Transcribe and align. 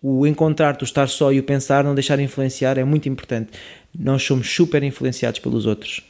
O 0.00 0.26
encontrar-te, 0.26 0.82
o 0.82 0.84
estar 0.84 1.08
só 1.08 1.32
e 1.32 1.40
o 1.40 1.42
pensar, 1.42 1.82
não 1.82 1.94
deixar 1.94 2.20
influenciar 2.20 2.78
é 2.78 2.84
muito 2.84 3.08
importante. 3.08 3.50
Nós 3.98 4.22
somos 4.22 4.48
super 4.52 4.82
influenciados 4.82 5.40
pelos 5.40 5.66
outros. 5.66 6.02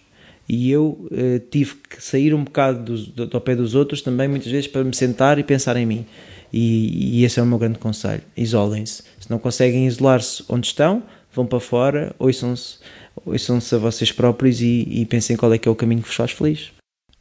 E 0.48 0.70
eu 0.70 1.08
uh, 1.10 1.38
tive 1.50 1.74
que 1.76 2.02
sair 2.02 2.34
um 2.34 2.44
bocado 2.44 2.82
do, 2.82 3.06
do, 3.06 3.26
do, 3.26 3.40
pé 3.40 3.54
dos 3.54 3.74
outros 3.74 4.02
também, 4.02 4.28
muitas 4.28 4.50
vezes, 4.50 4.66
para 4.66 4.84
me 4.84 4.94
sentar 4.94 5.38
e 5.38 5.42
pensar 5.42 5.76
em 5.76 5.86
mim. 5.86 6.06
E, 6.52 7.20
e 7.20 7.24
esse 7.24 7.38
é 7.38 7.42
o 7.42 7.46
meu 7.46 7.58
grande 7.58 7.78
conselho: 7.78 8.22
isolem-se. 8.36 9.02
Se 9.20 9.30
não 9.30 9.38
conseguem 9.38 9.86
isolar-se 9.86 10.44
onde 10.48 10.66
estão, 10.66 11.02
vão 11.32 11.46
para 11.46 11.60
fora, 11.60 12.14
ouçam-se 12.18 12.78
ouçam 13.26 13.58
a 13.58 13.76
vocês 13.78 14.12
próprios 14.12 14.60
e, 14.60 14.86
e 14.88 15.06
pensem 15.06 15.36
qual 15.36 15.52
é 15.52 15.58
que 15.58 15.68
é 15.68 15.70
o 15.70 15.74
caminho 15.74 16.02
que 16.02 16.08
vos 16.08 16.16
faz 16.16 16.30
feliz. 16.30 16.77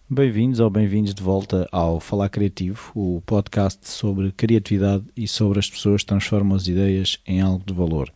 Bem-vindos 0.09 0.61
ou 0.61 0.69
bem-vindos 0.69 1.13
de 1.13 1.21
volta 1.21 1.67
ao 1.69 1.99
Falar 1.99 2.29
Criativo, 2.29 2.93
o 2.95 3.21
podcast 3.25 3.89
sobre 3.89 4.31
criatividade 4.31 5.03
e 5.17 5.27
sobre 5.27 5.59
as 5.59 5.69
pessoas 5.69 6.01
que 6.01 6.07
transformam 6.07 6.55
as 6.55 6.65
ideias 6.65 7.19
em 7.27 7.41
algo 7.41 7.61
de 7.65 7.73
valor. 7.73 8.09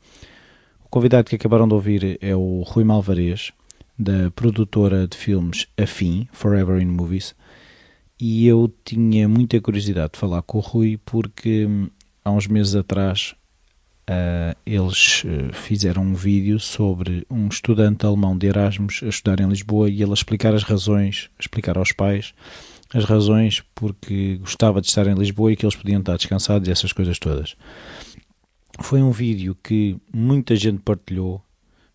O 0.86 0.88
convidado 0.88 1.30
que 1.30 1.36
acabaram 1.36 1.68
de 1.68 1.74
ouvir 1.74 2.18
é 2.22 2.34
o 2.34 2.62
Rui 2.62 2.86
Malvarez, 2.86 3.52
da 4.00 4.32
produtora 4.32 5.06
de 5.06 5.18
filmes 5.18 5.68
Afim, 5.78 6.30
Forever 6.32 6.82
in 6.82 6.86
Movies, 6.86 7.36
e 8.18 8.48
eu 8.48 8.74
tinha 8.86 9.28
muita 9.28 9.60
curiosidade 9.60 10.14
de 10.14 10.20
falar 10.20 10.44
com 10.44 10.60
o 10.60 10.62
Rui 10.62 10.98
porque 11.06 11.66
hum, 11.66 11.90
há 12.24 12.32
uns 12.32 12.48
meses 12.48 12.74
atrás 12.74 13.36
Uh, 14.10 14.58
eles 14.66 15.24
uh, 15.24 15.54
fizeram 15.54 16.04
um 16.04 16.14
vídeo 16.16 16.60
sobre 16.60 17.26
um 17.30 17.48
estudante 17.48 18.06
alemão 18.06 18.38
de 18.38 18.48
Erasmus 18.48 19.02
a 19.04 19.08
estudar 19.08 19.40
em 19.40 19.48
Lisboa 19.48 19.90
e 19.90 20.02
ele 20.02 20.12
a 20.12 20.14
explicar 20.14 20.54
as 20.54 20.64
razões, 20.64 21.30
explicar 21.40 21.78
aos 21.78 21.92
pais 21.92 22.34
as 22.94 23.06
razões 23.06 23.64
porque 23.74 24.38
gostava 24.38 24.82
de 24.82 24.88
estar 24.88 25.08
em 25.08 25.14
Lisboa 25.14 25.52
e 25.52 25.56
que 25.56 25.66
eles 25.66 25.76
podiam 25.76 26.00
estar 26.00 26.18
descansados 26.18 26.68
e 26.68 26.72
essas 26.72 26.92
coisas 26.92 27.18
todas. 27.18 27.56
Foi 28.82 29.02
um 29.02 29.12
vídeo 29.12 29.56
que 29.64 29.98
muita 30.14 30.56
gente 30.56 30.80
partilhou, 30.80 31.42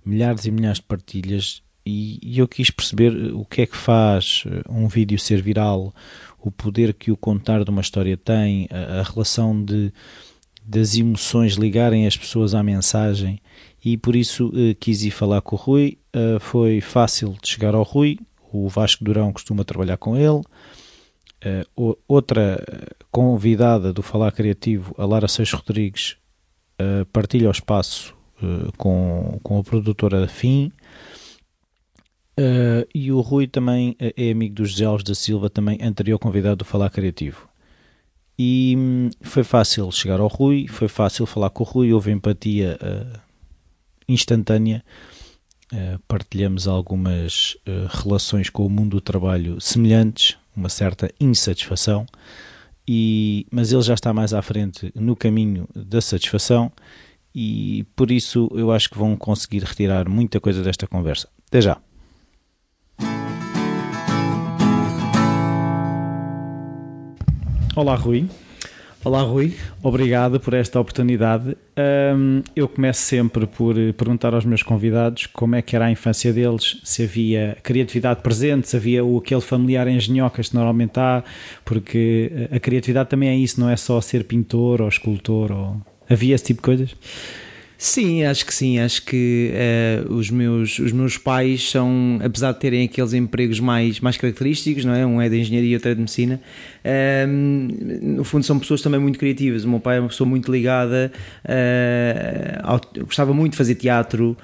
milhares 0.05 0.47
e 0.47 0.51
milhares 0.51 0.79
de 0.79 0.85
partilhas, 0.85 1.63
e, 1.85 2.19
e 2.23 2.39
eu 2.39 2.49
quis 2.49 2.71
perceber 2.71 3.33
o 3.33 3.45
que 3.45 3.63
é 3.63 3.67
que 3.67 3.77
faz 3.77 4.45
um 4.69 4.89
vídeo 4.89 5.19
ser 5.19 5.41
viral, 5.41 5.95
o 6.41 6.51
poder 6.51 6.95
que 6.95 7.13
o 7.13 7.17
contar 7.17 7.65
de 7.65 7.71
uma 7.71 7.81
história 7.81 8.17
tem, 8.17 8.69
a, 8.71 9.01
a 9.01 9.03
relação 9.03 9.65
de 9.65 9.93
das 10.67 10.97
emoções 10.97 11.55
ligarem 11.55 12.07
as 12.07 12.17
pessoas 12.17 12.55
à 12.55 12.63
mensagem 12.63 13.41
e 13.85 13.97
por 13.97 14.17
isso 14.17 14.49
uh, 14.49 14.75
quis 14.81 15.05
ir 15.05 15.13
falar 15.13 15.41
com 15.41 15.55
o 15.55 15.59
Rui. 15.59 15.99
Uh, 16.15 16.41
foi 16.41 16.81
fácil 16.81 17.37
de 17.41 17.49
chegar 17.49 17.75
ao 17.75 17.85
Rui, 17.85 18.19
o 18.53 18.69
Vasco 18.69 19.05
Durão 19.05 19.33
costuma 19.33 19.65
trabalhar 19.65 19.97
com 19.97 20.17
ele. 20.17 20.43
Uh, 21.79 21.97
outra 22.09 22.61
convidada 23.13 23.93
do 23.93 24.03
Falar 24.03 24.33
Criativo, 24.33 24.93
a 24.99 25.07
Lara 25.07 25.29
Seixas 25.29 25.61
Rodrigues, 25.61 26.17
partilha 27.11 27.49
o 27.49 27.51
espaço 27.51 28.15
com, 28.77 29.41
com 29.43 29.59
a 29.59 29.65
produtora 29.65 30.21
da 30.21 30.29
FIM. 30.29 30.71
e 32.95 33.11
o 33.11 33.21
Rui 33.23 33.47
também 33.47 33.97
é 33.99 34.31
amigo 34.31 34.57
do 34.57 34.67
José 34.67 34.85
Alves 34.85 35.05
da 35.05 35.15
Silva, 35.15 35.49
também 35.49 35.79
anterior 35.81 36.19
convidado 36.19 36.57
do 36.57 36.65
Falar 36.67 36.91
Criativo. 36.91 37.49
E 38.39 38.75
hum, 38.77 39.11
foi 39.23 39.43
fácil 39.43 39.91
chegar 39.91 40.21
ao 40.21 40.29
Rui, 40.29 40.67
foi 40.69 40.89
fácil 40.89 41.25
falar 41.27 41.51
com 41.51 41.65
o 41.65 41.67
Rui, 41.67 41.93
houve 41.93 42.11
empatia 42.11 42.79
uh, 42.83 43.19
instantânea. 44.09 44.85
Uh, 45.73 45.99
partilhamos 46.07 46.69
algumas 46.69 47.57
uh, 47.67 47.89
relações 47.89 48.49
com 48.49 48.65
o 48.65 48.71
mundo 48.71 48.97
do 48.97 49.01
trabalho 49.01 49.61
semelhantes, 49.61 50.37
uma 50.57 50.69
certa 50.69 51.11
insatisfação, 51.19 52.07
e, 52.87 53.47
mas 53.51 53.73
ele 53.73 53.83
já 53.83 53.95
está 53.95 54.13
mais 54.13 54.33
à 54.33 54.41
frente 54.43 54.93
no 54.95 55.17
caminho 55.17 55.69
da 55.75 56.01
satisfação 56.01 56.73
e 57.35 57.85
por 57.97 58.11
isso 58.11 58.49
eu 58.55 58.71
acho 58.71 58.89
que 58.89 58.97
vão 58.97 59.17
conseguir 59.17 59.65
retirar 59.65 60.09
muita 60.09 60.41
coisa 60.41 60.63
desta 60.63 60.87
conversa. 60.87 61.29
Até 61.49 61.61
já! 61.61 61.81
Olá, 67.77 67.95
Rui. 67.95 68.27
Olá, 69.05 69.21
Rui. 69.21 69.55
Obrigado 69.83 70.41
por 70.41 70.55
esta 70.55 70.81
oportunidade. 70.81 71.55
Um, 72.17 72.43
eu 72.57 72.67
começo 72.67 73.03
sempre 73.03 73.47
por 73.47 73.75
perguntar 73.93 74.33
aos 74.33 74.47
meus 74.47 74.63
convidados 74.63 75.27
como 75.27 75.57
é 75.57 75.61
que 75.61 75.77
era 75.77 75.85
a 75.85 75.91
infância 75.91 76.33
deles, 76.33 76.81
se 76.83 77.03
havia 77.03 77.59
criatividade 77.63 78.23
presente, 78.23 78.67
se 78.67 78.79
havia 78.79 79.05
o, 79.05 79.19
aquele 79.19 79.43
familiar 79.43 79.87
engenhocas 79.89 80.49
que 80.49 80.55
normalmente 80.55 80.99
há, 80.99 81.23
porque 81.67 82.49
a 82.51 82.59
criatividade 82.59 83.11
também 83.11 83.29
é 83.29 83.37
isso, 83.37 83.61
não 83.61 83.69
é 83.69 83.77
só 83.77 84.01
ser 84.01 84.25
pintor 84.25 84.81
ou 84.81 84.89
escultor. 84.89 85.53
Ou... 85.53 85.77
Havia 86.09 86.35
esse 86.35 86.45
tipo 86.45 86.63
de 86.63 86.65
coisas? 86.65 86.97
Sim, 87.79 88.25
acho 88.25 88.47
que 88.47 88.55
sim. 88.55 88.79
Acho 88.79 89.03
que 89.03 89.53
uh, 90.09 90.15
os, 90.15 90.31
meus, 90.31 90.79
os 90.79 90.93
meus 90.93 91.19
pais 91.19 91.71
são, 91.71 92.19
apesar 92.25 92.53
de 92.53 92.61
terem 92.61 92.85
aqueles 92.85 93.13
empregos 93.13 93.61
mais, 93.61 94.01
mais 94.01 94.17
característicos, 94.17 94.85
não 94.85 94.95
é? 94.95 95.05
Um 95.05 95.21
é 95.21 95.29
de 95.29 95.39
engenharia 95.39 95.73
e 95.73 95.75
outro 95.75 95.91
é 95.91 95.95
de 95.95 96.01
medicina, 96.01 96.41
uh, 96.85 97.27
no 98.03 98.25
fundo 98.25 98.45
são 98.45 98.59
pessoas 98.59 98.81
também 98.81 98.99
muito 98.99 99.19
criativas. 99.19 99.65
O 99.65 99.69
meu 99.69 99.81
pai 99.81 99.99
é 99.99 100.01
uma 100.01 100.09
pessoa 100.09 100.29
muito 100.29 100.51
ligada, 100.51 101.13
uh, 101.45 102.61
ao, 102.63 102.81
gostava 103.05 103.35
muito 103.35 103.53
de 103.53 103.59
fazer 103.59 103.75
teatro, 103.75 104.37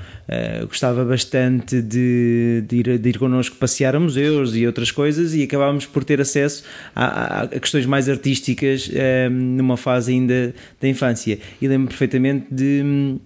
gostava 0.67 1.05
bastante 1.05 1.83
de, 1.83 2.65
de, 2.67 2.77
ir, 2.77 2.99
de 2.99 3.09
ir 3.11 3.19
connosco 3.19 3.57
passear 3.57 3.95
a 3.95 4.01
museus 4.01 4.57
e 4.57 4.67
outras 4.67 4.91
coisas 4.91 5.35
e 5.35 5.43
acabámos 5.43 5.85
por 5.85 6.05
ter 6.05 6.21
acesso 6.23 6.65
a, 6.95 7.43
a 7.43 7.47
questões 7.49 7.85
mais 7.85 8.09
artísticas 8.09 8.91
numa 9.31 9.77
fase 9.77 10.13
ainda 10.13 10.55
da 10.81 10.89
infância. 10.89 11.39
E 11.61 11.69
lembro 11.69 11.89
perfeitamente 11.89 12.47
de 12.51 13.21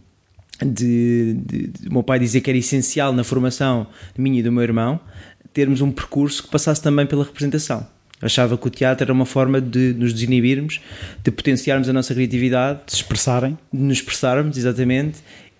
de, 0.64 1.34
de, 1.34 1.66
de, 1.68 1.90
meu 1.90 2.02
pai 2.02 2.18
dizer 2.18 2.40
que 2.40 2.50
era 2.50 2.58
essencial 2.58 3.12
na 3.12 3.24
formação 3.24 3.86
minha 4.16 4.40
e 4.40 4.42
do 4.42 4.50
meu 4.52 4.62
irmão 4.62 5.00
termos 5.52 5.80
um 5.80 5.90
percurso 5.90 6.42
que 6.42 6.50
passasse 6.50 6.82
também 6.82 7.06
pela 7.06 7.24
representação. 7.24 7.86
Achava 8.20 8.56
que 8.56 8.66
o 8.66 8.70
teatro 8.70 9.04
era 9.04 9.12
uma 9.12 9.26
forma 9.26 9.60
de 9.60 9.94
nos 9.94 10.12
desinibirmos, 10.12 10.80
de 11.22 11.30
potenciarmos 11.30 11.88
a 11.88 11.92
nossa 11.92 12.14
criatividade, 12.14 12.80
de 12.86 12.94
expressarem, 12.94 13.58
de 13.72 13.80
nos 13.80 13.98
expressarmos, 13.98 14.56
exatamente, 14.56 15.18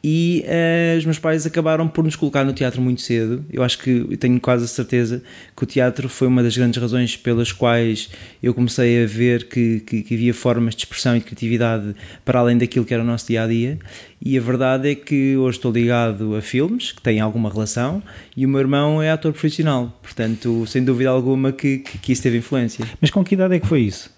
e 0.09 0.45
uh, 0.47 0.99
os 0.99 1.05
meus 1.05 1.19
pais 1.19 1.45
acabaram 1.47 1.89
por 1.89 2.05
nos 2.05 2.15
colocar 2.15 2.45
no 2.45 2.53
teatro 2.53 2.81
muito 2.81 3.03
cedo. 3.03 3.45
Eu 3.53 3.65
acho 3.65 3.77
que 3.77 4.07
eu 4.09 4.17
tenho 4.17 4.41
quase 4.41 4.65
a 4.65 4.69
certeza 4.69 5.21
que 5.57 5.65
o 5.65 5.67
teatro 5.67 6.09
foi 6.09 6.29
uma 6.29 6.45
das 6.45 6.57
grandes 6.57 6.81
razões 6.81 7.17
pelas 7.17 7.51
quais 7.51 8.09
eu 8.41 8.55
comecei 8.55 9.03
a 9.03 9.07
ver 9.09 9.49
que, 9.49 9.81
que, 9.81 10.05
que 10.05 10.15
havia 10.15 10.33
formas 10.33 10.77
de 10.77 10.83
expressão 10.83 11.17
e 11.17 11.19
de 11.19 11.25
criatividade 11.25 11.97
para 12.25 12.39
além 12.39 12.57
daquilo 12.57 12.85
que 12.85 12.95
era 12.95 13.03
o 13.03 13.07
nosso 13.07 13.27
dia 13.27 13.43
a 13.43 13.49
dia. 13.49 13.81
E 14.25 14.39
a 14.39 14.41
verdade 14.41 14.93
é 14.93 14.95
que 14.95 15.37
hoje 15.37 15.59
estou 15.59 15.73
ligado 15.73 16.37
a 16.37 16.41
filmes 16.41 16.93
que 16.93 17.03
têm 17.03 17.19
alguma 17.19 17.51
relação 17.51 18.01
e 18.37 18.47
o 18.47 18.49
meu 18.49 18.61
irmão 18.61 19.03
é 19.03 19.11
ator 19.11 19.33
profissional, 19.33 19.99
portanto, 20.01 20.65
sem 20.69 20.85
dúvida 20.85 21.11
alguma 21.11 21.51
que, 21.51 21.79
que, 21.79 21.99
que 21.99 22.13
isso 22.13 22.23
teve 22.23 22.39
influência. 22.39 22.87
Mas 23.01 23.11
com 23.11 23.25
que 23.25 23.35
idade 23.35 23.57
é 23.57 23.59
que 23.59 23.67
foi 23.67 23.81
isso? 23.81 24.15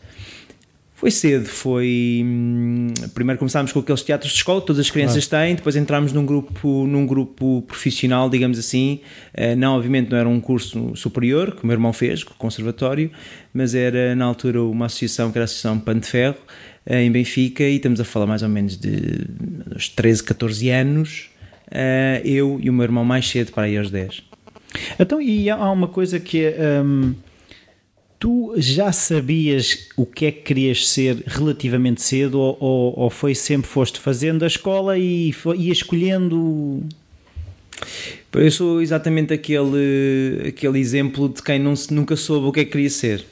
Foi 0.98 1.12
cedo, 1.12 1.46
foi. 1.46 2.22
Hum, 2.24 2.88
primeiro 3.14 3.38
começámos 3.38 3.70
com 3.70 3.78
aqueles 3.78 4.02
teatros 4.02 4.32
de 4.32 4.38
escola, 4.38 4.60
todas 4.60 4.80
as 4.80 4.90
crianças 4.90 5.28
ah. 5.32 5.38
têm, 5.38 5.54
depois 5.54 5.76
entramos 5.76 6.12
num 6.12 6.26
grupo, 6.26 6.88
num 6.88 7.06
grupo 7.06 7.62
profissional, 7.68 8.28
digamos 8.28 8.58
assim. 8.58 8.98
Eh, 9.32 9.54
não, 9.54 9.76
obviamente, 9.76 10.10
não 10.10 10.18
era 10.18 10.28
um 10.28 10.40
curso 10.40 10.96
superior, 10.96 11.54
que 11.54 11.62
o 11.62 11.66
meu 11.68 11.74
irmão 11.74 11.92
fez, 11.92 12.24
com 12.24 12.34
o 12.34 12.36
conservatório, 12.36 13.12
mas 13.54 13.76
era 13.76 14.16
na 14.16 14.24
altura 14.24 14.60
uma 14.64 14.86
associação, 14.86 15.30
que 15.30 15.38
era 15.38 15.44
a 15.44 15.46
Associação 15.46 15.78
Pan 15.78 16.00
de 16.00 16.08
Ferro, 16.08 16.38
eh, 16.84 17.04
em 17.04 17.12
Benfica, 17.12 17.62
e 17.62 17.76
estamos 17.76 18.00
a 18.00 18.04
falar 18.04 18.26
mais 18.26 18.42
ou 18.42 18.48
menos 18.48 18.76
de 18.76 19.24
uns 19.76 19.88
13, 19.90 20.24
14 20.24 20.68
anos. 20.68 21.30
Eh, 21.70 22.22
eu 22.24 22.58
e 22.60 22.68
o 22.68 22.72
meu 22.72 22.82
irmão 22.82 23.04
mais 23.04 23.28
cedo, 23.28 23.52
para 23.52 23.68
aí 23.68 23.78
aos 23.78 23.88
10. 23.88 24.24
Então, 24.98 25.22
e 25.22 25.48
há 25.48 25.70
uma 25.70 25.86
coisa 25.86 26.18
que 26.18 26.44
é. 26.44 26.82
Hum 26.84 27.14
Tu 28.18 28.54
já 28.56 28.90
sabias 28.90 29.88
o 29.96 30.04
que 30.04 30.26
é 30.26 30.32
que 30.32 30.42
querias 30.42 30.88
ser 30.88 31.22
relativamente 31.26 32.02
cedo 32.02 32.40
ou, 32.40 32.56
ou, 32.58 32.98
ou 32.98 33.10
foi 33.10 33.34
sempre 33.34 33.68
foste 33.68 34.00
fazendo 34.00 34.42
a 34.42 34.46
escola 34.48 34.98
e 34.98 35.32
escolhendo? 35.70 36.82
Eu 38.32 38.50
sou 38.50 38.82
exatamente 38.82 39.32
aquele, 39.32 40.48
aquele 40.48 40.78
exemplo 40.80 41.28
de 41.28 41.42
quem 41.42 41.58
não, 41.58 41.74
nunca 41.90 42.16
soube 42.16 42.46
o 42.46 42.52
que 42.52 42.60
é 42.60 42.64
que 42.64 42.72
queria 42.72 42.90
ser. 42.90 43.24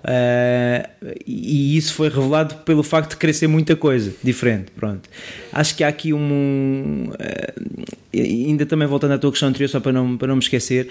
Uh, 0.00 1.14
e 1.26 1.76
isso 1.76 1.92
foi 1.92 2.08
revelado 2.08 2.54
pelo 2.64 2.82
facto 2.82 3.10
de 3.10 3.16
querer 3.16 3.34
ser 3.34 3.48
muita 3.48 3.76
coisa 3.76 4.12
diferente. 4.22 4.70
Pronto. 4.74 5.08
Acho 5.52 5.76
que 5.76 5.84
há 5.84 5.88
aqui 5.88 6.12
um. 6.12 7.10
Uh, 7.10 7.84
ainda 8.14 8.64
também 8.64 8.88
voltando 8.88 9.12
à 9.12 9.18
tua 9.18 9.30
questão 9.30 9.48
anterior, 9.48 9.68
só 9.68 9.78
para 9.78 9.92
não, 9.92 10.16
para 10.16 10.28
não 10.28 10.36
me 10.36 10.42
esquecer, 10.42 10.88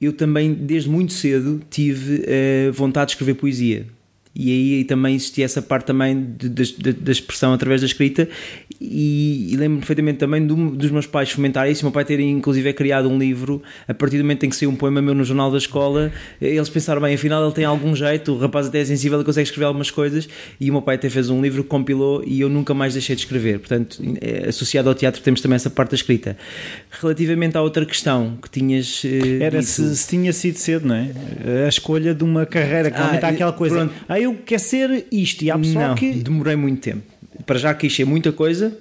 eu 0.00 0.12
também, 0.12 0.52
desde 0.52 0.88
muito 0.88 1.12
cedo, 1.12 1.60
tive 1.70 2.24
uh, 2.24 2.72
vontade 2.72 3.08
de 3.08 3.12
escrever 3.12 3.34
poesia. 3.34 3.86
E 4.34 4.50
aí 4.50 4.84
também 4.84 5.14
existia 5.14 5.44
essa 5.44 5.62
parte 5.62 5.86
também 5.86 6.34
da 7.00 7.12
expressão 7.12 7.52
através 7.52 7.80
da 7.82 7.86
escrita 7.86 8.28
e, 8.80 9.52
e 9.52 9.56
lembro 9.56 9.78
perfeitamente 9.78 10.18
também 10.18 10.44
do, 10.44 10.70
dos 10.70 10.90
meus 10.90 11.06
pais 11.06 11.30
fomentarem 11.30 11.70
isso, 11.70 11.84
meu 11.84 11.92
pai 11.92 12.04
ter 12.04 12.18
inclusive 12.18 12.72
criado 12.72 13.08
um 13.08 13.16
livro 13.16 13.62
a 13.86 13.94
partir 13.94 14.16
do 14.16 14.24
momento 14.24 14.44
em 14.44 14.50
que 14.50 14.56
saiu 14.56 14.70
um 14.70 14.76
poema 14.76 15.00
meu 15.00 15.14
no 15.14 15.22
jornal 15.22 15.52
da 15.52 15.58
escola, 15.58 16.12
eles 16.40 16.68
pensaram 16.68 17.00
bem, 17.00 17.14
afinal 17.14 17.44
ele 17.44 17.54
tem 17.54 17.64
algum 17.64 17.94
jeito, 17.94 18.32
o 18.32 18.38
rapaz 18.38 18.66
até 18.66 18.80
é 18.80 18.84
sensível 18.84 19.20
e 19.20 19.24
consegue 19.24 19.46
escrever 19.46 19.66
algumas 19.66 19.90
coisas 19.90 20.28
e 20.58 20.68
o 20.68 20.72
meu 20.72 20.82
pai 20.82 20.96
até 20.96 21.08
fez 21.08 21.30
um 21.30 21.40
livro 21.40 21.62
compilou 21.62 22.24
e 22.26 22.40
eu 22.40 22.48
nunca 22.48 22.74
mais 22.74 22.92
deixei 22.92 23.14
de 23.14 23.22
escrever, 23.22 23.60
portanto 23.60 24.02
é, 24.20 24.48
associado 24.48 24.88
ao 24.88 24.94
teatro 24.96 25.22
temos 25.22 25.40
também 25.40 25.54
essa 25.54 25.70
parte 25.70 25.90
da 25.90 25.96
escrita. 25.96 26.36
Relativamente 26.90 27.56
à 27.56 27.62
outra 27.62 27.86
questão 27.86 28.36
que 28.42 28.50
tinhas 28.50 29.02
eh, 29.04 29.44
Era 29.44 29.62
se, 29.62 29.96
se, 29.96 30.08
tinha 30.08 30.32
sido 30.32 30.58
cedo, 30.58 30.88
não 30.88 30.94
é? 30.94 31.10
A 31.64 31.68
escolha 31.68 32.14
de 32.14 32.24
uma 32.24 32.44
carreira, 32.44 32.90
que 32.90 32.96
ah, 32.98 33.14
está 33.14 33.28
aquela 33.28 33.52
coisa, 33.52 33.76
pronto. 33.76 33.94
ah 34.08 34.23
eu 34.24 34.38
quero 34.44 34.62
ser 34.62 35.06
isto 35.10 35.42
e 35.42 35.50
há 35.50 35.58
pessoal 35.58 35.88
não, 35.88 35.94
que... 35.94 36.12
demorei 36.12 36.56
muito 36.56 36.80
tempo 36.80 37.02
para 37.46 37.58
já 37.58 37.76
ser 37.88 38.04
muita 38.04 38.32
coisa 38.32 38.76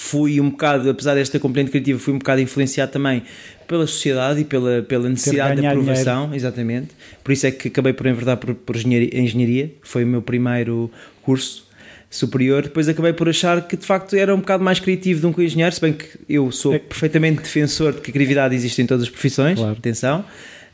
fui 0.00 0.40
um 0.40 0.48
bocado, 0.48 0.88
apesar 0.88 1.16
desta 1.16 1.40
componente 1.40 1.72
criativa, 1.72 1.98
fui 1.98 2.14
um 2.14 2.18
bocado 2.18 2.40
influenciado 2.40 2.92
também 2.92 3.24
pela 3.66 3.84
sociedade 3.84 4.40
e 4.40 4.44
pela, 4.44 4.80
pela 4.80 5.08
necessidade 5.08 5.60
de 5.60 5.66
aprovação, 5.66 6.26
dinheiro. 6.26 6.36
exatamente. 6.36 6.88
Por 7.24 7.32
isso 7.32 7.48
é 7.48 7.50
que 7.50 7.66
acabei 7.66 7.92
por 7.92 8.06
enverdar 8.06 8.36
por, 8.36 8.54
por 8.54 8.76
engenharia, 8.76 9.20
engenharia, 9.20 9.72
foi 9.82 10.04
o 10.04 10.06
meu 10.06 10.22
primeiro 10.22 10.88
curso 11.20 11.66
superior. 12.08 12.62
Depois 12.62 12.88
acabei 12.88 13.12
por 13.12 13.28
achar 13.28 13.66
que 13.66 13.76
de 13.76 13.84
facto 13.84 14.14
era 14.14 14.32
um 14.32 14.38
bocado 14.38 14.62
mais 14.62 14.78
criativo 14.78 15.20
do 15.20 15.34
que 15.34 15.40
um 15.40 15.44
engenheiro, 15.44 15.74
se 15.74 15.80
bem 15.80 15.92
que 15.92 16.06
eu 16.28 16.52
sou 16.52 16.74
é. 16.74 16.78
perfeitamente 16.78 17.42
defensor 17.42 17.92
de 17.92 18.00
que 18.00 18.10
a 18.10 18.12
criatividade 18.12 18.54
existe 18.54 18.80
em 18.80 18.86
todas 18.86 19.02
as 19.02 19.10
profissões, 19.10 19.58
claro. 19.58 19.76
atenção. 19.76 20.24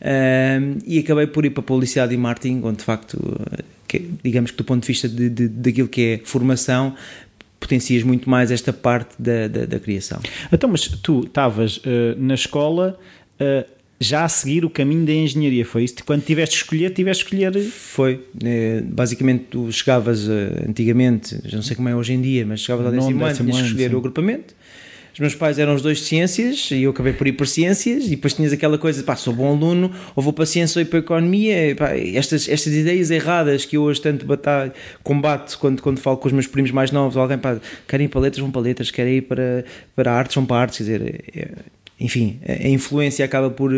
Um, 0.05 0.79
e 0.87 0.99
acabei 0.99 1.27
por 1.27 1.47
ir 1.47 1.51
para 1.51 1.63
publicidade 1.63 2.13
e 2.13 2.17
marketing, 2.17 2.61
onde 2.63 2.79
de 2.79 2.85
facto, 2.85 3.19
que, 3.89 4.11
digamos 4.23 4.51
que 4.51 4.59
do 4.59 4.65
ponto 4.65 4.83
de 4.83 4.89
vista 4.89 5.09
de, 5.09 5.31
de, 5.31 5.49
daquilo 5.49 5.89
que 5.89 6.03
é 6.03 6.21
formação, 6.23 6.95
potencias 7.59 8.03
muito 8.03 8.29
mais 8.29 8.51
esta 8.51 8.71
parte 8.71 9.15
da, 9.19 9.49
da, 9.49 9.65
da 9.65 9.81
criação. 9.81 10.21
Então, 10.53 10.69
mas 10.69 10.87
tu 10.89 11.25
estavas 11.25 11.79
uh, 11.79 11.83
na 12.19 12.35
escola 12.35 12.99
uh, 13.41 13.71
já 13.99 14.25
a 14.25 14.29
seguir 14.29 14.67
o 14.67 14.69
caminho 14.69 15.07
da 15.07 15.13
engenharia, 15.13 15.65
foi 15.65 15.85
isso? 15.85 15.95
Quando 16.05 16.23
tiveste 16.23 16.57
de 16.57 16.63
escolher, 16.63 16.91
tiveste 16.91 17.25
de 17.25 17.37
escolher... 17.37 17.65
Foi. 17.71 18.23
É, 18.45 18.83
basicamente, 18.83 19.45
tu 19.51 19.73
chegavas 19.73 20.29
antigamente, 20.69 21.39
já 21.47 21.57
não 21.57 21.63
sei 21.63 21.75
como 21.75 21.89
é 21.89 21.97
hoje 21.97 22.13
em 22.13 22.21
dia, 22.21 22.45
mas 22.45 22.61
chegavas 22.61 22.85
ao 22.85 22.93
décimo 22.93 23.25
ano, 23.25 23.35
tinhas 23.35 23.57
de 23.57 23.63
escolher 23.63 23.89
sim. 23.89 23.95
o 23.95 23.99
agrupamento 23.99 24.55
os 25.15 25.21
meus 25.21 25.35
pais 25.35 25.61
eram 25.61 25.77
os 25.77 25.81
dois 25.81 25.99
de 25.99 26.05
ciências 26.05 26.73
e 26.73 26.83
eu 26.83 26.91
acabei 26.91 27.13
por 27.13 27.25
ir 27.29 27.33
por 27.33 27.47
ciências 27.47 28.07
e 28.07 28.11
depois 28.11 28.35
tinhas 28.35 28.53
aquela 28.53 28.77
coisa, 28.77 29.01
pá, 29.05 29.15
sou 29.15 29.33
bom 29.33 29.49
aluno 29.49 29.93
ou 30.17 30.23
vou 30.23 30.33
para 30.33 30.45
ciência 30.45 30.81
ou 30.81 30.83
ir 30.83 30.87
para 30.87 30.99
economia. 30.99 31.77
Pá, 31.77 31.97
estas, 31.97 32.49
estas 32.49 32.73
ideias 32.73 33.13
erradas 33.13 33.65
que 33.65 33.77
eu 33.77 33.83
hoje 33.83 34.01
tanto 34.01 34.27
batalho, 34.27 34.73
combato 35.05 35.57
quando, 35.61 35.81
quando 35.81 36.01
falo 36.01 36.17
com 36.17 36.27
os 36.27 36.33
meus 36.33 36.49
primos 36.49 36.73
mais 36.73 36.91
novos, 36.91 37.17
alguém, 37.17 37.39
pá, 37.39 37.61
querem 37.87 38.07
ir 38.07 38.09
para 38.09 38.23
letras, 38.23 38.41
vão 38.41 38.51
para 38.51 38.61
letras, 38.61 38.91
querem 38.91 39.19
ir 39.19 39.23
para, 39.23 39.65
para 39.95 40.13
artes, 40.13 40.35
vão 40.35 40.45
para 40.45 40.57
artes, 40.57 40.79
quer 40.79 40.83
dizer, 40.83 41.25
é, 41.33 41.49
enfim, 42.01 42.41
a 42.47 42.69
influência 42.69 43.25
acaba 43.25 43.51
por, 43.51 43.71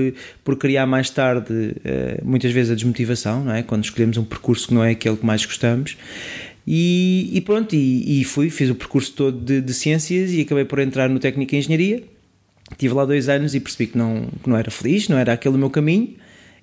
por 0.42 0.56
criar 0.56 0.86
mais 0.86 1.10
tarde 1.10 1.76
eh, 1.84 2.18
muitas 2.24 2.50
vezes 2.50 2.72
a 2.72 2.74
desmotivação, 2.74 3.44
não 3.44 3.52
é? 3.52 3.62
Quando 3.62 3.84
escolhemos 3.84 4.16
um 4.16 4.24
percurso 4.24 4.68
que 4.68 4.74
não 4.74 4.82
é 4.82 4.92
aquele 4.92 5.18
que 5.18 5.26
mais 5.26 5.44
gostamos. 5.44 5.98
E, 6.66 7.30
e 7.32 7.40
pronto, 7.40 7.74
e, 7.76 8.20
e, 8.20 8.24
fui, 8.24 8.50
fiz 8.50 8.68
o 8.68 8.74
percurso 8.74 9.12
todo 9.12 9.38
de, 9.38 9.60
de, 9.60 9.72
ciências 9.72 10.32
e 10.32 10.40
acabei 10.40 10.64
por 10.64 10.80
entrar 10.80 11.08
no 11.08 11.20
técnico 11.20 11.54
em 11.54 11.58
engenharia. 11.58 12.02
Estive 12.72 12.92
lá 12.92 13.04
dois 13.04 13.28
anos 13.28 13.54
e 13.54 13.60
percebi 13.60 13.86
que 13.86 13.96
não, 13.96 14.28
que 14.42 14.50
não 14.50 14.56
era 14.56 14.70
feliz, 14.70 15.08
não 15.08 15.16
era 15.16 15.32
aquele 15.32 15.54
o 15.54 15.58
meu 15.58 15.70
caminho 15.70 16.14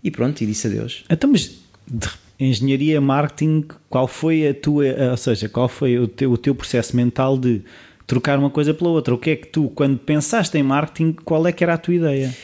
e 0.04 0.12
pronto, 0.12 0.42
e 0.42 0.46
disse 0.46 0.68
adeus. 0.68 1.06
Então, 1.10 1.32
mas 1.32 1.58
de 1.88 2.10
engenharia, 2.38 3.00
marketing, 3.00 3.66
qual 3.90 4.08
foi 4.08 4.48
a 4.48 4.54
tua, 4.54 4.86
ou 5.12 5.18
seja, 5.18 5.48
qual 5.48 5.70
foi 5.70 5.98
o 5.98 6.08
teu, 6.08 6.32
o 6.32 6.38
teu 6.38 6.54
processo 6.54 6.96
mental 6.96 7.38
de 7.38 7.62
trocar 8.06 8.38
uma 8.38 8.50
coisa 8.50 8.74
pela 8.74 8.90
outra? 8.90 9.14
O 9.14 9.18
que 9.18 9.30
é 9.30 9.36
que 9.38 9.48
tu, 9.48 9.70
quando 9.70 9.98
pensaste 9.98 10.58
em 10.58 10.64
marketing, 10.64 11.14
qual 11.24 11.48
é 11.48 11.54
que 11.54 11.64
era 11.64 11.76
a 11.76 11.78
tua 11.78 11.96
ideia? 11.96 12.36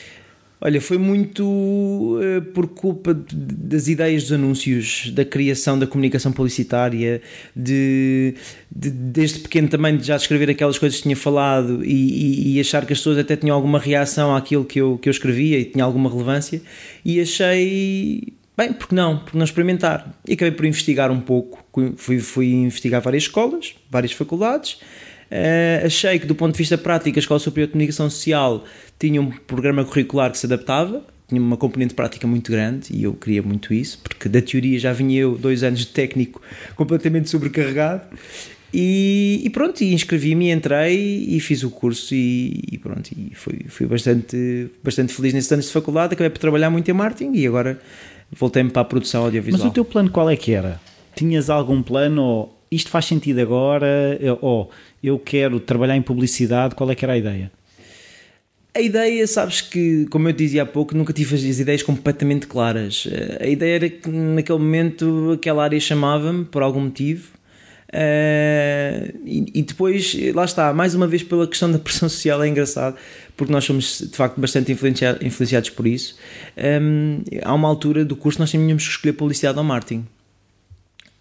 Olha, 0.62 0.78
foi 0.78 0.98
muito 0.98 1.42
uh, 1.42 2.42
por 2.52 2.68
culpa 2.68 3.14
de, 3.14 3.34
das 3.34 3.88
ideias 3.88 4.24
dos 4.24 4.32
anúncios, 4.32 5.10
da 5.10 5.24
criação 5.24 5.78
da 5.78 5.86
comunicação 5.86 6.32
publicitária, 6.32 7.22
de, 7.56 8.34
de, 8.70 8.90
desde 8.90 9.38
pequeno 9.38 9.68
também 9.68 9.96
de 9.96 10.06
já 10.06 10.16
escrever 10.16 10.50
aquelas 10.50 10.78
coisas 10.78 10.98
que 10.98 11.04
tinha 11.04 11.16
falado 11.16 11.82
e, 11.82 11.94
e, 11.94 12.56
e, 12.56 12.60
achar 12.60 12.84
que 12.84 12.92
as 12.92 12.98
pessoas 12.98 13.16
até 13.16 13.36
tinham 13.36 13.56
alguma 13.56 13.78
reação 13.78 14.36
àquilo 14.36 14.62
que 14.66 14.78
eu, 14.78 14.98
que 14.98 15.08
eu 15.08 15.10
escrevia 15.10 15.58
e 15.58 15.64
tinha 15.64 15.82
alguma 15.82 16.10
relevância. 16.10 16.60
E 17.02 17.18
achei, 17.18 18.34
bem, 18.54 18.74
porque 18.74 18.94
não? 18.94 19.18
Porque 19.18 19.38
não 19.38 19.44
experimentar? 19.44 20.14
E 20.28 20.34
acabei 20.34 20.52
por 20.52 20.66
investigar 20.66 21.10
um 21.10 21.20
pouco, 21.20 21.64
fui, 21.96 22.18
fui 22.18 22.52
investigar 22.52 23.00
várias 23.00 23.22
escolas, 23.22 23.74
várias 23.90 24.12
faculdades. 24.12 24.78
Uh, 25.30 25.86
achei 25.86 26.18
que, 26.18 26.26
do 26.26 26.34
ponto 26.34 26.52
de 26.52 26.58
vista 26.58 26.76
prático, 26.76 27.16
a 27.16 27.20
Escola 27.20 27.38
Superior 27.38 27.68
de 27.68 27.72
Comunicação 27.72 28.10
Social 28.10 28.64
tinha 28.98 29.20
um 29.22 29.30
programa 29.30 29.84
curricular 29.84 30.30
que 30.32 30.38
se 30.38 30.46
adaptava, 30.46 31.04
tinha 31.28 31.40
uma 31.40 31.56
componente 31.56 31.94
prática 31.94 32.26
muito 32.26 32.50
grande 32.50 32.88
e 32.92 33.04
eu 33.04 33.14
queria 33.14 33.40
muito 33.40 33.72
isso, 33.72 34.00
porque 34.02 34.28
da 34.28 34.42
teoria 34.42 34.78
já 34.78 34.92
vinha 34.92 35.20
eu 35.20 35.38
dois 35.38 35.62
anos 35.62 35.80
de 35.80 35.86
técnico 35.86 36.42
completamente 36.74 37.30
sobrecarregado. 37.30 38.02
E, 38.72 39.40
e 39.44 39.50
pronto, 39.50 39.82
inscrevi-me, 39.82 40.50
entrei 40.50 41.26
e 41.28 41.40
fiz 41.40 41.62
o 41.64 41.70
curso 41.70 42.14
e, 42.14 42.62
e, 42.70 42.78
pronto, 42.78 43.10
e 43.16 43.32
fui, 43.34 43.64
fui 43.68 43.86
bastante, 43.86 44.70
bastante 44.82 45.12
feliz 45.12 45.34
nesses 45.34 45.50
anos 45.50 45.66
de 45.66 45.72
faculdade, 45.72 46.14
acabei 46.14 46.30
por 46.30 46.38
trabalhar 46.38 46.70
muito 46.70 46.88
em 46.88 46.94
marketing 46.94 47.32
e 47.34 47.46
agora 47.46 47.80
voltei-me 48.30 48.70
para 48.70 48.82
a 48.82 48.84
produção 48.84 49.24
audiovisual. 49.24 49.62
Mas 49.62 49.70
o 49.70 49.74
teu 49.74 49.84
plano 49.84 50.10
qual 50.10 50.30
é 50.30 50.36
que 50.36 50.52
era? 50.52 50.80
Tinhas 51.16 51.50
algum 51.50 51.82
plano 51.82 52.22
ou 52.22 52.60
isto 52.70 52.90
faz 52.90 53.06
sentido 53.06 53.40
agora 53.40 54.18
ou 54.40 54.70
eu 55.02 55.18
quero 55.18 55.58
trabalhar 55.60 55.96
em 55.96 56.02
publicidade, 56.02 56.74
qual 56.74 56.90
é 56.90 56.94
que 56.94 57.04
era 57.04 57.14
a 57.14 57.18
ideia? 57.18 57.50
A 58.72 58.80
ideia, 58.80 59.26
sabes 59.26 59.60
que, 59.60 60.06
como 60.10 60.28
eu 60.28 60.32
dizia 60.32 60.62
há 60.62 60.66
pouco, 60.66 60.96
nunca 60.96 61.12
tive 61.12 61.34
as 61.34 61.42
ideias 61.42 61.82
completamente 61.82 62.46
claras. 62.46 63.06
A 63.40 63.46
ideia 63.46 63.74
era 63.74 63.88
que 63.88 64.08
naquele 64.08 64.58
momento 64.58 65.32
aquela 65.34 65.64
área 65.64 65.80
chamava-me 65.80 66.44
por 66.44 66.62
algum 66.62 66.82
motivo. 66.82 67.40
Uh, 67.92 69.18
e, 69.26 69.50
e, 69.52 69.62
depois, 69.62 70.16
lá 70.32 70.44
está, 70.44 70.72
mais 70.72 70.94
uma 70.94 71.08
vez 71.08 71.24
pela 71.24 71.48
questão 71.48 71.72
da 71.72 71.78
pressão 71.80 72.06
social, 72.08 72.40
é 72.44 72.46
engraçado, 72.46 72.96
porque 73.36 73.52
nós 73.52 73.64
somos 73.64 73.98
de 74.08 74.16
facto 74.16 74.40
bastante 74.40 74.70
influenciados, 74.70 75.70
por 75.70 75.86
isso. 75.88 76.16
Um, 76.56 77.22
há 77.42 77.52
uma 77.52 77.66
altura 77.66 78.04
do 78.04 78.14
curso 78.14 78.38
nós 78.38 78.50
tínhamos 78.50 78.84
que 78.84 78.90
escolher 78.90 79.14
publicidade 79.14 79.58
ou 79.58 79.64
marketing. 79.64 80.06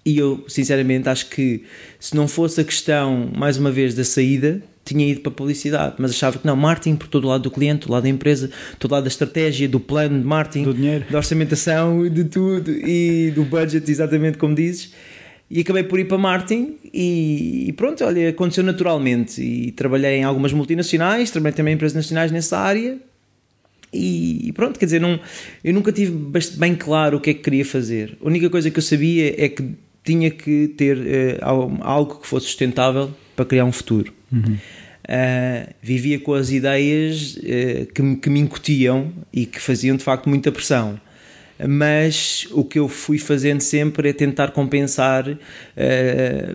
E 0.05 0.17
eu, 0.17 0.43
sinceramente, 0.47 1.09
acho 1.09 1.29
que 1.29 1.63
se 1.99 2.15
não 2.15 2.27
fosse 2.27 2.61
a 2.61 2.63
questão, 2.63 3.29
mais 3.35 3.57
uma 3.57 3.71
vez, 3.71 3.93
da 3.93 4.03
saída, 4.03 4.61
tinha 4.85 5.07
ido 5.07 5.21
para 5.21 5.31
a 5.31 5.35
publicidade, 5.35 5.95
mas 5.99 6.11
achava 6.11 6.39
que 6.39 6.47
não, 6.47 6.55
marketing 6.55 6.95
por 6.95 7.07
todo 7.07 7.25
o 7.25 7.27
lado 7.27 7.43
do 7.43 7.51
cliente, 7.51 7.85
do 7.85 7.91
lado 7.91 8.03
da 8.03 8.09
empresa, 8.09 8.49
todo 8.79 8.91
lado 8.91 9.03
da 9.03 9.09
estratégia, 9.09 9.67
do 9.67 9.79
plano 9.79 10.19
de 10.19 10.25
marketing, 10.25 10.63
do 10.63 10.73
dinheiro, 10.73 11.05
da 11.09 11.17
orçamentação, 11.17 12.07
de 12.09 12.23
tudo 12.23 12.71
e 12.71 13.31
do 13.35 13.43
budget, 13.43 13.89
exatamente 13.89 14.37
como 14.37 14.55
dizes. 14.55 14.93
E 15.51 15.61
acabei 15.61 15.83
por 15.83 15.99
ir 15.99 16.05
para 16.05 16.17
marketing 16.17 16.75
e, 16.93 17.65
e 17.69 17.73
pronto, 17.73 18.03
olha, 18.03 18.29
aconteceu 18.29 18.63
naturalmente. 18.63 19.41
E 19.41 19.71
trabalhei 19.71 20.17
em 20.17 20.23
algumas 20.23 20.53
multinacionais, 20.53 21.31
trabalhei 21.31 21.56
também 21.56 21.73
em 21.73 21.75
empresas 21.75 21.95
nacionais 21.95 22.31
nessa 22.31 22.57
área. 22.57 22.97
E, 23.91 24.51
pronto, 24.56 24.77
quer 24.77 24.85
dizer, 24.85 25.01
não, 25.01 25.19
eu 25.63 25.73
nunca 25.73 25.91
tive 25.91 26.11
bem 26.56 26.75
claro 26.75 27.18
o 27.18 27.19
que 27.19 27.31
é 27.31 27.33
que 27.33 27.41
queria 27.41 27.65
fazer. 27.65 28.15
A 28.21 28.27
única 28.27 28.47
coisa 28.47 28.69
que 28.69 28.77
eu 28.77 28.83
sabia 28.83 29.33
é 29.44 29.49
que 29.49 29.63
tinha 30.09 30.31
que 30.31 30.69
ter 30.69 30.97
uh, 30.97 31.80
algo 31.81 32.16
que 32.16 32.28
fosse 32.28 32.47
sustentável 32.47 33.11
para 33.35 33.45
criar 33.45 33.66
um 33.66 33.71
futuro. 33.71 34.11
Uhum. 34.31 34.57
Uh, 35.06 35.73
vivia 35.81 36.19
com 36.19 36.33
as 36.33 36.51
ideias 36.51 37.35
uh, 37.37 37.85
que, 37.94 38.01
me, 38.01 38.16
que 38.16 38.30
me 38.30 38.39
incutiam 38.39 39.11
e 39.31 39.45
que 39.45 39.59
faziam 39.59 39.95
de 39.95 40.04
facto 40.04 40.28
muita 40.28 40.51
pressão. 40.51 40.99
Mas 41.68 42.47
o 42.51 42.63
que 42.63 42.80
eu 42.80 42.87
fui 42.87 43.19
fazendo 43.19 43.59
sempre 43.61 44.09
é 44.09 44.13
tentar 44.13 44.51
compensar 44.51 45.28
uh, 45.30 45.37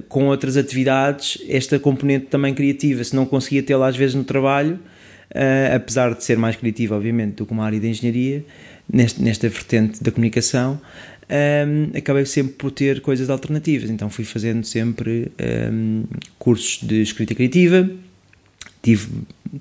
com 0.09 0.27
outras 0.27 0.57
atividades 0.57 1.39
esta 1.49 1.79
componente 1.79 2.27
também 2.27 2.55
criativa. 2.55 3.05
Se 3.05 3.15
não 3.15 3.25
conseguia 3.25 3.63
tê-la 3.63 3.87
às 3.89 3.97
vezes 3.97 4.15
no 4.15 4.25
trabalho, 4.25 4.81
apesar 5.75 6.15
de 6.15 6.23
ser 6.23 6.39
mais 6.39 6.55
criativa, 6.55 6.95
obviamente, 6.95 7.35
do 7.35 7.47
que 7.47 7.53
uma 7.53 7.65
área 7.65 7.81
de 7.81 7.89
engenharia, 7.89 8.45
neste, 8.91 9.23
nesta 9.23 9.49
vertente 9.49 10.03
da 10.03 10.11
comunicação, 10.11 10.81
um, 11.29 11.97
acabei 11.97 12.27
sempre 12.27 12.55
por 12.55 12.71
ter 12.71 13.01
coisas 13.01 13.31
alternativas. 13.31 13.91
Então 13.91 14.11
fui 14.11 14.25
fazendo 14.25 14.65
sempre 14.65 15.33
um, 15.73 16.05
cursos 16.39 16.87
de 16.87 17.03
escrita 17.03 17.35
criativa, 17.35 17.91
tive, 18.83 19.09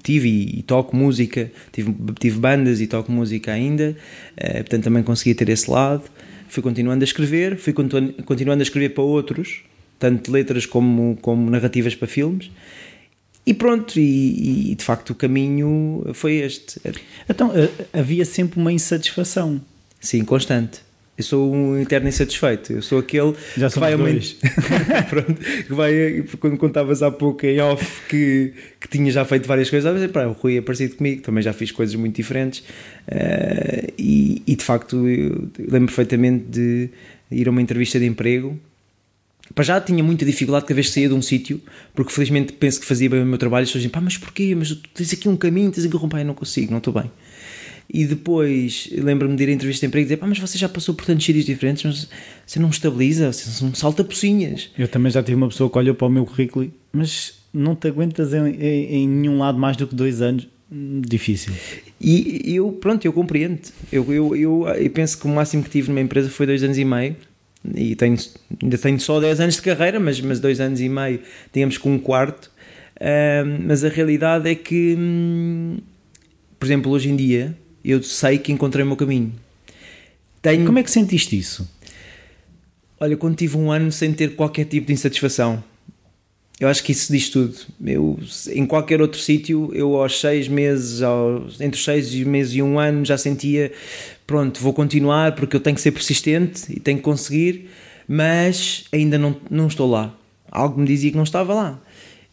tive 0.02 0.30
e, 0.30 0.60
e, 0.60 0.64
toco 0.64 0.96
música, 0.96 1.52
tive, 1.72 1.94
tive 2.20 2.40
bandas 2.40 2.82
e 2.82 2.88
toco 2.88 3.12
música 3.12 3.52
ainda, 3.52 3.96
uh, 4.38 4.54
portanto 4.56 4.84
também 4.84 5.04
consegui 5.04 5.34
ter 5.34 5.50
esse 5.50 5.70
lado. 5.70 6.04
Fui 6.48 6.62
continuando 6.62 7.04
a 7.04 7.06
escrever, 7.06 7.58
fui 7.58 7.74
continuando 7.74 8.62
a 8.62 8.64
escrever 8.64 8.90
para 8.90 9.04
outros, 9.04 9.64
tanto 9.98 10.32
letras 10.32 10.68
como, 10.68 11.18
como 11.20 11.50
narrativas 11.50 11.96
para 11.96 12.08
filmes. 12.08 12.52
E 13.46 13.54
pronto, 13.54 14.00
e, 14.00 14.72
e 14.72 14.76
de 14.76 14.84
facto 14.84 15.10
o 15.10 15.16
caminho 15.16 16.06
foi 16.14 16.36
este. 16.36 16.80
Então 17.28 17.52
havia 17.92 18.24
sempre 18.24 18.60
uma 18.60 18.72
insatisfação. 18.72 19.60
Sim, 20.00 20.24
constante 20.24 20.82
Eu 21.16 21.24
sou 21.24 21.54
um 21.54 21.80
interno 21.80 22.08
insatisfeito. 22.08 22.74
Eu 22.74 22.82
sou 22.82 22.98
aquele 22.98 23.36
Já 23.56 23.70
que 23.70 23.80
vai 23.80 23.96
dois. 23.96 24.36
Pronto, 25.10 25.36
que 25.36 25.74
vai, 25.74 26.24
quando 26.40 26.58
contavas 26.58 27.04
há 27.04 27.12
pouco 27.12 27.46
em 27.46 27.60
off 27.62 27.86
que, 28.10 28.54
que 28.80 28.88
tinha 28.88 29.12
já 29.12 29.24
feito 29.24 29.48
várias 29.48 29.70
coisas, 29.70 29.94
dizer, 29.94 30.10
pá, 30.10 30.26
o 30.26 30.32
Rui 30.32 30.58
é 30.58 30.62
parecido 30.62 30.96
comigo, 30.96 31.22
também 31.22 31.44
já 31.44 31.54
fiz 31.54 31.72
coisas 31.72 31.94
muito 31.94 32.16
diferentes. 32.16 32.60
Uh, 33.08 33.94
e, 33.98 34.42
e, 34.48 34.56
de 34.56 34.64
facto, 34.64 35.08
eu 35.08 35.50
lembro 35.60 35.88
perfeitamente 35.88 36.46
de 36.50 36.90
ir 37.30 37.48
a 37.48 37.52
uma 37.52 37.62
entrevista 37.62 38.00
de 38.00 38.08
emprego. 38.08 38.60
Para 39.54 39.64
já 39.64 39.80
tinha 39.80 40.04
muita 40.04 40.26
dificuldade 40.26 40.66
cada 40.66 40.74
vez 40.74 40.88
que 40.88 40.94
saía 40.94 41.10
de 41.10 41.14
um 41.14 41.22
sítio, 41.22 41.62
porque 41.94 42.12
felizmente 42.12 42.54
penso 42.54 42.80
que 42.80 42.88
fazia 42.88 43.08
bem 43.08 43.22
o 43.22 43.26
meu 43.26 43.38
trabalho. 43.38 43.62
E 43.62 43.66
as 43.66 43.70
pessoas 43.70 43.84
diziam, 43.84 43.92
pá, 43.92 44.02
mas 44.02 44.18
porquê? 44.18 44.56
Mas 44.56 44.70
tu 44.70 44.90
tens 44.96 45.14
aqui 45.14 45.30
um 45.30 45.36
caminho, 45.36 45.70
tens 45.70 45.86
aqui 45.86 45.96
um 45.96 46.10
pai, 46.10 46.24
não 46.24 46.34
consigo, 46.34 46.72
não 46.72 46.80
estou 46.80 46.92
bem. 46.92 47.12
E 47.90 48.06
depois 48.06 48.90
lembro-me 48.92 49.36
de 49.36 49.44
ir 49.44 49.50
à 49.50 49.52
entrevista 49.52 49.86
de 49.86 49.88
emprego 49.88 50.04
e 50.04 50.06
dizer: 50.06 50.18
Pá, 50.18 50.28
mas 50.28 50.40
você 50.40 50.58
já 50.58 50.68
passou 50.68 50.96
por 50.96 51.06
tantos 51.06 51.26
sítios 51.26 51.46
diferentes, 51.46 51.84
mas 51.84 52.10
você 52.46 52.60
não 52.60 52.70
estabiliza, 52.70 53.32
você 53.32 53.64
não 53.64 53.74
salta 53.76 54.04
pocinhas. 54.04 54.70
Eu 54.78 54.88
também 54.88 55.12
já 55.12 55.22
tive 55.22 55.36
uma 55.36 55.50
pessoa 55.50 55.70
que 55.70 55.78
olhou 55.78 55.94
para 55.96 56.08
o 56.08 56.10
meu 56.10 56.26
currículo, 56.26 56.72
mas 56.92 57.34
não 57.54 57.76
te 57.76 57.88
aguentas 57.88 58.34
em, 58.34 58.48
em, 58.56 58.96
em 59.04 59.08
nenhum 59.08 59.38
lado 59.38 59.58
mais 59.58 59.78
do 59.78 59.86
que 59.88 59.96
dois 59.96 60.22
anos. 60.22 60.48
Difícil. 60.72 61.54
E 62.02 62.56
eu, 62.56 62.72
pronto, 62.72 63.06
eu 63.06 63.14
compreendo. 63.14 63.60
Eu, 63.92 64.12
eu, 64.12 64.36
eu, 64.36 64.68
eu 64.68 64.90
penso 64.90 65.20
que 65.20 65.26
o 65.26 65.30
máximo 65.30 65.64
que 65.64 65.70
tive 65.70 65.90
numa 65.90 66.02
empresa 66.02 66.30
foi 66.30 66.48
dois 66.48 66.64
anos 66.64 66.78
e 66.78 66.84
meio. 66.84 67.16
E 67.76 67.96
tenho, 67.96 68.18
ainda 68.62 68.78
tenho 68.78 69.00
só 69.00 69.20
10 69.20 69.40
anos 69.40 69.56
de 69.56 69.62
carreira, 69.62 70.00
mas, 70.00 70.20
mas 70.20 70.40
dois 70.40 70.60
anos 70.60 70.82
e 70.82 70.90
meio, 70.90 71.22
digamos 71.54 71.78
que 71.78 71.88
um 71.88 71.98
quarto. 71.98 72.52
Uh, 72.98 73.64
mas 73.66 73.84
a 73.84 73.90
realidade 73.90 74.50
é 74.50 74.56
que, 74.56 74.96
hum, 74.98 75.78
por 76.60 76.66
exemplo, 76.66 76.92
hoje 76.92 77.10
em 77.10 77.16
dia, 77.16 77.56
eu 77.84 78.02
sei 78.02 78.38
que 78.38 78.52
encontrei 78.52 78.84
o 78.84 78.88
meu 78.88 78.96
caminho. 78.96 79.34
Tenho... 80.42 80.66
Como 80.66 80.80
é 80.80 80.84
que 80.84 80.92
sentiste 80.92 81.38
isso? 81.38 81.68
Olha, 83.00 83.18
quando 83.18 83.36
tive 83.36 83.58
um 83.58 83.72
ano 83.72 83.92
sem 83.92 84.14
ter 84.14 84.36
qualquer 84.36 84.66
tipo 84.66 84.88
de 84.88 84.94
insatisfação. 84.94 85.64
Eu 86.60 86.70
acho 86.70 86.84
que 86.84 86.92
isso 86.92 87.12
diz 87.12 87.30
tudo. 87.30 87.56
Eu, 87.84 88.18
em 88.54 88.66
qualquer 88.66 89.02
outro 89.02 89.20
sítio, 89.20 89.72
eu 89.74 89.96
aos 89.96 90.20
seis 90.22 90.48
meses, 90.48 91.02
aos, 91.02 91.60
entre 91.60 91.78
os 91.78 91.84
seis 91.84 92.14
meses 92.14 92.54
e 92.54 92.62
um 92.62 92.80
ano, 92.80 93.04
já 93.04 93.18
sentia: 93.18 93.72
pronto, 94.26 94.62
vou 94.62 94.72
continuar 94.72 95.36
porque 95.36 95.56
eu 95.56 95.60
tenho 95.60 95.76
que 95.76 95.82
ser 95.82 95.92
persistente 95.92 96.72
e 96.72 96.80
tenho 96.80 97.00
que 97.00 97.04
conseguir, 97.04 97.70
mas 98.08 98.86
ainda 98.94 99.18
não, 99.18 99.36
não 99.50 99.68
estou 99.68 99.90
lá. 99.90 100.16
Algo 100.50 100.80
me 100.80 100.88
dizia 100.88 101.10
que 101.10 101.18
não 101.18 101.24
estava 101.24 101.54
lá. 101.54 101.82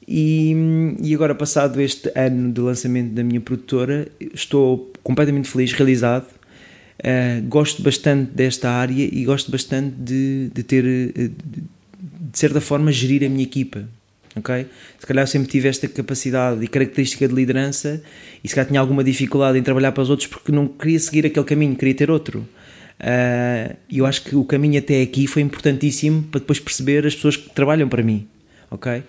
E, 0.06 0.54
e 1.02 1.14
agora, 1.14 1.34
passado 1.34 1.80
este 1.80 2.12
ano 2.14 2.52
de 2.52 2.60
lançamento 2.60 3.12
da 3.12 3.22
minha 3.22 3.40
produtora, 3.40 4.08
estou 4.34 4.92
completamente 5.10 5.48
feliz, 5.48 5.72
realizado. 5.72 6.26
Uh, 7.00 7.42
gosto 7.48 7.82
bastante 7.82 8.30
desta 8.32 8.70
área 8.70 9.08
e 9.10 9.24
gosto 9.24 9.50
bastante 9.50 9.96
de, 9.98 10.50
de 10.54 10.62
ter, 10.62 10.84
eh, 10.84 11.12
de, 11.16 11.62
de 12.30 12.38
certa 12.38 12.60
forma, 12.60 12.92
gerir 12.92 13.24
a 13.24 13.28
minha 13.28 13.42
equipa. 13.42 13.88
Okay? 14.36 14.66
Se 14.98 15.06
calhar 15.06 15.26
sempre 15.26 15.48
tive 15.48 15.68
esta 15.68 15.88
capacidade 15.88 16.62
e 16.62 16.68
característica 16.68 17.26
de 17.26 17.34
liderança 17.34 18.00
e 18.44 18.48
se 18.48 18.54
calhar 18.54 18.68
tinha 18.68 18.80
alguma 18.80 19.02
dificuldade 19.02 19.58
em 19.58 19.62
trabalhar 19.62 19.92
para 19.92 20.02
os 20.02 20.10
outros 20.10 20.28
porque 20.28 20.52
não 20.52 20.68
queria 20.68 20.98
seguir 21.00 21.26
aquele 21.26 21.46
caminho, 21.46 21.74
queria 21.74 21.94
ter 21.94 22.10
outro. 22.10 22.46
Uh, 23.00 23.74
eu 23.90 24.06
acho 24.06 24.22
que 24.22 24.36
o 24.36 24.44
caminho 24.44 24.78
até 24.78 25.02
aqui 25.02 25.26
foi 25.26 25.42
importantíssimo 25.42 26.22
para 26.24 26.40
depois 26.40 26.60
perceber 26.60 27.06
as 27.06 27.14
pessoas 27.14 27.36
que 27.36 27.50
trabalham 27.50 27.88
para 27.88 28.02
mim. 28.02 28.28
ok? 28.70 29.02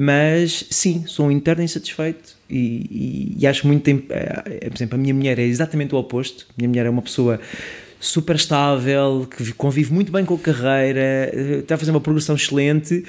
Mas 0.00 0.64
sim, 0.70 1.02
sou 1.08 1.26
um 1.26 1.30
interno 1.32 1.60
insatisfeito 1.60 2.36
e, 2.48 3.34
e, 3.36 3.36
e 3.40 3.46
acho 3.48 3.66
muito. 3.66 3.82
Tempo, 3.82 4.06
é, 4.10 4.68
por 4.68 4.76
exemplo, 4.76 4.94
a 4.94 4.98
minha 4.98 5.12
mulher 5.12 5.40
é 5.40 5.42
exatamente 5.42 5.92
o 5.92 5.98
oposto. 5.98 6.46
A 6.50 6.52
minha 6.56 6.68
mulher 6.68 6.86
é 6.86 6.88
uma 6.88 7.02
pessoa 7.02 7.40
super 7.98 8.36
estável, 8.36 9.26
que 9.28 9.52
convive 9.54 9.92
muito 9.92 10.12
bem 10.12 10.24
com 10.24 10.34
a 10.34 10.38
carreira, 10.38 11.32
está 11.34 11.74
a 11.74 11.78
fazer 11.78 11.90
uma 11.90 12.00
progressão 12.00 12.36
excelente. 12.36 13.04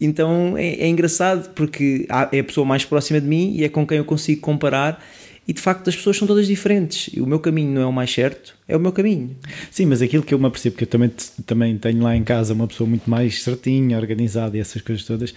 Então 0.00 0.58
é, 0.58 0.74
é 0.74 0.88
engraçado 0.88 1.50
porque 1.54 2.08
é 2.32 2.40
a 2.40 2.44
pessoa 2.44 2.66
mais 2.66 2.84
próxima 2.84 3.20
de 3.20 3.28
mim 3.28 3.54
e 3.54 3.62
é 3.62 3.68
com 3.68 3.86
quem 3.86 3.98
eu 3.98 4.04
consigo 4.04 4.40
comparar. 4.40 5.00
E 5.46 5.52
de 5.52 5.60
facto 5.60 5.86
as 5.88 5.94
pessoas 5.94 6.16
são 6.16 6.26
todas 6.26 6.48
diferentes. 6.48 7.10
E 7.14 7.20
o 7.20 7.26
meu 7.26 7.38
caminho 7.38 7.70
não 7.70 7.82
é 7.82 7.86
o 7.86 7.92
mais 7.92 8.12
certo, 8.12 8.56
é 8.66 8.76
o 8.76 8.80
meu 8.80 8.90
caminho. 8.90 9.36
Sim, 9.70 9.86
mas 9.86 10.02
aquilo 10.02 10.24
que 10.24 10.34
eu 10.34 10.38
me 10.38 10.46
apercebo, 10.46 10.74
que 10.74 10.82
eu 10.82 10.88
também, 10.88 11.12
também 11.46 11.78
tenho 11.78 12.02
lá 12.02 12.16
em 12.16 12.24
casa 12.24 12.54
uma 12.54 12.66
pessoa 12.66 12.88
muito 12.90 13.08
mais 13.08 13.42
certinha, 13.44 13.96
organizada 13.98 14.56
e 14.56 14.60
essas 14.60 14.82
coisas 14.82 15.04
todas, 15.04 15.32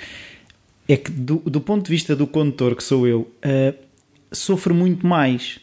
é 0.88 0.96
que 0.96 1.12
do, 1.12 1.38
do 1.46 1.60
ponto 1.60 1.86
de 1.86 1.92
vista 1.92 2.16
do 2.16 2.26
condutor 2.26 2.76
que 2.76 2.84
sou 2.84 3.08
eu, 3.08 3.22
uh, 3.22 3.76
sofro 4.32 4.74
muito 4.74 5.06
mais. 5.06 5.60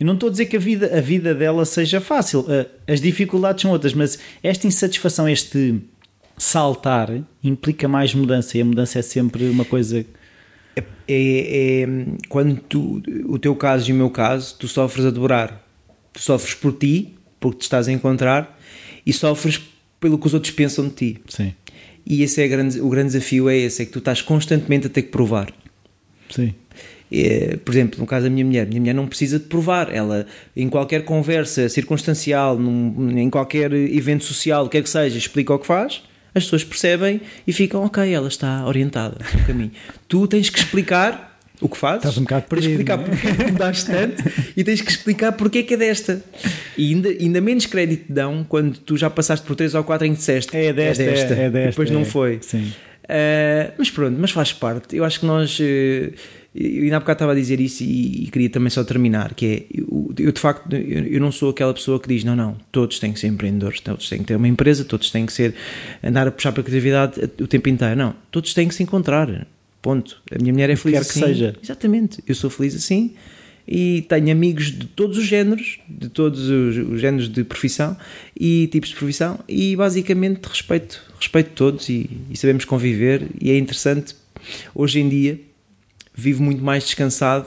Eu 0.00 0.06
não 0.06 0.14
estou 0.14 0.28
a 0.28 0.32
dizer 0.32 0.46
que 0.46 0.56
a 0.56 0.60
vida, 0.60 0.98
a 0.98 1.00
vida 1.00 1.34
dela 1.34 1.64
seja 1.64 2.00
fácil, 2.00 2.40
uh, 2.40 2.66
as 2.86 3.00
dificuldades 3.00 3.62
são 3.62 3.70
outras, 3.70 3.92
mas 3.92 4.18
esta 4.42 4.66
insatisfação, 4.66 5.28
este 5.28 5.80
saltar, 6.36 7.10
implica 7.42 7.86
mais 7.86 8.14
mudança 8.14 8.56
e 8.56 8.62
a 8.62 8.64
mudança 8.64 8.98
é 8.98 9.02
sempre 9.02 9.48
uma 9.48 9.64
coisa. 9.64 10.04
É, 10.74 10.82
é, 11.06 11.82
é 11.82 11.86
quando 12.28 12.58
tu, 12.60 13.02
o 13.26 13.38
teu 13.38 13.54
caso 13.54 13.90
e 13.90 13.92
o 13.92 13.96
meu 13.96 14.10
caso, 14.10 14.56
tu 14.58 14.66
sofres 14.66 15.04
a 15.04 15.10
dobrar. 15.10 15.62
Tu 16.12 16.20
sofres 16.20 16.54
por 16.54 16.72
ti, 16.72 17.14
porque 17.38 17.58
te 17.58 17.62
estás 17.62 17.88
a 17.88 17.92
encontrar, 17.92 18.58
e 19.04 19.12
sofres 19.12 19.60
pelo 20.00 20.18
que 20.18 20.26
os 20.26 20.34
outros 20.34 20.52
pensam 20.52 20.88
de 20.88 20.94
ti. 20.94 21.20
Sim. 21.28 21.54
E 22.04 22.22
esse 22.22 22.42
é 22.42 22.48
grande, 22.48 22.80
o 22.80 22.88
grande 22.88 23.12
desafio 23.12 23.48
é 23.48 23.56
esse, 23.56 23.82
é 23.82 23.84
que 23.84 23.92
tu 23.92 23.98
estás 23.98 24.20
constantemente 24.20 24.86
a 24.86 24.90
ter 24.90 25.02
que 25.02 25.10
provar. 25.10 25.52
Sim. 26.30 26.54
É, 27.12 27.58
por 27.62 27.74
exemplo, 27.74 28.00
no 28.00 28.06
caso 28.06 28.24
da 28.24 28.30
minha 28.30 28.44
mulher, 28.44 28.66
minha 28.66 28.80
mulher 28.80 28.94
não 28.94 29.06
precisa 29.06 29.38
de 29.38 29.44
provar. 29.44 29.94
Ela, 29.94 30.26
em 30.56 30.68
qualquer 30.68 31.04
conversa 31.04 31.68
circunstancial, 31.68 32.58
num, 32.58 33.18
em 33.18 33.28
qualquer 33.28 33.72
evento 33.72 34.24
social, 34.24 34.64
o 34.64 34.68
que 34.68 34.78
é 34.78 34.82
que 34.82 34.88
seja, 34.88 35.18
explica 35.18 35.52
o 35.54 35.58
que 35.58 35.66
faz, 35.66 36.02
as 36.34 36.44
pessoas 36.44 36.64
percebem 36.64 37.20
e 37.46 37.52
ficam, 37.52 37.84
ok, 37.84 38.12
ela 38.12 38.28
está 38.28 38.66
orientada 38.66 39.18
no 39.34 39.46
caminho. 39.46 39.72
tu 40.08 40.26
tens 40.26 40.48
que 40.48 40.58
explicar 40.58 41.31
o 41.62 41.68
que 41.68 41.76
fazes. 41.76 41.98
Estás 41.98 42.18
um 42.18 42.22
bocado 42.22 42.46
perdido. 42.46 42.84
Tens 42.84 42.86
que 42.86 42.92
explicar 42.92 43.00
é? 43.00 43.04
porque 43.04 43.28
é 43.28 43.44
que 43.44 43.52
mudaste 43.52 43.86
tanto 43.86 44.24
e 44.56 44.64
tens 44.64 44.80
que 44.80 44.90
explicar 44.90 45.32
porque 45.32 45.58
é 45.58 45.62
que 45.62 45.74
é 45.74 45.76
desta. 45.76 46.22
E 46.76 46.92
ainda, 46.92 47.08
ainda 47.08 47.40
menos 47.40 47.66
crédito 47.66 48.06
te 48.06 48.12
dão 48.12 48.44
quando 48.48 48.76
tu 48.78 48.96
já 48.96 49.08
passaste 49.08 49.46
por 49.46 49.54
3 49.54 49.74
ou 49.74 49.84
4 49.84 50.06
em 50.06 50.12
que 50.12 50.18
disseste 50.18 50.56
é 50.56 50.72
desta, 50.72 51.02
é 51.02 51.06
desta. 51.06 51.34
É, 51.34 51.44
é 51.44 51.50
desta 51.50 51.70
depois 51.70 51.90
é. 51.90 51.92
não 51.92 52.04
foi. 52.04 52.38
Sim. 52.42 52.72
Uh, 53.04 53.72
mas 53.78 53.90
pronto, 53.90 54.16
mas 54.18 54.30
faz 54.30 54.52
parte. 54.52 54.96
Eu 54.96 55.04
acho 55.04 55.20
que 55.20 55.26
nós. 55.26 55.58
Uh, 55.58 56.12
eu 56.54 56.82
ainda 56.82 56.98
há 56.98 57.00
bocado 57.00 57.16
estava 57.16 57.32
a 57.32 57.34
dizer 57.34 57.60
isso 57.60 57.82
e, 57.82 58.24
e 58.24 58.26
queria 58.30 58.50
também 58.50 58.68
só 58.68 58.84
terminar, 58.84 59.32
que 59.32 59.46
é, 59.46 59.78
eu, 59.80 60.12
eu 60.18 60.32
de 60.32 60.38
facto, 60.38 60.70
eu, 60.74 61.06
eu, 61.06 61.18
não 61.18 61.32
sou 61.32 61.48
aquela 61.48 61.72
pessoa 61.72 61.98
que 61.98 62.06
diz, 62.06 62.24
não, 62.24 62.36
não, 62.36 62.58
todos 62.70 62.98
têm 62.98 63.10
que 63.10 63.18
ser 63.18 63.28
empreendedores, 63.28 63.80
todos 63.80 64.06
têm 64.06 64.18
que 64.18 64.26
ter 64.26 64.36
uma 64.36 64.48
empresa, 64.48 64.84
todos 64.84 65.10
têm 65.10 65.24
que 65.24 65.32
ser, 65.32 65.54
andar 66.04 66.28
a 66.28 66.30
puxar 66.30 66.52
para 66.52 66.60
a 66.60 66.64
criatividade 66.64 67.18
o 67.40 67.46
tempo 67.46 67.70
inteiro, 67.70 67.96
não, 67.96 68.14
todos 68.30 68.52
têm 68.52 68.68
que 68.68 68.74
se 68.74 68.82
encontrar, 68.82 69.46
Ponto. 69.82 70.22
A 70.30 70.40
minha 70.40 70.52
mulher 70.52 70.70
é 70.70 70.76
feliz 70.76 70.98
Quer 70.98 71.00
assim. 71.00 71.20
que 71.20 71.26
seja. 71.26 71.56
Exatamente. 71.60 72.22
Eu 72.26 72.34
sou 72.36 72.48
feliz 72.48 72.74
assim 72.74 73.14
e 73.66 74.02
tenho 74.08 74.30
amigos 74.30 74.66
de 74.66 74.86
todos 74.86 75.18
os 75.18 75.24
géneros, 75.24 75.78
de 75.88 76.08
todos 76.08 76.48
os, 76.48 76.76
os, 76.76 77.00
géneros 77.00 77.28
de 77.28 77.44
profissão 77.44 77.96
e 78.38 78.68
tipos 78.68 78.90
de 78.90 78.96
profissão 78.96 79.38
e 79.48 79.76
basicamente 79.76 80.44
respeito, 80.46 81.02
respeito 81.18 81.50
todos 81.54 81.88
e, 81.88 82.10
e, 82.30 82.36
sabemos 82.36 82.64
conviver 82.64 83.26
e 83.40 83.50
é 83.50 83.58
interessante. 83.58 84.14
Hoje 84.74 85.00
em 85.00 85.08
dia 85.08 85.40
vivo 86.14 86.42
muito 86.42 86.62
mais 86.62 86.84
descansado 86.84 87.46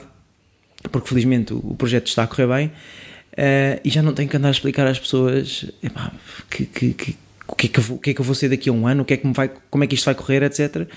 porque 0.90 1.08
felizmente 1.08 1.52
o, 1.52 1.58
o 1.58 1.74
projeto 1.76 2.06
está 2.06 2.22
a 2.22 2.26
correr 2.26 2.46
bem 2.46 2.66
uh, 2.66 3.80
e 3.84 3.90
já 3.90 4.02
não 4.02 4.12
tenho 4.12 4.28
que 4.28 4.36
andar 4.36 4.48
a 4.48 4.52
explicar 4.52 4.86
às 4.86 4.98
pessoas 4.98 5.66
epá, 5.82 6.12
que, 6.50 6.64
que, 6.64 6.94
que, 6.94 7.16
o, 7.46 7.54
que 7.54 7.66
é 7.66 7.68
que 7.70 7.78
eu 7.78 7.82
vou, 7.82 7.96
o 7.96 8.00
que 8.00 8.10
é 8.10 8.14
que 8.14 8.20
eu 8.20 8.24
vou 8.24 8.34
ser 8.34 8.48
daqui 8.48 8.70
a 8.70 8.72
um 8.72 8.86
ano, 8.86 9.02
o 9.02 9.04
que 9.04 9.14
é 9.14 9.16
que 9.16 9.26
me 9.26 9.34
vai, 9.34 9.50
como 9.70 9.84
é 9.84 9.86
que 9.86 9.94
isto 9.94 10.04
vai 10.06 10.14
correr, 10.14 10.42
etc 10.42 10.88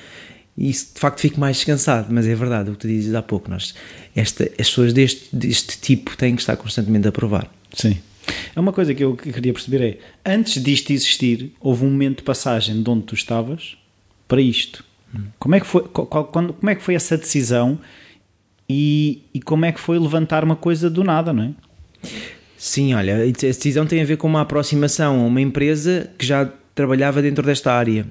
e 0.60 0.70
isso 0.70 0.94
de 0.94 1.00
facto 1.00 1.22
fico 1.22 1.40
mais 1.40 1.56
descansado, 1.56 2.08
mas 2.12 2.28
é 2.28 2.36
verdade 2.36 2.70
o 2.70 2.74
que 2.74 2.80
tu 2.80 2.88
dizes 2.90 3.16
há 3.16 3.22
pouco, 3.22 3.50
nós, 3.50 3.74
esta, 4.14 4.44
as 4.44 4.70
pessoas 4.70 4.92
deste, 4.92 5.34
deste 5.34 5.80
tipo 5.80 6.18
têm 6.18 6.36
que 6.36 6.42
estar 6.42 6.58
constantemente 6.58 7.08
a 7.08 7.14
provar. 7.14 7.50
Sim. 7.74 7.98
É 8.54 8.60
uma 8.60 8.74
coisa 8.74 8.94
que 8.94 9.02
eu 9.02 9.16
queria 9.16 9.54
perceber 9.54 9.82
é, 9.82 10.30
antes 10.30 10.62
disto 10.62 10.92
existir, 10.92 11.54
houve 11.62 11.86
um 11.86 11.90
momento 11.90 12.18
de 12.18 12.24
passagem 12.24 12.84
de 12.84 12.90
onde 12.90 13.04
tu 13.04 13.16
estavas 13.16 13.78
para 14.28 14.42
isto. 14.42 14.84
Hum. 15.16 15.28
Como, 15.40 15.56
é 15.56 15.62
que 15.62 15.66
foi, 15.66 15.84
qual, 15.84 16.26
quando, 16.26 16.52
como 16.52 16.70
é 16.70 16.76
que 16.76 16.84
foi 16.84 16.94
essa 16.94 17.18
decisão 17.18 17.80
e, 18.68 19.24
e 19.34 19.42
como 19.42 19.64
é 19.64 19.72
que 19.72 19.80
foi 19.80 19.98
levantar 19.98 20.44
uma 20.44 20.58
coisa 20.58 20.90
do 20.90 21.06
nada, 21.06 21.32
não 21.32 21.44
é? 21.44 21.52
Sim, 22.58 22.94
olha, 22.94 23.16
a 23.16 23.32
decisão 23.32 23.88
tem 23.88 24.02
a 24.02 24.06
ver 24.06 24.18
com 24.18 24.28
uma 24.28 24.42
aproximação 24.42 25.22
a 25.22 25.26
uma 25.26 25.40
empresa 25.40 26.12
que 26.18 26.26
já 26.26 26.52
trabalhava 26.76 27.22
dentro 27.22 27.46
desta 27.46 27.72
área 27.72 28.06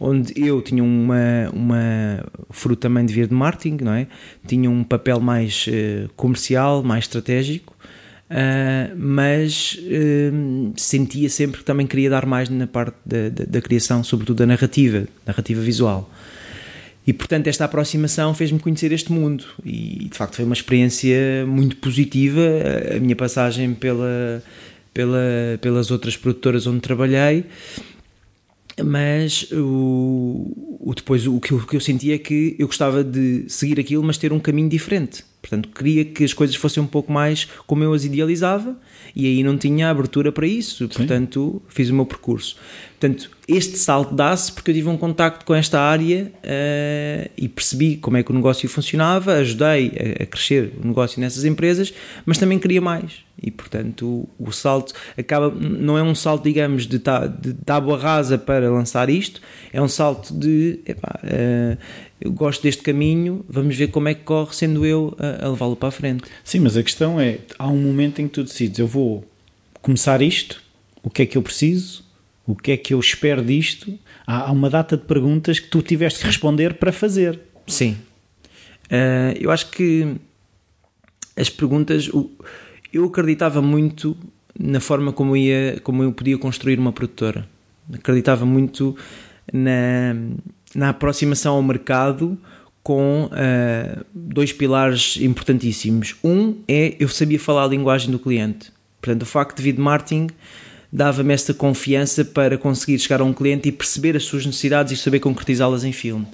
onde 0.00 0.32
eu 0.34 0.62
tinha 0.62 0.82
uma, 0.82 1.50
uma 1.52 2.24
fruto 2.48 2.80
também 2.80 3.04
de 3.04 3.12
vir 3.12 3.28
de 3.28 3.34
marketing, 3.34 3.84
não 3.84 3.92
é? 3.92 4.06
Tinha 4.46 4.70
um 4.70 4.82
papel 4.82 5.20
mais 5.20 5.66
uh, 5.68 6.08
comercial, 6.16 6.82
mais 6.82 7.04
estratégico, 7.04 7.76
uh, 8.30 8.96
mas 8.96 9.78
uh, 9.78 10.72
sentia 10.74 11.28
sempre 11.28 11.58
que 11.58 11.64
também 11.64 11.86
queria 11.86 12.08
dar 12.08 12.24
mais 12.24 12.48
na 12.48 12.66
parte 12.66 12.96
da, 13.04 13.28
da, 13.28 13.44
da, 13.44 13.60
criação, 13.60 14.02
sobretudo 14.02 14.38
da 14.38 14.46
narrativa, 14.46 15.06
narrativa 15.26 15.60
visual. 15.60 16.10
E 17.06 17.12
portanto, 17.12 17.48
esta 17.48 17.66
aproximação 17.66 18.32
fez-me 18.32 18.58
conhecer 18.58 18.92
este 18.92 19.12
mundo 19.12 19.44
e 19.64 20.08
de 20.10 20.16
facto 20.16 20.36
foi 20.36 20.44
uma 20.46 20.54
experiência 20.54 21.44
muito 21.46 21.76
positiva. 21.76 22.40
A 22.96 23.00
minha 23.00 23.16
passagem 23.16 23.74
pela 23.74 24.42
pela, 24.92 25.58
pelas 25.60 25.90
outras 25.90 26.16
produtoras 26.16 26.66
onde 26.66 26.80
trabalhei, 26.80 27.44
mas 28.82 29.50
o, 29.52 30.78
o 30.80 30.94
depois 30.94 31.26
o 31.26 31.40
que, 31.40 31.52
eu, 31.52 31.58
o 31.58 31.66
que 31.66 31.76
eu 31.76 31.80
sentia 31.80 32.14
é 32.14 32.18
que 32.18 32.56
eu 32.58 32.66
gostava 32.66 33.02
de 33.04 33.44
seguir 33.48 33.78
aquilo, 33.78 34.02
mas 34.02 34.18
ter 34.18 34.32
um 34.32 34.40
caminho 34.40 34.68
diferente. 34.68 35.24
Portanto, 35.40 35.68
queria 35.70 36.04
que 36.04 36.22
as 36.22 36.32
coisas 36.32 36.54
fossem 36.54 36.82
um 36.82 36.86
pouco 36.86 37.10
mais 37.10 37.48
como 37.66 37.82
eu 37.82 37.92
as 37.92 38.04
idealizava 38.04 38.76
e 39.16 39.26
aí 39.26 39.42
não 39.42 39.56
tinha 39.56 39.88
abertura 39.88 40.30
para 40.30 40.46
isso, 40.46 40.84
Sim. 40.84 40.88
portanto 40.88 41.62
fiz 41.68 41.88
o 41.88 41.94
meu 41.94 42.06
percurso. 42.06 42.56
Portanto, 42.98 43.30
este 43.48 43.78
salto 43.78 44.14
dá-se 44.14 44.52
porque 44.52 44.70
eu 44.70 44.74
tive 44.74 44.88
um 44.88 44.96
contacto 44.96 45.46
com 45.46 45.54
esta 45.54 45.80
área 45.80 46.30
uh, 46.44 47.30
e 47.36 47.48
percebi 47.48 47.96
como 47.96 48.18
é 48.18 48.22
que 48.22 48.30
o 48.30 48.34
negócio 48.34 48.68
funcionava, 48.68 49.32
ajudei 49.36 49.92
a, 50.20 50.22
a, 50.22 50.26
crescer 50.26 50.74
o 50.82 50.86
negócio 50.86 51.18
nessas 51.18 51.46
empresas, 51.46 51.94
mas 52.26 52.36
também 52.36 52.58
queria 52.58 52.80
mais. 52.80 53.24
E, 53.42 53.50
portanto, 53.50 54.28
o, 54.38 54.48
o 54.48 54.52
salto 54.52 54.92
acaba, 55.16 55.50
não 55.50 55.96
é 55.96 56.02
um 56.02 56.14
salto, 56.14 56.44
digamos, 56.44 56.86
de, 56.86 56.98
tá, 56.98 57.26
de 57.26 57.54
tábua 57.54 57.96
rasa 57.96 58.36
para 58.36 58.70
lançar 58.70 59.08
isto, 59.08 59.40
é 59.72 59.80
um 59.80 59.88
salto 59.88 60.34
de, 60.34 60.80
epá, 60.86 61.18
uh, 61.24 61.78
eu 62.20 62.30
gosto 62.30 62.62
deste 62.62 62.82
caminho, 62.82 63.44
vamos 63.48 63.76
ver 63.76 63.88
como 63.88 64.08
é 64.08 64.14
que 64.14 64.22
corre, 64.22 64.54
sendo 64.54 64.84
eu 64.84 65.16
a, 65.18 65.46
a 65.46 65.48
levá-lo 65.48 65.74
para 65.74 65.88
a 65.88 65.92
frente. 65.92 66.24
Sim, 66.44 66.60
mas 66.60 66.76
a 66.76 66.82
questão 66.82 67.18
é: 67.18 67.38
há 67.58 67.66
um 67.66 67.80
momento 67.80 68.20
em 68.20 68.28
que 68.28 68.34
tu 68.34 68.44
decides, 68.44 68.78
eu 68.78 68.86
vou 68.86 69.24
começar 69.80 70.20
isto, 70.20 70.62
o 71.02 71.08
que 71.08 71.22
é 71.22 71.26
que 71.26 71.38
eu 71.38 71.42
preciso, 71.42 72.04
o 72.46 72.54
que 72.54 72.72
é 72.72 72.76
que 72.76 72.92
eu 72.92 73.00
espero 73.00 73.42
disto. 73.42 73.98
Há, 74.26 74.48
há 74.48 74.52
uma 74.52 74.68
data 74.68 74.96
de 74.96 75.04
perguntas 75.04 75.58
que 75.58 75.68
tu 75.68 75.80
tiveste 75.80 76.20
que 76.20 76.26
responder 76.26 76.74
para 76.74 76.92
fazer. 76.92 77.40
Sim. 77.66 77.96
Uh, 78.86 79.32
eu 79.40 79.50
acho 79.50 79.70
que 79.70 80.16
as 81.36 81.48
perguntas. 81.48 82.10
Eu 82.92 83.04
acreditava 83.04 83.62
muito 83.62 84.16
na 84.58 84.80
forma 84.80 85.12
como, 85.12 85.36
ia, 85.36 85.80
como 85.82 86.02
eu 86.02 86.12
podia 86.12 86.36
construir 86.36 86.78
uma 86.78 86.92
produtora. 86.92 87.48
Acreditava 87.92 88.44
muito 88.44 88.96
na 89.52 90.14
na 90.74 90.90
aproximação 90.90 91.54
ao 91.54 91.62
mercado 91.62 92.38
com 92.82 93.24
uh, 93.24 94.04
dois 94.14 94.52
pilares 94.52 95.18
importantíssimos. 95.20 96.16
Um 96.24 96.56
é 96.66 96.96
eu 96.98 97.08
sabia 97.08 97.38
falar 97.38 97.64
a 97.64 97.68
linguagem 97.68 98.10
do 98.10 98.18
cliente. 98.18 98.72
Portanto, 99.00 99.22
o 99.22 99.26
facto 99.26 99.56
de 99.56 99.62
vir 99.62 99.78
marketing 99.78 100.28
dava-me 100.92 101.32
esta 101.32 101.54
confiança 101.54 102.24
para 102.24 102.58
conseguir 102.58 102.98
chegar 102.98 103.20
a 103.20 103.24
um 103.24 103.32
cliente 103.32 103.68
e 103.68 103.72
perceber 103.72 104.16
as 104.16 104.24
suas 104.24 104.44
necessidades 104.44 104.92
e 104.92 104.96
saber 104.96 105.20
concretizá-las 105.20 105.84
em 105.84 105.92
filme. 105.92 106.26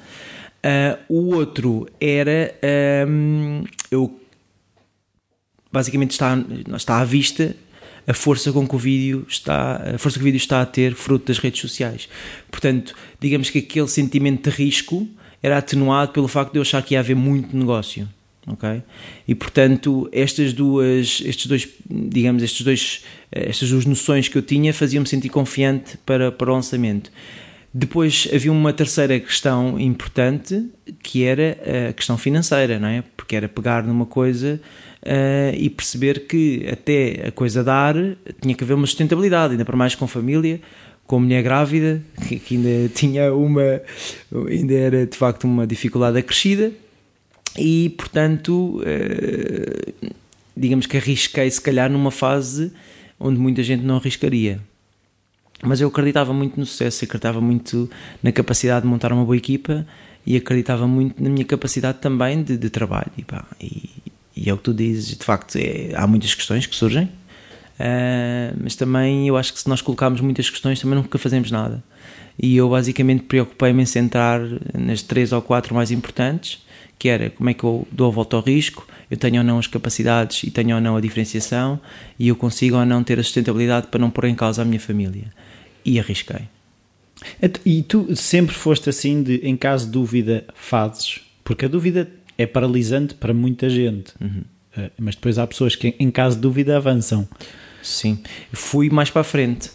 Uh, 0.64 0.98
o 1.08 1.34
outro 1.34 1.86
era 2.00 2.54
um, 3.06 3.64
eu 3.90 4.18
basicamente 5.70 6.12
está, 6.12 6.36
está 6.74 7.00
à 7.00 7.04
vista 7.04 7.54
a 8.06 8.14
força 8.14 8.52
com 8.52 8.66
que 8.66 8.74
o 8.74 8.78
vídeo 8.78 9.26
está, 9.28 9.94
a 9.94 9.98
força 9.98 10.18
que 10.18 10.22
o 10.22 10.24
vídeo 10.24 10.38
está 10.38 10.62
a 10.62 10.66
ter 10.66 10.94
fruto 10.94 11.26
das 11.26 11.38
redes 11.38 11.60
sociais. 11.60 12.08
Portanto, 12.50 12.94
digamos 13.20 13.50
que 13.50 13.58
aquele 13.58 13.88
sentimento 13.88 14.48
de 14.48 14.56
risco 14.56 15.08
era 15.42 15.58
atenuado 15.58 16.12
pelo 16.12 16.28
facto 16.28 16.52
de 16.52 16.58
eu 16.58 16.62
achar 16.62 16.82
que 16.82 16.94
ia 16.94 17.00
haver 17.00 17.16
muito 17.16 17.56
negócio. 17.56 18.08
ok? 18.46 18.82
E 19.26 19.34
portanto, 19.34 20.08
estas 20.12 20.52
duas, 20.52 21.20
estes 21.24 21.46
dois, 21.46 21.68
digamos, 21.90 22.42
estes 22.42 22.64
dois, 22.64 23.04
estas 23.30 23.70
duas 23.70 23.84
noções 23.84 24.28
que 24.28 24.38
eu 24.38 24.42
tinha 24.42 24.72
faziam-me 24.72 25.08
sentir 25.08 25.28
confiante 25.28 25.98
para, 25.98 26.30
para 26.30 26.50
o 26.50 26.54
lançamento. 26.54 27.10
Depois 27.74 28.26
havia 28.32 28.50
uma 28.50 28.72
terceira 28.72 29.20
questão 29.20 29.78
importante 29.78 30.64
que 31.02 31.24
era 31.24 31.58
a 31.90 31.92
questão 31.92 32.16
financeira, 32.16 32.78
não 32.78 32.88
é? 32.88 33.04
Porque 33.14 33.36
era 33.36 33.48
pegar 33.48 33.82
numa 33.82 34.06
coisa 34.06 34.58
uh, 35.06 35.54
e 35.56 35.70
perceber 35.70 36.26
que 36.26 36.66
até 36.70 37.28
a 37.28 37.32
coisa 37.32 37.62
dar 37.62 37.94
tinha 38.40 38.54
que 38.54 38.64
haver 38.64 38.74
uma 38.74 38.86
sustentabilidade, 38.86 39.52
ainda 39.52 39.64
para 39.64 39.76
mais 39.76 39.94
com 39.94 40.06
família, 40.06 40.60
com 41.06 41.20
mulher 41.20 41.42
grávida, 41.42 42.02
que, 42.28 42.38
que 42.40 42.56
ainda 42.56 42.88
tinha 42.92 43.32
uma, 43.32 43.80
ainda 44.48 44.74
era 44.74 45.06
de 45.06 45.16
facto 45.16 45.44
uma 45.44 45.66
dificuldade 45.66 46.18
acrescida 46.18 46.72
e 47.56 47.90
portanto, 47.96 48.80
uh, 48.82 50.12
digamos 50.56 50.86
que 50.86 50.96
arrisquei 50.96 51.50
se 51.50 51.60
calhar 51.60 51.90
numa 51.90 52.10
fase 52.10 52.72
onde 53.18 53.38
muita 53.38 53.62
gente 53.62 53.82
não 53.82 53.96
arriscaria. 53.96 54.60
Mas 55.62 55.80
eu 55.80 55.88
acreditava 55.88 56.34
muito 56.34 56.60
no 56.60 56.66
sucesso, 56.66 57.04
acreditava 57.04 57.40
muito 57.40 57.88
na 58.22 58.30
capacidade 58.30 58.82
de 58.82 58.88
montar 58.88 59.10
uma 59.10 59.24
boa 59.24 59.36
equipa 59.36 59.86
e 60.26 60.36
acreditava 60.36 60.86
muito 60.86 61.22
na 61.22 61.30
minha 61.30 61.46
capacidade 61.46 61.98
também 61.98 62.42
de, 62.42 62.58
de 62.58 62.68
trabalho. 62.68 63.10
E, 63.16 63.22
pá, 63.22 63.46
e, 63.58 63.88
e 64.36 64.50
é 64.50 64.52
o 64.52 64.56
que 64.58 64.64
tu 64.64 64.74
dizes, 64.74 65.16
de 65.16 65.24
facto, 65.24 65.56
é, 65.56 65.92
há 65.94 66.06
muitas 66.06 66.34
questões 66.34 66.66
que 66.66 66.76
surgem, 66.76 67.04
uh, 67.04 68.56
mas 68.62 68.76
também 68.76 69.26
eu 69.26 69.36
acho 69.36 69.52
que 69.52 69.58
se 69.58 69.68
nós 69.68 69.80
colocarmos 69.80 70.20
muitas 70.20 70.50
questões 70.50 70.78
também 70.78 70.96
nunca 70.96 71.18
fazemos 71.18 71.50
nada. 71.50 71.82
E 72.38 72.54
eu 72.54 72.68
basicamente 72.68 73.22
preocupei-me 73.22 73.82
em 73.82 73.86
centrar 73.86 74.42
nas 74.74 75.00
três 75.00 75.32
ou 75.32 75.40
quatro 75.40 75.74
mais 75.74 75.90
importantes, 75.90 76.62
que 76.98 77.08
era 77.08 77.30
como 77.30 77.48
é 77.48 77.54
que 77.54 77.64
eu 77.64 77.88
dou 77.90 78.08
a 78.08 78.10
volta 78.10 78.36
ao 78.36 78.42
risco, 78.42 78.86
eu 79.10 79.16
tenho 79.16 79.38
ou 79.38 79.44
não 79.44 79.58
as 79.58 79.66
capacidades 79.66 80.42
e 80.42 80.50
tenho 80.50 80.74
ou 80.74 80.82
não 80.82 80.96
a 80.96 81.00
diferenciação, 81.00 81.80
e 82.18 82.28
eu 82.28 82.36
consigo 82.36 82.76
ou 82.76 82.84
não 82.84 83.02
ter 83.02 83.18
a 83.18 83.22
sustentabilidade 83.22 83.86
para 83.86 84.00
não 84.00 84.10
pôr 84.10 84.26
em 84.26 84.34
causa 84.34 84.60
a 84.60 84.64
minha 84.64 84.80
família. 84.80 85.32
E 85.82 85.98
arrisquei. 85.98 86.42
E 87.64 87.82
tu 87.82 88.14
sempre 88.14 88.54
foste 88.54 88.90
assim 88.90 89.22
de, 89.22 89.36
em 89.36 89.56
caso 89.56 89.86
de 89.86 89.92
dúvida, 89.92 90.44
fazes? 90.54 91.20
Porque 91.42 91.64
a 91.64 91.68
dúvida 91.68 92.10
é 92.38 92.46
paralisante 92.46 93.14
para 93.14 93.32
muita 93.32 93.68
gente. 93.68 94.12
Uhum. 94.20 94.42
Uh, 94.76 94.90
mas 94.98 95.14
depois 95.14 95.38
há 95.38 95.46
pessoas 95.46 95.74
que, 95.74 95.94
em 95.98 96.10
caso 96.10 96.36
de 96.36 96.42
dúvida, 96.42 96.76
avançam. 96.76 97.28
Sim. 97.82 98.18
Fui 98.52 98.90
mais 98.90 99.10
para 99.10 99.22
a 99.22 99.24
frente. 99.24 99.70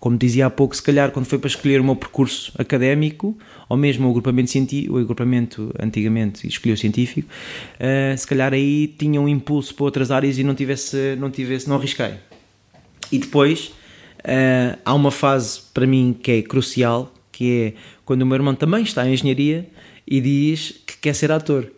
Como 0.00 0.16
dizia 0.16 0.46
há 0.46 0.50
pouco, 0.50 0.74
se 0.76 0.82
calhar, 0.82 1.10
quando 1.10 1.26
foi 1.26 1.38
para 1.38 1.48
escolher 1.48 1.80
o 1.80 1.84
meu 1.84 1.96
percurso 1.96 2.52
académico, 2.58 3.36
ou 3.68 3.76
mesmo 3.76 4.06
o 4.06 4.10
agrupamento 4.10 4.50
científico, 4.50 4.94
o 4.94 4.98
agrupamento 4.98 5.74
antigamente 5.80 6.46
escolheu 6.46 6.76
científico, 6.76 7.28
uh, 7.28 8.16
se 8.16 8.26
calhar 8.26 8.52
aí 8.52 8.88
tinha 8.98 9.20
um 9.20 9.28
impulso 9.28 9.74
para 9.74 9.84
outras 9.84 10.10
áreas 10.10 10.38
e 10.38 10.44
não 10.44 10.54
tivesse, 10.54 11.16
não 11.18 11.30
tivesse, 11.30 11.68
não 11.68 11.76
arrisquei. 11.76 12.14
E 13.10 13.18
depois 13.18 13.72
uh, 14.20 14.78
há 14.84 14.94
uma 14.94 15.10
fase 15.10 15.60
para 15.72 15.86
mim 15.86 16.16
que 16.20 16.30
é 16.30 16.42
crucial, 16.42 17.12
que 17.32 17.74
é 17.74 17.80
quando 18.04 18.22
o 18.22 18.26
meu 18.26 18.36
irmão 18.36 18.54
também 18.54 18.82
está 18.82 19.06
em 19.06 19.12
engenharia 19.12 19.68
e 20.06 20.20
diz 20.20 20.82
que 20.86 20.96
quer 20.98 21.14
ser 21.14 21.32
ator. 21.32 21.70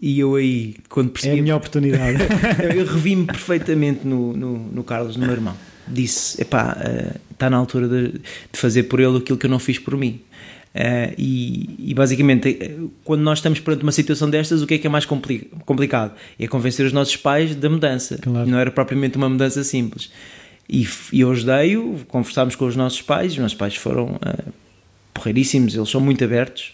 E 0.00 0.18
eu 0.18 0.34
aí, 0.34 0.76
quando 0.88 1.10
percebi. 1.10 1.36
É 1.36 1.40
a 1.40 1.42
minha 1.42 1.56
oportunidade. 1.56 2.18
eu 2.74 2.86
revi-me 2.86 3.26
perfeitamente 3.26 4.06
no, 4.06 4.32
no, 4.32 4.58
no, 4.58 4.82
Carlos, 4.82 5.16
no 5.16 5.26
meu 5.26 5.34
irmão. 5.34 5.54
Disse: 5.86 6.40
epá, 6.40 6.76
uh, 6.78 7.20
está 7.30 7.50
na 7.50 7.58
altura 7.58 7.86
de, 7.86 8.12
de, 8.12 8.58
fazer 8.58 8.84
por 8.84 8.98
ele 8.98 9.18
aquilo 9.18 9.36
que 9.36 9.44
eu 9.44 9.50
não 9.50 9.58
fiz 9.58 9.78
por 9.78 9.96
mim. 9.96 10.20
Uh, 10.74 11.12
e, 11.18 11.90
e, 11.90 11.94
basicamente, 11.94 12.56
eh, 12.60 12.76
quando 13.04 13.22
nós 13.22 13.38
estamos 13.38 13.58
perante 13.58 13.82
uma 13.82 13.92
situação 13.92 14.30
destas, 14.30 14.62
o 14.62 14.66
que 14.66 14.74
é 14.74 14.78
que 14.78 14.86
é 14.86 14.90
mais 14.90 15.04
compli 15.04 15.50
complicado? 15.66 16.14
É 16.38 16.46
convencer 16.46 16.86
os 16.86 16.92
nossos 16.92 17.16
pais 17.16 17.54
da 17.54 17.68
mudança. 17.68 18.18
Claro. 18.22 18.48
Não 18.48 18.58
era 18.58 18.70
propriamente 18.70 19.16
uma 19.18 19.28
mudança 19.28 19.62
simples. 19.64 20.10
E, 20.68 20.88
e 21.12 21.20
eu 21.20 21.32
ajudei-o, 21.32 21.98
conversámos 22.06 22.54
com 22.54 22.66
os 22.66 22.76
nossos 22.76 23.02
pais, 23.02 23.32
os 23.32 23.38
nossos 23.38 23.56
pais 23.56 23.74
foram 23.74 24.12
uh, 24.14 24.52
porreiríssimos, 25.12 25.74
eles 25.74 25.90
são 25.90 26.00
muito 26.00 26.24
abertos 26.24 26.72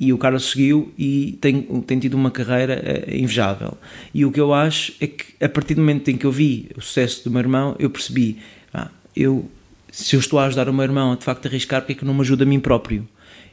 e 0.00 0.14
o 0.14 0.18
Carlos 0.18 0.50
seguiu 0.50 0.90
e 0.98 1.38
tem, 1.42 1.60
tem 1.86 1.98
tido 1.98 2.14
uma 2.14 2.30
carreira 2.30 2.82
uh, 2.82 3.14
invejável. 3.14 3.76
E 4.14 4.24
o 4.24 4.32
que 4.32 4.40
eu 4.40 4.54
acho 4.54 4.94
é 4.98 5.06
que 5.06 5.26
a 5.38 5.48
partir 5.48 5.74
do 5.74 5.82
momento 5.82 6.10
em 6.10 6.16
que 6.16 6.24
eu 6.24 6.32
vi 6.32 6.70
o 6.74 6.80
sucesso 6.80 7.22
do 7.22 7.30
meu 7.30 7.40
irmão, 7.40 7.76
eu 7.78 7.90
percebi, 7.90 8.38
ah, 8.72 8.88
eu, 9.14 9.46
se 9.92 10.16
eu 10.16 10.20
estou 10.20 10.38
a 10.38 10.46
ajudar 10.46 10.70
o 10.70 10.72
meu 10.72 10.84
irmão 10.84 11.12
a 11.12 11.16
de 11.16 11.22
facto 11.22 11.44
arriscar, 11.46 11.82
porque 11.82 11.92
é 11.92 11.94
que 11.96 12.04
não 12.06 12.14
me 12.14 12.22
ajuda 12.22 12.44
a 12.44 12.46
mim 12.46 12.58
próprio? 12.58 13.06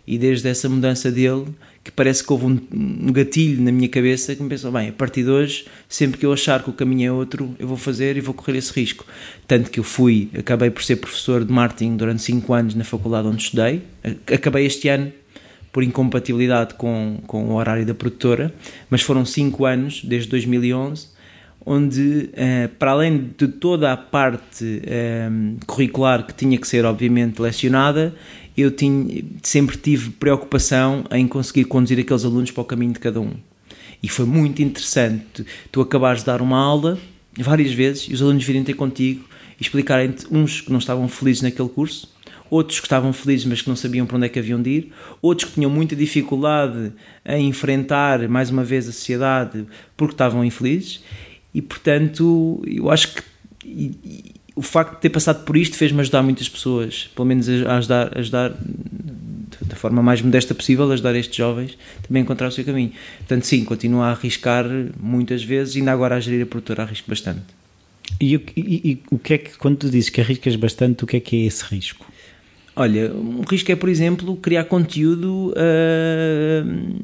E 0.07 0.17
desde 0.17 0.47
essa 0.47 0.69
mudança 0.69 1.11
dele, 1.11 1.47
que 1.83 1.91
parece 1.91 2.23
que 2.23 2.31
houve 2.31 2.45
um, 2.45 2.61
um 2.71 3.11
gatilho 3.11 3.61
na 3.61 3.73
minha 3.73 3.89
cabeça 3.89 4.33
que 4.33 4.41
me 4.41 4.47
pensou, 4.47 4.71
bem, 4.71 4.87
a 4.87 4.93
partir 4.93 5.23
de 5.23 5.29
hoje, 5.29 5.65
sempre 5.89 6.17
que 6.17 6.25
eu 6.25 6.31
achar 6.31 6.63
que 6.63 6.69
o 6.69 6.73
caminho 6.73 7.09
é 7.09 7.11
outro, 7.11 7.53
eu 7.59 7.67
vou 7.67 7.75
fazer 7.75 8.15
e 8.15 8.21
vou 8.21 8.33
correr 8.33 8.57
esse 8.57 8.71
risco. 8.71 9.05
Tanto 9.45 9.69
que 9.69 9.81
eu 9.81 9.83
fui, 9.83 10.29
acabei 10.37 10.69
por 10.69 10.81
ser 10.81 10.95
professor 10.95 11.43
de 11.43 11.51
marketing 11.51 11.97
durante 11.97 12.21
5 12.21 12.53
anos 12.53 12.73
na 12.73 12.85
faculdade 12.85 13.27
onde 13.27 13.43
estudei, 13.43 13.81
acabei 14.33 14.65
este 14.65 14.87
ano 14.87 15.11
por 15.71 15.83
incompatibilidade 15.83 16.73
com, 16.75 17.19
com 17.27 17.45
o 17.45 17.55
horário 17.55 17.85
da 17.85 17.93
produtora, 17.93 18.53
mas 18.89 19.01
foram 19.01 19.25
cinco 19.25 19.65
anos, 19.65 20.01
desde 20.03 20.29
2011, 20.29 21.07
onde, 21.65 22.29
uh, 22.31 22.69
para 22.79 22.91
além 22.91 23.29
de 23.37 23.47
toda 23.47 23.91
a 23.91 23.97
parte 23.97 24.63
uh, 24.63 25.65
curricular 25.65 26.25
que 26.25 26.33
tinha 26.33 26.57
que 26.57 26.67
ser, 26.67 26.85
obviamente, 26.85 27.41
lecionada, 27.41 28.15
eu 28.57 28.71
tinha, 28.71 29.23
sempre 29.43 29.77
tive 29.77 30.11
preocupação 30.11 31.03
em 31.11 31.27
conseguir 31.27 31.65
conduzir 31.65 31.99
aqueles 31.99 32.25
alunos 32.25 32.51
para 32.51 32.61
o 32.61 32.65
caminho 32.65 32.93
de 32.93 32.99
cada 32.99 33.21
um. 33.21 33.33
E 34.01 34.09
foi 34.09 34.25
muito 34.25 34.61
interessante 34.61 35.45
tu 35.71 35.81
acabares 35.81 36.21
de 36.21 36.27
dar 36.27 36.41
uma 36.41 36.57
aula 36.57 36.97
várias 37.37 37.71
vezes 37.71 38.03
e 38.03 38.13
os 38.13 38.21
alunos 38.21 38.43
virem 38.43 38.63
ter 38.63 38.73
contigo 38.73 39.23
e 39.59 39.63
explicarem-te 39.63 40.25
uns 40.31 40.61
que 40.61 40.71
não 40.71 40.79
estavam 40.79 41.07
felizes 41.07 41.41
naquele 41.41 41.69
curso 41.69 42.16
outros 42.49 42.79
que 42.79 42.85
estavam 42.85 43.11
felizes 43.13 43.45
mas 43.45 43.61
que 43.61 43.69
não 43.69 43.75
sabiam 43.75 44.05
para 44.05 44.17
onde 44.17 44.25
é 44.25 44.29
que 44.29 44.39
haviam 44.39 44.61
de 44.61 44.69
ir, 44.69 44.93
outros 45.21 45.49
que 45.49 45.55
tinham 45.55 45.69
muita 45.69 45.95
dificuldade 45.95 46.91
em 47.25 47.47
enfrentar 47.47 48.27
mais 48.27 48.49
uma 48.49 48.63
vez 48.63 48.87
a 48.87 48.91
sociedade 48.91 49.65
porque 49.95 50.13
estavam 50.13 50.43
infelizes 50.43 51.03
e 51.53 51.61
portanto 51.61 52.61
eu 52.65 52.89
acho 52.89 53.13
que 53.13 53.23
o 54.55 54.61
facto 54.61 54.95
de 54.95 55.01
ter 55.01 55.09
passado 55.09 55.45
por 55.45 55.55
isto 55.55 55.77
fez-me 55.77 56.01
ajudar 56.01 56.23
muitas 56.23 56.49
pessoas, 56.49 57.09
pelo 57.15 57.27
menos 57.27 57.47
a 57.47 57.77
ajudar, 57.77 58.17
ajudar 58.17 58.57
da 59.61 59.75
forma 59.75 60.01
mais 60.01 60.19
modesta 60.19 60.55
possível, 60.55 60.91
ajudar 60.91 61.15
estes 61.15 61.35
jovens 61.35 61.77
também 62.01 62.21
a 62.21 62.23
encontrar 62.23 62.47
o 62.47 62.51
seu 62.51 62.65
caminho. 62.65 62.91
Portanto, 63.19 63.43
sim, 63.43 63.63
continuo 63.63 64.01
a 64.01 64.11
arriscar 64.11 64.65
muitas 64.99 65.43
vezes, 65.43 65.75
ainda 65.75 65.91
agora 65.91 66.15
a 66.15 66.19
gerir 66.19 66.41
a 66.41 66.45
produtora 66.45 66.83
arrisco 66.83 67.07
bastante. 67.07 67.43
E, 68.19 68.33
e, 68.33 68.41
e, 68.55 69.03
o 69.11 69.19
que 69.19 69.33
é 69.33 69.37
que, 69.37 69.57
quando 69.57 69.77
tu 69.77 69.89
dizes 69.89 70.09
que 70.09 70.21
arriscas 70.21 70.55
bastante, 70.55 71.03
o 71.03 71.07
que 71.07 71.17
é 71.17 71.19
que 71.19 71.35
é 71.35 71.45
esse 71.45 71.63
risco? 71.63 72.05
Olha, 72.79 73.11
um 73.11 73.41
risco 73.41 73.71
é, 73.71 73.75
por 73.75 73.89
exemplo, 73.89 74.37
criar 74.37 74.65
conteúdo 74.65 75.51
uh, 75.51 76.95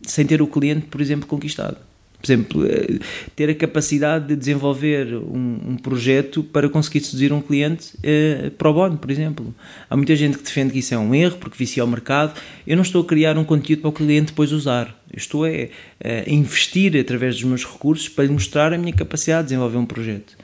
sem 0.00 0.24
ter 0.24 0.40
o 0.40 0.46
cliente, 0.46 0.86
por 0.86 0.98
exemplo, 0.98 1.26
conquistado. 1.26 1.76
Por 2.22 2.26
exemplo, 2.26 2.66
eh, 2.66 2.98
ter 3.34 3.48
a 3.48 3.54
capacidade 3.54 4.28
de 4.28 4.36
desenvolver 4.36 5.14
um, 5.14 5.58
um 5.68 5.76
projeto 5.76 6.42
para 6.42 6.68
conseguir 6.68 7.00
seduzir 7.00 7.32
um 7.32 7.40
cliente 7.40 7.94
uh, 7.96 8.50
pro 8.52 8.72
bono, 8.72 8.96
por 8.96 9.10
exemplo. 9.10 9.54
Há 9.88 9.96
muita 9.96 10.16
gente 10.16 10.38
que 10.38 10.44
defende 10.44 10.72
que 10.72 10.78
isso 10.78 10.94
é 10.94 10.98
um 10.98 11.14
erro 11.14 11.36
porque 11.38 11.56
vicia 11.56 11.84
o 11.84 11.88
mercado. 11.88 12.38
Eu 12.66 12.76
não 12.76 12.82
estou 12.82 13.02
a 13.02 13.06
criar 13.06 13.36
um 13.36 13.44
conteúdo 13.44 13.80
para 13.80 13.88
o 13.88 13.92
cliente 13.92 14.28
depois 14.28 14.52
usar. 14.52 14.86
Eu 15.10 15.18
estou 15.18 15.44
a, 15.44 15.48
a 15.48 16.30
investir 16.30 16.94
através 16.98 17.36
dos 17.36 17.44
meus 17.44 17.64
recursos 17.64 18.08
para 18.08 18.24
lhe 18.24 18.32
mostrar 18.32 18.72
a 18.72 18.78
minha 18.78 18.92
capacidade 18.92 19.42
de 19.42 19.48
desenvolver 19.48 19.78
um 19.78 19.86
projeto. 19.86 20.36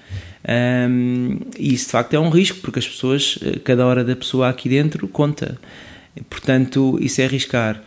Um, 0.48 1.38
e 1.58 1.74
isso 1.74 1.86
de 1.86 1.92
facto 1.92 2.14
é 2.14 2.20
um 2.20 2.28
risco 2.28 2.58
porque 2.60 2.78
as 2.78 2.86
pessoas, 2.86 3.38
eh, 3.42 3.58
cada 3.64 3.84
hora 3.84 4.04
da 4.04 4.14
pessoa 4.14 4.48
aqui 4.48 4.68
dentro 4.68 5.08
conta. 5.08 5.58
Portanto, 6.30 6.98
isso 7.00 7.20
é 7.20 7.24
arriscar. 7.24 7.82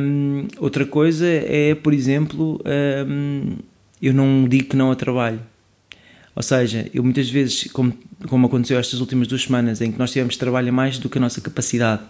Um, 0.00 0.46
outra 0.58 0.86
coisa 0.86 1.26
é, 1.26 1.74
por 1.74 1.92
exemplo, 1.92 2.60
um, 3.08 3.56
eu 4.00 4.14
não 4.14 4.46
digo 4.48 4.70
que 4.70 4.76
não 4.76 4.90
a 4.90 4.96
trabalho. 4.96 5.40
Ou 6.34 6.42
seja, 6.42 6.88
eu 6.92 7.02
muitas 7.02 7.30
vezes, 7.30 7.70
como, 7.72 7.96
como 8.28 8.46
aconteceu 8.46 8.78
estas 8.78 9.00
últimas 9.00 9.26
duas 9.26 9.42
semanas, 9.42 9.80
em 9.80 9.90
que 9.90 9.98
nós 9.98 10.12
tivemos 10.12 10.36
trabalho 10.36 10.72
mais 10.72 10.98
do 10.98 11.08
que 11.08 11.18
a 11.18 11.20
nossa 11.20 11.40
capacidade, 11.40 12.02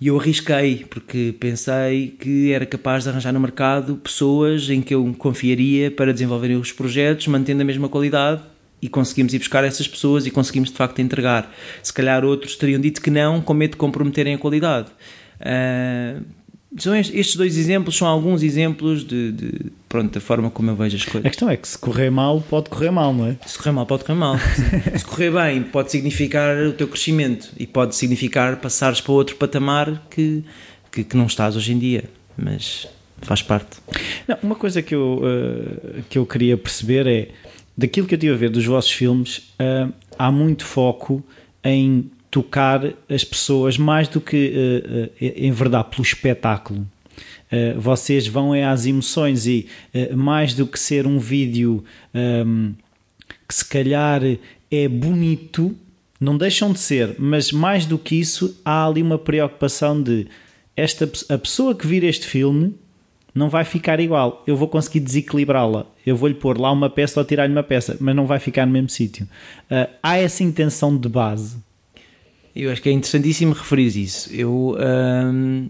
e 0.00 0.08
eu 0.08 0.18
arrisquei, 0.18 0.84
porque 0.90 1.34
pensei 1.40 2.08
que 2.20 2.52
era 2.52 2.66
capaz 2.66 3.04
de 3.04 3.10
arranjar 3.10 3.32
no 3.32 3.40
mercado 3.40 3.96
pessoas 3.96 4.68
em 4.68 4.82
que 4.82 4.94
eu 4.94 5.14
confiaria 5.16 5.90
para 5.90 6.12
desenvolverem 6.12 6.56
os 6.56 6.70
projetos, 6.70 7.26
mantendo 7.28 7.62
a 7.62 7.64
mesma 7.64 7.88
qualidade, 7.88 8.42
e 8.80 8.88
conseguimos 8.88 9.32
ir 9.32 9.38
buscar 9.38 9.64
essas 9.64 9.88
pessoas 9.88 10.26
e 10.26 10.30
conseguimos 10.30 10.70
de 10.70 10.76
facto 10.76 11.00
entregar. 11.00 11.50
Se 11.82 11.92
calhar 11.92 12.24
outros 12.24 12.56
teriam 12.56 12.80
dito 12.80 13.00
que 13.00 13.10
não, 13.10 13.40
com 13.40 13.54
medo 13.54 13.72
de 13.72 13.76
comprometerem 13.78 14.34
a 14.34 14.38
qualidade. 14.38 14.88
Uh, 15.40 16.22
são 16.76 16.94
estes 16.94 17.36
dois 17.36 17.56
exemplos 17.56 17.96
são 17.96 18.08
alguns 18.08 18.42
exemplos 18.42 19.04
de, 19.04 19.32
de, 19.32 19.72
pronto, 19.88 20.12
da 20.12 20.20
forma 20.20 20.50
como 20.50 20.70
eu 20.70 20.76
vejo 20.76 20.96
as 20.96 21.04
coisas. 21.04 21.24
A 21.24 21.28
questão 21.30 21.48
é 21.48 21.56
que 21.56 21.66
se 21.66 21.78
correr 21.78 22.10
mal, 22.10 22.40
pode 22.40 22.68
correr 22.68 22.90
mal, 22.90 23.14
não 23.14 23.26
é? 23.26 23.36
Se 23.46 23.56
correr 23.56 23.72
mal, 23.72 23.86
pode 23.86 24.04
correr 24.04 24.18
mal. 24.18 24.36
se 24.96 25.04
correr 25.04 25.30
bem, 25.30 25.62
pode 25.62 25.90
significar 25.90 26.56
o 26.58 26.72
teu 26.72 26.88
crescimento 26.88 27.50
e 27.56 27.66
pode 27.66 27.94
significar 27.94 28.56
passares 28.56 29.00
para 29.00 29.12
outro 29.12 29.36
patamar 29.36 30.06
que, 30.10 30.44
que, 30.90 31.04
que 31.04 31.16
não 31.16 31.26
estás 31.26 31.56
hoje 31.56 31.72
em 31.72 31.78
dia. 31.78 32.04
Mas 32.36 32.88
faz 33.22 33.42
parte. 33.42 33.78
Não, 34.26 34.36
uma 34.42 34.54
coisa 34.54 34.82
que 34.82 34.94
eu, 34.94 35.22
uh, 35.22 36.02
que 36.10 36.18
eu 36.18 36.26
queria 36.26 36.56
perceber 36.56 37.06
é 37.06 37.28
daquilo 37.76 38.06
que 38.06 38.14
eu 38.14 38.18
tive 38.18 38.32
a 38.32 38.36
ver 38.36 38.50
dos 38.50 38.64
vossos 38.64 38.90
filmes, 38.90 39.38
uh, 39.60 39.92
há 40.18 40.30
muito 40.30 40.64
foco 40.64 41.24
em 41.62 42.10
tocar 42.30 42.92
as 43.08 43.24
pessoas 43.24 43.78
mais 43.78 44.08
do 44.08 44.20
que, 44.20 44.52
uh, 44.54 45.04
uh, 45.04 45.10
em 45.20 45.52
verdade, 45.52 45.90
pelo 45.90 46.02
espetáculo. 46.02 46.86
Uh, 47.50 47.80
vocês 47.80 48.26
vão 48.26 48.54
é 48.54 48.64
às 48.64 48.86
emoções 48.86 49.46
e 49.46 49.66
mais 50.14 50.52
do 50.54 50.66
que 50.66 50.78
ser 50.78 51.06
um 51.06 51.18
vídeo 51.18 51.84
um, 52.12 52.18
ehm, 52.18 52.72
que 53.48 53.54
se 53.54 53.64
calhar 53.64 54.20
é 54.70 54.88
bonito, 54.88 55.74
não 56.20 56.36
deixam 56.36 56.72
de 56.72 56.80
ser, 56.80 57.14
mas 57.18 57.52
mais 57.52 57.86
do 57.86 57.98
que 57.98 58.16
isso, 58.16 58.60
há 58.64 58.86
ali 58.86 59.02
uma 59.02 59.18
preocupação 59.18 60.02
de 60.02 60.26
esta, 60.76 61.10
a 61.28 61.38
pessoa 61.38 61.74
que 61.74 61.86
vir 61.86 62.04
este 62.04 62.26
filme 62.26 62.74
não 63.34 63.48
vai 63.48 63.64
ficar 63.64 64.00
igual. 64.00 64.42
Eu 64.46 64.56
vou 64.56 64.66
conseguir 64.66 65.00
desequilibrá-la. 65.00 65.86
Eu 66.04 66.16
vou-lhe 66.16 66.34
pôr 66.34 66.58
lá 66.58 66.72
uma 66.72 66.88
peça 66.88 67.20
ou 67.20 67.24
tirar-lhe 67.24 67.52
uma 67.52 67.62
peça, 67.62 67.96
mas 68.00 68.16
não 68.16 68.26
vai 68.26 68.38
ficar 68.38 68.66
no 68.66 68.72
mesmo 68.72 68.88
sítio. 68.88 69.28
Uh, 69.70 69.88
há 70.02 70.16
essa 70.16 70.42
intenção 70.42 70.96
de 70.96 71.08
base 71.08 71.56
eu 72.56 72.72
acho 72.72 72.80
que 72.80 72.88
é 72.88 72.92
interessantíssimo 72.92 73.52
referir 73.52 73.94
isso. 73.96 74.32
Eu, 74.32 74.76
hum, 74.78 75.68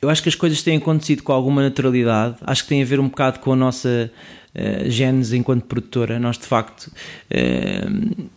eu 0.00 0.10
acho 0.10 0.20
que 0.20 0.28
as 0.28 0.34
coisas 0.34 0.60
têm 0.60 0.76
acontecido 0.76 1.22
com 1.22 1.32
alguma 1.32 1.62
naturalidade. 1.62 2.36
Acho 2.42 2.64
que 2.64 2.68
tem 2.68 2.82
a 2.82 2.84
ver 2.84 2.98
um 2.98 3.08
bocado 3.08 3.38
com 3.38 3.52
a 3.52 3.56
nossa 3.56 4.10
uh, 4.54 4.90
genes 4.90 5.32
enquanto 5.32 5.64
produtora. 5.64 6.18
Nós, 6.18 6.36
de 6.36 6.44
facto, 6.44 6.90
uh, 7.30 8.28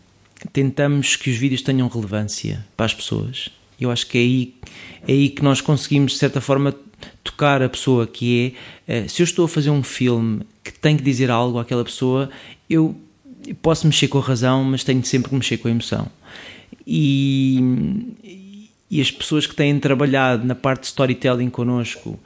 tentamos 0.54 1.16
que 1.16 1.32
os 1.32 1.38
vídeos 1.38 1.64
tenham 1.64 1.88
relevância 1.88 2.64
para 2.78 2.86
as 2.86 2.94
pessoas. 2.94 3.50
Eu 3.82 3.90
acho 3.90 4.06
que 4.08 4.18
é 4.18 4.22
aí, 4.22 4.54
é 5.08 5.12
aí 5.12 5.30
que 5.30 5.44
nós 5.44 5.60
conseguimos, 5.60 6.14
de 6.14 6.20
certa 6.20 6.40
forma, 6.40 6.74
tocar 7.24 7.64
a 7.64 7.68
pessoa 7.68 8.06
que 8.06 8.56
é. 8.88 9.06
Uh, 9.06 9.10
se 9.10 9.24
eu 9.24 9.26
estou 9.26 9.46
a 9.46 9.50
fazer 9.50 9.72
um 9.72 9.82
filme 9.82 10.44
que 10.64 10.72
tem 10.72 10.96
que 10.96 11.04
dizer 11.04 11.32
algo 11.32 11.58
àquela 11.58 11.84
pessoa, 11.84 12.30
eu 12.70 12.96
posso 13.64 13.88
mexer 13.88 14.08
com 14.08 14.20
a 14.20 14.22
razão, 14.22 14.64
mas 14.64 14.84
tenho 14.84 15.04
sempre 15.04 15.30
que 15.30 15.36
mexer 15.36 15.58
com 15.58 15.68
a 15.68 15.72
emoção 15.72 16.12
e, 16.86 17.60
e 18.90 19.02
as 19.02 19.12
pessoas 19.12 19.48
que 19.48 19.56
têm 19.56 19.80
trabalhado 19.80 20.46
na 20.46 20.56
parte 20.56 20.82
de 20.82 20.88
storytelling 20.88 21.50
connosco, 21.50 22.20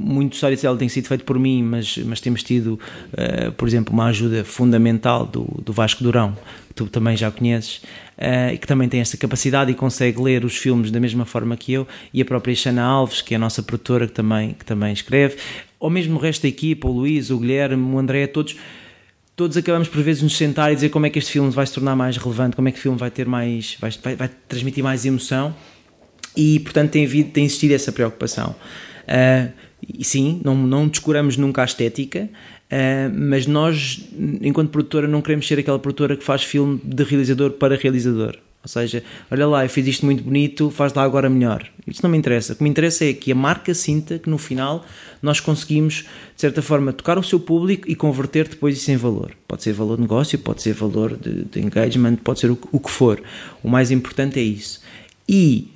muito 0.00 0.34
storytelling 0.34 0.78
tem 0.78 0.88
sido 0.88 1.08
feito 1.08 1.24
por 1.24 1.38
mim, 1.38 1.62
mas, 1.62 1.98
mas 1.98 2.20
temos 2.20 2.42
tido, 2.42 2.78
uh, 3.12 3.52
por 3.52 3.66
exemplo, 3.68 3.92
uma 3.92 4.06
ajuda 4.06 4.44
fundamental 4.44 5.26
do, 5.26 5.42
do 5.62 5.72
Vasco 5.72 6.02
Durão, 6.02 6.36
que 6.68 6.74
tu 6.74 6.86
também 6.86 7.16
já 7.16 7.30
conheces, 7.30 7.82
uh, 8.16 8.56
que 8.58 8.66
também 8.66 8.88
tem 8.88 9.00
esta 9.00 9.16
capacidade 9.16 9.70
e 9.72 9.74
consegue 9.74 10.22
ler 10.22 10.44
os 10.44 10.56
filmes 10.56 10.90
da 10.90 11.00
mesma 11.00 11.26
forma 11.26 11.56
que 11.56 11.72
eu, 11.72 11.86
e 12.12 12.22
a 12.22 12.24
própria 12.24 12.54
Xana 12.54 12.82
Alves, 12.82 13.20
que 13.20 13.34
é 13.34 13.36
a 13.36 13.40
nossa 13.40 13.62
produtora, 13.62 14.06
que 14.06 14.14
também, 14.14 14.54
que 14.54 14.64
também 14.64 14.92
escreve, 14.92 15.36
ou 15.78 15.90
mesmo 15.90 16.16
o 16.16 16.18
resto 16.18 16.42
da 16.42 16.48
equipa, 16.48 16.88
o 16.88 16.92
Luís, 16.92 17.30
o 17.30 17.38
Guilherme, 17.38 17.94
o 17.94 17.98
André, 17.98 18.26
todos 18.26 18.56
todos 19.36 19.56
acabamos 19.56 19.88
por 19.88 20.02
vezes 20.02 20.22
nos 20.22 20.36
sentar 20.36 20.72
e 20.72 20.74
dizer 20.74 20.90
como 20.90 21.06
é 21.06 21.10
que 21.10 21.18
este 21.18 21.32
filme 21.32 21.50
vai 21.50 21.66
se 21.66 21.72
tornar 21.74 21.96
mais 21.96 22.16
relevante, 22.16 22.54
como 22.54 22.68
é 22.68 22.72
que 22.72 22.78
o 22.78 22.80
filme 22.80 22.98
vai 22.98 23.10
ter 23.10 23.26
mais, 23.26 23.76
vai, 23.80 23.90
vai, 24.02 24.16
vai 24.16 24.30
transmitir 24.48 24.82
mais 24.82 25.04
emoção 25.04 25.54
e 26.36 26.60
portanto 26.60 26.90
tem, 26.90 27.04
havido, 27.04 27.30
tem 27.30 27.44
existido 27.44 27.74
essa 27.74 27.92
preocupação. 27.92 28.54
Uh, 29.04 29.52
e 29.98 30.04
sim, 30.04 30.40
não, 30.44 30.54
não 30.54 30.88
descuramos 30.88 31.36
nunca 31.36 31.62
a 31.62 31.64
estética, 31.64 32.28
uh, 32.70 33.12
mas 33.12 33.46
nós, 33.46 34.08
enquanto 34.40 34.70
produtora, 34.70 35.06
não 35.06 35.20
queremos 35.20 35.46
ser 35.46 35.58
aquela 35.58 35.78
produtora 35.78 36.16
que 36.16 36.24
faz 36.24 36.42
filme 36.42 36.80
de 36.82 37.02
realizador 37.02 37.52
para 37.52 37.76
realizador. 37.76 38.38
Ou 38.64 38.68
seja, 38.68 39.04
olha 39.30 39.46
lá, 39.46 39.62
eu 39.62 39.68
fiz 39.68 39.86
isto 39.86 40.06
muito 40.06 40.24
bonito, 40.24 40.70
faz 40.70 40.94
lá 40.94 41.02
agora 41.02 41.28
melhor. 41.28 41.68
Isso 41.86 42.00
não 42.02 42.10
me 42.10 42.16
interessa. 42.16 42.54
O 42.54 42.56
que 42.56 42.62
me 42.62 42.70
interessa 42.70 43.04
é 43.04 43.12
que 43.12 43.30
a 43.30 43.34
marca 43.34 43.74
sinta 43.74 44.18
que 44.18 44.30
no 44.30 44.38
final 44.38 44.86
nós 45.20 45.38
conseguimos, 45.38 46.06
de 46.34 46.40
certa 46.40 46.62
forma, 46.62 46.90
tocar 46.90 47.18
o 47.18 47.22
seu 47.22 47.38
público 47.38 47.90
e 47.90 47.94
converter 47.94 48.48
depois 48.48 48.74
isso 48.74 48.90
em 48.90 48.96
valor. 48.96 49.32
Pode 49.46 49.62
ser 49.62 49.74
valor 49.74 49.96
de 49.96 50.02
negócio, 50.02 50.38
pode 50.38 50.62
ser 50.62 50.72
valor 50.72 51.14
de, 51.14 51.44
de 51.44 51.60
engagement, 51.60 52.16
pode 52.16 52.40
ser 52.40 52.50
o, 52.50 52.58
o, 52.72 52.80
que 52.80 52.90
for. 52.90 53.22
O 53.62 53.68
mais 53.68 53.90
importante 53.90 54.40
é 54.40 54.42
isso. 54.42 54.80
E, 55.28 55.70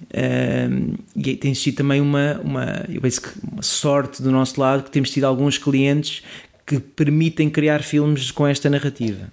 um, 0.70 0.94
e 1.14 1.36
tem 1.36 1.52
sido 1.52 1.76
também 1.76 2.00
uma, 2.00 2.40
uma, 2.42 2.86
eu 2.88 3.02
penso 3.02 3.20
que 3.20 3.28
uma 3.52 3.62
sorte 3.62 4.22
do 4.22 4.30
nosso 4.30 4.58
lado 4.58 4.82
que 4.82 4.90
temos 4.90 5.10
tido 5.10 5.24
alguns 5.24 5.58
clientes 5.58 6.22
que 6.66 6.78
permitem 6.80 7.50
criar 7.50 7.82
filmes 7.82 8.30
com 8.30 8.46
esta 8.46 8.70
narrativa. 8.70 9.30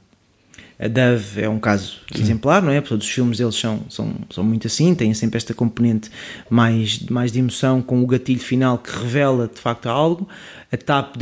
A 0.77 0.87
Dove 0.87 1.41
é 1.41 1.47
um 1.47 1.57
caso 1.57 1.99
Sim. 2.13 2.21
exemplar, 2.21 2.61
não 2.61 2.71
é? 2.71 2.81
Todos 2.81 3.05
os 3.05 3.11
filmes 3.11 3.37
deles 3.37 3.55
são, 3.55 3.81
são, 3.89 4.13
são 4.29 4.43
muito 4.43 4.67
assim, 4.67 4.93
têm 4.93 5.13
sempre 5.13 5.37
esta 5.37 5.53
componente 5.53 6.11
mais, 6.49 6.99
mais 7.09 7.31
de 7.31 7.39
emoção, 7.39 7.81
com 7.81 8.03
o 8.03 8.07
gatilho 8.07 8.41
final 8.41 8.77
que 8.77 8.91
revela 8.91 9.49
de 9.53 9.59
facto 9.59 9.87
algo. 9.87 10.27
A 10.71 10.77
TAP 10.77 11.15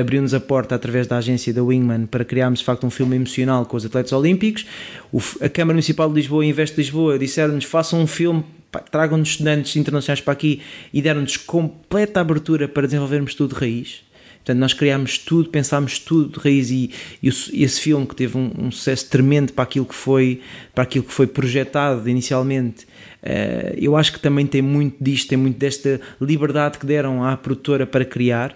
abriu-nos 0.00 0.32
a 0.32 0.40
porta 0.40 0.74
através 0.74 1.06
da 1.06 1.18
agência 1.18 1.52
da 1.52 1.62
Wingman 1.62 2.06
para 2.06 2.24
criarmos 2.24 2.60
de 2.60 2.64
facto 2.64 2.86
um 2.86 2.90
filme 2.90 3.16
emocional 3.16 3.66
com 3.66 3.76
os 3.76 3.84
atletas 3.84 4.12
olímpicos. 4.12 4.64
O, 5.12 5.18
a 5.42 5.48
Câmara 5.48 5.74
Municipal 5.74 6.08
de 6.08 6.14
Lisboa 6.14 6.44
e 6.44 6.48
Investe 6.48 6.76
Lisboa 6.76 7.18
disseram-nos 7.18 7.64
façam 7.64 8.00
um 8.00 8.06
filme 8.06 8.42
tragam-nos 8.90 9.28
estudantes 9.28 9.76
internacionais 9.76 10.20
para 10.20 10.32
aqui 10.32 10.60
e 10.92 11.00
deram-nos 11.00 11.36
completa 11.36 12.20
abertura 12.20 12.66
para 12.66 12.86
desenvolvermos 12.86 13.34
tudo 13.34 13.54
de 13.54 13.60
raiz. 13.60 14.03
Portanto, 14.44 14.58
nós 14.58 14.74
criámos 14.74 15.16
tudo, 15.16 15.48
pensámos 15.48 15.98
tudo 15.98 16.38
de 16.38 16.38
raiz 16.38 16.70
e, 16.70 16.90
e, 17.22 17.28
esse 17.28 17.80
filme 17.80 18.06
que 18.06 18.14
teve 18.14 18.36
um, 18.36 18.52
um, 18.58 18.70
sucesso 18.70 19.08
tremendo 19.08 19.54
para 19.54 19.64
aquilo 19.64 19.86
que 19.86 19.94
foi, 19.94 20.42
para 20.74 20.84
aquilo 20.84 21.02
que 21.02 21.12
foi 21.14 21.26
projetado 21.26 22.06
inicialmente, 22.06 22.84
uh, 22.84 23.74
eu 23.74 23.96
acho 23.96 24.12
que 24.12 24.20
também 24.20 24.46
tem 24.46 24.60
muito 24.60 25.02
disto, 25.02 25.30
tem 25.30 25.38
muito 25.38 25.58
desta 25.58 25.98
liberdade 26.20 26.78
que 26.78 26.84
deram 26.84 27.24
à 27.24 27.38
produtora 27.38 27.86
para 27.86 28.04
criar. 28.04 28.50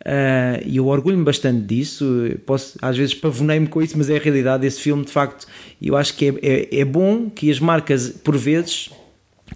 Uh, 0.00 0.62
e 0.64 0.78
eu 0.78 0.86
orgulho-me 0.86 1.24
bastante 1.24 1.66
disso. 1.66 2.06
Posso, 2.46 2.78
às 2.80 2.96
vezes 2.96 3.12
pavonei-me 3.12 3.66
com 3.66 3.82
isso, 3.82 3.98
mas 3.98 4.08
é 4.08 4.16
a 4.16 4.20
realidade. 4.20 4.66
Esse 4.66 4.80
filme, 4.80 5.04
de 5.04 5.12
facto, 5.12 5.46
eu 5.82 5.96
acho 5.96 6.16
que 6.16 6.28
é, 6.28 6.34
é, 6.42 6.80
é 6.80 6.84
bom 6.84 7.28
que 7.28 7.50
as 7.50 7.60
marcas, 7.60 8.08
por 8.08 8.38
vezes, 8.38 8.88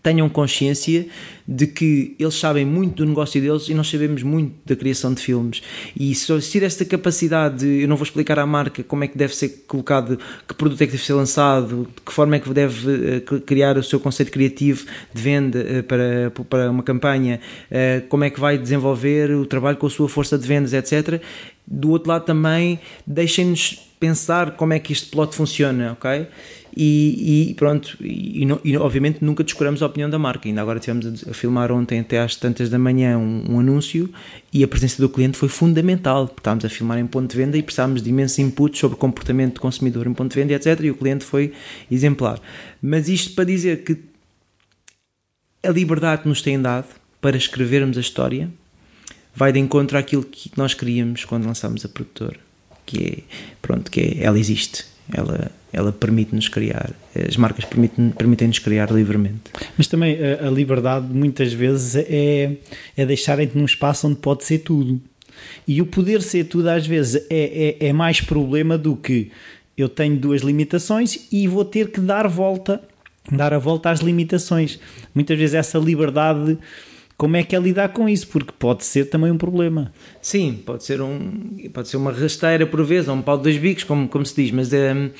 tenham 0.02 0.28
consciência 0.28 1.06
de 1.46 1.66
que 1.66 2.14
eles 2.18 2.34
sabem 2.34 2.64
muito 2.64 2.96
do 2.96 3.06
negócio 3.06 3.40
deles 3.40 3.68
e 3.68 3.74
nós 3.74 3.90
sabemos 3.90 4.22
muito 4.22 4.54
da 4.64 4.76
criação 4.76 5.12
de 5.12 5.20
filmes. 5.20 5.62
E 5.98 6.14
se 6.14 6.32
existir 6.32 6.62
esta 6.62 6.84
capacidade, 6.84 7.58
de, 7.58 7.82
eu 7.82 7.88
não 7.88 7.96
vou 7.96 8.04
explicar 8.04 8.38
à 8.38 8.46
marca 8.46 8.82
como 8.84 9.04
é 9.04 9.08
que 9.08 9.18
deve 9.18 9.34
ser 9.34 9.64
colocado, 9.66 10.18
que 10.46 10.54
produto 10.54 10.80
é 10.80 10.86
que 10.86 10.92
deve 10.92 11.04
ser 11.04 11.14
lançado, 11.14 11.88
de 11.94 12.02
que 12.02 12.12
forma 12.12 12.36
é 12.36 12.38
que 12.38 12.48
deve 12.50 13.16
eh, 13.16 13.40
criar 13.44 13.76
o 13.76 13.82
seu 13.82 13.98
conceito 13.98 14.30
criativo 14.30 14.86
de 15.12 15.20
venda 15.20 15.58
eh, 15.58 15.82
para, 15.82 16.32
para 16.48 16.70
uma 16.70 16.82
campanha, 16.82 17.40
eh, 17.70 18.02
como 18.08 18.24
é 18.24 18.30
que 18.30 18.38
vai 18.38 18.56
desenvolver 18.56 19.32
o 19.32 19.44
trabalho 19.44 19.76
com 19.76 19.86
a 19.86 19.90
sua 19.90 20.08
força 20.08 20.38
de 20.38 20.46
vendas, 20.46 20.72
etc. 20.72 21.20
Do 21.66 21.90
outro 21.90 22.08
lado 22.08 22.24
também, 22.24 22.78
deixem-nos 23.06 23.89
pensar 24.00 24.52
como 24.52 24.72
é 24.72 24.78
que 24.78 24.92
este 24.92 25.10
plot 25.10 25.36
funciona, 25.36 25.92
ok? 25.92 26.26
E, 26.74 27.50
e 27.50 27.54
pronto, 27.54 27.96
e, 28.00 28.46
e, 28.64 28.76
obviamente 28.76 29.24
nunca 29.24 29.44
descuramos 29.44 29.82
a 29.82 29.86
opinião 29.86 30.08
da 30.08 30.18
marca. 30.18 30.48
Ainda 30.48 30.62
agora 30.62 30.78
estivemos 30.78 31.28
a, 31.28 31.34
filmar 31.34 31.70
ontem 31.70 32.00
até 32.00 32.18
às 32.18 32.34
tantas 32.34 32.70
da 32.70 32.78
manhã 32.78 33.18
um, 33.18 33.44
um, 33.50 33.60
anúncio 33.60 34.08
e 34.52 34.64
a 34.64 34.68
presença 34.68 35.02
do 35.02 35.08
cliente 35.08 35.36
foi 35.36 35.48
fundamental, 35.48 36.26
porque 36.26 36.40
estávamos 36.40 36.64
a 36.64 36.68
filmar 36.68 36.98
em 36.98 37.06
ponto 37.06 37.30
de 37.30 37.36
venda 37.36 37.58
e 37.58 37.62
precisávamos 37.62 38.02
de 38.02 38.08
imensos 38.08 38.38
inputs 38.38 38.80
sobre 38.80 38.96
comportamento 38.96 39.54
do 39.54 39.60
consumidor 39.60 40.06
em 40.06 40.14
ponto 40.14 40.32
de 40.32 40.40
venda, 40.40 40.54
etc. 40.54 40.80
E 40.80 40.90
o 40.90 40.94
cliente 40.94 41.24
foi 41.24 41.52
exemplar. 41.90 42.40
Mas 42.80 43.08
isto 43.08 43.34
para 43.34 43.44
dizer 43.44 43.84
que 43.84 43.98
a 45.62 45.68
liberdade 45.68 46.22
que 46.22 46.28
nos 46.28 46.40
têm 46.40 46.60
dado 46.60 46.86
para 47.20 47.36
escrevermos 47.36 47.98
a 47.98 48.00
história 48.00 48.48
vai 49.34 49.52
de 49.52 49.58
encontro 49.58 49.98
àquilo 49.98 50.22
que 50.22 50.50
nós 50.56 50.72
queríamos 50.72 51.24
quando 51.24 51.46
lançámos 51.46 51.84
a 51.84 51.88
produtora, 51.88 52.38
que 52.90 53.04
é, 53.04 53.18
pronto, 53.62 53.90
que 53.90 54.00
é, 54.00 54.24
ela 54.24 54.38
existe, 54.38 54.84
ela 55.12 55.50
ela 55.72 55.92
permite-nos 55.92 56.48
criar, 56.48 56.90
as 57.28 57.36
marcas 57.36 57.64
permitem-nos 57.64 58.14
permitem 58.14 58.50
criar 58.50 58.90
livremente. 58.90 59.52
Mas 59.78 59.86
também 59.86 60.18
a, 60.20 60.48
a, 60.48 60.50
liberdade 60.50 61.06
muitas 61.12 61.52
vezes 61.52 61.94
é, 62.08 62.56
é 62.96 63.06
deixarem-te 63.06 63.56
num 63.56 63.64
espaço 63.64 64.08
onde 64.08 64.16
pode 64.16 64.44
ser 64.44 64.58
tudo. 64.58 65.00
E 65.66 65.80
o 65.80 65.86
poder 65.86 66.22
ser 66.22 66.44
tudo 66.44 66.68
às 66.68 66.86
vezes 66.86 67.24
é, 67.30 67.76
é, 67.80 67.88
é 67.88 67.92
mais 67.92 68.20
problema 68.20 68.76
do 68.76 68.96
que 68.96 69.30
eu 69.76 69.88
tenho 69.88 70.16
duas 70.16 70.42
limitações 70.42 71.28
e 71.30 71.46
vou 71.46 71.64
ter 71.64 71.90
que 71.90 72.00
dar 72.00 72.26
volta, 72.26 72.82
dar 73.30 73.54
a 73.54 73.58
volta 73.58 73.90
às 73.90 74.00
limitações. 74.00 74.80
Muitas 75.14 75.38
vezes 75.38 75.54
essa 75.54 75.78
liberdade 75.78 76.58
como 77.20 77.36
é 77.36 77.42
que 77.42 77.54
é 77.54 77.58
lidar 77.58 77.90
com 77.90 78.08
isso? 78.08 78.26
Porque 78.28 78.50
pode 78.58 78.82
ser 78.82 79.10
também 79.10 79.30
um 79.30 79.36
problema. 79.36 79.92
Sim, 80.22 80.58
pode 80.64 80.84
ser, 80.84 81.02
um, 81.02 81.68
pode 81.70 81.86
ser 81.86 81.98
uma 81.98 82.10
rasteira 82.10 82.66
por 82.66 82.82
vezes, 82.82 83.10
ou 83.10 83.14
um 83.14 83.20
pau 83.20 83.36
de 83.36 83.42
dois 83.42 83.58
bicos, 83.58 83.84
como, 83.84 84.08
como 84.08 84.24
se 84.24 84.42
diz, 84.42 84.50
mas 84.50 84.70
um, 84.72 85.10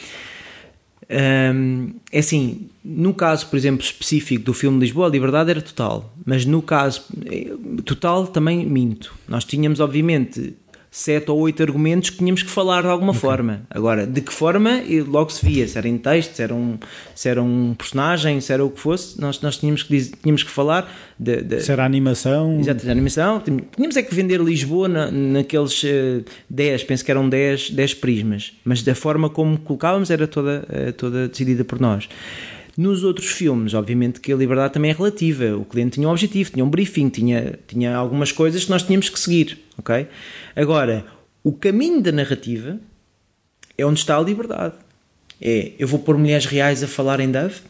é 2.11 2.19
assim, 2.19 2.71
no 2.83 3.13
caso, 3.13 3.49
por 3.49 3.57
exemplo, 3.59 3.85
específico 3.85 4.43
do 4.43 4.55
filme 4.55 4.81
Lisboa, 4.81 5.09
a 5.09 5.11
liberdade 5.11 5.51
era 5.51 5.61
total, 5.61 6.11
mas 6.25 6.47
no 6.47 6.63
caso 6.63 7.05
eh, 7.27 7.53
total 7.85 8.27
também 8.27 8.65
minto. 8.65 9.15
Nós 9.29 9.45
tínhamos, 9.45 9.79
obviamente, 9.79 10.55
sete 10.91 11.31
ou 11.31 11.39
oito 11.39 11.63
argumentos 11.63 12.11
que 12.11 12.19
tínhamos 12.19 12.43
que 12.43 12.51
falar 12.51 12.83
de 12.83 12.89
alguma 12.89 13.11
okay. 13.11 13.21
forma. 13.21 13.63
Agora, 13.71 14.07
de 14.07 14.21
que 14.21 14.33
forma, 14.33 14.83
logo 15.07 15.31
se 15.31 15.45
via, 15.47 15.67
se 15.69 15.79
era 15.79 15.87
em 15.87 15.97
texto, 15.97 16.35
se 16.35 16.43
era 16.43 16.55
um, 16.55 16.79
se 17.15 17.29
era 17.29 17.41
um 17.41 17.75
personagem, 17.75 18.41
se 18.41 18.53
era 18.53 18.65
o 18.65 18.71
que 18.71 18.81
fosse, 18.81 19.21
nós, 19.21 19.41
nós 19.41 19.57
tínhamos, 19.57 19.85
que, 19.85 20.01
tínhamos 20.23 20.43
que 20.43 20.51
falar 20.51 20.93
de, 21.19 21.43
de, 21.43 21.61
se 21.61 21.71
era 21.71 21.85
animação. 21.85 22.59
Exato, 22.59 22.91
animação. 22.91 23.41
Tínhamos 23.41 23.97
é 23.97 24.03
que 24.03 24.15
vender 24.15 24.41
Lisboa 24.41 24.89
na, 24.89 25.11
naqueles 25.11 25.81
uh, 25.85 26.25
10, 26.49 26.85
penso 26.85 27.05
que 27.05 27.11
eram 27.11 27.29
10, 27.29 27.71
10 27.71 27.95
prismas, 27.95 28.53
mas 28.65 28.83
da 28.83 28.95
forma 28.95 29.31
como 29.31 29.59
colocávamos 29.59 30.11
era 30.11 30.27
toda, 30.27 30.67
uh, 30.69 30.93
toda 30.95 31.29
decidida 31.29 31.65
por 31.65 31.81
nós. 31.81 32.09
Nos 32.77 33.05
outros 33.05 33.29
filmes, 33.29 33.75
obviamente 33.75 34.21
que 34.21 34.33
a 34.33 34.37
liberdade 34.37 34.73
também 34.73 34.91
é 34.91 34.95
relativa. 34.95 35.57
O 35.57 35.65
cliente 35.65 35.93
tinha 35.93 36.09
um 36.09 36.11
objetivo, 36.11 36.51
tinha 36.51 36.65
um 36.65 36.71
briefing, 36.71 37.09
tinha, 37.11 37.59
tinha 37.67 37.95
algumas 37.95 38.33
coisas 38.33 38.65
que 38.65 38.71
nós 38.71 38.83
tínhamos 38.83 39.09
que 39.09 39.21
seguir, 39.21 39.59
ok? 39.77 40.07
Agora, 40.61 41.07
o 41.43 41.55
caminho 41.55 42.03
da 42.03 42.13
narrativa 42.13 42.79
é 43.79 43.87
onde 43.87 44.01
está 44.01 44.19
a 44.19 44.21
liberdade. 44.21 44.75
É, 45.41 45.73
eu 45.79 45.89
vou 45.89 46.01
pôr 46.01 46.19
mulheres 46.19 46.45
reais 46.45 46.83
a 46.83 46.87
falar 46.87 47.19
em 47.19 47.31
Dove, 47.31 47.63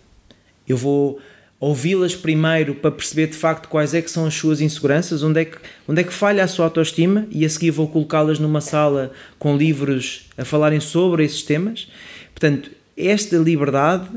eu 0.67 0.77
vou 0.77 1.21
ouvi-las 1.61 2.17
primeiro 2.17 2.75
para 2.75 2.91
perceber 2.91 3.29
de 3.29 3.37
facto 3.37 3.69
quais 3.69 3.95
é 3.95 4.03
que 4.03 4.11
são 4.11 4.27
as 4.27 4.35
suas 4.35 4.61
inseguranças, 4.61 5.23
onde 5.23 5.41
é 5.41 5.45
que, 5.45 5.57
onde 5.87 6.01
é 6.01 6.05
que 6.05 6.13
falha 6.13 6.43
a 6.43 6.49
sua 6.49 6.65
autoestima 6.65 7.29
e 7.31 7.45
a 7.45 7.49
seguir 7.49 7.71
vou 7.71 7.87
colocá-las 7.87 8.41
numa 8.41 8.61
sala 8.61 9.13
com 9.39 9.57
livros 9.57 10.29
a 10.37 10.45
falarem 10.45 10.81
sobre 10.81 11.25
esses 11.25 11.45
temas. 11.45 11.87
Portanto, 12.35 12.73
esta 12.97 13.37
liberdade 13.37 14.09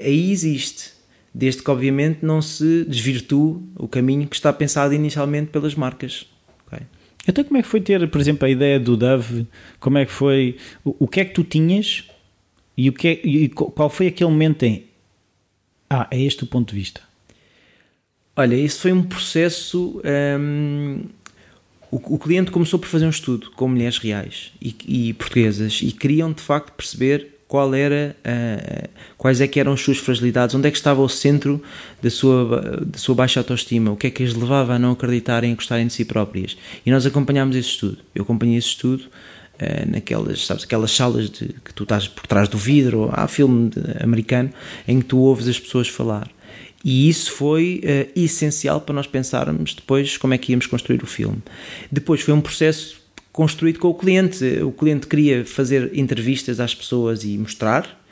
aí 0.00 0.32
existe, 0.32 0.92
desde 1.34 1.62
que 1.62 1.70
obviamente 1.70 2.20
não 2.22 2.40
se 2.40 2.86
desvirtue 2.88 3.60
o 3.76 3.86
caminho 3.86 4.26
que 4.26 4.36
está 4.36 4.50
pensado 4.54 4.94
inicialmente 4.94 5.50
pelas 5.50 5.74
marcas. 5.74 6.31
Então 7.26 7.44
como 7.44 7.56
é 7.58 7.62
que 7.62 7.68
foi 7.68 7.80
ter, 7.80 8.08
por 8.08 8.20
exemplo, 8.20 8.46
a 8.46 8.50
ideia 8.50 8.80
do 8.80 8.96
Dove? 8.96 9.46
Como 9.78 9.98
é 9.98 10.04
que 10.04 10.12
foi? 10.12 10.56
O, 10.84 11.04
o 11.04 11.08
que 11.08 11.20
é 11.20 11.24
que 11.24 11.34
tu 11.34 11.44
tinhas 11.44 12.04
e, 12.76 12.88
o 12.88 12.92
que 12.92 13.08
é, 13.08 13.12
e 13.26 13.48
qual 13.48 13.88
foi 13.88 14.08
aquele 14.08 14.30
momento 14.30 14.62
em 14.64 14.84
ah, 15.88 16.08
é 16.10 16.20
este 16.20 16.42
o 16.42 16.46
ponto 16.46 16.70
de 16.70 16.80
vista? 16.80 17.02
Olha, 18.34 18.54
isso 18.56 18.80
foi 18.80 18.92
um 18.92 19.02
processo. 19.02 20.00
Hum, 20.40 21.04
o, 21.90 22.14
o, 22.14 22.18
cliente 22.18 22.50
começou 22.50 22.78
por 22.78 22.88
fazer 22.88 23.04
um 23.04 23.10
estudo 23.10 23.50
com 23.50 23.68
mulheres 23.68 23.98
reais 23.98 24.52
e, 24.60 24.74
e 24.86 25.12
portuguesas 25.12 25.80
e 25.82 25.92
queriam 25.92 26.32
de 26.32 26.40
facto 26.40 26.72
perceber 26.72 27.31
qual 27.52 27.74
era, 27.74 28.16
uh, 28.24 28.88
quais 29.18 29.42
é 29.42 29.46
que 29.46 29.60
eram 29.60 29.74
as 29.74 29.80
suas 29.82 29.98
fragilidades, 29.98 30.54
onde 30.54 30.68
é 30.68 30.70
que 30.70 30.76
estava 30.78 31.02
o 31.02 31.08
centro 31.08 31.62
da 32.00 32.08
sua, 32.08 32.80
da 32.82 32.98
sua 32.98 33.14
baixa 33.14 33.40
autoestima, 33.40 33.90
o 33.90 33.96
que 33.96 34.06
é 34.06 34.10
que 34.10 34.22
as 34.22 34.32
levava 34.32 34.72
a 34.72 34.78
não 34.78 34.92
acreditarem 34.92 35.52
e 35.52 35.54
gostarem 35.54 35.86
de 35.86 35.92
si 35.92 36.02
próprias. 36.06 36.56
E 36.86 36.90
nós 36.90 37.04
acompanhámos 37.04 37.54
esse 37.54 37.68
estudo. 37.68 37.98
Eu 38.14 38.22
acompanhei 38.22 38.56
esse 38.56 38.68
estudo 38.68 39.02
uh, 39.02 39.90
naquelas, 39.90 40.46
sabes, 40.46 40.64
aquelas 40.64 40.92
salas 40.92 41.28
de, 41.28 41.48
que 41.62 41.74
tu 41.74 41.82
estás 41.82 42.08
por 42.08 42.26
trás 42.26 42.48
do 42.48 42.56
vidro, 42.56 43.10
há 43.12 43.28
filme 43.28 43.68
de, 43.68 44.02
americano, 44.02 44.48
em 44.88 45.00
que 45.00 45.04
tu 45.04 45.18
ouves 45.18 45.46
as 45.46 45.60
pessoas 45.60 45.88
falar. 45.88 46.30
E 46.82 47.06
isso 47.06 47.32
foi 47.32 47.82
uh, 47.84 48.18
essencial 48.18 48.80
para 48.80 48.94
nós 48.94 49.06
pensarmos 49.06 49.74
depois 49.74 50.16
como 50.16 50.32
é 50.32 50.38
que 50.38 50.52
íamos 50.52 50.66
construir 50.66 51.02
o 51.02 51.06
filme. 51.06 51.42
Depois 51.90 52.22
foi 52.22 52.32
um 52.32 52.40
processo 52.40 53.01
construído 53.32 53.78
com 53.78 53.88
o 53.88 53.94
cliente. 53.94 54.44
O 54.62 54.70
cliente 54.70 55.06
queria 55.06 55.44
fazer 55.44 55.90
entrevistas 55.94 56.60
às 56.60 56.74
pessoas 56.74 57.24
e 57.24 57.38
mostrar, 57.38 58.02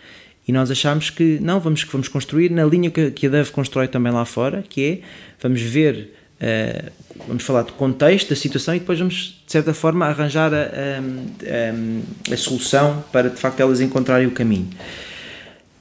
e 0.48 0.52
nós 0.52 0.70
achámos 0.70 1.10
que 1.10 1.38
não, 1.40 1.60
vamos, 1.60 1.84
vamos 1.84 2.08
construir 2.08 2.50
na 2.50 2.64
linha 2.64 2.90
que, 2.90 3.10
que 3.10 3.26
a 3.26 3.30
Dove 3.30 3.50
constrói 3.50 3.86
também 3.86 4.12
lá 4.12 4.24
fora, 4.24 4.64
que 4.68 4.84
é 4.84 5.00
vamos 5.40 5.60
ver, 5.60 6.12
uh, 6.40 6.90
vamos 7.28 7.44
falar 7.44 7.62
do 7.62 7.72
contexto, 7.74 8.30
da 8.30 8.36
situação 8.36 8.74
e 8.74 8.80
depois 8.80 8.98
vamos, 8.98 9.40
de 9.46 9.52
certa 9.52 9.72
forma, 9.72 10.06
arranjar 10.06 10.52
a, 10.52 10.56
a, 10.56 12.30
a, 12.30 12.34
a 12.34 12.36
solução 12.36 13.04
para 13.12 13.30
de 13.30 13.36
facto 13.36 13.60
elas 13.60 13.80
encontrarem 13.80 14.26
o 14.26 14.32
caminho. 14.32 14.68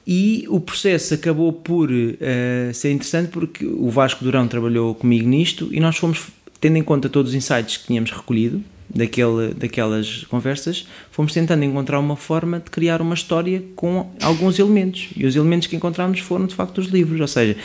E 0.06 0.44
o 0.48 0.60
processo 0.60 1.14
acabou 1.14 1.52
por 1.52 1.90
uh, 1.90 2.74
ser 2.74 2.92
interessante 2.92 3.30
porque 3.30 3.64
o 3.64 3.90
Vasco 3.90 4.22
Durão 4.22 4.46
trabalhou 4.46 4.94
comigo 4.94 5.28
nisto 5.28 5.68
e 5.72 5.80
nós 5.80 5.96
fomos, 5.96 6.28
tendo 6.60 6.76
em 6.76 6.82
conta 6.82 7.08
todos 7.08 7.30
os 7.30 7.34
insights 7.34 7.76
que 7.76 7.86
tínhamos 7.86 8.10
recolhido, 8.10 8.62
daquele, 8.94 9.54
daquelas 9.54 10.24
conversas, 10.24 10.86
fomos 11.10 11.32
tentando 11.32 11.64
encontrar 11.64 11.98
uma 11.98 12.16
forma 12.16 12.58
de 12.58 12.70
criar 12.70 13.00
uma 13.00 13.14
história 13.14 13.62
com 13.76 14.10
alguns 14.20 14.58
elementos. 14.58 15.08
E 15.16 15.24
os 15.24 15.36
elementos 15.36 15.68
que 15.68 15.76
encontramos 15.76 16.20
foram 16.20 16.46
de 16.46 16.54
facto 16.54 16.78
os 16.78 16.88
livros, 16.88 17.20
ou 17.20 17.28
seja, 17.28 17.56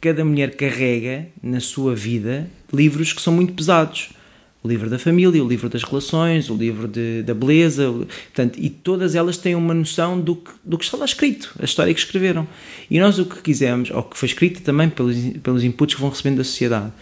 cada 0.00 0.24
mulher 0.24 0.56
carrega 0.56 1.26
na 1.42 1.60
sua 1.60 1.94
vida 1.94 2.48
livros 2.72 3.12
que 3.12 3.22
são 3.22 3.32
muito 3.32 3.52
pesados. 3.52 4.10
O 4.62 4.66
livro 4.66 4.90
da 4.90 4.98
família, 4.98 5.42
o 5.42 5.48
livro 5.48 5.68
das 5.68 5.84
relações, 5.84 6.50
o 6.50 6.54
livro 6.54 6.88
de, 6.88 7.22
da 7.22 7.32
beleza, 7.32 7.90
portanto, 7.90 8.58
e 8.58 8.68
todas 8.68 9.14
elas 9.14 9.36
têm 9.36 9.54
uma 9.54 9.72
noção 9.72 10.20
do 10.20 10.34
que, 10.34 10.50
do 10.64 10.76
que 10.76 10.84
está 10.84 10.96
lá 10.96 11.04
escrito, 11.04 11.54
a 11.60 11.64
história 11.64 11.94
que 11.94 12.00
escreveram. 12.00 12.46
E 12.90 12.98
nós 12.98 13.20
o 13.20 13.24
que 13.24 13.40
quisemos, 13.40 13.90
ou 13.92 14.02
que 14.02 14.18
foi 14.18 14.28
escrito 14.28 14.60
também 14.62 14.90
pelos, 14.90 15.16
pelos 15.44 15.62
inputs 15.62 15.94
que 15.94 16.00
vão 16.00 16.10
recebendo 16.10 16.38
da 16.38 16.44
sociedade, 16.44 16.92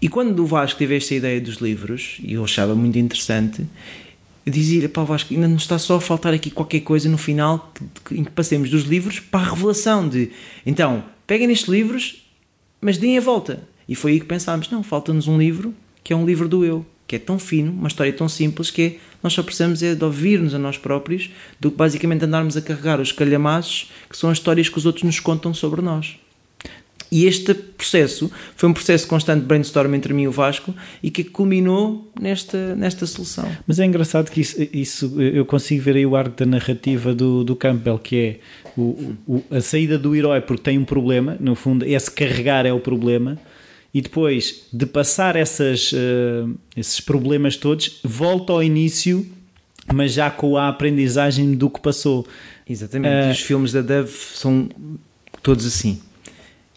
e 0.00 0.08
quando 0.08 0.40
o 0.40 0.46
Vasco 0.46 0.78
teve 0.78 0.96
esta 0.96 1.14
ideia 1.14 1.40
dos 1.40 1.56
livros, 1.56 2.18
e 2.22 2.34
eu 2.34 2.44
achava 2.44 2.74
muito 2.74 2.98
interessante, 2.98 3.66
eu 4.44 4.52
dizia-lhe, 4.52 4.88
pá, 4.88 5.02
Vasco, 5.02 5.34
ainda 5.34 5.48
nos 5.48 5.62
está 5.62 5.78
só 5.78 5.96
a 5.96 6.00
faltar 6.00 6.32
aqui 6.32 6.50
qualquer 6.50 6.80
coisa 6.80 7.08
no 7.08 7.18
final 7.18 7.72
que, 7.74 7.84
que, 8.04 8.20
em 8.20 8.24
que 8.24 8.30
passemos 8.30 8.70
dos 8.70 8.84
livros 8.84 9.18
para 9.18 9.40
a 9.40 9.50
revelação 9.50 10.08
de, 10.08 10.30
então, 10.64 11.04
peguem 11.26 11.48
nestes 11.48 11.68
livros, 11.68 12.24
mas 12.80 12.98
deem 12.98 13.18
a 13.18 13.20
volta. 13.20 13.66
E 13.88 13.94
foi 13.94 14.12
aí 14.12 14.20
que 14.20 14.26
pensámos, 14.26 14.70
não, 14.70 14.82
falta-nos 14.82 15.26
um 15.26 15.38
livro 15.38 15.74
que 16.04 16.12
é 16.12 16.16
um 16.16 16.24
livro 16.24 16.48
do 16.48 16.64
eu, 16.64 16.86
que 17.08 17.16
é 17.16 17.18
tão 17.18 17.36
fino, 17.36 17.72
uma 17.72 17.88
história 17.88 18.12
tão 18.12 18.28
simples 18.28 18.70
que 18.70 18.82
é, 18.82 18.96
nós 19.20 19.32
só 19.32 19.42
precisamos 19.42 19.82
é 19.82 19.94
de 19.94 20.04
ouvir-nos 20.04 20.54
a 20.54 20.58
nós 20.58 20.78
próprios 20.78 21.30
do 21.58 21.70
que 21.70 21.76
basicamente 21.76 22.24
andarmos 22.24 22.56
a 22.56 22.62
carregar 22.62 23.00
os 23.00 23.10
calhamaços 23.10 23.90
que 24.08 24.16
são 24.16 24.30
as 24.30 24.38
histórias 24.38 24.68
que 24.68 24.78
os 24.78 24.86
outros 24.86 25.02
nos 25.02 25.18
contam 25.18 25.52
sobre 25.52 25.82
nós. 25.82 26.16
E 27.10 27.24
este 27.24 27.54
processo 27.54 28.30
foi 28.56 28.68
um 28.68 28.72
processo 28.72 29.06
constante 29.06 29.40
de 29.40 29.46
brainstorm 29.46 29.94
entre 29.94 30.12
mim 30.12 30.22
e 30.22 30.28
o 30.28 30.32
Vasco 30.32 30.74
e 31.02 31.10
que 31.10 31.22
culminou 31.22 32.10
nesta, 32.20 32.74
nesta 32.74 33.06
solução. 33.06 33.48
Mas 33.66 33.78
é 33.78 33.84
engraçado 33.84 34.30
que 34.30 34.40
isso, 34.40 34.56
isso 34.72 35.20
eu 35.20 35.44
consigo 35.44 35.82
ver 35.82 35.96
aí 35.96 36.06
o 36.06 36.16
arco 36.16 36.36
da 36.36 36.46
narrativa 36.46 37.14
do, 37.14 37.44
do 37.44 37.54
Campbell, 37.54 37.98
que 37.98 38.16
é 38.16 38.38
o, 38.76 39.14
o, 39.26 39.42
a 39.50 39.60
saída 39.60 39.98
do 39.98 40.14
herói 40.14 40.40
porque 40.40 40.62
tem 40.62 40.78
um 40.78 40.84
problema, 40.84 41.36
no 41.38 41.54
fundo, 41.54 41.84
esse 41.84 42.10
carregar 42.10 42.66
é 42.66 42.72
o 42.72 42.80
problema, 42.80 43.38
e 43.94 44.00
depois 44.00 44.66
de 44.72 44.84
passar 44.84 45.36
essas, 45.36 45.92
uh, 45.92 46.54
esses 46.76 47.00
problemas 47.00 47.56
todos, 47.56 48.00
volta 48.04 48.52
ao 48.52 48.62
início, 48.62 49.26
mas 49.94 50.12
já 50.12 50.30
com 50.30 50.56
a 50.56 50.68
aprendizagem 50.68 51.54
do 51.54 51.70
que 51.70 51.80
passou. 51.80 52.26
Exatamente. 52.68 53.28
Uh, 53.28 53.30
Os 53.30 53.40
filmes 53.40 53.72
da 53.72 53.80
Dove 53.80 54.10
são 54.12 54.68
todos 55.42 55.64
assim. 55.64 56.00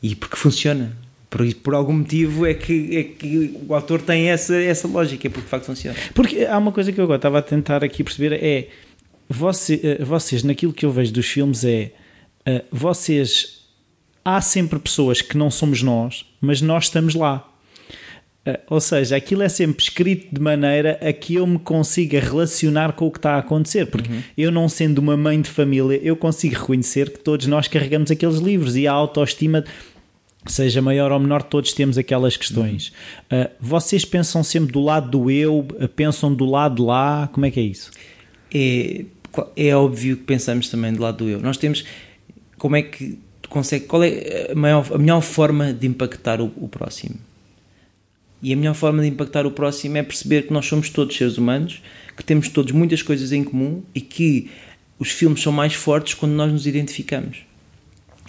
E 0.01 0.15
porque 0.15 0.35
funciona. 0.35 0.95
Por, 1.29 1.53
por 1.55 1.75
algum 1.75 1.93
motivo 1.93 2.45
é 2.45 2.55
que, 2.55 2.97
é 2.97 3.03
que 3.03 3.55
o 3.67 3.75
autor 3.75 4.01
tem 4.01 4.29
essa, 4.29 4.55
essa 4.55 4.88
lógica, 4.88 5.27
é 5.27 5.29
porque 5.29 5.45
de 5.45 5.49
facto 5.49 5.65
funciona. 5.65 5.95
Porque 6.13 6.43
há 6.45 6.57
uma 6.57 6.71
coisa 6.71 6.91
que 6.91 6.99
eu 6.99 7.03
agora 7.03 7.17
estava 7.17 7.38
a 7.38 7.41
tentar 7.41 7.83
aqui 7.83 8.03
perceber 8.03 8.33
é 8.33 8.69
você, 9.29 9.79
eh, 9.83 10.03
vocês, 10.03 10.41
naquilo 10.41 10.73
que 10.73 10.85
eu 10.85 10.91
vejo 10.91 11.13
dos 11.13 11.27
filmes, 11.27 11.63
é 11.63 11.91
uh, 12.47 12.65
vocês 12.71 13.59
há 14.25 14.41
sempre 14.41 14.79
pessoas 14.79 15.21
que 15.21 15.38
não 15.38 15.51
somos 15.51 15.83
nós, 15.83 16.25
mas 16.41 16.62
nós 16.62 16.85
estamos 16.85 17.13
lá. 17.13 17.45
Uh, 18.47 18.57
ou 18.67 18.81
seja, 18.81 19.15
aquilo 19.15 19.43
é 19.43 19.49
sempre 19.49 19.83
escrito 19.83 20.33
de 20.33 20.41
maneira 20.41 20.97
a 21.01 21.13
que 21.13 21.35
eu 21.35 21.45
me 21.45 21.59
consiga 21.59 22.19
relacionar 22.19 22.93
com 22.93 23.05
o 23.05 23.12
que 23.12 23.19
está 23.19 23.35
a 23.35 23.39
acontecer, 23.39 23.85
porque 23.85 24.12
uhum. 24.12 24.23
eu, 24.35 24.51
não 24.51 24.67
sendo 24.67 24.97
uma 24.97 25.15
mãe 25.15 25.39
de 25.39 25.49
família, 25.49 25.99
eu 26.01 26.15
consigo 26.15 26.55
reconhecer 26.55 27.12
que 27.12 27.19
todos 27.19 27.45
nós 27.45 27.67
carregamos 27.67 28.09
aqueles 28.09 28.38
livros 28.38 28.75
e 28.75 28.88
a 28.88 28.91
autoestima 28.91 29.63
seja 30.51 30.81
maior 30.81 31.12
ou 31.12 31.19
menor, 31.19 31.43
todos 31.43 31.73
temos 31.73 31.97
aquelas 31.97 32.38
questões. 32.38 32.91
Uhum. 33.31 33.41
Uh, 33.41 33.49
vocês 33.59 34.05
pensam 34.05 34.43
sempre 34.43 34.71
do 34.71 34.81
lado 34.81 35.09
do 35.09 35.31
eu, 35.31 35.65
pensam 35.95 36.33
do 36.33 36.45
lado 36.45 36.75
de 36.75 36.81
lá, 36.81 37.29
como 37.31 37.45
é 37.45 37.51
que 37.51 37.59
é 37.59 37.63
isso? 37.63 37.91
É, 38.53 39.05
é 39.55 39.75
óbvio 39.75 40.17
que 40.17 40.23
pensamos 40.23 40.69
também 40.69 40.93
do 40.93 41.01
lado 41.01 41.17
do 41.17 41.29
eu. 41.29 41.39
Nós 41.39 41.57
temos 41.57 41.85
como 42.57 42.75
é 42.75 42.81
que 42.81 43.17
consegue, 43.47 43.85
qual 43.85 44.03
é 44.03 44.51
a, 44.51 44.55
maior, 44.55 44.85
a 44.93 44.97
melhor 44.97 45.21
forma 45.21 45.73
de 45.73 45.88
impactar 45.88 46.41
o, 46.41 46.51
o 46.57 46.67
próximo? 46.67 47.15
E 48.41 48.53
a 48.53 48.55
melhor 48.55 48.75
forma 48.75 49.01
de 49.01 49.07
impactar 49.07 49.45
o 49.45 49.51
próximo 49.51 49.97
é 49.97 50.03
perceber 50.03 50.43
que 50.43 50.53
nós 50.53 50.65
somos 50.65 50.89
todos 50.89 51.15
seres 51.15 51.38
humanos, 51.38 51.81
que 52.15 52.23
temos 52.23 52.47
todos 52.49 52.71
muitas 52.71 53.01
coisas 53.01 53.31
em 53.31 53.43
comum 53.43 53.81
e 53.93 53.99
que 53.99 54.49
os 54.97 55.12
filmes 55.12 55.41
são 55.41 55.51
mais 55.51 55.73
fortes 55.73 56.13
quando 56.13 56.33
nós 56.33 56.51
nos 56.51 56.65
identificamos. 56.65 57.43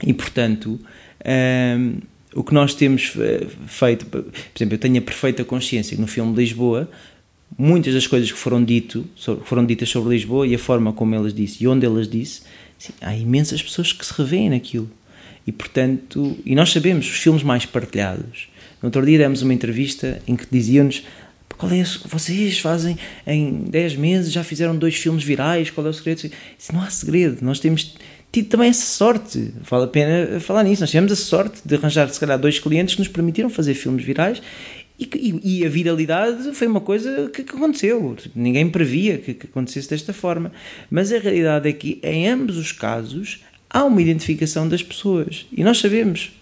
E 0.04 0.12
portanto, 0.12 0.80
um, 1.24 1.98
o 2.34 2.44
que 2.44 2.54
nós 2.54 2.74
temos 2.74 3.14
eh, 3.18 3.46
feito, 3.66 4.06
por 4.06 4.24
exemplo, 4.54 4.74
eu 4.74 4.78
tenho 4.78 4.98
a 4.98 5.02
perfeita 5.02 5.44
consciência 5.44 5.96
que 5.96 6.00
no 6.00 6.06
filme 6.06 6.34
Lisboa, 6.34 6.88
muitas 7.58 7.94
das 7.94 8.06
coisas 8.06 8.30
que 8.30 8.38
foram, 8.38 8.62
dito, 8.62 9.04
foram 9.44 9.64
ditas 9.66 9.88
sobre 9.88 10.14
Lisboa 10.14 10.46
e 10.46 10.54
a 10.54 10.58
forma 10.58 10.92
como 10.92 11.14
elas 11.14 11.34
disse 11.34 11.64
e 11.64 11.68
onde 11.68 11.84
elas 11.84 12.08
disse, 12.08 12.42
sim, 12.78 12.92
há 13.00 13.16
imensas 13.16 13.62
pessoas 13.62 13.92
que 13.92 14.04
se 14.06 14.12
revêem 14.16 14.50
naquilo. 14.50 14.90
E 15.46 15.52
portanto, 15.52 16.38
e 16.44 16.54
nós 16.54 16.70
sabemos 16.70 17.06
os 17.06 17.16
filmes 17.16 17.42
mais 17.42 17.66
partilhados. 17.66 18.48
No 18.80 18.86
outro 18.86 19.04
dia 19.04 19.18
demos 19.18 19.42
uma 19.42 19.52
entrevista 19.52 20.22
em 20.26 20.36
que 20.36 20.46
diziam-nos 20.50 21.02
qual 21.60 21.70
é 21.72 21.84
vocês 22.06 22.58
fazem 22.58 22.96
em 23.26 23.64
10 23.64 23.96
meses 23.96 24.32
já 24.32 24.42
fizeram 24.42 24.74
dois 24.74 24.96
filmes 24.96 25.22
virais, 25.22 25.68
qual 25.68 25.86
é 25.86 25.90
o 25.90 25.92
segredo? 25.92 26.22
Disse, 26.56 26.72
não 26.72 26.80
há 26.80 26.88
segredo, 26.88 27.44
nós 27.44 27.60
temos 27.60 27.94
tido 28.32 28.48
também 28.48 28.70
essa 28.70 28.86
sorte, 28.86 29.52
vale 29.68 29.84
a 29.84 29.88
pena 29.88 30.40
falar 30.40 30.64
nisso, 30.64 30.80
nós 30.80 30.90
tivemos 30.90 31.12
a 31.12 31.16
sorte 31.16 31.60
de 31.62 31.74
arranjar 31.74 32.08
se 32.08 32.18
calhar 32.18 32.38
dois 32.38 32.58
clientes 32.58 32.94
que 32.94 33.00
nos 33.02 33.08
permitiram 33.08 33.50
fazer 33.50 33.74
filmes 33.74 34.02
virais 34.02 34.40
e, 34.98 35.08
e, 35.14 35.58
e, 35.60 35.66
a 35.66 35.68
viralidade 35.68 36.54
foi 36.54 36.66
uma 36.66 36.80
coisa 36.80 37.30
que, 37.32 37.42
que 37.42 37.56
aconteceu. 37.56 38.16
Ninguém 38.34 38.68
previa 38.68 39.16
que, 39.16 39.32
que, 39.32 39.46
acontecesse 39.46 39.88
desta 39.88 40.12
forma. 40.12 40.52
Mas 40.90 41.10
a 41.10 41.18
realidade 41.18 41.66
é 41.66 41.72
que, 41.72 41.98
em 42.02 42.28
ambos 42.28 42.58
os 42.58 42.70
casos, 42.70 43.40
há 43.70 43.82
uma 43.82 44.02
identificação 44.02 44.68
das 44.68 44.82
pessoas. 44.82 45.46
E 45.50 45.64
nós 45.64 45.78
sabemos 45.78 46.32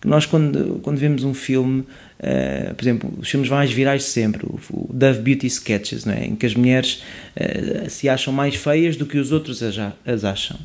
que 0.00 0.06
nós, 0.06 0.26
quando, 0.26 0.80
quando 0.82 0.98
vemos 0.98 1.24
um 1.24 1.34
filme, 1.34 1.80
uh, 1.80 2.74
por 2.74 2.82
exemplo, 2.84 3.12
os 3.18 3.28
filmes 3.28 3.48
mais 3.48 3.70
virais 3.70 4.02
de 4.02 4.08
sempre, 4.08 4.46
o, 4.46 4.58
o 4.70 4.92
Dove 4.92 5.20
Beauty 5.20 5.46
Sketches, 5.46 6.04
não 6.04 6.14
é? 6.14 6.26
em 6.26 6.36
que 6.36 6.46
as 6.46 6.54
mulheres 6.54 7.02
uh, 7.36 7.90
se 7.90 8.08
acham 8.08 8.32
mais 8.32 8.54
feias 8.54 8.96
do 8.96 9.06
que 9.06 9.18
os 9.18 9.32
outros 9.32 9.62
as, 9.62 9.76
as 10.06 10.24
acham 10.24 10.58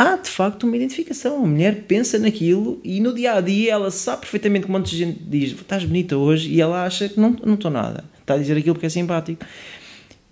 há 0.00 0.16
de 0.16 0.30
facto 0.30 0.64
uma 0.64 0.76
identificação. 0.76 1.44
A 1.44 1.46
mulher 1.46 1.84
pensa 1.86 2.18
naquilo 2.18 2.80
e 2.82 3.00
no 3.00 3.14
dia 3.14 3.34
a 3.34 3.40
dia 3.42 3.72
ela 3.72 3.90
sabe 3.90 4.22
perfeitamente 4.22 4.66
que 4.66 4.80
de 4.80 4.96
gente 4.96 5.18
diz: 5.22 5.52
Estás 5.52 5.84
bonita 5.84 6.16
hoje, 6.16 6.48
e 6.48 6.60
ela 6.60 6.84
acha 6.84 7.08
que 7.08 7.20
não, 7.20 7.36
não 7.44 7.54
estou 7.54 7.70
nada. 7.70 8.04
Está 8.20 8.34
a 8.34 8.38
dizer 8.38 8.56
aquilo 8.56 8.74
porque 8.74 8.86
é 8.86 8.90
simpático. 8.90 9.44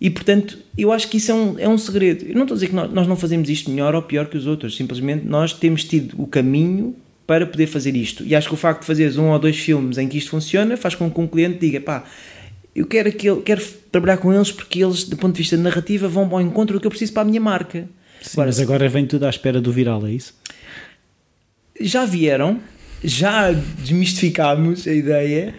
E 0.01 0.09
portanto, 0.09 0.59
eu 0.77 0.93
acho 0.93 1.09
que 1.09 1.19
isso 1.19 1.33
é 1.33 1.35
um, 1.35 1.59
é 1.59 1.69
um 1.69 1.77
segredo. 1.77 2.25
Eu 2.25 2.35
não 2.35 2.43
estou 2.43 2.55
a 2.55 2.57
dizer 2.57 2.69
que 2.69 2.75
nós, 2.75 2.91
nós 2.93 3.07
não 3.07 3.17
fazemos 3.17 3.51
isto 3.51 3.71
melhor 3.71 3.95
ou 3.95 4.03
pior 4.03 4.27
que 4.27 4.39
os 4.39 4.47
outros, 4.47 4.77
simplesmente 4.77 5.27
nós 5.27 5.53
temos 5.53 5.85
tido 5.85 6.15
o 6.21 6.27
caminho 6.27 6.97
para 7.29 7.47
poder 7.47 7.67
fazer 7.67 7.95
isto. 7.95 8.25
E 8.25 8.35
acho 8.35 8.49
que 8.49 8.55
o 8.55 8.57
facto 8.57 8.81
de 8.81 8.87
fazeres 8.87 9.19
um 9.19 9.29
ou 9.29 9.39
dois 9.39 9.59
filmes 9.59 9.99
em 9.99 10.09
que 10.09 10.17
isto 10.17 10.31
funciona 10.31 10.79
faz 10.79 10.95
com 10.95 11.11
que 11.11 11.21
um 11.21 11.27
cliente 11.27 11.59
diga: 11.59 11.79
pá, 11.79 12.05
eu 12.75 12.87
quero, 12.87 13.11
aquele, 13.11 13.43
quero 13.43 13.63
trabalhar 13.93 14.17
com 14.17 14.33
eles 14.33 14.51
porque 14.51 14.83
eles, 14.83 15.05
do 15.05 15.15
ponto 15.15 15.35
de 15.35 15.39
vista 15.39 15.55
de 15.55 15.63
narrativa, 15.63 16.09
vão 16.09 16.27
ao 16.33 16.41
encontro 16.41 16.79
do 16.79 16.81
que 16.81 16.87
eu 16.87 16.91
preciso 16.91 17.13
para 17.13 17.23
a 17.23 17.25
minha 17.27 17.41
marca. 17.41 17.87
Sim, 18.23 18.31
agora, 18.33 18.47
mas 18.49 18.61
agora 18.61 18.89
vem 18.89 19.05
tudo 19.05 19.27
à 19.27 19.29
espera 19.29 19.61
do 19.61 19.71
viral, 19.71 20.07
é 20.07 20.13
isso? 20.13 20.35
Já 21.79 22.07
vieram, 22.07 22.61
já 23.05 23.53
desmistificámos 23.53 24.89
a 24.89 24.95
ideia. 24.95 25.55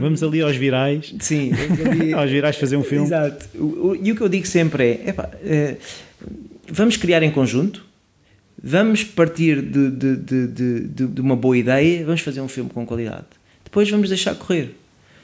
Vamos 0.00 0.20
ali 0.20 0.42
aos 0.42 0.56
virais. 0.56 1.14
Sim, 1.20 1.52
ali, 1.88 2.12
aos 2.12 2.28
virais 2.28 2.56
fazer 2.56 2.76
um 2.76 2.82
filme. 2.82 3.06
Exato. 3.06 3.46
e 4.02 4.10
o 4.10 4.16
que 4.16 4.20
eu 4.20 4.28
digo 4.28 4.48
sempre 4.48 4.84
é: 4.84 5.10
epá, 5.10 5.30
uh, 5.32 5.76
vamos 6.68 6.96
criar 6.96 7.22
em 7.22 7.30
conjunto, 7.30 7.85
vamos 8.62 9.04
partir 9.04 9.62
de, 9.62 9.90
de, 9.90 10.16
de, 10.16 10.88
de, 10.88 11.20
uma 11.20 11.36
boa 11.36 11.56
ideia, 11.56 12.04
vamos 12.04 12.20
fazer 12.20 12.40
um 12.40 12.48
filme 12.48 12.70
com 12.70 12.86
qualidade. 12.86 13.26
Depois 13.64 13.90
vamos 13.90 14.08
deixar 14.08 14.34
correr. 14.34 14.74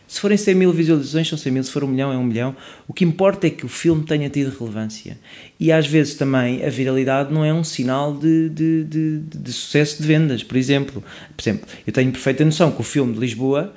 Se 0.06 0.20
forem 0.20 0.36
100 0.36 0.54
mil 0.54 0.72
visualizações, 0.72 1.26
são 1.26 1.38
100 1.38 1.52
mil. 1.52 1.64
Se 1.64 1.70
for 1.70 1.82
um 1.84 1.86
milhão, 1.86 2.12
é 2.12 2.18
um 2.18 2.24
milhão. 2.24 2.54
O 2.86 2.92
que 2.92 3.02
importa 3.02 3.46
é 3.46 3.50
que 3.50 3.64
o 3.64 3.68
filme 3.68 4.04
tenha 4.04 4.28
tido 4.28 4.54
relevância. 4.58 5.18
E 5.58 5.72
às 5.72 5.86
vezes 5.86 6.16
também 6.16 6.62
a 6.62 6.68
viralidade 6.68 7.32
não 7.32 7.42
é 7.42 7.54
um 7.54 7.64
sinal 7.64 8.14
de, 8.14 8.50
de, 8.50 8.84
de, 8.84 9.18
de 9.20 9.52
sucesso 9.52 10.02
de 10.02 10.06
vendas. 10.06 10.42
Por 10.42 10.58
exemplo, 10.58 11.02
por 11.34 11.42
exemplo, 11.42 11.66
eu 11.86 11.92
tenho 11.94 12.12
perfeita 12.12 12.44
noção 12.44 12.70
que 12.70 12.80
o 12.82 12.84
filme 12.84 13.14
de 13.14 13.20
Lisboa 13.20 13.72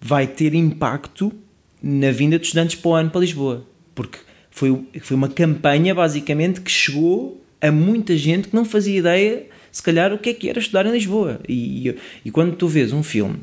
vai 0.00 0.26
ter 0.26 0.54
impacto 0.54 1.32
na 1.80 2.10
vinda 2.10 2.36
de 2.36 2.46
estudantes 2.46 2.74
para 2.74 2.88
o 2.88 2.94
ano 2.94 3.10
para 3.10 3.20
Lisboa. 3.20 3.64
Porque 3.94 4.18
foi, 4.50 4.86
foi 5.00 5.16
uma 5.16 5.28
campanha, 5.28 5.94
basicamente, 5.94 6.60
que 6.60 6.70
chegou 6.70 7.40
a 7.60 7.70
muita 7.70 8.16
gente 8.16 8.48
que 8.48 8.56
não 8.56 8.64
fazia 8.64 8.98
ideia, 8.98 9.46
se 9.70 9.82
calhar, 9.82 10.12
o 10.12 10.18
que 10.18 10.30
é 10.30 10.34
que 10.34 10.48
era 10.48 10.58
estudar 10.58 10.86
em 10.86 10.92
Lisboa. 10.92 11.40
E, 11.48 11.94
e, 12.24 12.30
quando 12.30 12.56
tu 12.56 12.68
vês 12.68 12.92
um 12.92 13.02
filme 13.02 13.40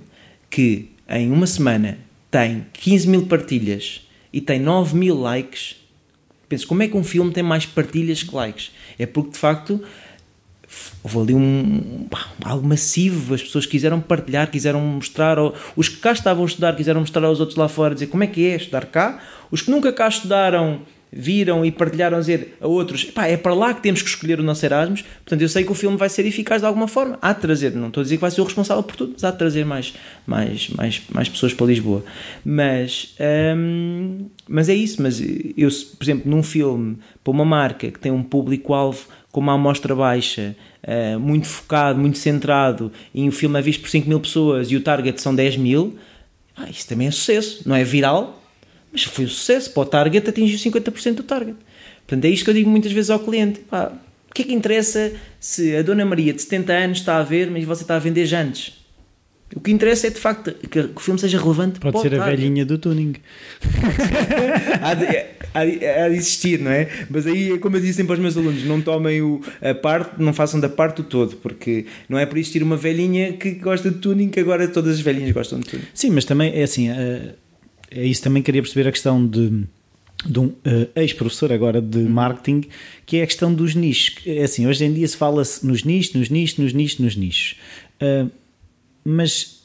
que 0.50 0.90
em 1.10 1.32
uma 1.32 1.48
semana 1.48 1.98
tem 2.32 2.66
15 2.74 3.08
mil 3.08 3.26
partilhas 3.28 4.08
e 4.32 4.42
tem 4.42 4.60
9 4.60 4.96
mil 4.96 5.20
likes, 5.20 5.76
penso, 6.48 6.68
como 6.68 6.84
é 6.84 6.88
que 6.88 6.98
um 6.98 7.04
filme 7.04 7.32
tem 7.32 7.44
mais 7.44 7.66
partilhas 7.66 8.24
que 8.24 8.34
likes? 8.34 8.72
É 8.98 9.06
porque 9.06 9.32
de 9.32 9.38
facto 9.38 9.82
houve 11.04 11.20
ali 11.20 11.34
um, 11.36 12.08
algo 12.44 12.68
massivo, 12.68 13.34
as 13.34 13.44
pessoas 13.44 13.66
quiseram 13.66 14.02
partilhar, 14.02 14.50
quiseram 14.50 14.82
mostrar, 14.82 15.38
os 15.76 15.90
que 15.90 15.98
cá 15.98 16.12
estavam 16.12 16.44
a 16.44 16.48
estudar 16.48 16.76
quiseram 16.76 17.02
mostrar 17.02 17.26
aos 17.26 17.40
outros 17.40 17.58
lá 17.58 17.68
fora, 17.68 17.94
dizer 17.94 18.08
como 18.08 18.24
é 18.24 18.28
que 18.28 18.46
é 18.46 18.56
estudar 18.56 18.86
cá, 18.88 19.22
os 19.52 19.62
que 19.62 19.72
nunca 19.72 19.94
cá 19.94 20.08
estudaram 20.08 20.82
viram 21.12 21.66
e 21.66 21.72
partilharam 21.72 22.18
a 22.18 22.20
dizer 22.20 22.58
a 22.60 22.68
outros, 22.68 23.06
pá, 23.06 23.28
é 23.28 23.38
para 23.38 23.54
lá 23.54 23.74
que 23.74 23.82
temos 23.82 24.02
que 24.02 24.10
escolher 24.10 24.40
o 24.40 24.44
nosso 24.44 24.66
Erasmus, 24.66 25.02
portanto 25.02 25.42
eu 25.42 25.50
sei 25.50 25.64
que 25.64 25.72
o 25.72 25.76
filme 25.76 25.98
vai 25.98 26.10
ser 26.10 26.26
eficaz 26.26 26.62
de 26.62 26.68
alguma 26.68 26.88
forma, 26.88 27.18
há 27.22 27.32
de 27.34 27.40
trazer, 27.40 27.74
não 27.74 27.88
estou 27.88 28.02
a 28.02 28.04
dizer 28.04 28.16
que 28.18 28.22
vai 28.22 28.32
ser 28.32 28.42
o 28.42 28.44
responsável 28.44 28.84
por 28.84 28.96
tudo, 28.96 29.14
mas 29.14 29.24
há 29.24 29.32
de 29.32 29.38
trazer 29.38 29.66
mais, 29.66 29.94
mais, 30.28 30.70
mais, 30.70 31.02
mais 31.10 31.30
pessoas 31.30 31.54
para 31.54 31.68
Lisboa. 31.68 32.04
Mas, 32.44 33.16
hum, 33.58 34.26
mas 34.48 34.70
é 34.70 34.76
isso, 34.76 35.02
mas 35.02 35.22
eu, 35.22 35.70
por 35.98 36.04
exemplo, 36.04 36.30
num 36.30 36.44
filme, 36.44 36.98
para 37.24 37.32
uma 37.32 37.46
marca 37.46 37.90
que 37.90 38.00
tem 38.00 38.12
um 38.12 38.24
público-alvo 38.24 39.08
com 39.32 39.42
uma 39.42 39.54
amostra 39.54 39.96
baixa, 39.96 40.56
uh, 40.84 41.20
muito 41.20 41.48
focado, 41.48 42.00
muito 42.00 42.18
centrado, 42.18 42.92
e 43.14 43.28
o 43.28 43.32
filme 43.32 43.60
é 43.60 43.62
visto 43.62 43.82
por 43.82 43.90
5 43.90 44.08
mil 44.08 44.20
pessoas 44.20 44.72
e 44.72 44.76
o 44.76 44.82
target 44.82 45.22
são 45.22 45.36
10 45.36 45.58
mil, 45.58 45.98
ah, 46.56 46.70
isso 46.70 46.88
também 46.88 47.08
é 47.08 47.12
sucesso, 47.12 47.68
não 47.68 47.76
é 47.76 47.84
viral, 47.84 48.42
mas 48.96 49.04
foi 49.04 49.26
um 49.26 49.28
sucesso. 49.28 49.72
Para 49.72 49.82
o 49.82 49.86
target, 49.86 50.30
atingiu 50.30 50.58
50% 50.58 51.16
do 51.16 51.24
target. 51.24 51.58
Portanto, 52.08 52.26
é 52.26 52.30
isto 52.30 52.46
que 52.46 52.50
eu 52.50 52.54
digo 52.54 52.70
muitas 52.70 52.92
vezes 52.92 53.10
ao 53.10 53.20
cliente. 53.20 53.60
Pá, 53.60 53.92
o 54.30 54.34
que 54.34 54.44
é 54.44 54.46
que 54.46 54.54
interessa 54.54 55.12
se 55.40 55.76
a 55.76 55.82
Dona 55.82 56.06
Maria 56.06 56.34
de 56.34 56.42
70 56.42 56.74
anos 56.74 56.98
está 57.00 57.18
a 57.18 57.24
ver, 57.24 57.50
mas 57.52 57.64
você 57.64 57.84
está 57.84 57.96
a 57.96 58.00
vender 58.00 58.26
jantes? 58.26 58.86
O 59.56 59.60
que 59.60 59.72
interessa 59.72 60.08
é 60.08 60.10
de 60.10 60.20
facto 60.20 60.52
que, 60.54 60.80
o 60.80 61.00
filme 61.00 61.20
seja 61.20 61.40
relevante. 61.40 61.80
Pode 61.80 62.02
ser 62.02 62.20
a 62.20 62.26
velhinha 62.26 62.66
do 62.66 62.78
tuning. 62.78 63.16
há, 64.82 64.94
de, 64.94 65.06
há, 65.54 65.66
de, 65.66 65.86
há, 65.86 66.10
de, 66.10 66.16
existir, 66.16 66.60
não 66.60 66.72
é? 66.72 66.90
Mas 67.10 67.28
aí, 67.28 67.54
é 67.54 67.58
como 67.58 67.78
eu 67.78 67.82
disse 67.82 67.94
sempre 67.94 68.14
aos 68.14 68.20
meus 68.20 68.36
alunos, 68.36 68.64
não 68.66 68.82
tomem 68.82 69.22
o, 69.22 69.42
a 69.62 69.74
parte, 69.74 70.22
não 70.22 70.34
façam 70.34 70.60
da 70.60 70.68
parte 70.68 71.02
o 71.02 71.04
todo, 71.04 71.38
porque 71.38 71.86
não 72.10 72.18
é 72.18 72.26
por 72.26 72.38
existir 72.38 72.64
uma 72.64 72.76
velhinha 72.76 73.34
que 73.34 73.52
gosta 73.52 73.90
de 73.90 74.00
tuning 74.00 74.30
que 74.30 74.40
agora 74.40 74.68
todas 74.68 74.96
as 74.96 75.00
velhinhas 75.00 75.32
gostam 75.32 75.60
de 75.60 75.70
tuning. 75.70 75.86
Sim, 75.94 76.10
mas 76.10 76.26
também 76.26 76.54
é 76.54 76.64
assim, 76.64 76.90
é, 76.90 77.36
é 77.92 78.06
isso 78.06 78.22
também 78.22 78.44
queria 78.44 78.62
perceber 78.62 78.88
a 78.88 78.92
questão 78.92 79.26
de 79.26 79.66
de 80.26 80.40
um 80.40 80.46
uh, 80.48 80.90
ex-professor 80.96 81.52
agora 81.52 81.82
de 81.82 82.00
marketing, 82.00 82.64
que 83.06 83.18
é 83.18 83.24
a 83.24 83.28
questão 83.28 83.54
dos 83.54 83.76
nichos. 83.76 84.16
É 84.26 84.44
assim, 84.44 84.66
hoje 84.66 84.84
em 84.84 84.94
dia 84.94 85.08
se 85.08 85.16
fala-se 85.16 85.66
nos 85.66 85.84
nichos, 85.84 86.14
nos 86.14 86.30
nichos, 86.30 86.58
nos 86.58 86.74
nichos, 86.74 87.00
nos 87.00 87.16
nichos. 87.16 87.58
Uh, 88.02 88.32
mas 89.04 89.62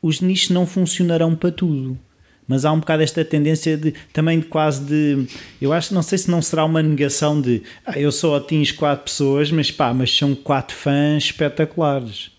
os 0.00 0.20
nichos 0.20 0.50
não 0.50 0.66
funcionarão 0.66 1.36
para 1.36 1.52
tudo. 1.52 1.96
Mas 2.48 2.64
há 2.64 2.72
um 2.72 2.80
bocado 2.80 3.02
esta 3.02 3.24
tendência 3.24 3.76
de 3.76 3.94
também 4.12 4.40
de 4.40 4.46
quase 4.46 4.84
de. 4.84 5.26
Eu 5.60 5.72
acho, 5.72 5.94
não 5.94 6.02
sei 6.02 6.18
se 6.18 6.30
não 6.30 6.42
será 6.42 6.64
uma 6.64 6.82
negação 6.82 7.40
de 7.40 7.62
ah, 7.86 7.98
eu 7.98 8.10
só 8.10 8.36
atingo 8.36 8.74
quatro 8.74 9.04
pessoas, 9.04 9.50
mas 9.52 9.70
pá, 9.70 9.94
mas 9.94 10.14
são 10.14 10.34
quatro 10.34 10.76
fãs 10.76 11.24
espetaculares. 11.24 12.30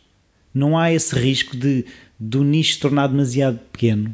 Não 0.53 0.77
há 0.77 0.91
esse 0.91 1.15
risco 1.15 1.55
de 1.55 1.85
do 2.19 2.43
nicho 2.43 2.79
tornar 2.79 3.07
demasiado 3.07 3.59
pequeno. 3.71 4.13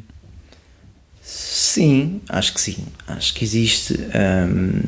Sim, 1.30 2.20
acho 2.28 2.52
que 2.52 2.60
sim. 2.60 2.76
Acho 3.06 3.32
que 3.32 3.44
existe. 3.44 3.94
Hum, 3.94 4.82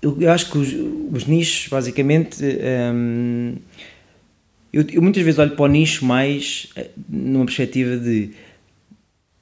eu, 0.00 0.32
acho 0.32 0.50
que 0.50 0.56
os, 0.56 0.68
os 1.12 1.26
nichos, 1.26 1.68
basicamente. 1.68 2.42
Hum, 2.42 3.56
eu, 4.72 4.86
eu, 4.90 5.02
muitas 5.02 5.22
vezes 5.22 5.38
olho 5.38 5.50
para 5.50 5.64
o 5.64 5.68
nicho 5.68 6.02
mais 6.06 6.68
eh, 6.76 6.88
numa 7.08 7.44
perspectiva 7.44 7.98
de 7.98 8.30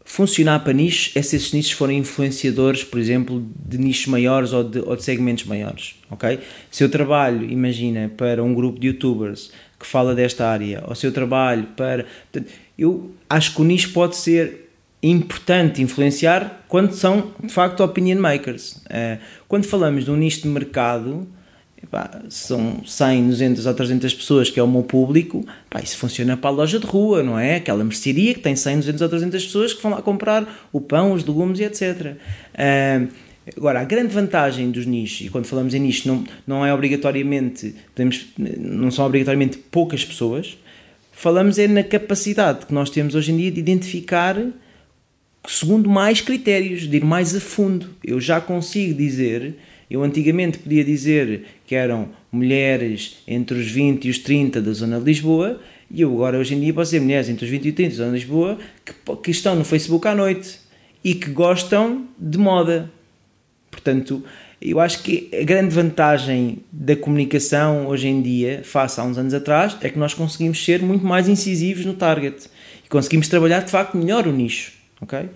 funcionar 0.04 0.60
para 0.64 0.72
nichos 0.72 1.14
é 1.16 1.22
se 1.22 1.36
esses 1.36 1.52
nichos 1.52 1.72
forem 1.72 1.98
influenciadores, 1.98 2.82
por 2.82 2.98
exemplo, 2.98 3.46
de 3.64 3.78
nichos 3.78 4.06
maiores 4.06 4.52
ou 4.52 4.64
de, 4.64 4.80
ou 4.80 4.96
de 4.96 5.04
segmentos 5.04 5.44
maiores, 5.44 5.94
ok? 6.10 6.40
Se 6.70 6.82
eu 6.82 6.88
trabalho, 6.88 7.48
imagina, 7.48 8.10
para 8.16 8.42
um 8.42 8.54
grupo 8.54 8.80
de 8.80 8.88
youtubers 8.88 9.52
que 9.78 9.86
fala 9.86 10.16
desta 10.16 10.48
área, 10.48 10.82
ou 10.86 10.96
se 10.96 11.06
eu 11.06 11.12
trabalho 11.12 11.68
para... 11.76 12.06
Portanto, 12.32 12.52
eu 12.78 13.12
acho 13.28 13.54
que 13.54 13.60
o 13.60 13.64
nicho 13.64 13.92
pode 13.92 14.16
ser 14.16 14.65
importante 15.02 15.82
influenciar 15.82 16.64
quando 16.68 16.92
são, 16.92 17.32
de 17.42 17.52
facto, 17.52 17.82
opinion 17.82 18.20
makers. 18.20 18.82
Eh, 18.88 19.18
quando 19.46 19.64
falamos 19.64 20.04
de 20.04 20.10
um 20.10 20.16
nicho 20.16 20.42
de 20.42 20.48
mercado 20.48 21.28
são 22.28 22.82
100, 22.84 23.28
200 23.28 23.66
ou 23.66 23.74
300 23.74 24.14
pessoas 24.14 24.50
que 24.50 24.58
é 24.58 24.62
o 24.62 24.66
meu 24.66 24.82
público, 24.82 25.46
isso 25.82 25.96
funciona 25.96 26.36
para 26.36 26.50
a 26.50 26.52
loja 26.52 26.78
de 26.78 26.86
rua, 26.86 27.22
não 27.22 27.38
é? 27.38 27.56
Aquela 27.56 27.84
mercearia 27.84 28.34
que 28.34 28.40
tem 28.40 28.56
100, 28.56 28.78
200 28.78 29.02
ou 29.02 29.08
300 29.08 29.44
pessoas 29.44 29.74
que 29.74 29.82
vão 29.82 29.92
lá 29.92 30.02
comprar 30.02 30.68
o 30.72 30.80
pão, 30.80 31.12
os 31.12 31.24
legumes 31.24 31.60
e 31.60 31.64
etc. 31.64 32.16
Uh, 32.54 33.08
agora, 33.56 33.80
a 33.80 33.84
grande 33.84 34.12
vantagem 34.12 34.70
dos 34.70 34.86
nichos, 34.86 35.26
e 35.26 35.30
quando 35.30 35.46
falamos 35.46 35.74
em 35.74 35.80
nicho, 35.80 36.08
não, 36.08 36.24
não 36.46 36.66
é 36.66 36.74
obrigatoriamente, 36.74 37.74
podemos, 37.94 38.26
não 38.36 38.90
são 38.90 39.06
obrigatoriamente 39.06 39.58
poucas 39.58 40.04
pessoas, 40.04 40.58
falamos 41.12 41.58
é 41.58 41.68
na 41.68 41.84
capacidade 41.84 42.66
que 42.66 42.74
nós 42.74 42.90
temos 42.90 43.14
hoje 43.14 43.32
em 43.32 43.36
dia 43.36 43.50
de 43.50 43.60
identificar 43.60 44.36
segundo 45.46 45.88
mais 45.88 46.20
critérios, 46.20 46.88
de 46.88 46.96
ir 46.96 47.04
mais 47.04 47.34
a 47.34 47.40
fundo. 47.40 47.90
Eu 48.04 48.20
já 48.20 48.40
consigo 48.40 48.94
dizer 48.94 49.56
eu 49.88 50.02
antigamente 50.02 50.58
podia 50.58 50.84
dizer 50.84 51.44
que 51.64 51.74
eram 51.74 52.08
mulheres 52.30 53.18
entre 53.26 53.56
os 53.58 53.70
20 53.70 54.04
e 54.06 54.10
os 54.10 54.18
30 54.18 54.60
da 54.60 54.72
zona 54.72 54.98
de 54.98 55.04
Lisboa, 55.04 55.60
e 55.88 56.00
eu 56.00 56.12
agora 56.12 56.38
hoje 56.38 56.54
em 56.54 56.60
dia 56.60 56.74
posso 56.74 56.90
dizer 56.90 57.00
mulheres 57.00 57.28
entre 57.28 57.44
os 57.44 57.50
20 57.50 57.64
e 57.64 57.68
os 57.68 57.74
30 57.74 57.90
da 57.90 57.96
zona 57.96 58.08
de 58.10 58.18
Lisboa 58.18 58.58
que, 58.84 59.16
que 59.22 59.30
estão 59.30 59.54
no 59.54 59.64
Facebook 59.64 60.06
à 60.08 60.14
noite 60.14 60.58
e 61.04 61.14
que 61.14 61.30
gostam 61.30 62.06
de 62.18 62.36
moda. 62.36 62.90
Portanto, 63.70 64.24
eu 64.60 64.80
acho 64.80 65.02
que 65.04 65.30
a 65.32 65.44
grande 65.44 65.72
vantagem 65.72 66.58
da 66.72 66.96
comunicação 66.96 67.86
hoje 67.86 68.08
em 68.08 68.20
dia, 68.20 68.62
face 68.64 68.98
a 68.98 69.04
uns 69.04 69.16
anos 69.16 69.34
atrás, 69.34 69.76
é 69.80 69.88
que 69.88 69.98
nós 69.98 70.14
conseguimos 70.14 70.64
ser 70.64 70.82
muito 70.82 71.06
mais 71.06 71.28
incisivos 71.28 71.84
no 71.84 71.94
target 71.94 72.48
e 72.84 72.88
conseguimos 72.88 73.28
trabalhar 73.28 73.60
de 73.60 73.70
facto 73.70 73.96
melhor 73.96 74.26
o 74.26 74.32
nicho, 74.32 74.72
ok? 75.00 75.28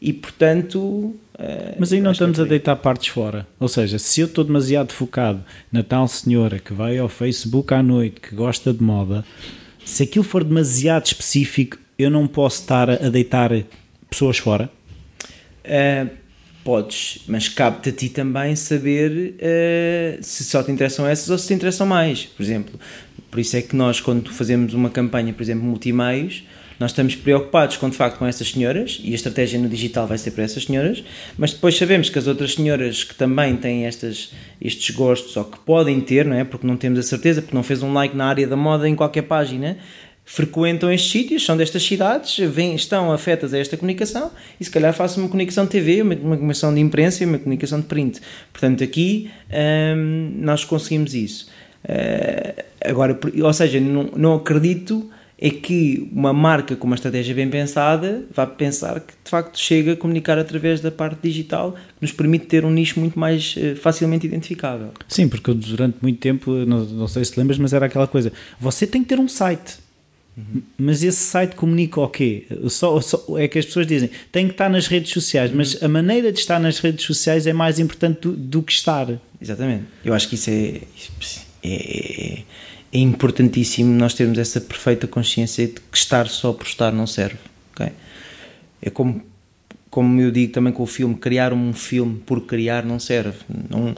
E 0.00 0.12
portanto, 0.12 1.14
Uh, 1.34 1.74
Mas 1.80 1.92
aí 1.92 2.00
não 2.00 2.12
estamos 2.12 2.38
a 2.38 2.44
deitar 2.44 2.76
partes 2.76 3.08
fora. 3.08 3.46
Ou 3.58 3.66
seja, 3.66 3.98
se 3.98 4.20
eu 4.20 4.26
estou 4.26 4.44
demasiado 4.44 4.92
focado 4.92 5.42
na 5.70 5.82
tal 5.82 6.06
senhora 6.06 6.60
que 6.60 6.72
vai 6.72 6.96
ao 6.96 7.08
Facebook 7.08 7.74
à 7.74 7.82
noite, 7.82 8.20
que 8.20 8.34
gosta 8.34 8.72
de 8.72 8.80
moda, 8.82 9.24
se 9.84 10.04
aquilo 10.04 10.24
for 10.24 10.44
demasiado 10.44 11.06
específico, 11.06 11.76
eu 11.98 12.08
não 12.08 12.26
posso 12.28 12.60
estar 12.60 12.88
a 12.88 13.08
deitar 13.08 13.50
pessoas 14.08 14.38
fora? 14.38 14.70
Uh, 15.64 16.08
podes, 16.62 17.24
mas 17.26 17.48
cabe-te 17.48 17.88
a 17.88 17.92
ti 17.92 18.08
também 18.08 18.54
saber 18.54 19.34
uh, 19.34 20.22
se 20.22 20.44
só 20.44 20.62
te 20.62 20.70
interessam 20.70 21.04
essas 21.06 21.28
ou 21.30 21.36
se 21.36 21.48
te 21.48 21.54
interessam 21.54 21.84
mais. 21.84 22.26
Por 22.26 22.42
exemplo, 22.44 22.78
por 23.28 23.40
isso 23.40 23.56
é 23.56 23.62
que 23.62 23.74
nós, 23.74 24.00
quando 24.00 24.32
fazemos 24.32 24.72
uma 24.72 24.88
campanha, 24.88 25.32
por 25.32 25.42
exemplo, 25.42 25.64
multimeios, 25.64 26.44
nós 26.78 26.90
estamos 26.90 27.14
preocupados 27.14 27.76
com, 27.76 27.88
de 27.88 27.96
facto, 27.96 28.18
com 28.18 28.26
essas 28.26 28.50
senhoras 28.50 29.00
e 29.02 29.12
a 29.12 29.14
estratégia 29.14 29.58
no 29.58 29.68
digital 29.68 30.06
vai 30.06 30.18
ser 30.18 30.32
para 30.32 30.44
essas 30.44 30.64
senhoras, 30.64 31.04
mas 31.38 31.52
depois 31.52 31.76
sabemos 31.76 32.10
que 32.10 32.18
as 32.18 32.26
outras 32.26 32.54
senhoras 32.54 33.04
que 33.04 33.14
também 33.14 33.56
têm 33.56 33.86
estas, 33.86 34.32
estes 34.60 34.94
gostos 34.94 35.36
ou 35.36 35.44
que 35.44 35.58
podem 35.60 36.00
ter, 36.00 36.24
não 36.24 36.36
é? 36.36 36.44
Porque 36.44 36.66
não 36.66 36.76
temos 36.76 36.98
a 36.98 37.02
certeza, 37.02 37.42
porque 37.42 37.54
não 37.54 37.62
fez 37.62 37.82
um 37.82 37.92
like 37.92 38.16
na 38.16 38.26
área 38.26 38.46
da 38.46 38.56
moda 38.56 38.88
em 38.88 38.94
qualquer 38.94 39.22
página, 39.22 39.78
frequentam 40.24 40.90
estes 40.90 41.10
sítios, 41.10 41.44
são 41.44 41.56
destas 41.56 41.82
cidades, 41.82 42.38
vêm, 42.48 42.74
estão 42.74 43.12
afetas 43.12 43.52
a 43.52 43.58
esta 43.58 43.76
comunicação 43.76 44.30
e 44.58 44.64
se 44.64 44.70
calhar 44.70 44.92
faço 44.94 45.20
uma 45.20 45.28
comunicação 45.28 45.64
de 45.64 45.70
TV, 45.70 46.00
uma, 46.02 46.14
uma 46.14 46.36
comunicação 46.36 46.74
de 46.74 46.80
imprensa 46.80 47.22
e 47.22 47.26
uma 47.26 47.38
comunicação 47.38 47.80
de 47.80 47.86
print. 47.86 48.20
Portanto, 48.52 48.82
aqui 48.82 49.30
hum, 49.96 50.32
nós 50.38 50.64
conseguimos 50.64 51.14
isso. 51.14 51.48
Uh, 51.84 52.62
agora, 52.82 53.18
ou 53.42 53.52
seja, 53.52 53.78
não, 53.78 54.04
não 54.16 54.34
acredito 54.36 55.10
é 55.44 55.50
que 55.50 56.08
uma 56.10 56.32
marca 56.32 56.74
com 56.74 56.86
uma 56.86 56.96
estratégia 56.96 57.34
bem 57.34 57.50
pensada 57.50 58.24
vai 58.34 58.46
pensar 58.46 58.98
que 58.98 59.12
de 59.22 59.30
facto 59.30 59.58
chega 59.58 59.92
a 59.92 59.96
comunicar 59.96 60.38
através 60.38 60.80
da 60.80 60.90
parte 60.90 61.18
digital 61.22 61.72
que 61.72 62.00
nos 62.00 62.12
permite 62.12 62.46
ter 62.46 62.64
um 62.64 62.70
nicho 62.70 62.98
muito 62.98 63.18
mais 63.18 63.54
uh, 63.58 63.76
facilmente 63.76 64.26
identificável. 64.26 64.92
Sim, 65.06 65.28
porque 65.28 65.52
durante 65.52 65.98
muito 66.00 66.18
tempo, 66.18 66.50
não, 66.50 66.86
não, 66.86 67.06
sei 67.06 67.22
se 67.26 67.38
lembras, 67.38 67.58
mas 67.58 67.74
era 67.74 67.84
aquela 67.84 68.06
coisa: 68.06 68.32
você 68.58 68.86
tem 68.86 69.02
que 69.02 69.08
ter 69.10 69.20
um 69.20 69.28
site. 69.28 69.84
Uhum. 70.34 70.62
Mas 70.78 71.02
esse 71.02 71.22
site 71.22 71.54
comunica 71.54 72.00
o 72.00 72.08
quê? 72.08 72.46
Só, 72.68 72.98
só, 73.02 73.22
é 73.38 73.46
que 73.46 73.58
as 73.58 73.66
pessoas 73.66 73.86
dizem 73.86 74.10
tem 74.32 74.46
que 74.46 74.54
estar 74.54 74.70
nas 74.70 74.86
redes 74.86 75.12
sociais, 75.12 75.50
uhum. 75.50 75.58
mas 75.58 75.80
a 75.82 75.88
maneira 75.88 76.32
de 76.32 76.38
estar 76.38 76.58
nas 76.58 76.78
redes 76.78 77.04
sociais 77.04 77.46
é 77.46 77.52
mais 77.52 77.78
importante 77.78 78.22
do, 78.22 78.32
do 78.32 78.62
que 78.62 78.72
estar. 78.72 79.08
Exatamente. 79.38 79.84
Eu 80.02 80.14
acho 80.14 80.26
que 80.26 80.36
isso 80.36 80.48
é, 80.48 80.80
é, 81.62 82.38
é 82.38 82.42
é 82.94 82.98
importantíssimo 82.98 83.92
nós 83.92 84.14
termos 84.14 84.38
essa 84.38 84.60
perfeita 84.60 85.08
consciência 85.08 85.66
de 85.66 85.74
que 85.74 85.98
estar 85.98 86.28
só 86.28 86.52
por 86.52 86.64
estar 86.64 86.92
não 86.92 87.08
serve. 87.08 87.38
Okay? 87.72 87.90
É 88.80 88.88
como, 88.88 89.20
como 89.90 90.20
eu 90.20 90.30
digo 90.30 90.52
também 90.52 90.72
com 90.72 90.84
o 90.84 90.86
filme, 90.86 91.16
criar 91.16 91.52
um 91.52 91.72
filme 91.72 92.20
por 92.24 92.42
criar 92.42 92.84
não 92.84 93.00
serve. 93.00 93.38
Não, 93.68 93.90
uh, 93.90 93.96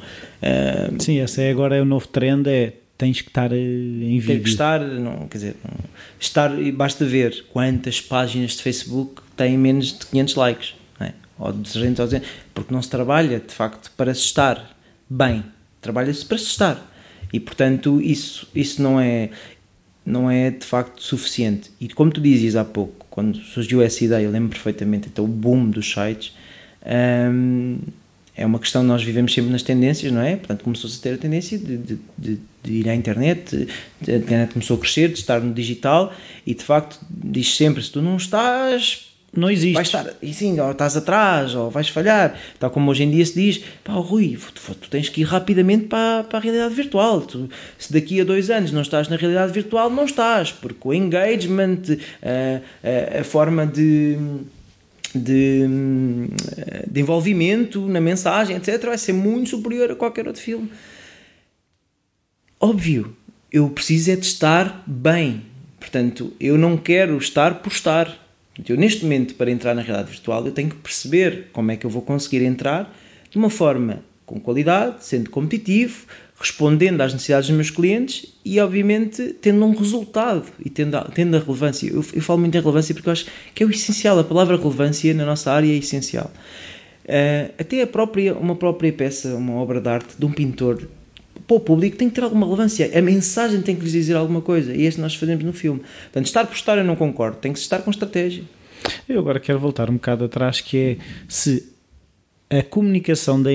Sim, 1.03 1.20
esse 1.20 1.42
é 1.42 1.51
agora 1.51 1.76
é 1.76 1.82
o 1.82 1.84
novo 1.84 2.09
trend, 2.09 2.49
é 2.49 2.72
tens 2.97 3.20
que 3.20 3.28
estar 3.28 3.53
eh, 3.53 3.57
em 3.57 4.18
vídeo. 4.18 4.26
Tem 4.28 4.42
que 4.42 4.49
estar, 4.49 4.80
não, 4.80 5.28
quer 5.28 5.36
dizer, 5.36 5.57
não, 5.62 5.76
estar, 6.18 6.51
basta 6.72 7.05
ver 7.05 7.44
quantas 7.53 8.01
páginas 8.01 8.53
de 8.53 8.62
Facebook 8.62 9.20
têm 9.36 9.59
menos 9.59 9.92
de 9.92 10.07
500 10.07 10.34
likes, 10.36 10.74
é? 10.99 11.12
ou 11.38 11.53
de 11.53 11.70
300 11.70 12.01
ou 12.01 12.07
200, 12.07 12.28
porque 12.55 12.72
não 12.72 12.80
se 12.80 12.88
trabalha, 12.88 13.38
de 13.38 13.53
facto, 13.53 13.92
para 13.94 14.14
se 14.14 14.22
estar 14.22 14.74
bem, 15.11 15.44
trabalha-se 15.82 16.24
para 16.24 16.38
se 16.38 16.47
estar 16.47 16.95
e 17.33 17.41
portanto 17.41 18.01
isso, 18.01 18.49
isso 18.55 18.83
não, 18.83 19.01
é, 19.01 19.31
não 20.05 20.31
é 20.31 20.51
de 20.51 20.64
facto 20.64 21.03
suficiente. 21.03 21.70
E 21.81 21.89
como 21.89 22.11
tu 22.11 22.20
dizias 22.20 22.57
há 22.57 22.64
pouco, 22.64 23.07
quando 23.11 23.39
surgiu 23.39 23.83
essa 23.83 24.05
ideia, 24.05 24.24
eu 24.24 24.31
lembro 24.31 24.51
perfeitamente, 24.51 25.09
então 25.09 25.24
o 25.24 25.29
boom 25.29 25.70
dos 25.70 25.91
sites, 25.91 26.35
hum, 27.33 27.79
é 28.37 28.45
uma 28.45 28.59
questão, 28.59 28.83
nós 28.83 29.03
vivemos 29.03 29.33
sempre 29.33 29.51
nas 29.51 29.62
tendências, 29.62 30.12
não 30.12 30.20
é? 30.20 30.37
Portanto, 30.37 30.62
começou-se 30.62 30.99
a 30.99 31.03
ter 31.03 31.14
a 31.14 31.18
tendência 31.18 31.59
de, 31.59 31.79
de, 31.79 31.99
de, 32.18 32.39
de 32.62 32.72
ir 32.72 32.89
à 32.89 32.95
internet, 32.95 33.66
a 34.07 34.12
internet 34.12 34.53
começou 34.53 34.77
a 34.77 34.81
crescer, 34.81 35.09
de 35.09 35.18
estar 35.18 35.41
no 35.41 35.55
digital, 35.55 36.12
e 36.47 36.53
de 36.53 36.62
facto 36.62 37.01
diz 37.11 37.57
sempre: 37.57 37.83
se 37.83 37.91
tu 37.91 38.03
não 38.03 38.18
estás 38.18 39.16
não 39.35 39.51
existe. 39.51 39.74
Vais 39.74 39.87
estar, 39.87 40.07
e 40.22 40.33
sim, 40.33 40.59
ou 40.59 40.70
estás 40.70 40.97
atrás, 40.97 41.55
ou 41.55 41.70
vais 41.70 41.89
falhar. 41.89 42.39
Tal 42.59 42.70
como 42.70 42.91
hoje 42.91 43.05
em 43.05 43.11
dia 43.11 43.24
se 43.24 43.35
diz, 43.35 43.64
pá, 43.85 43.93
Rui, 43.93 44.39
tu, 44.55 44.74
tu 44.74 44.91
tens 44.91 45.09
que 45.09 45.20
ir 45.20 45.24
rapidamente 45.24 45.87
para, 45.87 46.24
para 46.24 46.39
a 46.39 46.41
realidade 46.41 46.74
virtual. 46.74 47.20
Tu, 47.20 47.49
se 47.79 47.93
daqui 47.93 48.20
a 48.20 48.24
dois 48.24 48.51
anos 48.51 48.72
não 48.72 48.83
estás 48.83 49.09
na 49.09 49.16
realidade 49.16 49.53
virtual, 49.53 49.91
não 49.91 50.05
estás, 50.05 50.53
porque 50.53 50.81
o 50.83 50.95
engagement, 50.95 51.83
a, 52.22 53.18
a, 53.18 53.20
a 53.20 53.24
forma 53.24 53.66
de, 53.66 54.16
de, 55.14 55.66
de 56.91 57.01
envolvimento 57.01 57.87
na 57.87 58.01
mensagem, 58.01 58.57
etc., 58.57 58.85
vai 58.87 58.99
ser 58.99 59.12
muito 59.12 59.51
superior 59.51 59.91
a 59.91 59.97
qualquer 59.97 60.27
outro 60.27 60.43
filme. 60.43 60.70
Óbvio, 62.59 63.14
eu 63.53 63.68
preciso 63.68 64.11
é 64.11 64.16
de 64.16 64.27
estar 64.27 64.83
bem, 64.87 65.43
Portanto, 65.87 66.33
eu 66.41 66.59
não 66.59 66.77
quero 66.77 67.16
estar 67.16 67.62
por 67.62 67.70
estar. 67.70 68.26
Eu, 68.66 68.76
neste 68.76 69.02
momento, 69.02 69.34
para 69.34 69.50
entrar 69.50 69.74
na 69.74 69.82
realidade 69.82 70.11
virtual, 70.11 70.44
eu 70.46 70.52
tenho 70.52 70.70
que 70.70 70.76
perceber 70.76 71.48
como 71.52 71.70
é 71.70 71.76
que 71.76 71.84
eu 71.84 71.90
vou 71.90 72.02
conseguir 72.02 72.42
entrar 72.42 72.94
de 73.30 73.36
uma 73.36 73.50
forma 73.50 74.02
com 74.24 74.40
qualidade, 74.40 75.04
sendo 75.04 75.30
competitivo, 75.30 76.07
respondendo 76.38 77.00
às 77.00 77.12
necessidades 77.12 77.48
dos 77.48 77.57
meus 77.57 77.70
clientes 77.70 78.34
e, 78.44 78.59
obviamente, 78.61 79.34
tendo 79.40 79.64
um 79.64 79.74
resultado 79.74 80.44
e 80.64 80.68
tendo 80.68 80.96
a, 80.96 81.02
tendo 81.04 81.36
a 81.36 81.40
relevância. 81.40 81.88
Eu, 81.88 82.04
eu 82.12 82.22
falo 82.22 82.40
muito 82.40 82.57
em 82.57 82.61
relevância 82.61 82.94
porque 82.94 83.09
eu 83.09 83.12
acho 83.12 83.26
que 83.54 83.62
é 83.62 83.66
o 83.66 83.70
essencial. 83.70 84.18
A 84.18 84.24
palavra 84.24 84.57
relevância 84.57 85.14
na 85.14 85.24
nossa 85.24 85.52
área 85.52 85.72
é 85.72 85.76
essencial. 85.76 86.30
Uh, 87.04 87.52
até 87.59 87.82
a 87.82 87.86
própria, 87.86 88.34
uma 88.34 88.57
própria 88.57 88.92
peça, 88.92 89.34
uma 89.36 89.54
obra 89.54 89.80
de 89.80 89.88
arte 89.88 90.14
de 90.18 90.26
um 90.26 90.32
pintor, 90.32 90.88
para 91.47 91.57
o 91.57 91.61
público 91.61 91.97
tem 91.97 92.09
que 92.09 92.14
ter 92.14 92.24
alguma 92.24 92.47
relevância. 92.47 92.90
A 92.97 93.03
mensagem 93.03 93.62
tem 93.62 93.76
que 93.76 93.82
lhes 93.82 93.92
dizer 93.92 94.16
alguma 94.16 94.40
coisa. 94.40 94.74
E 94.74 94.90
que 94.90 95.01
nós 95.01 95.14
fazemos 95.14 95.44
no 95.44 95.53
filme. 95.53 95.80
Portanto, 95.80 96.26
estar 96.26 96.47
por 96.47 96.55
estar 96.55 96.78
eu 96.78 96.84
não 96.84 96.97
concordo. 96.97 97.38
Tem 97.38 97.53
que 97.53 97.59
estar 97.59 97.80
com 97.80 97.90
estratégia. 97.90 98.44
Eu 99.09 99.20
agora 99.20 99.40
quero 99.40 99.59
voltar 99.59 99.88
um 99.90 99.94
bocado 99.94 100.24
atrás, 100.24 100.61
que 100.61 100.76
é 100.76 100.97
se 101.28 101.76
a 102.49 102.62
comunicação 102.62 103.42
da, 103.42 103.51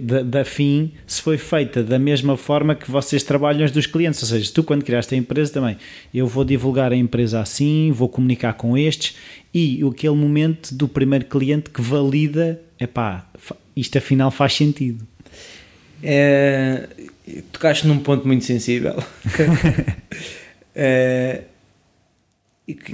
da, 0.00 0.22
da 0.22 0.44
FIM 0.44 0.92
se 1.06 1.20
foi 1.20 1.36
feita 1.36 1.82
da 1.82 1.98
mesma 1.98 2.36
forma 2.36 2.74
que 2.74 2.88
vocês 2.88 3.24
trabalham 3.24 3.64
as 3.64 3.72
dos 3.72 3.86
clientes, 3.86 4.22
ou 4.22 4.28
seja, 4.28 4.52
tu 4.54 4.62
quando 4.62 4.84
criaste 4.84 5.14
a 5.14 5.18
empresa 5.18 5.52
também, 5.52 5.76
eu 6.14 6.26
vou 6.26 6.44
divulgar 6.44 6.92
a 6.92 6.96
empresa 6.96 7.40
assim, 7.40 7.90
vou 7.90 8.08
comunicar 8.08 8.52
com 8.52 8.78
estes 8.78 9.16
e 9.52 9.82
aquele 9.84 10.14
momento 10.14 10.72
do 10.72 10.86
primeiro 10.86 11.24
cliente 11.24 11.70
que 11.70 11.82
valida, 11.82 12.60
epá, 12.78 13.28
isto 13.74 13.98
afinal 13.98 14.30
faz 14.30 14.54
sentido. 14.54 15.04
É, 16.00 16.88
tocaste 17.52 17.86
num 17.86 17.98
ponto 17.98 18.26
muito 18.26 18.44
sensível. 18.44 18.94
é, 20.74 21.42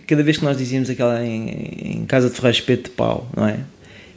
cada 0.07 0.23
vez 0.23 0.39
que 0.39 0.45
nós 0.45 0.57
dizíamos 0.57 0.89
aquela 0.91 1.25
em, 1.25 1.99
em 2.01 2.07
casa 2.07 2.29
de 2.29 2.37
ferreiro 2.37 2.57
espeto 2.57 2.85
de 2.85 2.91
pau, 2.91 3.29
não 3.37 3.47
é? 3.47 3.61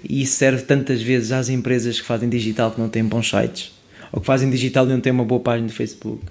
e 0.08 0.22
isso 0.22 0.38
serve 0.38 0.64
tantas 0.64 1.02
vezes 1.02 1.32
às 1.32 1.50
empresas 1.50 2.00
que 2.00 2.06
fazem 2.06 2.30
digital 2.30 2.72
que 2.72 2.80
não 2.80 2.90
têm 2.90 3.04
bons 3.04 3.30
sites, 3.30 3.74
ou 4.12 4.22
que 4.22 4.26
fazem 4.26 4.50
digital 4.50 4.86
e 4.86 4.90
não 4.90 5.02
têm 5.02 5.12
uma 5.12 5.26
boa 5.26 5.42
página 5.42 5.68
de 5.68 5.74
Facebook, 5.74 6.24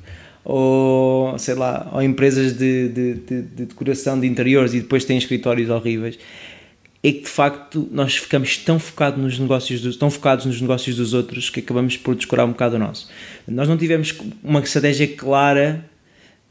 ou 0.44 1.38
sei 1.38 1.54
lá, 1.54 1.90
ou 1.92 2.02
empresas 2.02 2.56
de, 2.56 2.88
de, 2.88 3.14
de, 3.14 3.42
de 3.42 3.64
decoração 3.66 4.18
de 4.18 4.26
interiores 4.26 4.74
e 4.74 4.80
depois 4.80 5.04
têm 5.04 5.18
escritórios 5.18 5.68
horríveis. 5.68 6.18
É 7.06 7.12
que 7.12 7.20
de 7.20 7.28
facto 7.28 7.88
nós 7.92 8.16
ficamos 8.16 8.56
tão 8.56 8.80
focados 8.80 9.22
nos 9.22 9.38
negócios 9.38 9.80
dos, 9.80 9.96
tão 9.96 10.10
focados 10.10 10.44
nos 10.44 10.60
negócios 10.60 10.96
dos 10.96 11.14
outros 11.14 11.48
que 11.48 11.60
acabamos 11.60 11.96
por 11.96 12.16
descurar 12.16 12.44
um 12.44 12.50
bocado 12.50 12.74
o 12.74 12.78
nosso. 12.80 13.08
Nós 13.46 13.68
não 13.68 13.76
tivemos 13.76 14.12
uma 14.42 14.58
estratégia 14.58 15.06
clara 15.06 15.84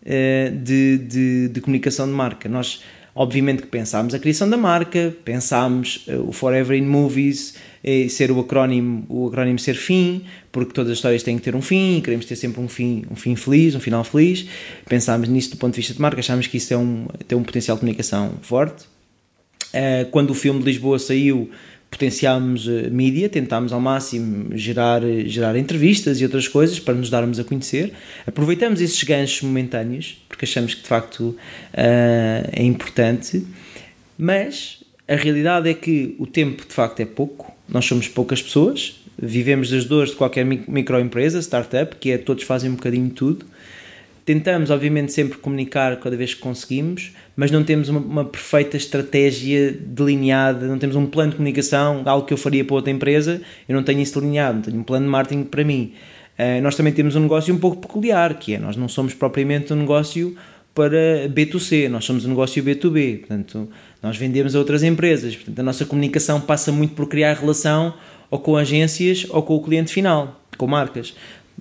uh, 0.02 0.56
de, 0.58 0.98
de, 1.00 1.50
de 1.50 1.60
comunicação 1.62 2.08
de 2.08 2.14
marca. 2.14 2.48
Nós 2.48 2.82
Obviamente 3.18 3.62
que 3.62 3.70
pensámos 3.70 4.14
a 4.14 4.20
criação 4.20 4.50
da 4.50 4.58
marca, 4.58 5.16
pensámos 5.24 6.06
uh, 6.10 6.28
o 6.28 6.34
Forever 6.34 6.78
in 6.78 6.86
Movies 6.86 7.56
eh, 7.82 8.10
ser 8.10 8.30
o 8.30 8.42
acrónimo, 8.42 9.06
o 9.08 9.28
acrónimo 9.28 9.58
ser 9.58 9.76
fim, 9.76 10.26
porque 10.52 10.74
todas 10.74 10.92
as 10.92 10.98
histórias 10.98 11.24
têm 11.24 11.38
que 11.38 11.44
ter 11.44 11.56
um 11.56 11.62
fim, 11.62 12.02
queremos 12.04 12.26
ter 12.26 12.36
sempre 12.36 12.60
um 12.60 12.68
fim, 12.68 13.06
um 13.10 13.16
fim 13.16 13.38
feliz, 13.38 13.74
um 13.74 13.80
final 13.80 14.04
feliz. 14.04 14.46
Pensámos 14.86 15.30
nisso 15.30 15.52
do 15.52 15.58
ponto 15.58 15.76
de 15.76 15.78
vista 15.78 15.94
de 15.94 16.02
marca, 16.02 16.20
achámos 16.20 16.48
que 16.48 16.58
isso 16.58 16.74
é 16.74 16.78
um, 16.78 17.08
tem 17.26 17.38
um 17.38 17.44
potencial 17.44 17.78
de 17.78 17.82
comunicação 17.82 18.34
forte. 18.42 18.86
Uh, 19.74 20.10
quando 20.12 20.32
o 20.32 20.34
filme 20.34 20.60
de 20.60 20.66
Lisboa 20.66 20.98
saiu, 21.00 21.50
potenciámos 21.90 22.68
a 22.68 22.90
mídia, 22.90 23.30
tentámos 23.30 23.72
ao 23.72 23.80
máximo 23.80 24.56
gerar, 24.58 25.02
gerar 25.26 25.56
entrevistas 25.56 26.20
e 26.20 26.24
outras 26.24 26.48
coisas 26.48 26.80
para 26.80 26.94
nos 26.94 27.10
darmos 27.10 27.40
a 27.40 27.44
conhecer. 27.44 27.94
Aproveitamos 28.28 28.82
esses 28.82 29.02
ganchos 29.04 29.42
momentâneos, 29.42 30.22
porque 30.28 30.46
achamos 30.46 30.74
que 30.74 30.82
de 30.82 30.88
facto 30.88 31.22
uh, 31.22 31.38
é 32.52 32.64
importante, 32.64 33.46
mas 34.18 34.84
a 35.08 35.16
realidade 35.16 35.70
é 35.70 35.74
que 35.74 36.16
o 36.20 36.28
tempo 36.28 36.68
de 36.68 36.74
facto 36.74 37.00
é 37.00 37.06
pouco, 37.06 37.54
nós 37.68 37.86
somos 37.86 38.08
poucas 38.08 38.42
pessoas, 38.42 39.02
vivemos 39.18 39.70
das 39.70 39.86
dores 39.86 40.12
de 40.12 40.18
qualquer 40.18 40.46
microempresa, 40.46 41.40
startup, 41.40 41.96
que 41.96 42.12
é 42.12 42.18
todos 42.18 42.44
fazem 42.44 42.70
um 42.70 42.76
bocadinho 42.76 43.08
de 43.08 43.14
tudo 43.14 43.46
Tentamos, 44.26 44.72
obviamente, 44.72 45.14
sempre 45.14 45.38
comunicar 45.38 46.00
cada 46.00 46.18
vez 46.18 46.34
que 46.34 46.42
conseguimos, 46.42 47.12
mas 47.36 47.52
não 47.52 47.64
temos 47.64 47.90
uma, 47.90 48.00
uma, 48.00 48.26
perfeita 48.26 48.78
estratégia 48.78 49.72
delineada, 49.72 50.68
não 50.68 50.80
temos 50.80 50.96
um 50.96 51.06
plano 51.06 51.32
de 51.32 51.38
comunicação, 51.38 52.02
algo 52.06 52.26
que 52.26 52.34
eu 52.34 52.38
faria 52.38 52.64
para 52.64 52.76
outra 52.76 52.92
empresa, 52.92 53.42
eu 53.68 53.76
não 53.76 53.84
tenho 53.84 54.00
isso 54.00 54.20
delineado, 54.20 54.56
não 54.56 54.62
tenho 54.62 54.80
um 54.80 54.84
plano 54.84 55.06
de 55.06 55.12
marketing 55.12 55.44
para 55.44 55.64
mim. 55.64 55.94
Uh, 56.38 56.62
nós 56.62 56.76
também 56.76 56.94
temos 56.94 57.16
um 57.16 57.22
negócio 57.22 57.54
um 57.54 57.58
pouco 57.58 57.78
peculiar, 57.78 58.34
que 58.36 58.56
é 58.56 58.60
nós 58.60 58.76
não 58.76 58.88
somos 58.88 59.14
propriamente 59.14 59.72
um 59.74 59.78
negócio 59.78 60.36
para 60.74 61.30
B2C, 61.30 61.88
nós 61.88 62.04
somos 62.04 62.26
um 62.26 62.30
negócio 62.30 62.62
B2B, 62.62 63.20
portanto, 63.20 63.70
nós 64.04 64.18
vendemos 64.18 64.56
a 64.56 64.60
outras 64.60 64.84
empresas, 64.84 65.36
portanto, 65.36 65.60
a 65.60 65.64
nossa 65.64 65.86
comunicação 65.86 66.42
passa 66.42 66.72
muito 66.72 66.94
por 66.94 67.08
criar 67.08 67.34
relação 67.34 67.94
ou 68.30 68.40
com 68.40 68.58
agências 68.58 69.26
ou 69.30 69.42
com 69.42 69.56
o 69.56 69.64
cliente 69.64 69.94
final, 69.94 70.42
com 70.58 70.68
marcas. 70.68 71.16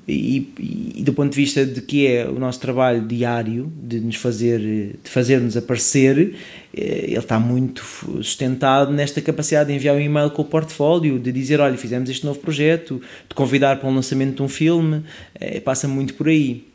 E, 0.07 0.53
e, 0.97 1.03
do 1.03 1.15
ponto 1.15 1.31
de 1.31 1.37
vista 1.37 1.65
de 1.65 1.81
que 1.81 2.07
é 2.07 2.29
o 2.29 2.39
nosso 2.39 2.61
trabalho 2.61 3.07
diário 3.07 3.73
de 3.83 4.01
nos 4.01 4.17
fazer 4.17 4.61
de 5.03 5.11
fazer-nos 5.11 5.57
aparecer 5.57 6.35
eh, 6.77 7.05
ele 7.07 7.19
está 7.19 7.41
muito 7.41 7.83
sustentado 7.83 8.93
nesta 8.93 9.23
capacidade 9.23 9.71
de 9.71 9.75
enviar 9.75 9.97
um 9.97 10.01
e-mail 10.01 10.31
com 10.31 10.43
o 10.43 10.45
portfólio 10.45 11.19
de 11.19 11.33
dizer 11.33 11.59
olha 11.59 11.79
fizemos 11.79 12.11
este 12.11 12.27
novo 12.27 12.39
projeto 12.39 13.01
de 13.27 13.35
convidar 13.35 13.81
para 13.81 13.89
o 13.89 13.95
lançamento 13.95 14.37
de 14.37 14.43
um 14.43 14.49
filme 14.49 15.03
é, 15.35 15.59
passa 15.61 15.89
muito 15.89 16.13
por 16.15 16.29
aí. 16.29 16.67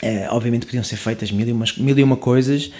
É, 0.00 0.28
obviamente 0.30 0.64
podiam 0.64 0.84
ser 0.84 0.94
feitas 0.94 1.32
mil 1.32 1.48
e, 1.48 1.82
mil 1.82 1.98
e 1.98 2.02
uma 2.04 2.16
coisas 2.16 2.70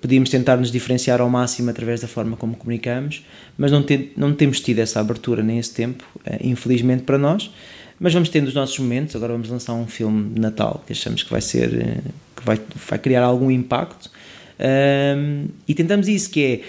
podíamos 0.00 0.30
tentar 0.30 0.56
nos 0.56 0.70
diferenciar 0.70 1.20
ao 1.20 1.28
máximo 1.28 1.70
através 1.70 2.02
da 2.02 2.06
forma 2.06 2.36
como 2.36 2.54
comunicamos 2.54 3.24
mas 3.58 3.72
não, 3.72 3.82
tem, 3.82 4.12
não 4.16 4.32
temos 4.32 4.60
tido 4.60 4.78
essa 4.78 5.00
abertura 5.00 5.42
nem 5.42 5.58
esse 5.58 5.74
tempo 5.74 6.04
infelizmente 6.40 7.02
para 7.02 7.18
nós 7.18 7.50
mas 7.98 8.12
vamos 8.12 8.28
tendo 8.28 8.48
os 8.48 8.54
nossos 8.54 8.78
momentos. 8.78 9.14
Agora 9.16 9.32
vamos 9.32 9.48
lançar 9.48 9.74
um 9.74 9.86
filme 9.86 10.34
de 10.34 10.40
Natal 10.40 10.82
que 10.86 10.92
achamos 10.92 11.22
que 11.22 11.30
vai 11.30 11.40
ser 11.40 11.74
eh, 11.74 12.10
que 12.36 12.44
vai, 12.44 12.60
vai 12.88 12.98
criar 12.98 13.22
algum 13.24 13.50
impacto. 13.50 14.10
Um, 14.58 15.48
e 15.66 15.74
tentamos 15.74 16.08
isso, 16.08 16.30
que 16.30 16.44
é 16.44 16.60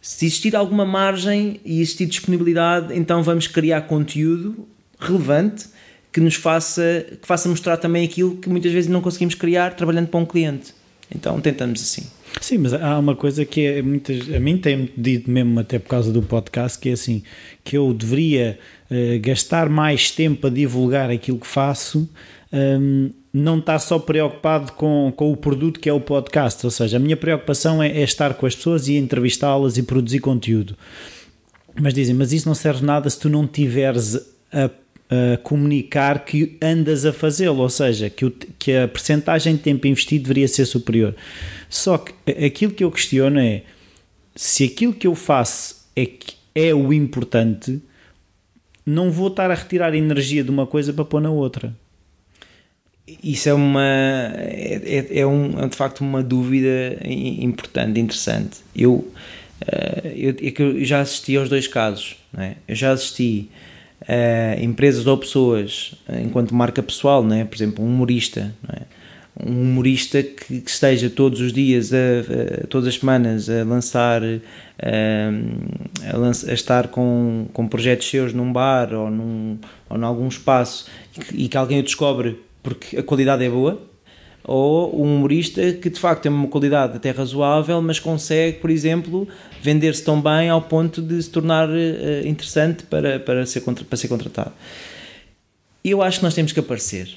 se 0.00 0.26
existir 0.26 0.56
alguma 0.56 0.84
margem 0.84 1.60
e 1.64 1.80
existir 1.80 2.06
disponibilidade, 2.06 2.96
então 2.96 3.22
vamos 3.22 3.46
criar 3.46 3.82
conteúdo 3.82 4.66
relevante 4.98 5.66
que 6.12 6.20
nos 6.20 6.34
faça, 6.34 7.06
que 7.20 7.26
faça 7.26 7.48
mostrar 7.48 7.76
também 7.76 8.04
aquilo 8.04 8.36
que 8.36 8.48
muitas 8.48 8.72
vezes 8.72 8.90
não 8.90 9.00
conseguimos 9.00 9.34
criar 9.34 9.74
trabalhando 9.74 10.08
para 10.08 10.18
um 10.18 10.26
cliente. 10.26 10.74
Então 11.14 11.40
tentamos 11.40 11.80
assim. 11.80 12.06
Sim, 12.40 12.58
mas 12.58 12.74
há 12.74 12.98
uma 12.98 13.16
coisa 13.16 13.44
que 13.44 13.64
é 13.64 13.82
muitas, 13.82 14.32
a 14.32 14.38
mim 14.38 14.56
tem-me 14.58 14.92
dito 14.96 15.30
mesmo 15.30 15.58
até 15.60 15.78
por 15.78 15.88
causa 15.88 16.12
do 16.12 16.22
podcast 16.22 16.78
que 16.78 16.88
é 16.88 16.92
assim 16.92 17.22
que 17.64 17.76
eu 17.76 17.92
deveria 17.92 18.58
uh, 18.90 19.20
gastar 19.20 19.68
mais 19.68 20.10
tempo 20.10 20.46
a 20.46 20.50
divulgar 20.50 21.10
aquilo 21.10 21.38
que 21.38 21.46
faço 21.46 22.08
um, 22.52 23.10
não 23.32 23.58
estar 23.58 23.78
só 23.78 23.98
preocupado 23.98 24.72
com, 24.72 25.12
com 25.14 25.32
o 25.32 25.36
produto 25.36 25.78
que 25.78 25.88
é 25.88 25.92
o 25.92 26.00
podcast, 26.00 26.64
ou 26.66 26.70
seja, 26.70 26.96
a 26.96 27.00
minha 27.00 27.16
preocupação 27.16 27.82
é, 27.82 27.88
é 27.88 28.02
estar 28.02 28.34
com 28.34 28.46
as 28.46 28.56
pessoas 28.56 28.88
e 28.88 28.96
entrevistá-las 28.96 29.76
e 29.76 29.82
produzir 29.82 30.20
conteúdo. 30.20 30.76
Mas 31.80 31.94
dizem, 31.94 32.14
mas 32.14 32.32
isso 32.32 32.48
não 32.48 32.54
serve 32.54 32.84
nada 32.84 33.08
se 33.08 33.18
tu 33.18 33.28
não 33.28 33.46
tiveres 33.46 34.16
a 34.52 34.68
a 35.10 35.36
comunicar 35.38 36.24
que 36.24 36.56
andas 36.62 37.04
a 37.04 37.12
fazê-lo, 37.12 37.58
ou 37.58 37.68
seja, 37.68 38.08
que, 38.08 38.24
o, 38.24 38.30
que 38.30 38.76
a 38.76 38.86
percentagem 38.86 39.56
de 39.56 39.62
tempo 39.62 39.86
investido 39.86 40.22
deveria 40.22 40.46
ser 40.46 40.64
superior. 40.66 41.14
Só 41.68 41.98
que 41.98 42.14
aquilo 42.44 42.72
que 42.72 42.84
eu 42.84 42.90
questiono 42.90 43.40
é 43.40 43.62
se 44.36 44.64
aquilo 44.64 44.92
que 44.92 45.06
eu 45.06 45.14
faço 45.14 45.88
é, 45.96 46.08
é 46.54 46.72
o 46.72 46.92
importante, 46.92 47.80
não 48.86 49.10
vou 49.10 49.28
estar 49.28 49.50
a 49.50 49.54
retirar 49.54 49.94
energia 49.94 50.44
de 50.44 50.50
uma 50.50 50.66
coisa 50.66 50.92
para 50.92 51.04
pôr 51.04 51.20
na 51.20 51.30
outra. 51.30 51.74
Isso 53.22 53.48
é 53.48 53.54
uma 53.54 53.84
é, 54.36 55.08
é, 55.12 55.20
é 55.20 55.26
um, 55.26 55.58
é 55.60 55.66
de 55.66 55.76
facto 55.76 56.00
uma 56.00 56.22
dúvida 56.22 56.98
importante, 57.04 57.98
interessante. 57.98 58.58
Eu, 58.74 59.12
eh, 59.66 60.12
eu, 60.16 60.30
é 60.30 60.80
eu 60.80 60.84
já 60.84 61.00
assisti 61.00 61.36
aos 61.36 61.48
dois 61.48 61.66
casos, 61.66 62.16
é? 62.38 62.54
eu 62.68 62.74
já 62.76 62.92
assisti 62.92 63.50
uh, 64.02 64.62
empresas 64.62 65.06
ou 65.06 65.16
pessoas, 65.16 65.94
eh, 66.08 66.22
enquanto 66.22 66.54
marca 66.54 66.82
pessoal, 66.82 67.22
não 67.22 67.36
é? 67.36 67.44
por 67.44 67.56
exemplo, 67.56 67.84
um 67.84 67.88
humorista, 67.88 68.54
é? 68.72 68.82
um 69.44 69.62
humorista 69.62 70.22
que, 70.22 70.60
que, 70.60 70.70
esteja 70.70 71.08
todos 71.08 71.40
os 71.40 71.52
dias, 71.52 71.92
a, 71.92 71.96
a, 71.96 72.66
todas 72.66 72.88
as 72.88 72.96
semanas, 72.96 73.48
a 73.48 73.64
lançar, 73.64 74.22
eh, 74.22 74.40
a, 74.78 76.50
a, 76.50 76.54
estar 76.54 76.88
com, 76.88 77.46
com 77.52 77.68
projetos 77.68 78.08
seus 78.08 78.32
num 78.32 78.52
bar 78.52 78.92
ou 78.92 79.10
num, 79.10 79.58
ou 79.88 79.96
em 79.96 80.02
algum 80.02 80.28
espaço 80.28 80.86
e 81.16 81.20
que, 81.20 81.36
e 81.44 81.48
que 81.48 81.56
alguém 81.56 81.80
o 81.80 81.82
descobre 81.82 82.38
porque 82.62 82.98
a 82.98 83.02
qualidade 83.02 83.44
é 83.44 83.48
boa, 83.48 83.80
ou 84.44 85.04
um 85.04 85.16
humorista 85.16 85.72
que 85.72 85.90
de 85.90 86.00
facto 86.00 86.22
tem 86.22 86.32
uma 86.32 86.48
qualidade 86.48 86.96
até 86.96 87.10
razoável, 87.10 87.80
mas 87.82 87.98
consegue, 87.98 88.58
por 88.58 88.70
exemplo, 88.70 89.28
vender-se 89.62 90.02
tão 90.02 90.20
bem 90.20 90.48
ao 90.48 90.62
ponto 90.62 91.02
de 91.02 91.22
se 91.22 91.30
tornar 91.30 91.68
uh, 91.68 92.26
interessante 92.26 92.84
para, 92.84 93.20
para, 93.20 93.44
ser, 93.46 93.60
para 93.60 93.96
ser 93.96 94.08
contratado. 94.08 94.52
Eu 95.84 96.02
acho 96.02 96.18
que 96.18 96.24
nós 96.24 96.34
temos 96.34 96.52
que 96.52 96.60
aparecer, 96.60 97.08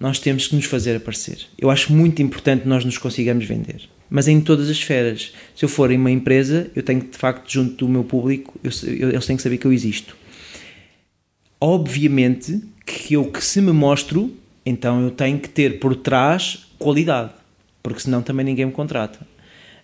nós 0.00 0.18
temos 0.18 0.48
que 0.48 0.56
nos 0.56 0.64
fazer 0.64 0.96
aparecer. 0.96 1.38
Eu 1.58 1.70
acho 1.70 1.92
muito 1.92 2.22
importante 2.22 2.66
nós 2.66 2.84
nos 2.84 2.98
consigamos 2.98 3.44
vender. 3.44 3.88
mas 4.10 4.28
em 4.28 4.42
todas 4.42 4.68
as 4.68 4.76
esferas. 4.76 5.32
Se 5.56 5.64
eu 5.64 5.70
for 5.70 5.90
em 5.90 5.96
uma 5.96 6.10
empresa, 6.10 6.70
eu 6.76 6.82
tenho 6.82 7.00
de 7.00 7.16
facto, 7.16 7.50
junto 7.50 7.86
do 7.86 7.88
meu 7.88 8.04
público, 8.04 8.60
eu, 8.62 8.70
eu, 8.86 9.08
eles 9.08 9.24
têm 9.24 9.36
que 9.36 9.42
saber 9.42 9.56
que 9.56 9.66
eu 9.66 9.72
existo. 9.72 10.14
Obviamente 11.58 12.60
que 12.84 13.14
eu 13.14 13.24
que 13.24 13.42
se 13.42 13.60
me 13.62 13.72
mostro, 13.72 14.30
então 14.66 15.00
eu 15.02 15.10
tenho 15.10 15.38
que 15.38 15.48
ter 15.48 15.78
por 15.78 15.96
trás 15.96 16.66
qualidade, 16.82 17.30
porque 17.82 18.00
senão 18.00 18.22
também 18.22 18.44
ninguém 18.44 18.66
me 18.66 18.72
contrata. 18.72 19.20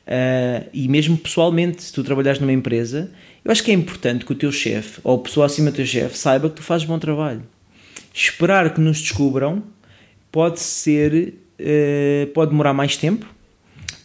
Uh, 0.06 0.68
e 0.72 0.88
mesmo 0.88 1.16
pessoalmente, 1.16 1.82
se 1.82 1.92
tu 1.92 2.02
trabalhares 2.02 2.40
numa 2.40 2.52
empresa, 2.52 3.10
eu 3.44 3.52
acho 3.52 3.62
que 3.62 3.70
é 3.70 3.74
importante 3.74 4.24
que 4.24 4.32
o 4.32 4.34
teu 4.34 4.50
chefe 4.50 5.00
ou 5.04 5.16
a 5.16 5.18
pessoa 5.18 5.46
acima 5.46 5.70
do 5.70 5.76
teu 5.76 5.86
chefe 5.86 6.16
saiba 6.16 6.48
que 6.48 6.56
tu 6.56 6.62
fazes 6.62 6.86
bom 6.86 6.98
trabalho. 6.98 7.42
Esperar 8.14 8.72
que 8.72 8.80
nos 8.80 9.00
descubram 9.00 9.62
pode 10.32 10.60
ser, 10.60 11.34
uh, 11.60 12.26
pode 12.32 12.50
demorar 12.50 12.72
mais 12.72 12.96
tempo 12.96 13.26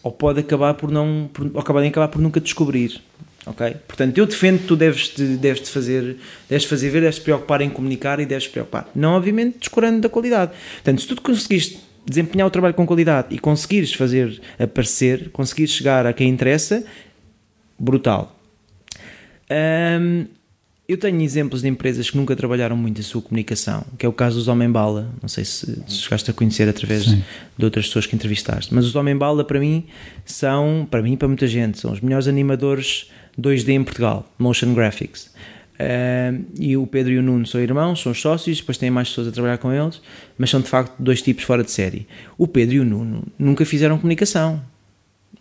ou 0.02 0.12
pode 0.12 0.42
acabar 0.42 0.74
por 0.74 0.92
não, 0.92 1.30
por, 1.32 1.50
ou 1.54 1.60
acabar, 1.60 1.84
acabar 1.84 2.10
por 2.10 2.22
nunca 2.22 2.40
descobrir 2.40 3.02
ok? 3.46 3.76
Portanto, 3.88 4.18
eu 4.18 4.26
defendo 4.26 4.60
que 4.60 4.68
tu 4.68 4.76
deves, 4.76 5.10
deves 5.40 5.62
-te 5.62 5.70
fazer, 5.70 6.18
deves 6.50 6.66
fazer 6.66 6.90
ver, 6.90 7.02
deves 7.02 7.16
te 7.16 7.22
preocupar 7.22 7.62
em 7.62 7.70
comunicar 7.70 8.20
e 8.20 8.26
deves 8.26 8.46
te 8.46 8.50
preocupar. 8.50 8.90
Não, 8.96 9.14
obviamente, 9.14 9.60
descurando 9.60 10.02
da 10.02 10.10
qualidade. 10.10 10.52
Portanto, 10.76 11.02
se 11.02 11.08
tu 11.08 11.22
conseguiste 11.22 11.80
desempenhar 12.06 12.48
o 12.48 12.52
trabalho 12.52 12.74
com 12.74 12.86
qualidade 12.86 13.28
e 13.32 13.40
conseguires 13.40 13.94
fazer 13.94 14.42
aparecer, 14.60 15.30
conseguires 15.32 15.72
chegar 15.72 16.06
a 16.06 16.14
quem 16.14 16.30
interessa, 16.30 16.84
brutal. 17.80 18.38
Um, 19.50 20.26
eu 20.88 20.98
tenho 20.98 21.22
exemplos 21.22 21.62
de 21.62 21.70
empresas 21.70 22.10
que 22.10 22.18
nunca 22.18 22.36
trabalharam 22.36 22.76
muito 22.76 23.00
a 23.00 23.04
sua 23.04 23.22
comunicação, 23.22 23.86
que 23.98 24.06
é 24.06 24.10
o 24.10 24.12
caso 24.12 24.38
dos 24.38 24.50
Homem 24.50 24.70
Bala. 24.70 25.10
Não 25.22 25.30
sei 25.30 25.46
se 25.46 25.82
chegaste 25.88 26.30
a 26.30 26.34
conhecer 26.34 26.68
através 26.68 27.06
Sim. 27.06 27.24
de 27.58 27.66
outras 27.66 27.88
pessoas 27.88 28.06
que 28.06 28.16
entrevistaste, 28.16 28.74
mas 28.74 28.86
os 28.86 28.96
Homem 28.96 29.16
Bala 29.16 29.46
para 29.46 29.60
mim 29.60 29.86
são, 30.26 30.86
para 30.90 31.02
mim 31.02 31.14
e 31.14 31.18
para 31.18 31.28
muita 31.28 31.48
gente, 31.48 31.80
são 31.80 31.92
os 31.92 32.02
melhores 32.02 32.28
animadores 32.28 33.10
2D 33.40 33.70
em 33.70 33.84
Portugal, 33.84 34.30
motion 34.38 34.74
graphics. 34.74 35.32
Uh, 35.84 36.46
e 36.58 36.78
o 36.78 36.88
Pedro 36.88 37.12
e 37.12 37.18
o 37.18 37.22
Nuno 37.22 37.46
são 37.46 37.60
irmãos, 37.60 38.02
são 38.02 38.14
sócios, 38.14 38.60
depois 38.60 38.78
têm 38.78 38.90
mais 38.90 39.10
pessoas 39.10 39.28
a 39.28 39.32
trabalhar 39.32 39.58
com 39.58 39.72
eles, 39.72 40.02
mas 40.38 40.50
são 40.50 40.62
de 40.62 40.70
facto 40.70 40.94
dois 40.98 41.22
tipos 41.22 41.44
fora 41.44 41.64
de 41.64 41.72
série. 41.72 42.08
O 42.38 42.48
Pedro 42.48 42.76
e 42.76 42.80
o 42.80 42.86
Nuno 42.86 43.24
nunca 43.38 43.66
fizeram 43.66 43.98
comunicação 43.98 44.62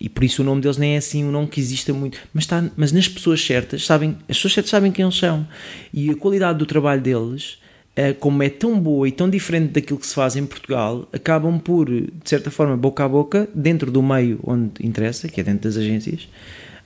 e 0.00 0.08
por 0.08 0.24
isso 0.24 0.42
o 0.42 0.44
nome 0.44 0.60
deles 0.60 0.78
nem 0.78 0.94
é 0.94 0.96
assim 0.96 1.24
um 1.24 1.30
nome 1.30 1.46
que 1.46 1.60
exista 1.60 1.92
muito, 1.92 2.18
mas, 2.34 2.42
está, 2.42 2.64
mas 2.76 2.90
nas 2.90 3.06
pessoas 3.06 3.40
certas, 3.44 3.86
sabem, 3.86 4.16
as 4.28 4.36
pessoas 4.36 4.54
certas 4.54 4.70
sabem 4.70 4.90
quem 4.90 5.04
eles 5.04 5.16
são 5.16 5.46
e 5.94 6.10
a 6.10 6.16
qualidade 6.16 6.58
do 6.58 6.66
trabalho 6.66 7.00
deles. 7.00 7.60
Uh, 7.94 8.14
como 8.18 8.42
é 8.42 8.48
tão 8.48 8.80
boa 8.80 9.06
e 9.06 9.12
tão 9.12 9.28
diferente 9.28 9.72
daquilo 9.72 9.98
que 9.98 10.06
se 10.06 10.14
faz 10.14 10.34
em 10.34 10.46
Portugal, 10.46 11.06
acabam 11.12 11.58
por, 11.58 11.90
de 11.90 12.10
certa 12.24 12.50
forma, 12.50 12.74
boca 12.74 13.04
a 13.04 13.08
boca, 13.08 13.46
dentro 13.54 13.90
do 13.90 14.02
meio 14.02 14.40
onde 14.44 14.70
interessa, 14.80 15.28
que 15.28 15.42
é 15.42 15.44
dentro 15.44 15.68
das 15.68 15.76
agências, 15.76 16.26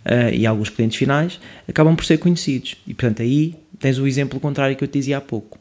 uh, 0.06 0.32
e 0.32 0.46
alguns 0.46 0.70
clientes 0.70 0.96
finais 0.96 1.38
acabam 1.68 1.94
por 1.94 2.04
ser 2.04 2.18
conhecidos. 2.18 2.76
E 2.86 2.94
portanto 2.94 3.22
aí 3.22 3.54
tens 3.78 3.98
o 3.98 4.06
exemplo 4.06 4.40
contrário 4.40 4.74
que 4.76 4.82
eu 4.82 4.88
te 4.88 4.98
dizia 4.98 5.18
há 5.18 5.20
pouco. 5.20 5.58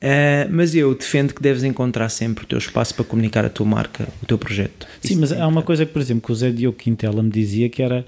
Uh, 0.00 0.46
mas 0.50 0.74
eu 0.76 0.94
defendo 0.94 1.34
que 1.34 1.42
deves 1.42 1.64
encontrar 1.64 2.08
sempre 2.08 2.44
o 2.44 2.46
teu 2.46 2.58
espaço 2.58 2.94
para 2.94 3.04
comunicar 3.04 3.44
a 3.44 3.50
tua 3.50 3.66
marca, 3.66 4.08
o 4.22 4.26
teu 4.26 4.38
projeto. 4.38 4.86
Sim, 5.02 5.14
Isso 5.14 5.20
mas 5.20 5.32
há 5.32 5.46
uma 5.46 5.62
coisa 5.62 5.84
que, 5.84 5.92
por 5.92 6.00
exemplo, 6.00 6.22
que 6.22 6.32
o 6.32 6.34
Zé 6.34 6.50
Diogo 6.50 6.78
Quintela 6.78 7.22
me 7.22 7.30
dizia 7.30 7.68
que 7.68 7.82
era 7.82 8.06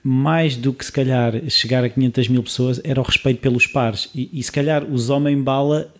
mais 0.00 0.56
do 0.56 0.72
que 0.72 0.84
se 0.84 0.92
calhar 0.92 1.32
chegar 1.50 1.82
a 1.82 1.88
500 1.88 2.28
mil 2.28 2.42
pessoas 2.42 2.80
era 2.84 3.00
o 3.00 3.02
respeito 3.02 3.40
pelos 3.40 3.66
pares 3.66 4.08
e, 4.14 4.30
e 4.32 4.40
se 4.42 4.50
calhar 4.50 4.84
os 4.84 5.10
homem-bala 5.10 5.92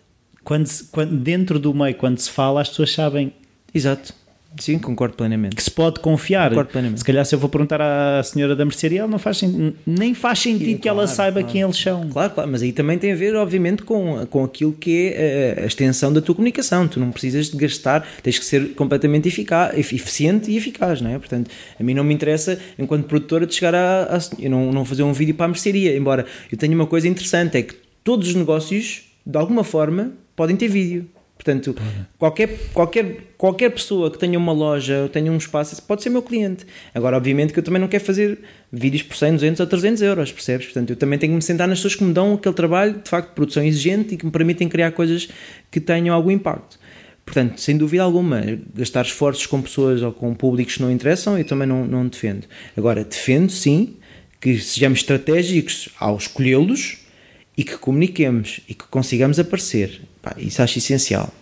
quando, 0.44 0.70
quando, 0.92 1.16
dentro 1.16 1.58
do 1.58 1.74
meio, 1.74 1.96
quando 1.96 2.16
se 2.18 2.30
fala, 2.30 2.62
as 2.62 2.68
pessoas 2.68 2.92
sabem 2.92 3.32
Exato. 3.74 4.14
Sim, 4.56 4.78
concordo 4.78 5.14
plenamente. 5.14 5.54
Que 5.54 5.62
se 5.62 5.70
pode 5.70 6.00
confiar. 6.00 6.48
Concordo 6.48 6.70
plenamente. 6.70 6.98
Se 7.00 7.04
calhar 7.04 7.24
se 7.24 7.34
eu 7.34 7.38
vou 7.38 7.48
perguntar 7.48 7.80
à 7.80 8.22
senhora 8.22 8.56
da 8.56 8.64
mercearia, 8.64 9.00
ela 9.00 9.08
não 9.08 9.18
faz 9.18 9.42
nem 9.86 10.14
faz 10.14 10.38
sentido 10.38 10.70
Sim, 10.70 10.78
que 10.78 10.88
ela 10.88 11.06
saiba 11.06 11.40
claro. 11.40 11.52
quem 11.52 11.60
eles 11.60 11.76
são. 11.76 12.08
Claro, 12.08 12.32
claro, 12.32 12.50
mas 12.50 12.62
aí 12.62 12.72
também 12.72 12.98
tem 12.98 13.12
a 13.12 13.14
ver, 13.14 13.36
obviamente, 13.36 13.82
com, 13.82 14.26
com 14.26 14.44
aquilo 14.44 14.72
que 14.72 15.12
é 15.14 15.56
a, 15.58 15.62
a 15.64 15.66
extensão 15.66 16.12
da 16.12 16.20
tua 16.20 16.34
comunicação. 16.34 16.88
Tu 16.88 16.98
não 16.98 17.12
precisas 17.12 17.50
de 17.50 17.56
gastar, 17.56 18.06
tens 18.22 18.38
que 18.38 18.44
ser 18.44 18.74
completamente 18.74 19.28
eficaz, 19.28 19.76
eficiente 19.78 20.50
e 20.50 20.56
eficaz, 20.56 21.00
não 21.00 21.10
é? 21.10 21.18
Portanto, 21.18 21.50
a 21.78 21.82
mim 21.82 21.94
não 21.94 22.02
me 22.02 22.14
interessa, 22.14 22.58
enquanto 22.78 23.06
produtora, 23.06 23.46
de 23.46 23.54
chegar 23.54 23.74
a, 23.74 24.16
a 24.16 24.18
eu 24.38 24.50
não, 24.50 24.72
não 24.72 24.84
fazer 24.84 25.02
um 25.02 25.12
vídeo 25.12 25.34
para 25.34 25.44
a 25.44 25.48
mercearia, 25.48 25.96
embora 25.96 26.24
eu 26.50 26.56
tenha 26.56 26.74
uma 26.74 26.86
coisa 26.86 27.06
interessante, 27.06 27.58
é 27.58 27.62
que 27.62 27.74
todos 28.02 28.28
os 28.28 28.34
negócios, 28.34 29.02
de 29.24 29.36
alguma 29.36 29.62
forma, 29.62 30.12
podem 30.34 30.56
ter 30.56 30.68
vídeo. 30.68 31.06
Portanto, 31.38 31.76
qualquer, 32.18 32.58
qualquer, 32.74 33.16
qualquer 33.38 33.70
pessoa 33.70 34.10
que 34.10 34.18
tenha 34.18 34.36
uma 34.36 34.52
loja 34.52 35.02
ou 35.02 35.08
tenha 35.08 35.30
um 35.30 35.36
espaço 35.36 35.80
pode 35.82 36.02
ser 36.02 36.10
meu 36.10 36.20
cliente. 36.20 36.66
Agora, 36.92 37.16
obviamente, 37.16 37.52
que 37.52 37.60
eu 37.60 37.62
também 37.62 37.80
não 37.80 37.86
quero 37.86 38.04
fazer 38.04 38.40
vídeos 38.72 39.04
por 39.04 39.16
100, 39.16 39.34
200 39.34 39.60
ou 39.60 39.66
300 39.68 40.02
euros, 40.02 40.32
percebes? 40.32 40.66
Portanto, 40.66 40.90
eu 40.90 40.96
também 40.96 41.16
tenho 41.16 41.30
que 41.32 41.36
me 41.36 41.42
sentar 41.42 41.68
nas 41.68 41.78
pessoas 41.78 41.94
que 41.94 42.02
me 42.02 42.12
dão 42.12 42.34
aquele 42.34 42.56
trabalho, 42.56 43.00
de 43.02 43.08
facto, 43.08 43.28
de 43.28 43.34
produção 43.36 43.62
exigente 43.62 44.14
e 44.14 44.16
que 44.16 44.26
me 44.26 44.32
permitem 44.32 44.68
criar 44.68 44.90
coisas 44.90 45.28
que 45.70 45.78
tenham 45.78 46.12
algum 46.12 46.32
impacto. 46.32 46.76
Portanto, 47.24 47.60
sem 47.60 47.76
dúvida 47.76 48.02
alguma, 48.02 48.42
gastar 48.74 49.04
esforços 49.04 49.46
com 49.46 49.62
pessoas 49.62 50.02
ou 50.02 50.10
com 50.10 50.34
públicos 50.34 50.74
que 50.74 50.82
não 50.82 50.90
interessam, 50.90 51.38
eu 51.38 51.44
também 51.44 51.68
não, 51.68 51.86
não 51.86 52.08
defendo. 52.08 52.48
Agora, 52.76 53.04
defendo 53.04 53.52
sim 53.52 53.96
que 54.40 54.58
sejamos 54.58 55.00
estratégicos 55.00 55.88
ao 56.00 56.16
escolhê-los 56.16 56.98
e 57.56 57.62
que 57.62 57.76
comuniquemos 57.76 58.60
e 58.68 58.74
que 58.74 58.86
consigamos 58.86 59.38
aparecer. 59.38 60.00
Pá, 60.28 60.34
isso 60.36 60.62
acho 60.62 60.78
essencial. 60.78 61.32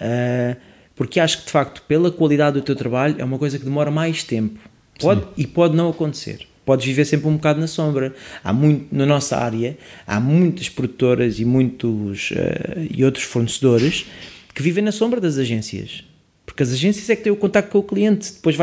Uh, 0.00 0.56
porque 0.96 1.20
acho 1.20 1.38
que 1.38 1.46
de 1.46 1.52
facto, 1.52 1.82
pela 1.82 2.10
qualidade 2.10 2.58
do 2.58 2.62
teu 2.62 2.74
trabalho, 2.74 3.16
é 3.18 3.24
uma 3.24 3.38
coisa 3.38 3.58
que 3.58 3.64
demora 3.64 3.90
mais 3.90 4.24
tempo. 4.24 4.58
Pode, 4.98 5.22
e 5.36 5.46
pode 5.46 5.74
não 5.76 5.88
acontecer. 5.88 6.46
Podes 6.64 6.86
viver 6.86 7.04
sempre 7.04 7.28
um 7.28 7.34
bocado 7.34 7.60
na 7.60 7.66
sombra. 7.66 8.14
Há 8.42 8.52
muito, 8.52 8.94
na 8.94 9.06
nossa 9.06 9.36
área, 9.36 9.76
há 10.06 10.20
muitas 10.20 10.68
produtoras 10.68 11.38
e 11.38 11.44
muitos 11.44 12.30
uh, 12.32 12.88
e 12.90 13.04
outros 13.04 13.24
fornecedores 13.24 14.06
que 14.54 14.62
vivem 14.62 14.82
na 14.82 14.92
sombra 14.92 15.20
das 15.20 15.38
agências. 15.38 16.04
Porque 16.44 16.62
as 16.62 16.72
agências 16.72 17.08
é 17.08 17.16
que 17.16 17.22
têm 17.22 17.32
o 17.32 17.36
contacto 17.36 17.70
com 17.72 17.78
o 17.78 17.82
cliente. 17.82 18.32
Depois 18.34 18.56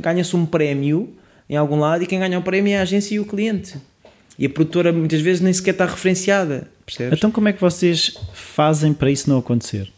ganha-se 0.00 0.34
um 0.34 0.44
prémio 0.44 1.14
em 1.48 1.56
algum 1.56 1.78
lado 1.78 2.02
e 2.02 2.06
quem 2.06 2.18
ganha 2.18 2.38
o 2.38 2.42
prémio 2.42 2.72
é 2.72 2.78
a 2.78 2.82
agência 2.82 3.14
e 3.14 3.20
o 3.20 3.24
cliente. 3.24 3.76
E 4.38 4.46
a 4.46 4.50
produtora 4.50 4.92
muitas 4.92 5.20
vezes 5.20 5.40
nem 5.40 5.52
sequer 5.52 5.72
está 5.72 5.86
referenciada. 5.86 6.68
Percebes? 6.84 7.18
Então, 7.18 7.30
como 7.30 7.48
é 7.48 7.52
que 7.52 7.60
vocês 7.60 8.16
fazem 8.32 8.92
para 8.92 9.10
isso 9.10 9.30
não 9.30 9.38
acontecer? 9.38 9.90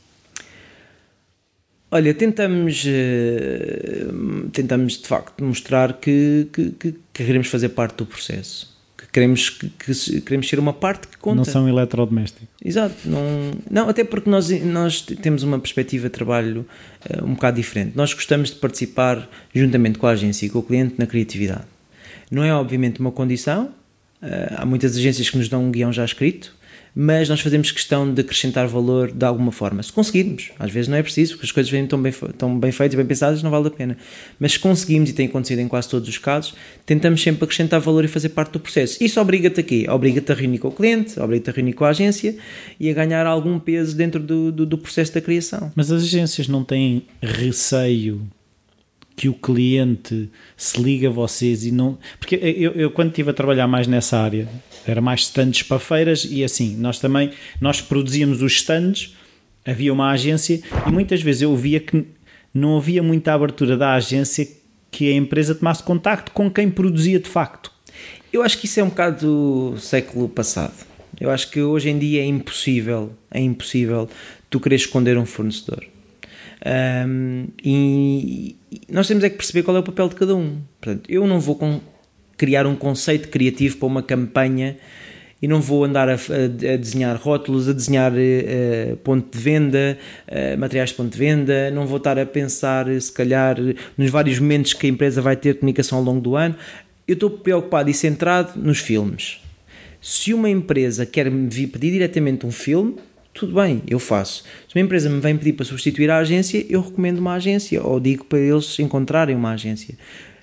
Olha, 1.91 2.13
tentamos, 2.13 2.85
uh, 2.85 4.49
tentamos 4.53 4.99
de 4.99 5.09
facto 5.09 5.43
mostrar 5.43 5.95
que, 5.95 6.47
que, 6.53 6.71
que, 6.73 6.93
que, 6.93 6.99
queremos 7.25 7.49
fazer 7.49 7.71
parte 7.71 7.97
do 7.97 8.07
processo. 8.07 8.77
Que 8.97 9.07
queremos, 9.07 9.49
que, 9.49 9.71
que, 9.71 10.21
queremos 10.21 10.49
ser 10.49 10.59
uma 10.59 10.75
parte 10.75 11.09
que 11.09 11.17
conta. 11.17 11.37
Não 11.37 11.45
são 11.45 11.67
eletrodomésticos. 11.67 12.47
Exato. 12.63 12.95
Não, 13.07 13.23
não, 13.71 13.89
até 13.89 14.05
porque 14.05 14.29
nós, 14.29 14.51
nós 14.65 15.01
temos 15.01 15.43
uma 15.43 15.59
perspectiva 15.59 16.09
de 16.09 16.13
trabalho 16.13 16.67
uh, 17.09 17.25
um 17.25 17.33
bocado 17.33 17.57
diferente. 17.57 17.93
Nós 17.97 18.13
gostamos 18.13 18.51
de 18.51 18.57
participar 18.57 19.27
juntamente 19.55 19.99
com 19.99 20.07
a 20.07 20.11
agência 20.11 20.45
e 20.45 20.51
com 20.51 20.59
o 20.59 20.63
cliente 20.63 20.97
na 20.99 21.07
criatividade. 21.07 21.65
Não 22.31 22.45
é 22.45 22.53
obviamente 22.53 23.01
uma 23.01 23.11
condição, 23.11 23.73
há 24.57 24.67
muitas 24.67 24.97
agências 24.97 25.31
que 25.31 25.39
nos 25.39 25.49
dão 25.49 25.65
um 25.65 25.71
guião 25.71 25.93
já 25.93 26.05
escrito, 26.05 26.57
mas 27.01 27.29
nós 27.29 27.41
fazemos 27.41 27.71
questão 27.71 28.13
de 28.13 28.21
acrescentar 28.21 28.67
valor 28.67 29.13
de 29.13 29.25
alguma 29.25 29.53
forma. 29.53 29.81
Se 29.83 29.93
conseguirmos, 29.93 30.51
às 30.59 30.73
vezes 30.73 30.89
não 30.89 30.97
é 30.97 31.03
preciso, 31.03 31.35
porque 31.35 31.47
as 31.47 31.53
coisas 31.53 31.71
vêm 31.71 31.87
tão 31.87 32.03
bem, 32.03 32.13
tão 32.37 32.59
bem 32.59 32.73
feitas 32.73 32.95
e 32.95 32.97
bem 32.97 33.07
pensadas, 33.07 33.43
não 33.43 33.53
vale 33.53 33.69
a 33.69 33.71
pena. 33.71 33.97
Mas 34.39 34.53
se 34.53 34.59
conseguimos, 34.59 35.09
e 35.11 35.13
tem 35.13 35.27
acontecido 35.27 35.61
em 35.61 35.69
quase 35.69 35.89
todos 35.89 36.09
os 36.09 36.19
casos, 36.19 36.55
tentamos 36.85 37.23
sempre 37.23 37.45
acrescentar 37.45 37.81
valor 37.81 38.05
e 38.05 38.09
fazer 38.09 38.31
parte 38.31 38.53
do 38.53 38.61
processo. 38.61 39.03
Isso 39.03 39.21
obriga-te 39.21 39.61
a 39.61 39.63
quê? 39.63 39.87
Obriga-te 39.89 40.33
a 40.33 40.35
reunir 40.35 40.59
com 40.59 40.69
o 40.69 40.73
cliente, 40.73 41.21
obriga-te 41.21 41.51
a 41.51 41.53
reunir 41.53 41.75
com 41.75 41.85
a 41.85 41.91
agência 41.91 42.37
e 42.81 42.91
a 42.91 42.93
ganhar 42.93 43.27
algum 43.27 43.59
peso 43.61 43.97
dentro 43.97 44.21
do, 44.21 44.51
do, 44.51 44.67
do 44.67 44.79
processo 44.79 45.15
da 45.15 45.21
criação. 45.21 45.71
Mas 45.77 45.93
as 45.93 46.03
agências 46.03 46.49
não 46.49 46.65
têm 46.65 47.05
receio 47.23 48.29
que 49.19 49.29
o 49.29 49.35
cliente 49.35 50.31
se 50.57 50.81
liga 50.81 51.09
a 51.09 51.11
vocês 51.11 51.67
e 51.67 51.73
não. 51.73 51.99
Porque 52.21 52.37
eu, 52.37 52.71
eu, 52.71 52.91
quando 52.93 53.09
estive 53.09 53.31
a 53.31 53.35
trabalhar 53.35 53.67
mais 53.67 53.89
nessa 53.89 54.17
área, 54.17 54.49
era 54.87 55.01
mais 55.01 55.23
stands 55.23 55.65
para 55.65 55.81
feiras 55.81 56.25
e 56.25 56.45
assim, 56.45 56.77
nós 56.77 57.01
também 57.01 57.33
nós 57.61 57.81
produzíamos 57.81 58.43
os 58.43 58.53
stands, 58.53 59.17
havia 59.67 59.93
uma 59.93 60.13
agência 60.13 60.63
e 60.87 60.91
muitas 60.93 61.21
vezes 61.21 61.43
eu 61.43 61.57
via 61.57 61.81
que 61.81 62.07
não 62.55 62.77
havia 62.77 63.03
muita 63.03 63.35
abertura 63.35 63.77
da 63.77 63.95
agência 63.95 64.47
que 64.89 65.13
a 65.13 65.17
empresa 65.17 65.53
tomasse 65.53 65.83
contacto 65.83 66.31
com 66.31 66.49
quem 66.49 66.71
produzia 66.71 67.19
de 67.19 67.29
facto. 67.29 67.73
Eu 68.33 68.45
acho 68.45 68.57
que 68.57 68.67
isso 68.67 68.79
é 68.79 68.85
um 68.85 68.89
bocado 68.89 69.27
do 69.73 69.81
século 69.81 70.29
passado. 70.29 70.87
Eu 71.21 71.29
acho 71.29 71.51
que 71.51 71.61
hoje 71.61 71.91
em 71.91 71.99
dia 71.99 72.23
é 72.23 72.25
impossível, 72.25 73.13
é 73.33 73.41
impossível 73.41 74.09
tu 74.49 74.61
querer 74.61 74.77
esconder 74.77 75.19
um 75.19 75.27
fornecedor. 75.27 75.85
Um, 76.67 77.47
e, 77.63 78.57
nós 78.91 79.07
temos 79.07 79.23
é 79.25 79.31
que 79.31 79.37
perceber 79.37 79.63
qual 79.63 79.77
é 79.77 79.81
o 79.81 79.83
papel 79.83 80.09
de 80.09 80.17
cada 80.17 80.35
um. 80.35 80.59
Portanto, 80.81 81.09
eu 81.09 81.27
não 81.27 81.41
vou 81.41 81.57
com, 81.57 81.81
criar 82.37 82.67
um 82.67 82.75
conceito 82.75 83.29
criativo 83.29 83.77
para 83.77 83.87
uma 83.87 84.03
campanha 84.03 84.77
e 85.41 85.47
não 85.47 85.61
vou 85.61 85.85
andar 85.85 86.09
a, 86.09 86.15
a, 86.15 86.77
desenhar 86.77 87.17
rótulos, 87.17 87.69
a 87.69 87.73
desenhar 87.73 88.13
uh, 88.13 88.97
ponto 88.99 89.37
de 89.37 89.43
venda, 89.43 89.97
uh, 90.27 90.59
materiais 90.59 90.91
de 90.91 90.97
ponto 90.97 91.13
de 91.13 91.19
venda, 91.19 91.71
não 91.71 91.87
vou 91.87 91.99
estar 91.99 92.19
a 92.19 92.27
pensar, 92.27 92.87
se 93.01 93.13
calhar, 93.13 93.57
nos 93.97 94.11
vários 94.11 94.41
momentos 94.41 94.75
que 94.75 94.87
a 94.87 94.91
empresa 94.91 95.23
vai 95.23 95.37
ter 95.37 95.55
comunicação 95.55 95.99
ao 95.99 96.05
longo 96.05 96.21
do 96.21 96.35
ano. 96.35 96.57
Eu 97.07 97.15
estou 97.15 97.31
preocupado 97.31 97.89
e 97.89 97.95
centrado 97.95 98.59
nos 98.61 98.81
filmes. 98.81 99.41
Se 100.01 100.35
uma 100.35 100.51
empresa 100.51 101.07
quer 101.07 101.31
me 101.31 101.49
pedir 101.49 101.93
diretamente 101.93 102.45
um 102.45 102.53
filme, 102.53 102.97
tudo 103.39 103.55
bem, 103.55 103.83
eu 103.87 103.99
faço. 103.99 104.45
Se 104.69 104.75
uma 104.75 104.85
empresa 104.85 105.09
me 105.09 105.21
vem 105.21 105.37
pedir 105.37 105.53
para 105.53 105.65
substituir 105.65 106.11
a 106.11 106.19
agência, 106.19 106.65
eu 106.69 106.81
recomendo 106.81 107.19
uma 107.19 107.35
agência 107.35 107.83
ou 107.83 108.01
digo 108.01 108.25
para 108.25 108.39
eles 108.39 108.79
encontrarem 108.79 109.37
uma 109.37 109.53
agência. 109.53 109.95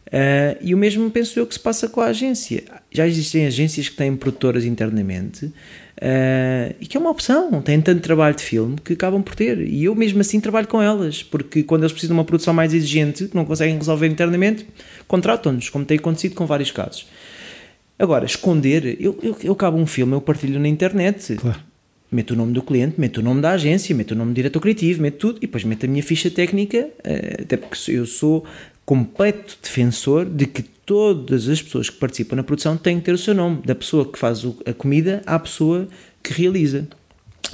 Uh, 0.07 0.55
e 0.61 0.73
o 0.75 0.77
mesmo 0.77 1.09
penso 1.09 1.39
eu 1.39 1.47
que 1.47 1.53
se 1.53 1.59
passa 1.59 1.89
com 1.89 1.99
a 1.99 2.05
agência. 2.05 2.63
Já 2.91 3.07
existem 3.07 3.45
agências 3.47 3.89
que 3.89 3.95
têm 3.95 4.15
produtoras 4.15 4.63
internamente 4.63 5.45
uh, 5.45 6.75
e 6.79 6.85
que 6.85 6.95
é 6.95 6.99
uma 6.99 7.09
opção. 7.09 7.61
Têm 7.61 7.81
tanto 7.81 8.01
trabalho 8.01 8.35
de 8.35 8.43
filme 8.43 8.75
que 8.83 8.93
acabam 8.93 9.21
por 9.21 9.35
ter. 9.35 9.59
E 9.59 9.83
eu 9.83 9.95
mesmo 9.95 10.21
assim 10.21 10.39
trabalho 10.39 10.67
com 10.67 10.81
elas, 10.81 11.23
porque 11.23 11.63
quando 11.63 11.83
eles 11.83 11.91
precisam 11.91 12.15
de 12.15 12.19
uma 12.19 12.25
produção 12.25 12.53
mais 12.53 12.73
exigente, 12.73 13.27
que 13.27 13.35
não 13.35 13.45
conseguem 13.45 13.77
resolver 13.77 14.07
internamente, 14.07 14.65
contratam-nos, 15.07 15.69
como 15.69 15.83
tem 15.83 15.97
acontecido 15.97 16.35
com 16.35 16.45
vários 16.45 16.71
casos. 16.71 17.07
Agora, 17.97 18.25
esconder, 18.25 18.97
eu, 18.99 19.17
eu, 19.23 19.35
eu 19.43 19.53
acabo 19.53 19.77
um 19.77 19.87
filme, 19.87 20.13
eu 20.13 20.21
partilho 20.21 20.59
na 20.59 20.67
internet. 20.67 21.35
Claro. 21.35 21.74
Meto 22.11 22.31
o 22.31 22.35
nome 22.35 22.53
do 22.53 22.61
cliente, 22.61 22.99
meto 22.99 23.17
o 23.17 23.23
nome 23.23 23.41
da 23.41 23.51
agência, 23.51 23.95
meto 23.95 24.11
o 24.11 24.15
nome 24.15 24.31
do 24.31 24.35
diretor 24.35 24.59
criativo, 24.59 25.01
meto 25.01 25.17
tudo 25.17 25.37
e 25.37 25.41
depois 25.41 25.63
meto 25.63 25.85
a 25.85 25.89
minha 25.89 26.03
ficha 26.03 26.29
técnica, 26.29 26.87
uh, 26.99 27.41
até 27.41 27.57
porque 27.57 27.91
eu 27.91 28.05
sou 28.05 28.45
completo 28.85 29.57
defensor 29.61 30.25
de 30.25 30.45
que 30.45 30.61
todas 30.61 31.49
as 31.49 31.61
pessoas 31.61 31.89
que 31.89 31.97
participam 31.97 32.35
na 32.35 32.43
produção 32.43 32.77
têm 32.77 32.99
que 32.99 33.05
ter 33.05 33.13
o 33.13 33.17
seu 33.17 33.33
nome, 33.33 33.61
da 33.65 33.73
pessoa 33.73 34.09
que 34.09 34.19
faz 34.19 34.45
a 34.65 34.73
comida 34.73 35.21
à 35.25 35.39
pessoa 35.39 35.87
que 36.21 36.31
realiza. 36.31 36.87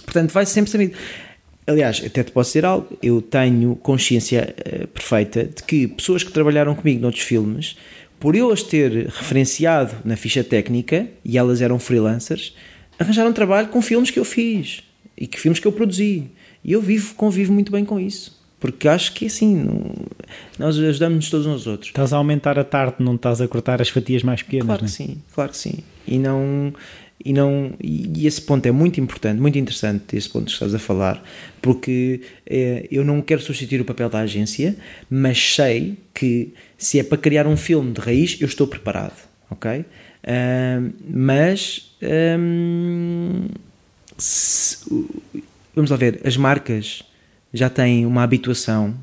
Portanto, 0.04 0.32
vai 0.32 0.46
sempre 0.46 0.70
saber. 0.70 0.94
Aliás, 1.66 2.02
até 2.06 2.24
te 2.24 2.32
posso 2.32 2.50
dizer 2.50 2.66
algo, 2.66 2.98
eu 3.02 3.22
tenho 3.22 3.76
consciência 3.78 4.54
uh, 4.60 4.88
perfeita 4.88 5.46
de 5.46 5.64
que 5.64 5.88
pessoas 5.88 6.24
que 6.24 6.32
trabalharam 6.32 6.76
comigo 6.76 7.02
noutros 7.02 7.24
filmes, 7.24 7.78
por 8.20 8.36
eu 8.36 8.52
as 8.52 8.62
ter 8.62 9.08
referenciado 9.08 9.96
na 10.04 10.18
ficha 10.18 10.44
técnica, 10.44 11.08
e 11.24 11.38
elas 11.38 11.62
eram 11.62 11.80
freelancers, 11.80 12.54
arranjaram 13.02 13.34
trabalho 13.34 13.68
com 13.70 13.82
filmes 13.82 14.10
que 14.10 14.20
eu 14.20 14.26
fiz 14.26 14.84
e 15.18 15.28
que 15.28 15.40
filmes 15.40 15.60
que 15.60 15.68
eu 15.68 15.72
produzi. 15.72 16.30
E 16.64 16.72
eu 16.72 16.82
vivo, 16.82 17.14
convivo 17.16 17.52
muito 17.54 17.72
bem 17.72 17.84
com 17.84 18.00
isso. 18.00 18.40
Porque 18.60 18.88
acho 18.88 19.14
que 19.14 19.26
assim, 19.26 19.56
não, 19.56 19.92
nós 20.60 20.78
ajudamos-nos 20.78 21.30
todos 21.32 21.48
uns 21.48 21.54
aos 21.54 21.68
outros. 21.68 21.90
Estás 21.90 22.14
a 22.14 22.18
aumentar 22.18 22.60
a 22.60 22.64
tarte, 22.64 23.02
não 23.02 23.16
estás 23.16 23.42
a 23.42 23.48
cortar 23.48 23.82
as 23.82 23.90
fatias 23.90 24.22
mais 24.22 24.44
pequenas, 24.44 24.68
Claro 24.68 24.84
que 24.84 24.92
sim, 24.92 25.18
claro 25.34 25.52
que 25.52 25.58
sim. 25.58 25.80
E 26.08 26.20
não. 26.20 26.72
E, 27.24 27.34
não, 27.34 27.74
e 27.80 28.26
esse 28.26 28.42
ponto 28.42 28.66
é 28.66 28.72
muito 28.72 29.00
importante, 29.00 29.40
muito 29.40 29.56
interessante, 29.56 30.18
esse 30.18 30.28
ponto 30.28 30.46
que 30.46 30.54
estás 30.54 30.74
a 30.74 30.80
falar, 30.80 31.24
porque 31.62 32.22
é, 32.48 32.88
eu 32.90 33.06
não 33.06 33.22
quero 33.22 33.40
substituir 33.42 33.80
o 33.80 33.86
papel 33.86 34.10
da 34.10 34.22
agência, 34.22 34.76
mas 35.08 35.54
sei 35.54 36.00
que 36.16 36.52
se 36.80 36.98
é 37.00 37.04
para 37.04 37.20
criar 37.20 37.46
um 37.46 37.56
filme 37.56 37.92
de 37.92 38.02
raiz, 38.02 38.38
eu 38.42 38.48
estou 38.48 38.66
preparado, 38.66 39.14
ok? 39.52 39.86
Uh, 40.24 40.94
mas 41.10 41.96
um, 42.40 43.48
se, 44.18 44.78
vamos 45.76 45.90
lá 45.90 45.98
ver, 45.98 46.22
as 46.24 46.38
marcas 46.38 47.04
já 47.54 47.70
têm 47.70 48.06
uma 48.06 48.24
habituação 48.24 48.96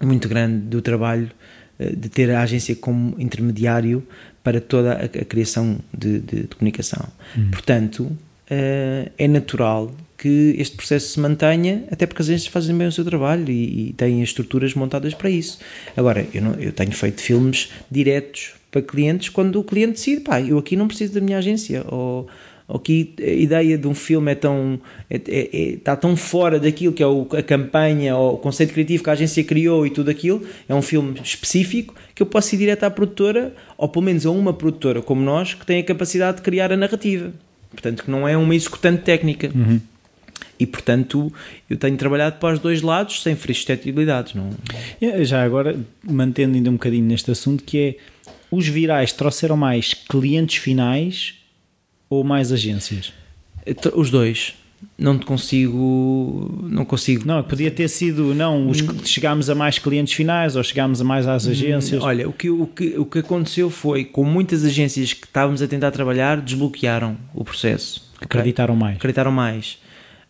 muito 0.00 0.28
grande 0.28 0.66
do 0.66 0.80
trabalho 0.80 1.30
eh, 1.78 1.94
de 1.94 2.08
ter 2.08 2.30
a 2.30 2.42
agência 2.42 2.74
como 2.74 3.14
intermediário 3.18 4.06
para 4.42 4.60
toda 4.60 4.94
a, 4.94 5.04
a 5.04 5.24
criação 5.24 5.78
de, 5.96 6.20
de, 6.20 6.42
de 6.42 6.48
comunicação. 6.48 7.06
Hum. 7.36 7.50
Portanto, 7.50 8.04
uh, 8.04 9.10
é 9.16 9.28
natural 9.28 9.94
que 10.16 10.56
este 10.58 10.76
processo 10.76 11.12
se 11.12 11.20
mantenha, 11.20 11.84
até 11.90 12.04
porque 12.04 12.22
as 12.22 12.28
agências 12.28 12.52
fazem 12.52 12.76
bem 12.76 12.88
o 12.88 12.92
seu 12.92 13.04
trabalho 13.04 13.48
e, 13.48 13.90
e 13.90 13.92
têm 13.92 14.22
as 14.22 14.30
estruturas 14.30 14.74
montadas 14.74 15.14
para 15.14 15.30
isso. 15.30 15.60
Agora, 15.96 16.26
eu, 16.34 16.42
não, 16.42 16.54
eu 16.54 16.72
tenho 16.72 16.90
feito 16.92 17.20
filmes 17.20 17.70
diretos 17.88 18.57
para 18.70 18.82
clientes 18.82 19.28
quando 19.28 19.58
o 19.58 19.64
cliente 19.64 19.92
decide, 19.92 20.20
pá, 20.20 20.40
eu 20.40 20.58
aqui 20.58 20.76
não 20.76 20.86
preciso 20.86 21.14
da 21.14 21.20
minha 21.20 21.38
agência, 21.38 21.84
ou 21.88 22.28
ou 22.68 22.78
que 22.78 23.14
a 23.18 23.30
ideia 23.30 23.78
de 23.78 23.88
um 23.88 23.94
filme 23.94 24.30
é 24.30 24.34
tão 24.34 24.78
é, 25.08 25.16
é, 25.16 25.20
é, 25.52 25.58
está 25.70 25.96
tão 25.96 26.14
fora 26.14 26.60
daquilo 26.60 26.92
que 26.92 27.02
é 27.02 27.06
o, 27.06 27.26
a 27.32 27.42
campanha 27.42 28.14
ou 28.14 28.34
o 28.34 28.36
conceito 28.36 28.74
criativo 28.74 29.02
que 29.02 29.08
a 29.08 29.14
agência 29.14 29.42
criou 29.42 29.86
e 29.86 29.90
tudo 29.90 30.10
aquilo, 30.10 30.46
é 30.68 30.74
um 30.74 30.82
filme 30.82 31.18
específico 31.24 31.94
que 32.14 32.22
eu 32.22 32.26
posso 32.26 32.54
ir 32.54 32.58
direto 32.58 32.84
à 32.84 32.90
produtora, 32.90 33.54
ou 33.78 33.88
pelo 33.88 34.04
menos 34.04 34.26
a 34.26 34.30
uma 34.30 34.52
produtora 34.52 35.00
como 35.00 35.22
nós, 35.22 35.54
que 35.54 35.64
tem 35.64 35.80
a 35.80 35.82
capacidade 35.82 36.38
de 36.38 36.42
criar 36.42 36.70
a 36.70 36.76
narrativa. 36.76 37.32
Portanto, 37.70 38.04
que 38.04 38.10
não 38.10 38.28
é 38.28 38.36
uma 38.36 38.54
executante 38.54 39.02
técnica. 39.02 39.50
Uhum. 39.54 39.80
E 40.58 40.66
portanto, 40.66 41.32
eu 41.70 41.76
tenho 41.76 41.96
trabalhado 41.96 42.38
para 42.38 42.54
os 42.54 42.60
dois 42.60 42.82
lados 42.82 43.22
sem 43.22 43.36
ferir 43.36 43.54
suscetibilidades. 43.54 44.34
Não... 44.34 44.50
Já 45.22 45.42
agora, 45.42 45.78
mantendo 46.02 46.56
ainda 46.56 46.68
um 46.68 46.74
bocadinho 46.74 47.04
neste 47.04 47.30
assunto, 47.30 47.62
que 47.62 47.78
é 47.78 47.96
os 48.50 48.66
virais 48.66 49.12
trouxeram 49.12 49.56
mais 49.56 49.94
clientes 49.94 50.56
finais 50.56 51.34
ou 52.08 52.24
mais 52.24 52.52
agências? 52.52 53.12
Os 53.94 54.10
dois. 54.10 54.54
Não 54.96 55.18
te 55.18 55.26
consigo. 55.26 56.66
Não 56.68 56.84
consigo. 56.84 57.26
Não, 57.26 57.42
podia 57.42 57.70
ter 57.70 57.88
sido. 57.88 58.34
Não, 58.34 58.68
os, 58.68 58.80
hum. 58.80 59.04
chegámos 59.04 59.50
a 59.50 59.54
mais 59.54 59.78
clientes 59.78 60.14
finais 60.14 60.56
ou 60.56 60.62
chegámos 60.62 61.00
a 61.00 61.04
mais 61.04 61.26
às 61.26 61.46
hum, 61.46 61.50
agências. 61.50 62.02
Olha, 62.02 62.28
o 62.28 62.32
que, 62.32 62.48
o, 62.48 62.66
que, 62.66 62.98
o 62.98 63.04
que 63.04 63.18
aconteceu 63.18 63.70
foi 63.70 64.04
com 64.04 64.24
muitas 64.24 64.64
agências 64.64 65.12
que 65.12 65.26
estávamos 65.26 65.62
a 65.62 65.68
tentar 65.68 65.90
trabalhar, 65.90 66.40
desbloquearam 66.40 67.16
o 67.34 67.44
processo. 67.44 68.08
Acreditaram 68.20 68.74
okay? 68.74 68.84
mais. 68.84 68.96
Acreditaram 68.96 69.32
mais. 69.32 69.78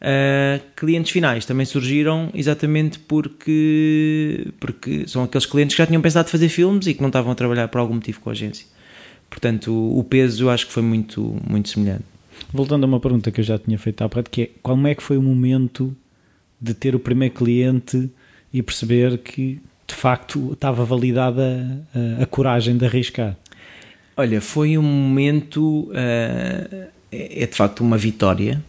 Uh, 0.01 0.63
clientes 0.77 1.11
finais 1.11 1.45
também 1.45 1.67
surgiram 1.67 2.31
exatamente 2.33 3.01
porque, 3.01 4.47
porque 4.61 5.09
são 5.09 5.25
aqueles 5.25 5.45
clientes 5.45 5.75
que 5.75 5.83
já 5.83 5.87
tinham 5.87 6.01
pensado 6.01 6.29
fazer 6.29 6.49
filmes 6.49 6.87
e 6.87 6.95
que 6.95 7.01
não 7.01 7.09
estavam 7.09 7.33
a 7.33 7.35
trabalhar 7.35 7.67
por 7.67 7.79
algum 7.79 7.95
motivo 7.95 8.21
com 8.21 8.31
a 8.31 8.33
agência. 8.33 8.67
Portanto, 9.29 9.73
o 9.73 10.03
peso 10.05 10.45
eu 10.45 10.51
acho 10.51 10.67
que 10.67 10.73
foi 10.73 10.83
muito, 10.83 11.37
muito 11.49 11.69
semelhante. 11.69 12.05
Voltando 12.53 12.85
a 12.85 12.87
uma 12.87 13.01
pergunta 13.01 13.31
que 13.31 13.41
eu 13.41 13.45
já 13.45 13.59
tinha 13.59 13.79
feito 13.79 14.03
há 14.03 14.09
bocado, 14.09 14.31
que 14.31 14.43
é 14.43 14.51
como 14.63 14.87
é 14.87 14.95
que 14.95 15.03
foi 15.03 15.19
o 15.19 15.23
momento 15.23 15.95
de 16.61 16.75
ter 16.75 16.95
o 16.95 17.01
primeiro 17.01 17.35
cliente 17.35 18.11
e 18.53 18.63
perceber 18.63 19.19
que 19.19 19.61
de 19.87 19.95
facto 19.95 20.53
estava 20.53 20.85
validada 20.85 21.85
a, 22.19 22.23
a 22.23 22.27
coragem 22.27 22.77
de 22.77 22.87
arriscar? 22.87 23.37
Olha, 24.17 24.41
foi 24.41 24.79
um 24.79 24.83
momento, 24.83 25.91
uh, 25.91 26.89
é 27.11 27.47
de 27.47 27.55
facto 27.55 27.81
uma 27.81 27.99
vitória, 27.99 28.63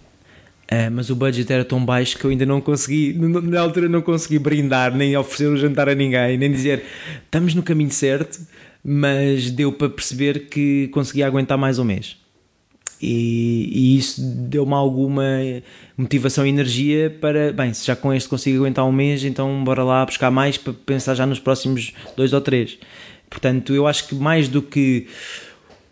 uh, 0.72 0.92
mas 0.92 1.10
o 1.10 1.16
budget 1.16 1.52
era 1.52 1.66
tão 1.66 1.84
baixo 1.84 2.18
que 2.18 2.26
eu 2.26 2.32
ainda 2.32 2.46
não 2.46 2.62
consegui, 2.62 3.14
na 3.14 3.60
altura 3.60 3.90
não 3.90 4.02
consegui 4.02 4.40
brindar, 4.40 4.96
nem 4.96 5.16
oferecer 5.16 5.48
o 5.48 5.54
um 5.54 5.58
jantar 5.58 5.90
a 5.90 5.96
ninguém, 5.96 6.38
nem 6.38 6.52
dizer 6.52 6.84
estamos 7.26 7.54
no 7.54 7.64
caminho 7.64 7.92
certo, 7.92 8.40
mas 8.84 9.52
deu 9.52 9.72
para 9.72 9.90
perceber 9.90 10.48
que 10.50 10.88
conseguia 10.90 11.28
aguentar 11.28 11.58
mais 11.58 11.80
um 11.80 11.84
mês. 11.84 12.18
E, 13.02 13.70
e 13.72 13.98
isso 13.98 14.22
deu-me 14.22 14.74
alguma 14.74 15.24
motivação 15.98 16.46
e 16.46 16.50
energia 16.50 17.10
para, 17.22 17.54
bem, 17.54 17.74
se 17.74 17.88
já 17.88 17.96
com 17.96 18.14
este 18.14 18.28
consigo 18.28 18.58
aguentar 18.58 18.86
um 18.86 18.92
mês, 18.92 19.24
então 19.24 19.64
bora 19.64 19.84
lá 19.84 20.06
buscar 20.06 20.30
mais 20.30 20.58
para 20.58 20.74
pensar 20.74 21.16
já 21.16 21.26
nos 21.26 21.40
próximos 21.40 21.94
dois 22.18 22.34
ou 22.34 22.42
três. 22.42 22.78
Portanto, 23.30 23.74
eu 23.74 23.88
acho 23.88 24.08
que 24.08 24.16
mais 24.16 24.50
do 24.50 24.62
que 24.62 25.08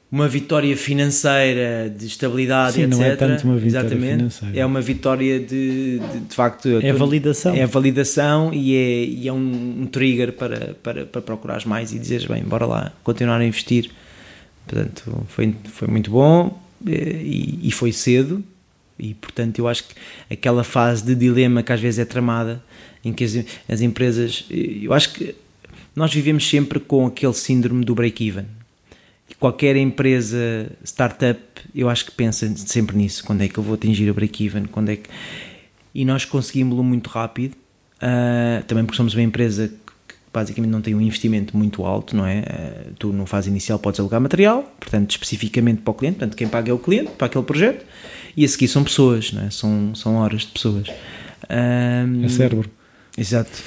uma 0.10 0.28
vitória 0.28 0.76
financeira 0.78 1.89
de 1.89 2.05
estabilidade, 2.05 2.76
Sim, 2.76 2.84
etc. 2.84 2.97
Não 2.97 3.03
é 3.03 3.16
tanto 3.16 3.43
uma 3.43 3.58
vitória 3.58 3.88
Exatamente, 3.88 4.18
financeira. 4.18 4.60
É 4.60 4.66
uma 4.66 4.82
vitória 4.82 5.39
de, 5.39 5.99
de, 5.99 6.20
de 6.30 6.36
facto. 6.36 6.70
É 6.82 6.93
validação. 6.93 7.53
É 7.55 7.66
validação 7.66 8.53
e 8.53 8.76
é, 8.76 9.03
e 9.03 9.28
é 9.28 9.34
um, 9.34 9.82
um, 9.82 9.86
trigger 9.86 10.32
para, 10.32 10.76
para, 10.82 11.05
para 11.05 11.22
procurares 11.22 11.66
mais 11.66 11.93
e 11.93 11.99
dizeres, 11.99 12.26
bem, 12.26 12.41
bora 12.41 12.66
lá, 12.66 12.93
continuar 13.03 13.39
a 13.39 13.45
investir. 13.45 13.91
Portanto, 14.66 15.26
foi, 15.28 15.53
foi 15.66 15.88
muito 15.89 16.10
bom 16.10 16.58
eh, 16.86 17.22
e, 17.22 17.60
e 17.64 17.72
foi 17.72 17.91
cedo. 17.91 18.41
E 18.97 19.14
portanto, 19.14 19.60
eu 19.60 19.68
acho 19.68 19.84
que 19.84 19.93
aquela 20.32 20.64
fase 20.64 21.03
de 21.03 21.16
dilema 21.16 21.62
que 21.62 21.72
às 21.72 21.82
vezes 21.82 21.99
é 21.99 22.05
tramada, 22.05 22.64
em 23.03 23.12
que 23.12 23.26
as, 23.26 23.38
as 23.68 23.82
empresas. 23.82 24.45
Eu 24.49 24.93
acho 24.93 25.14
que 25.14 25.36
nós 25.93 26.14
vivemos 26.14 26.47
sempre 26.49 26.80
com 26.80 27.05
aquele 27.05 27.34
síndrome 27.34 27.84
do 27.84 27.93
break-even 27.93 28.45
qualquer 29.40 29.76
empresa 29.76 30.72
startup, 30.84 31.40
eu 31.74 31.90
acho 31.90 32.06
que 32.06 32.12
pensa 32.12 32.52
sempre 32.56 32.98
nisso, 32.98 33.24
quando 33.24 33.42
é 33.44 33.48
que 33.48 33.58
eu 33.58 33.64
vou 33.64 33.76
atingir 33.76 34.10
o 34.10 34.14
break-even, 34.14 34.66
quando 34.66 34.90
é 34.90 34.96
que... 34.96 35.10
E 35.94 36.06
nós 36.06 36.26
conseguimos-lo 36.26 36.84
muito 36.84 37.10
rápido, 37.10 37.54
uh, 37.54 38.64
também 38.66 38.86
porque 38.86 38.98
somos 38.98 39.14
uma 39.14 39.24
empresa 39.24 39.68
que 39.68 40.14
basicamente 40.32 40.72
não 40.72 40.82
tem 40.82 40.94
um 40.94 41.02
investimento 41.02 41.58
muito 41.58 41.84
alto, 41.86 42.16
não 42.16 42.26
é? 42.26 42.40
Uh, 42.40 42.94
tu 43.00 43.14
no 43.14 43.26
fase 43.26 43.50
inicial 43.50 43.80
podes 43.80 44.00
alugar 44.00 44.22
material, 44.22 44.64
portanto, 44.80 45.12
especificamente 45.12 45.82
para 45.82 45.92
o 45.92 45.94
cliente, 45.94 46.18
portanto, 46.20 46.38
quem 46.38 46.48
paga 46.48 46.72
é 46.72 46.74
o 46.74 46.80
cliente, 46.80 47.12
para 47.12 47.28
aquele 47.28 47.44
projeto, 47.44 47.86
e 48.36 48.46
a 48.46 48.48
seguir 48.48 48.68
são 48.68 48.84
pessoas, 48.84 49.32
não 49.32 49.44
é? 49.44 49.50
São, 49.50 49.96
são 49.96 50.16
horas 50.18 50.42
de 50.42 50.48
pessoas. 50.48 50.88
Um, 51.50 52.26
é 52.26 52.30
cérebro. 52.30 52.77
Exato. 53.18 53.63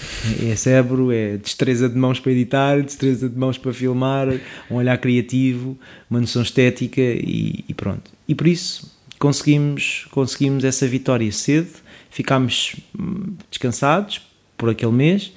É 0.48 0.54
cérebro, 0.54 1.10
é 1.10 1.36
destreza 1.36 1.88
de 1.88 1.98
mãos 1.98 2.20
para 2.20 2.30
editar, 2.30 2.80
destreza 2.80 3.28
de 3.28 3.36
mãos 3.36 3.58
para 3.58 3.72
filmar, 3.72 4.28
um 4.70 4.76
olhar 4.76 4.96
criativo, 4.98 5.76
uma 6.08 6.20
noção 6.20 6.42
estética 6.42 7.00
e, 7.00 7.64
e, 7.68 7.74
pronto. 7.74 8.12
E 8.28 8.34
por 8.34 8.46
isso, 8.46 8.96
conseguimos, 9.18 10.06
conseguimos 10.12 10.62
essa 10.62 10.86
vitória 10.86 11.30
cedo, 11.32 11.70
ficámos 12.10 12.76
hum, 12.96 13.34
descansados 13.50 14.22
por 14.56 14.70
aquele 14.70 14.92
mês 14.92 15.32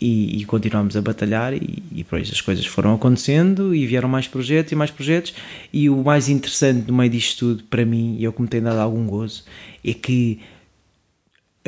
e, 0.00 0.40
e 0.40 0.44
continuámos 0.44 0.96
a 0.96 1.02
batalhar 1.02 1.52
e, 1.52 1.82
e 1.90 1.96
depois 1.96 2.30
as 2.30 2.40
coisas 2.40 2.64
foram 2.64 2.94
acontecendo 2.94 3.74
e 3.74 3.84
vieram 3.86 4.08
mais 4.08 4.28
projetos 4.28 4.70
e 4.70 4.76
mais 4.76 4.92
projetos 4.92 5.34
e 5.72 5.90
o 5.90 5.96
mais 6.04 6.28
interessante 6.28 6.86
no 6.86 6.96
meio 6.96 7.10
disto 7.10 7.38
tudo 7.56 7.64
para 7.64 7.84
mim, 7.84 8.16
e 8.20 8.22
eu 8.22 8.32
me 8.38 8.46
tem 8.46 8.62
dado 8.62 8.78
algum 8.78 9.04
gozo, 9.04 9.42
é 9.84 9.92
que 9.92 10.38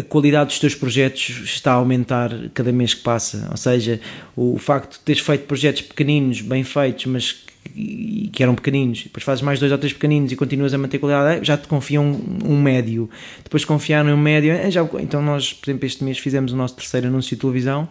a 0.00 0.02
qualidade 0.02 0.48
dos 0.48 0.58
teus 0.58 0.74
projetos 0.74 1.42
está 1.44 1.72
a 1.72 1.74
aumentar 1.74 2.30
cada 2.54 2.72
mês 2.72 2.94
que 2.94 3.02
passa. 3.02 3.46
Ou 3.50 3.56
seja, 3.56 4.00
o 4.34 4.58
facto 4.58 4.94
de 4.94 5.00
teres 5.00 5.22
feito 5.22 5.46
projetos 5.46 5.82
pequeninos, 5.82 6.40
bem 6.40 6.64
feitos, 6.64 7.06
mas 7.06 7.32
que, 7.32 8.30
que 8.32 8.42
eram 8.42 8.54
pequeninos, 8.54 9.04
depois 9.04 9.22
fazes 9.22 9.42
mais 9.42 9.60
dois 9.60 9.70
ou 9.70 9.78
três 9.78 9.92
pequeninos 9.92 10.32
e 10.32 10.36
continuas 10.36 10.72
a 10.72 10.78
manter 10.78 10.98
qualidade, 10.98 11.46
já 11.46 11.56
te 11.56 11.68
confiam 11.68 12.04
um, 12.04 12.52
um 12.52 12.60
médio. 12.60 13.08
Depois 13.44 13.64
confiaram 13.64 14.12
um 14.14 14.16
médio, 14.16 14.52
é, 14.52 14.70
já, 14.70 14.82
então 15.00 15.22
nós, 15.22 15.52
por 15.52 15.70
exemplo, 15.70 15.86
este 15.86 16.02
mês 16.02 16.18
fizemos 16.18 16.52
o 16.52 16.56
nosso 16.56 16.76
terceiro 16.76 17.08
anúncio 17.08 17.36
de 17.36 17.40
televisão, 17.40 17.88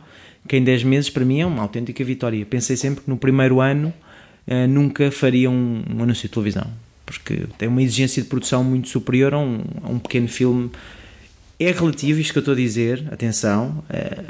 que 0.48 0.58
em 0.58 0.64
10 0.64 0.84
meses 0.84 1.10
para 1.10 1.24
mim 1.24 1.42
é 1.42 1.46
uma 1.46 1.62
autêntica 1.62 2.04
vitória. 2.04 2.46
Pensei 2.46 2.76
sempre 2.76 3.04
que 3.04 3.10
no 3.10 3.18
primeiro 3.18 3.62
ano 3.62 3.94
uh, 4.48 4.68
nunca 4.68 5.12
faria 5.12 5.50
um, 5.50 5.84
um, 5.90 6.04
anúncio 6.04 6.28
de 6.28 6.34
televisão, 6.34 6.68
porque 7.06 7.44
tem 7.58 7.68
uma 7.68 7.84
exigência 7.84 8.24
de 8.24 8.30
produção 8.30 8.64
muito 8.64 8.90
superior 8.90 9.34
a 9.34 9.40
um, 9.40 9.62
a 9.84 9.90
um 9.90 10.00
pequeno 10.00 10.28
filme 10.28 10.72
é 11.60 11.72
relativo 11.72 12.20
isto 12.20 12.32
que 12.32 12.40
eu 12.40 12.42
estou 12.42 12.54
a 12.54 12.58
dizer, 12.58 13.06
atenção, 13.12 13.84
é, 13.90 14.24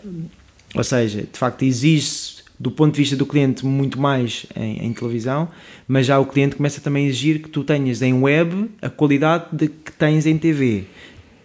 ou 0.74 0.84
seja, 0.84 1.22
de 1.22 1.38
facto 1.38 1.64
exige-se 1.64 2.40
do 2.60 2.70
ponto 2.70 2.94
de 2.94 3.00
vista 3.00 3.16
do 3.16 3.26
cliente 3.26 3.66
muito 3.66 4.00
mais 4.00 4.46
em, 4.56 4.86
em, 4.86 4.94
televisão, 4.94 5.48
mas 5.88 6.06
já 6.06 6.20
o 6.20 6.26
cliente 6.26 6.58
começa 6.58 6.82
também 6.82 7.06
a 7.06 7.10
exigir 7.10 7.42
que 7.42 7.48
tu 7.48 7.64
tenhas 7.64 8.02
em 8.02 8.14
web 8.14 8.70
a 8.82 8.90
qualidade 8.90 9.46
de 9.54 9.70
que 9.70 9.94
tens 9.94 10.26
em 10.26 10.38
TV, 10.38 10.84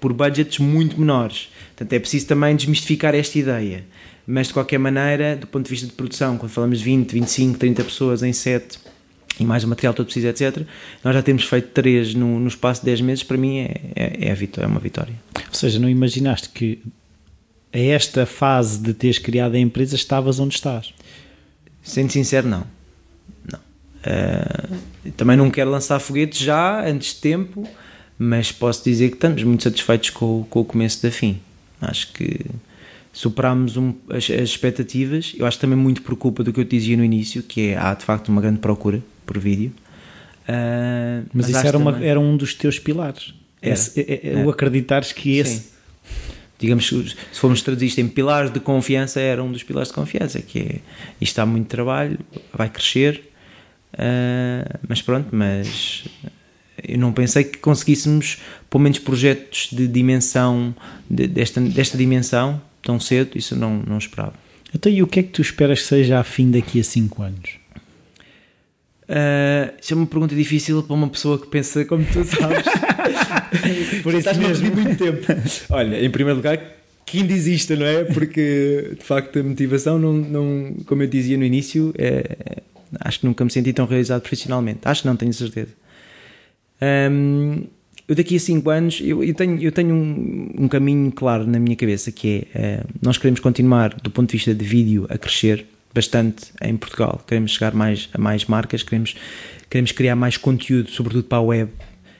por 0.01 0.12
budgets 0.12 0.59
muito 0.59 0.99
menores. 0.99 1.51
Portanto, 1.68 1.93
é 1.93 1.99
preciso 1.99 2.26
também 2.26 2.57
desmistificar 2.57 3.14
esta 3.14 3.39
ideia. 3.39 3.85
Mas 4.26 4.49
de 4.49 4.55
qualquer 4.55 4.78
maneira, 4.78 5.37
do 5.37 5.47
ponto 5.47 5.64
de 5.66 5.70
vista 5.70 5.87
de 5.87 5.93
produção, 5.93 6.37
quando 6.37 6.51
falamos 6.51 6.78
de 6.78 6.85
20, 6.85 7.12
25, 7.12 7.59
30 7.59 7.85
pessoas 7.85 8.22
em 8.22 8.32
set 8.32 8.78
e 9.39 9.45
mais 9.45 9.64
o 9.64 9.68
material 9.68 9.93
todo 9.93 10.07
preciso, 10.07 10.28
etc. 10.28 10.62
Nós 11.03 11.14
já 11.14 11.22
temos 11.22 11.45
feito 11.45 11.68
três 11.68 12.14
no, 12.14 12.39
no 12.39 12.49
espaço 12.49 12.80
de 12.80 12.87
10 12.87 13.01
meses, 13.01 13.24
para 13.24 13.37
mim 13.37 13.59
é, 13.59 13.80
é, 13.95 14.28
é, 14.28 14.35
vitória, 14.35 14.66
é 14.66 14.68
uma 14.68 14.80
vitória. 14.80 15.14
Ou 15.37 15.55
seja, 15.55 15.78
não 15.78 15.89
imaginaste 15.89 16.49
que 16.51 16.78
a 17.72 17.78
esta 17.78 18.24
fase 18.24 18.78
de 18.78 18.95
teres 18.95 19.18
criado 19.18 19.57
a 19.57 19.59
empresa 19.59 19.97
estavas 19.97 20.39
onde 20.39 20.55
estás? 20.55 20.95
Sendo 21.82 22.12
sincero, 22.12 22.47
não. 22.47 22.64
não. 23.51 23.59
Uh, 23.59 25.12
também 25.16 25.37
não 25.37 25.51
quero 25.51 25.70
lançar 25.70 25.99
foguetes 25.99 26.39
já, 26.39 26.87
antes 26.87 27.14
de 27.14 27.20
tempo, 27.20 27.68
mas 28.16 28.53
posso 28.53 28.85
dizer 28.85 29.09
que 29.09 29.16
estamos 29.16 29.43
muito 29.43 29.64
satisfeitos 29.64 30.11
com, 30.11 30.47
com 30.49 30.61
o 30.61 30.64
começo 30.64 31.03
da 31.03 31.11
fim. 31.11 31.41
Acho 31.80 32.12
que 32.12 32.41
superámos 33.12 33.76
um, 33.76 33.93
as, 34.09 34.30
as, 34.30 34.49
expectativas. 34.49 35.35
Eu 35.37 35.45
acho 35.45 35.59
também 35.59 35.76
muito 35.76 36.03
por 36.03 36.14
culpa 36.16 36.45
do 36.45 36.53
que 36.53 36.61
eu 36.61 36.64
te 36.64 36.78
dizia 36.78 36.97
no 36.97 37.05
início, 37.05 37.43
que 37.43 37.70
é, 37.70 37.76
há 37.76 37.93
de 37.95 38.05
facto 38.05 38.28
uma 38.28 38.41
grande 38.41 38.61
procura 38.61 39.03
por 39.24 39.38
vídeo. 39.38 39.72
Uh, 40.48 41.24
mas, 41.32 41.48
mas, 41.48 41.56
isso 41.56 41.66
era, 41.66 41.78
uma, 41.78 42.04
era, 42.04 42.20
um 42.20 42.36
dos 42.36 42.54
teus 42.54 42.78
pilares. 42.78 43.34
Esse, 43.62 44.00
é, 44.00 44.32
é, 44.34 44.44
o 44.44 44.50
acreditares 44.50 45.12
que 45.12 45.38
esse. 45.38 45.58
Sim. 45.58 45.74
Digamos, 46.58 46.86
se 46.88 47.40
formos 47.40 47.62
traduzir 47.62 47.86
isto 47.86 48.00
em 48.00 48.08
pilares 48.08 48.50
de 48.50 48.60
confiança, 48.60 49.20
era 49.20 49.42
um 49.42 49.50
dos 49.50 49.62
pilares 49.62 49.88
de 49.88 49.94
confiança, 49.94 50.40
que 50.40 50.58
é 50.58 50.72
isto 51.20 51.32
está 51.32 51.44
muito 51.44 51.66
trabalho, 51.66 52.18
vai 52.52 52.70
crescer, 52.70 53.30
uh, 53.94 54.78
mas 54.88 55.02
pronto, 55.02 55.28
mas 55.32 56.04
eu 56.86 56.98
não 56.98 57.12
pensei 57.12 57.44
que 57.44 57.58
conseguíssemos 57.58 58.38
pelo 58.70 58.82
menos 58.82 58.98
projetos 58.98 59.68
de 59.72 59.88
dimensão 59.88 60.74
de, 61.10 61.26
desta, 61.26 61.60
desta 61.60 61.98
dimensão 61.98 62.62
tão 62.82 63.00
cedo, 63.00 63.36
isso 63.36 63.54
eu 63.54 63.58
não, 63.58 63.82
não 63.86 63.98
esperava. 63.98 64.34
Então, 64.74 64.90
e 64.90 65.02
o 65.02 65.06
que 65.06 65.20
é 65.20 65.22
que 65.22 65.30
tu 65.30 65.40
esperas 65.40 65.80
que 65.80 65.86
seja 65.86 66.20
a 66.20 66.24
fim 66.24 66.50
daqui 66.50 66.80
a 66.80 66.84
5 66.84 67.22
anos? 67.22 67.63
Uh, 69.09 69.74
isso 69.80 69.92
é 69.92 69.96
uma 69.96 70.07
pergunta 70.07 70.34
difícil 70.34 70.82
para 70.82 70.94
uma 70.94 71.09
pessoa 71.09 71.38
que 71.38 71.46
pensa 71.46 71.84
como 71.84 72.05
tu 72.05 72.24
sabes. 72.24 72.64
Por 74.02 74.14
isso 74.14 74.38
mesmo. 74.38 74.74
muito 74.74 74.96
tempo. 74.96 75.26
Olha, 75.70 76.02
em 76.02 76.11
primeiro 76.11 76.38
lugar, 76.38 76.59
que 77.05 77.18
ainda 77.18 77.32
exista, 77.32 77.76
não 77.76 77.86
é? 77.86 78.05
Porque 78.05 78.94
de 78.98 79.05
facto 79.05 79.38
a 79.38 79.42
motivação, 79.42 79.98
não, 79.98 80.12
não 80.12 80.76
como 80.86 81.02
eu 81.02 81.07
dizia 81.07 81.36
no 81.36 81.44
início, 81.44 81.92
é, 81.98 82.62
acho 83.00 83.20
que 83.20 83.26
nunca 83.26 83.44
me 83.44 83.50
senti 83.50 83.72
tão 83.72 83.86
realizado 83.86 84.22
profissionalmente. 84.22 84.80
Acho 84.84 85.02
que 85.02 85.09
não, 85.09 85.16
tenho 85.16 85.32
certeza. 85.32 85.70
Um, 87.11 87.64
eu 88.07 88.14
daqui 88.14 88.36
a 88.36 88.40
5 88.40 88.70
anos 88.70 89.00
eu, 89.02 89.24
eu, 89.24 89.32
tenho, 89.32 89.62
eu 89.62 89.72
tenho 89.72 89.94
um, 89.94 90.50
um, 90.59 90.68
caminho 90.68 91.11
claro 91.12 91.46
na 91.46 91.59
minha 91.59 91.76
cabeça 91.76 92.12
que 92.12 92.46
é 92.55 92.82
uh, 92.82 92.88
nós 93.00 93.16
queremos 93.16 93.40
continuar 93.40 93.94
do 93.94 94.11
ponto 94.11 94.28
de 94.28 94.36
vista 94.36 94.55
de 94.55 94.64
vídeo 94.64 95.07
a 95.09 95.16
crescer 95.16 95.64
bastante 95.95 96.47
em 96.61 96.76
Portugal. 96.76 97.22
Queremos 97.26 97.53
chegar 97.53 97.72
mais 97.72 98.09
a 98.12 98.18
mais 98.18 98.45
marcas, 98.47 98.82
queremos, 98.82 99.14
queremos 99.70 99.92
criar 99.92 100.16
mais 100.16 100.36
conteúdo, 100.36 100.90
sobretudo 100.90 101.24
para 101.24 101.38
a 101.38 101.42
web. 101.42 101.70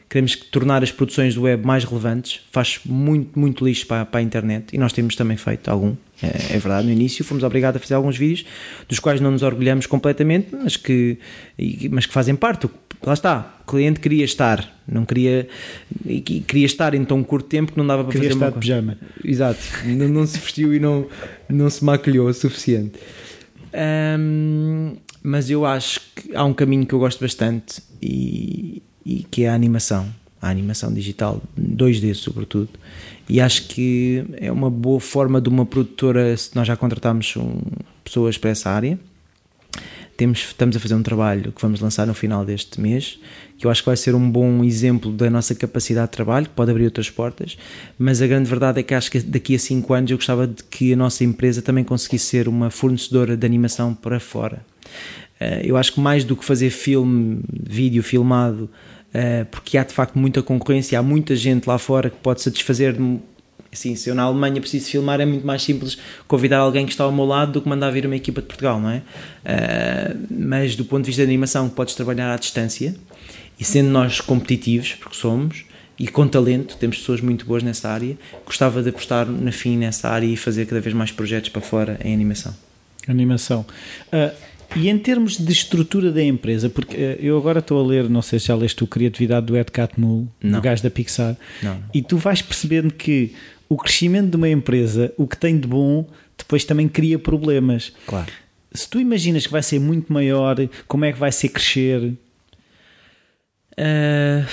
Queremos 0.09 0.37
tornar 0.37 0.83
as 0.85 0.93
produções 0.93 1.35
do 1.35 1.43
web 1.43 1.67
mais 1.67 1.83
relevantes. 1.83 2.41
Faz 2.53 2.79
muito, 2.85 3.37
muito 3.39 3.65
lixo 3.65 3.87
para, 3.87 4.05
para 4.05 4.21
a 4.21 4.23
internet 4.23 4.67
e 4.73 4.79
nós 4.79 4.93
temos 4.93 5.17
também 5.17 5.37
feito 5.37 5.69
algum. 5.69 5.97
É, 6.23 6.55
é, 6.55 6.59
verdade, 6.59 6.87
no 6.87 6.93
início 6.93 7.25
fomos 7.25 7.43
obrigados 7.43 7.79
a 7.79 7.81
fazer 7.81 7.95
alguns 7.95 8.17
vídeos 8.17 8.47
dos 8.89 9.01
quais 9.01 9.21
não 9.21 9.33
nos 9.33 9.43
orgulhamos 9.43 9.87
completamente, 9.87 10.55
mas 10.55 10.77
que, 10.77 11.19
mas 11.91 12.07
que 12.07 12.13
fazem 12.13 12.37
parte. 12.37 12.69
Lá 13.03 13.13
está, 13.13 13.57
o 13.63 13.71
cliente 13.71 14.01
queria 14.01 14.25
estar, 14.25 14.81
não 14.89 15.05
queria 15.05 15.47
queria 16.47 16.65
estar 16.65 16.95
em 16.95 17.05
tão 17.05 17.23
curto 17.23 17.49
tempo 17.49 17.73
que 17.73 17.79
não 17.79 17.87
dava 17.87 18.05
para 18.05 18.13
queria 18.13 18.31
fazer 18.31 18.39
estar 18.39 18.47
uma... 18.47 18.53
de 18.53 18.59
pijama. 18.61 18.99
Exato, 19.23 19.61
não, 19.85 20.09
não 20.09 20.27
se 20.27 20.39
vestiu 20.39 20.73
e 20.73 20.79
não, 20.79 21.07
não 21.49 21.69
se 21.69 21.85
maquilhou 21.85 22.29
o 22.29 22.33
suficiente. 22.33 22.99
Um, 23.75 24.97
mas 25.23 25.51
eu 25.51 25.67
acho 25.67 26.01
que 26.15 26.35
há 26.35 26.45
um 26.45 26.55
caminho 26.55 26.87
que 26.87 26.95
eu 26.95 26.99
gosto 26.99 27.21
bastante 27.21 27.83
e, 28.01 28.83
e 29.05 29.25
que 29.31 29.45
é 29.45 29.49
a 29.49 29.55
animação, 29.55 30.07
a 30.41 30.49
animação 30.49 30.93
digital, 30.93 31.43
2D 31.59 32.15
sobretudo. 32.15 32.69
E 33.29 33.41
acho 33.41 33.67
que 33.69 34.25
é 34.37 34.53
uma 34.53 34.71
boa 34.71 35.01
forma 35.01 35.41
de 35.41 35.49
uma 35.49 35.65
produtora, 35.67 36.37
se 36.37 36.55
nós 36.55 36.69
já 36.69 36.77
contratamos 36.77 37.35
um, 37.37 37.59
pessoas 38.05 38.39
para 38.39 38.51
essa 38.51 38.71
área. 38.71 38.99
Temos, 40.17 40.39
estamos 40.39 40.77
a 40.77 40.81
fazer 40.81 40.95
um 40.95 41.03
trabalho 41.03 41.51
que 41.51 41.61
vamos 41.61 41.81
lançar 41.81 42.07
no 42.07 42.15
final 42.15 42.45
deste 42.45 42.81
mês, 42.81 43.19
que 43.59 43.67
eu 43.67 43.71
acho 43.71 43.83
que 43.83 43.87
vai 43.87 43.97
ser 43.97 44.15
um 44.15 44.31
bom 44.31 44.63
exemplo 44.63 45.11
da 45.11 45.29
nossa 45.29 45.55
capacidade 45.55 46.07
de 46.09 46.13
trabalho, 46.13 46.47
que 46.47 46.53
pode 46.53 46.71
abrir 46.71 46.85
outras 46.85 47.11
portas, 47.11 47.59
mas 47.99 48.23
a 48.23 48.27
grande 48.27 48.49
verdade 48.49 48.81
é 48.81 48.83
que 48.83 48.95
acho 48.95 49.11
que 49.11 49.21
daqui 49.21 49.57
a 49.57 49.59
5 49.59 49.93
anos 49.93 50.11
eu 50.11 50.17
gostava 50.17 50.47
de 50.47 50.63
que 50.65 50.93
a 50.93 50.97
nossa 50.97 51.25
empresa 51.25 51.61
também 51.63 51.83
conseguisse 51.83 52.27
ser 52.27 52.49
uma 52.49 52.71
fornecedora 52.71 53.37
de 53.37 53.45
animação 53.45 53.93
para 53.93 54.21
fora. 54.21 54.65
Eh, 55.41 55.63
eu 55.65 55.77
acho 55.77 55.93
que 55.93 56.01
mais 56.01 56.25
do 56.25 56.37
que 56.37 56.45
fazer 56.45 56.71
filme, 56.71 57.41
vídeo 57.53 58.03
filmado, 58.03 58.71
eh, 59.13 59.45
porque 59.51 59.77
há 59.77 59.85
de 59.85 59.93
facto 59.93 60.19
muita 60.19 60.43
concorrência, 60.43 60.99
há 60.99 61.03
muita 61.03 61.35
gente 61.35 61.67
lá 61.67 61.79
fora 61.79 62.09
que 62.09 62.17
pode 62.17 62.41
satisfazer 62.41 62.97
Assim, 63.75 63.97
se 63.97 64.09
eu 64.09 64.15
na 64.15 64.23
Alemanha 64.23 64.61
preciso 64.61 64.89
filmar, 64.89 65.21
é 65.21 65.27
muito 65.27 65.45
mais 65.45 65.63
simples 65.63 65.99
convidar 66.29 66.59
alguém 66.59 66.87
que 66.87 66.93
está 66.93 67.03
ao 67.03 67.13
meu 67.13 67.25
lado 67.25 67.53
do 67.53 67.61
que 67.61 67.69
mandar 67.69 67.91
vir 67.91 68.07
uma 68.07 68.17
equipa 68.17 68.41
de 68.41 68.47
Portugal, 68.47 68.81
não 68.81 68.89
é? 68.89 68.99
Uh, 68.99 70.27
mas 70.31 70.77
do 70.77 70.85
ponto 70.85 71.03
de 71.03 71.09
vista 71.09 71.23
da 71.23 71.29
animação, 71.29 71.69
podes 71.69 71.95
trabalhar 71.95 72.33
à 72.33 72.37
distância 72.37 72.95
e 73.59 73.65
sendo 73.65 73.91
nós 73.91 74.21
competitivos, 74.21 74.95
porque 74.95 75.17
somos, 75.17 75.65
e 75.99 76.07
com 76.07 76.27
talento, 76.27 76.77
temos 76.77 76.99
pessoas 76.99 77.21
muito 77.21 77.45
boas 77.45 77.63
nessa 77.63 77.89
área, 77.89 78.17
gostava 78.47 78.81
de 78.83 78.89
apostar 78.91 79.27
na 79.27 79.53
fim 79.53 79.77
nessa 79.77 80.09
área 80.09 80.27
e 80.27 80.37
fazer 80.37 80.67
cada 80.67 80.81
vez 80.81 80.95
mais 80.95 81.11
projetos 81.11 81.51
para 81.51 81.61
fora 81.61 81.99
em 82.05 82.15
animação. 82.15 82.55
Animação. 83.09 83.67
Uh, 84.13 84.55
e 84.77 84.89
em 84.89 84.99
termos 84.99 85.39
de 85.39 85.53
estrutura 85.53 86.11
da 86.11 86.23
empresa, 86.23 86.69
porque 86.69 86.97
uh, 86.97 87.17
eu 87.21 87.39
agora 87.39 87.61
estou 87.61 87.83
a 87.83 87.87
ler, 87.87 88.09
não 88.11 88.23
sei 88.23 88.39
se 88.41 88.47
já 88.47 88.57
leste 88.57 88.83
o 88.83 88.87
Criatividade 88.87 89.47
do 89.47 89.57
Ed 89.57 89.71
Catmull, 89.71 90.29
o 90.43 90.61
gajo 90.61 90.83
da 90.83 90.91
Pixar, 90.91 91.37
não. 91.63 91.83
e 91.93 92.03
tu 92.03 92.17
vais 92.17 92.43
percebendo 92.43 92.93
que 92.93 93.33
o 93.69 93.77
crescimento 93.77 94.31
de 94.31 94.37
uma 94.37 94.49
empresa, 94.49 95.13
o 95.17 95.27
que 95.27 95.37
tem 95.37 95.59
de 95.59 95.67
bom, 95.67 96.07
depois 96.37 96.65
também 96.65 96.89
cria 96.89 97.19
problemas. 97.19 97.93
Claro. 98.07 98.31
Se 98.73 98.89
tu 98.89 98.99
imaginas 99.01 99.47
que 99.47 99.53
vai 99.53 99.63
ser 99.63 99.79
muito 99.79 100.13
maior, 100.13 100.57
como 100.89 101.05
é 101.05 101.13
que 101.13 101.19
vai 101.19 101.31
ser 101.31 101.49
crescer? 101.49 102.13
Uh, 103.73 104.47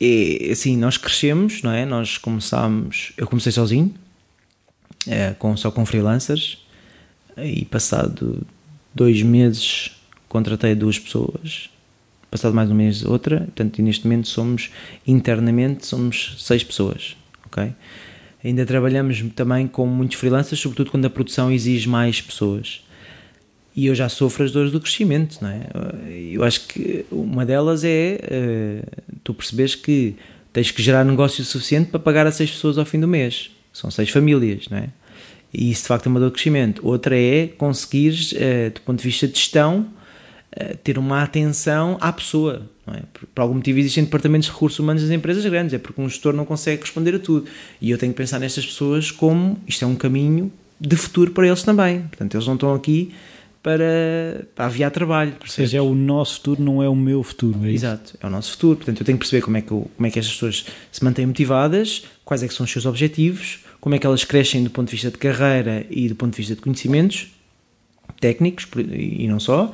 é, 0.00 0.50
assim, 0.50 0.76
nós 0.76 0.96
crescemos, 0.96 1.62
não 1.62 1.70
é? 1.70 1.84
Nós 1.84 2.18
começámos, 2.18 3.12
eu 3.16 3.26
comecei 3.26 3.52
sozinho, 3.52 3.94
é, 5.06 5.34
com, 5.38 5.56
só 5.56 5.70
com 5.70 5.84
freelancers, 5.84 6.58
e 7.36 7.64
passado 7.64 8.46
dois 8.94 9.22
meses 9.22 9.92
contratei 10.28 10.74
duas 10.74 10.98
pessoas, 10.98 11.70
passado 12.30 12.54
mais 12.54 12.70
um 12.70 12.74
mês 12.74 13.04
outra, 13.04 13.40
portanto, 13.40 13.82
neste 13.82 14.04
momento 14.04 14.28
somos, 14.28 14.70
internamente, 15.06 15.86
somos 15.86 16.36
seis 16.38 16.62
pessoas, 16.62 17.16
ok? 17.46 17.72
Ainda 18.42 18.64
trabalhamos 18.64 19.22
também 19.34 19.66
com 19.66 19.86
muitos 19.86 20.16
freelancers, 20.18 20.60
sobretudo 20.60 20.90
quando 20.90 21.04
a 21.04 21.10
produção 21.10 21.52
exige 21.52 21.88
mais 21.88 22.20
pessoas. 22.20 22.82
e 23.76 23.86
eu 23.86 23.94
já 23.94 24.08
sofro 24.08 24.44
as 24.44 24.50
dores 24.50 24.72
do 24.72 24.80
crescimento, 24.80 25.38
não 25.40 25.48
é? 25.48 25.62
Eu 26.32 26.42
acho 26.42 26.66
que 26.66 27.04
uma 27.10 27.46
delas 27.46 27.84
é 27.84 28.18
uh, 28.24 29.02
tu 29.22 29.32
percebes 29.32 29.74
que 29.74 30.16
tens 30.52 30.70
que 30.70 30.82
gerar 30.82 31.04
negócio 31.04 31.44
suficiente 31.44 31.90
para 31.90 32.00
pagar 32.00 32.26
a 32.26 32.32
seis 32.32 32.50
pessoas 32.50 32.78
ao 32.78 32.84
fim 32.84 32.98
do 32.98 33.06
mês. 33.06 33.50
São 33.72 33.90
seis 33.90 34.10
famílias, 34.10 34.68
não 34.68 34.78
é? 34.78 34.88
E 35.52 35.70
isso 35.70 35.82
de 35.82 35.88
facto 35.88 36.06
é 36.06 36.08
uma 36.08 36.18
dor 36.18 36.28
de 36.28 36.34
crescimento. 36.34 36.84
Outra 36.84 37.16
é 37.16 37.46
conseguires, 37.46 38.32
uh, 38.32 38.70
do 38.74 38.80
ponto 38.80 38.98
de 38.98 39.04
vista 39.04 39.28
de 39.28 39.38
gestão, 39.38 39.86
ter 40.82 40.98
uma 40.98 41.22
atenção 41.22 41.96
à 42.00 42.12
pessoa. 42.12 42.62
É? 42.88 43.02
por, 43.12 43.26
por, 43.28 43.40
algum 43.40 43.54
motivo 43.54 43.78
existem 43.78 44.02
departamentos 44.02 44.48
de 44.48 44.52
recursos 44.52 44.78
humanos 44.78 45.02
das 45.02 45.12
empresas 45.12 45.44
grandes, 45.44 45.72
é 45.72 45.78
porque 45.78 46.00
um 46.00 46.08
gestor 46.08 46.32
não 46.32 46.44
consegue 46.44 46.82
responder 46.82 47.14
a 47.14 47.18
tudo. 47.18 47.48
E 47.80 47.90
eu 47.90 47.98
tenho 47.98 48.12
que 48.12 48.16
pensar 48.16 48.38
nestas 48.40 48.66
pessoas 48.66 49.10
como 49.10 49.58
isto 49.66 49.84
é 49.84 49.88
um 49.88 49.94
caminho 49.94 50.50
de 50.80 50.96
futuro 50.96 51.30
para 51.30 51.46
eles 51.46 51.62
também. 51.62 52.02
Portanto, 52.02 52.34
eles 52.34 52.46
não 52.46 52.54
estão 52.54 52.74
aqui 52.74 53.12
para, 53.62 54.46
para 54.54 54.66
aviar 54.66 54.90
trabalho. 54.90 55.34
Ou 55.40 55.46
seja, 55.46 55.78
é 55.78 55.80
o 55.80 55.94
nosso 55.94 56.36
futuro, 56.36 56.62
não 56.62 56.82
é 56.82 56.88
o 56.88 56.96
meu 56.96 57.22
futuro. 57.22 57.64
É 57.64 57.70
Exato, 57.70 58.16
é 58.20 58.26
o 58.26 58.30
nosso 58.30 58.52
futuro. 58.52 58.76
Portanto, 58.76 59.00
eu 59.00 59.06
tenho 59.06 59.18
que 59.18 59.24
perceber 59.24 59.42
como 59.42 59.56
é 59.56 59.62
que, 59.62 59.70
eu, 59.70 59.90
como 59.96 60.06
é 60.06 60.10
que 60.10 60.18
estas 60.18 60.34
pessoas 60.34 60.66
se 60.90 61.04
mantêm 61.04 61.26
motivadas, 61.26 62.04
quais 62.24 62.42
é 62.42 62.48
que 62.48 62.54
são 62.54 62.64
os 62.64 62.72
seus 62.72 62.86
objetivos, 62.86 63.60
como 63.80 63.94
é 63.94 63.98
que 63.98 64.06
elas 64.06 64.24
crescem 64.24 64.64
do 64.64 64.70
ponto 64.70 64.88
de 64.88 64.92
vista 64.92 65.10
de 65.10 65.18
carreira 65.18 65.86
e 65.90 66.08
do 66.08 66.14
ponto 66.14 66.32
de 66.32 66.38
vista 66.38 66.54
de 66.54 66.60
conhecimentos 66.60 67.28
técnicos 68.20 68.66
e 68.92 69.26
não 69.28 69.40
só. 69.40 69.72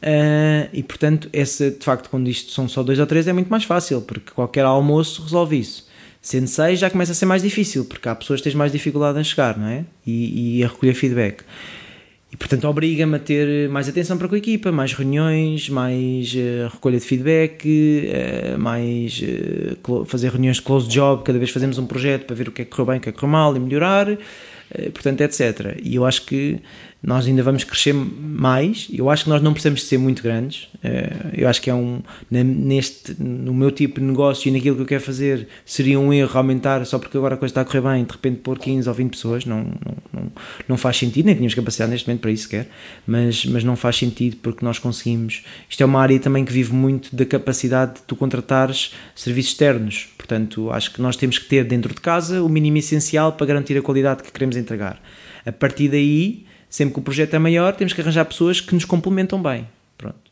Uh, 0.00 0.68
e 0.72 0.82
portanto, 0.82 1.28
essa, 1.32 1.70
de 1.70 1.84
facto, 1.84 2.08
quando 2.08 2.28
isto 2.28 2.52
são 2.52 2.66
só 2.68 2.82
dois 2.82 2.98
ou 2.98 3.06
três, 3.06 3.28
é 3.28 3.32
muito 3.32 3.48
mais 3.48 3.64
fácil, 3.64 4.00
porque 4.00 4.32
qualquer 4.32 4.64
almoço 4.64 5.22
resolve 5.22 5.58
isso. 5.58 5.88
Sendo 6.22 6.46
seis, 6.46 6.78
já 6.78 6.90
começa 6.90 7.12
a 7.12 7.14
ser 7.14 7.26
mais 7.26 7.42
difícil, 7.42 7.84
porque 7.84 8.08
há 8.08 8.14
pessoas 8.14 8.40
que 8.40 8.48
têm 8.48 8.56
mais 8.56 8.72
dificuldade 8.72 9.18
em 9.18 9.24
chegar, 9.24 9.58
não 9.58 9.66
é? 9.66 9.84
E, 10.06 10.58
e 10.58 10.64
a 10.64 10.68
recolher 10.68 10.94
feedback. 10.94 11.42
E 12.32 12.36
portanto 12.36 12.64
obriga-me 12.68 13.16
a 13.16 13.18
ter 13.18 13.68
mais 13.68 13.88
atenção 13.88 14.16
para 14.16 14.28
com 14.28 14.36
a 14.36 14.38
equipa, 14.38 14.70
mais 14.70 14.92
reuniões, 14.92 15.68
mais 15.68 16.32
uh, 16.32 16.68
recolha 16.72 16.98
de 16.98 17.04
feedback, 17.04 17.66
uh, 17.66 18.58
mais 18.58 19.20
fazer 20.06 20.30
reuniões 20.30 20.56
de 20.58 20.62
close 20.62 20.88
job, 20.88 21.24
cada 21.24 21.38
vez 21.38 21.50
fazemos 21.50 21.76
um 21.76 21.86
projeto 21.86 22.26
para 22.26 22.36
ver 22.36 22.48
o 22.48 22.52
que 22.52 22.62
é 22.62 22.64
que 22.64 22.70
correu 22.70 22.86
bem, 22.86 22.98
o 22.98 23.00
que 23.00 23.08
é 23.08 23.12
que 23.12 23.18
correu 23.18 23.32
mal 23.32 23.56
e 23.56 23.58
melhorar, 23.58 24.06
portanto, 24.94 25.22
etc. 25.22 25.76
E 25.82 25.96
eu 25.96 26.06
acho 26.06 26.24
que 26.24 26.60
nós 27.02 27.26
ainda 27.26 27.42
vamos 27.42 27.64
crescer 27.64 27.94
mais. 27.94 28.86
Eu 28.92 29.08
acho 29.08 29.24
que 29.24 29.30
nós 29.30 29.40
não 29.40 29.52
precisamos 29.52 29.84
ser 29.84 29.96
muito 29.96 30.22
grandes. 30.22 30.68
Eh, 30.84 31.30
eu 31.32 31.48
acho 31.48 31.60
que 31.62 31.70
é 31.70 31.74
um 31.74 32.02
neste 32.30 33.16
no 33.18 33.54
meu 33.54 33.70
tipo 33.70 34.00
de 34.00 34.06
negócio 34.06 34.48
e 34.48 34.52
naquilo 34.52 34.76
que 34.76 34.82
eu 34.82 34.86
quero 34.86 35.02
fazer 35.02 35.48
seria 35.64 35.98
um 35.98 36.12
erro 36.12 36.36
aumentar 36.36 36.84
só 36.84 36.98
porque 36.98 37.16
agora 37.16 37.36
a 37.36 37.38
coisa 37.38 37.52
está 37.52 37.62
a 37.62 37.64
correr 37.64 37.80
bem, 37.80 38.04
de 38.04 38.12
repente 38.12 38.40
pôr 38.40 38.58
15 38.58 38.88
ou 38.88 38.94
20 38.94 39.10
pessoas, 39.10 39.46
não, 39.46 39.62
não, 39.62 39.96
não, 40.12 40.32
não 40.68 40.76
faz 40.76 40.98
sentido, 40.98 41.26
nem 41.26 41.34
tínhamos 41.34 41.54
capacidade 41.54 41.90
neste 41.90 42.06
momento 42.06 42.20
para 42.20 42.30
isso 42.30 42.44
sequer, 42.44 42.68
mas, 43.06 43.46
mas 43.46 43.64
não 43.64 43.76
faz 43.76 43.96
sentido 43.96 44.36
porque 44.42 44.64
nós 44.64 44.78
conseguimos. 44.78 45.42
Isto 45.68 45.82
é 45.82 45.86
uma 45.86 46.00
área 46.00 46.18
também 46.18 46.44
que 46.44 46.52
vive 46.52 46.74
muito 46.74 47.14
da 47.16 47.24
capacidade 47.24 47.94
de 47.94 48.02
tu 48.02 48.14
contratares 48.14 48.92
serviços 49.14 49.52
externos. 49.52 50.08
Portanto, 50.18 50.70
acho 50.70 50.92
que 50.92 51.00
nós 51.00 51.16
temos 51.16 51.38
que 51.38 51.46
ter 51.46 51.64
dentro 51.64 51.94
de 51.94 52.00
casa 52.00 52.42
o 52.42 52.48
mínimo 52.48 52.76
essencial 52.76 53.32
para 53.32 53.46
garantir 53.46 53.76
a 53.78 53.82
qualidade 53.82 54.22
que 54.22 54.30
queremos 54.30 54.56
entregar. 54.56 55.00
A 55.46 55.52
partir 55.52 55.88
daí 55.88 56.44
Sempre 56.70 56.94
que 56.94 57.00
o 57.00 57.02
projeto 57.02 57.34
é 57.34 57.38
maior, 57.38 57.74
temos 57.74 57.92
que 57.92 58.00
arranjar 58.00 58.24
pessoas 58.24 58.60
que 58.60 58.72
nos 58.72 58.86
complementam 58.86 59.42
bem. 59.42 59.68
Pronto. 59.98 60.30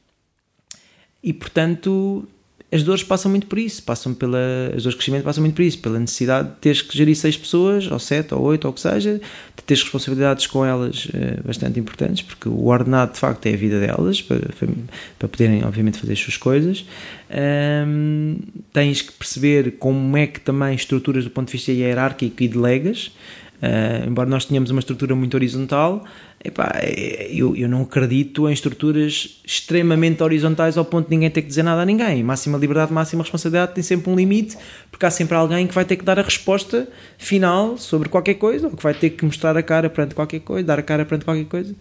E 1.23 1.33
portanto, 1.33 2.27
as 2.71 2.83
dores 2.83 3.03
passam 3.03 3.31
muito 3.31 3.47
por 3.47 3.59
isso, 3.59 3.83
passam 3.83 4.13
pela, 4.13 4.39
as 4.69 4.83
dores 4.83 4.91
de 4.91 4.97
crescimento 4.97 5.25
passam 5.25 5.43
muito 5.43 5.55
por 5.55 5.63
isso, 5.63 5.79
pela 5.79 5.99
necessidade 5.99 6.51
de 6.51 6.55
teres 6.57 6.83
que 6.83 6.97
gerir 6.97 7.17
seis 7.17 7.35
pessoas, 7.35 7.91
ou 7.91 7.99
sete, 7.99 8.35
ou 8.35 8.43
oito, 8.43 8.67
ou 8.67 8.73
o 8.73 8.75
que 8.75 8.81
seja, 8.81 9.15
de 9.15 9.63
teres 9.65 9.83
responsabilidades 9.83 10.47
com 10.47 10.65
elas 10.65 11.09
eh, 11.15 11.41
bastante 11.43 11.81
importantes, 11.81 12.23
porque 12.23 12.47
o 12.47 12.67
ordenado 12.67 13.15
de 13.15 13.19
facto 13.19 13.47
é 13.47 13.55
a 13.55 13.57
vida 13.57 13.81
delas, 13.81 14.21
para, 14.21 14.41
para 15.19 15.29
poderem, 15.29 15.65
obviamente, 15.65 15.99
fazer 15.99 16.13
as 16.13 16.21
suas 16.21 16.37
coisas. 16.37 16.85
Um, 17.87 18.37
tens 18.71 19.01
que 19.01 19.13
perceber 19.13 19.77
como 19.79 20.15
é 20.17 20.27
que 20.27 20.41
também 20.41 20.75
estruturas 20.75 21.25
do 21.25 21.31
ponto 21.31 21.47
de 21.47 21.53
vista 21.53 21.73
hierárquico 21.73 22.43
e 22.43 22.49
delegas. 22.49 23.07
Uh, 23.63 24.07
embora 24.07 24.29
nós 24.29 24.45
tenhamos 24.45 24.71
uma 24.71 24.79
estrutura 24.79 25.15
muito 25.15 25.35
horizontal, 25.35 26.05
epá, 26.49 26.73
é, 26.83 27.29
eu, 27.33 27.55
eu 27.57 27.69
não 27.69 27.83
acredito 27.83 28.49
em 28.49 28.53
estruturas 28.53 29.41
extremamente 29.45 30.23
horizontais 30.23 30.77
ao 30.77 30.85
ponto 30.85 31.07
de 31.07 31.11
ninguém 31.11 31.31
ter 31.31 31.43
que 31.43 31.49
dizer 31.49 31.63
nada 31.63 31.83
a 31.83 31.85
ninguém. 31.85 32.23
Máxima 32.23 32.59
liberdade, 32.59 32.93
máxima 32.93 33.23
responsabilidade 33.23 33.75
tem 33.75 33.85
sempre 33.85 34.11
um 34.11 34.17
limite, 34.17 34.57
porque 34.91 35.07
há 35.07 35.11
sempre 35.11 35.37
alguém 35.37 35.67
que 35.67 35.75
vai 35.75 35.85
ter 35.85 35.97
que 35.97 36.05
dar 36.05 36.19
a 36.19 36.23
resposta 36.23 36.89
final 37.17 37.79
sobre 37.79 38.09
qualquer 38.09 38.35
coisa, 38.35 38.67
ou 38.67 38.77
que 38.77 38.83
vai 38.83 38.95
ter 38.95 39.11
que 39.11 39.25
mostrar 39.25 39.57
a 39.57 39.63
cara 39.63 39.89
perante 39.89 40.15
qualquer 40.15 40.41
coisa, 40.41 40.67
dar 40.67 40.79
a 40.79 40.83
cara 40.83 41.05
perante 41.05 41.25
qualquer 41.25 41.47
coisa. 41.47 41.75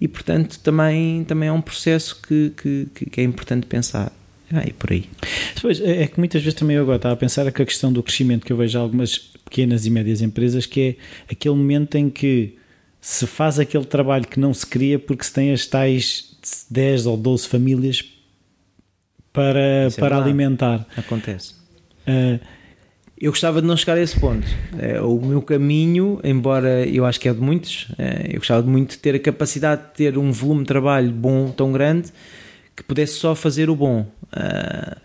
E 0.00 0.08
portanto 0.08 0.58
também, 0.60 1.24
também 1.24 1.48
é 1.48 1.52
um 1.52 1.60
processo 1.60 2.20
que, 2.22 2.52
que, 2.60 3.06
que 3.10 3.20
é 3.20 3.24
importante 3.24 3.66
pensar. 3.66 4.12
Ah, 4.50 4.64
e 4.66 4.72
por 4.72 4.92
aí. 4.92 5.04
Depois, 5.54 5.80
é, 5.80 6.04
é 6.04 6.06
que 6.06 6.18
muitas 6.18 6.42
vezes 6.42 6.58
também 6.58 6.76
eu 6.76 6.82
agora 6.82 6.96
estava 6.96 7.14
a 7.14 7.16
pensar 7.16 7.50
que 7.52 7.62
a 7.62 7.66
questão 7.66 7.92
do 7.92 8.02
crescimento 8.02 8.46
que 8.46 8.52
eu 8.52 8.56
vejo 8.56 8.78
algumas 8.78 9.18
pequenas 9.18 9.84
e 9.84 9.90
médias 9.90 10.22
empresas, 10.22 10.64
que 10.64 10.80
é 10.80 11.32
aquele 11.32 11.54
momento 11.54 11.96
em 11.96 12.08
que 12.08 12.56
se 13.00 13.26
faz 13.26 13.58
aquele 13.58 13.84
trabalho 13.84 14.26
que 14.26 14.40
não 14.40 14.52
se 14.52 14.66
queria 14.66 14.98
porque 14.98 15.24
se 15.24 15.32
tem 15.32 15.52
as 15.52 15.66
tais 15.66 16.36
10 16.70 17.06
ou 17.06 17.16
12 17.16 17.48
famílias 17.48 18.04
para, 19.32 19.60
é 19.60 19.90
para 19.90 20.16
alimentar. 20.16 20.86
Acontece. 20.96 21.54
Uh, 22.06 22.40
eu 23.20 23.32
gostava 23.32 23.60
de 23.60 23.66
não 23.66 23.76
chegar 23.76 23.96
a 23.96 24.00
esse 24.00 24.18
ponto. 24.18 24.46
Uh, 24.72 25.04
o 25.04 25.24
meu 25.24 25.42
caminho, 25.42 26.20
embora 26.22 26.86
eu 26.86 27.04
acho 27.04 27.18
que 27.20 27.28
é 27.28 27.34
de 27.34 27.40
muitos, 27.40 27.88
uh, 27.90 28.30
eu 28.30 28.38
gostava 28.38 28.62
de 28.62 28.68
muito 28.68 28.98
ter 28.98 29.14
a 29.14 29.18
capacidade 29.18 29.82
de 29.82 29.88
ter 29.92 30.18
um 30.18 30.30
volume 30.30 30.60
de 30.60 30.66
trabalho 30.66 31.10
bom, 31.10 31.50
tão 31.50 31.72
grande, 31.72 32.12
que 32.76 32.82
pudesse 32.82 33.14
só 33.14 33.34
fazer 33.34 33.70
o 33.70 33.76
bom. 33.76 34.06
Uh, 34.32 35.00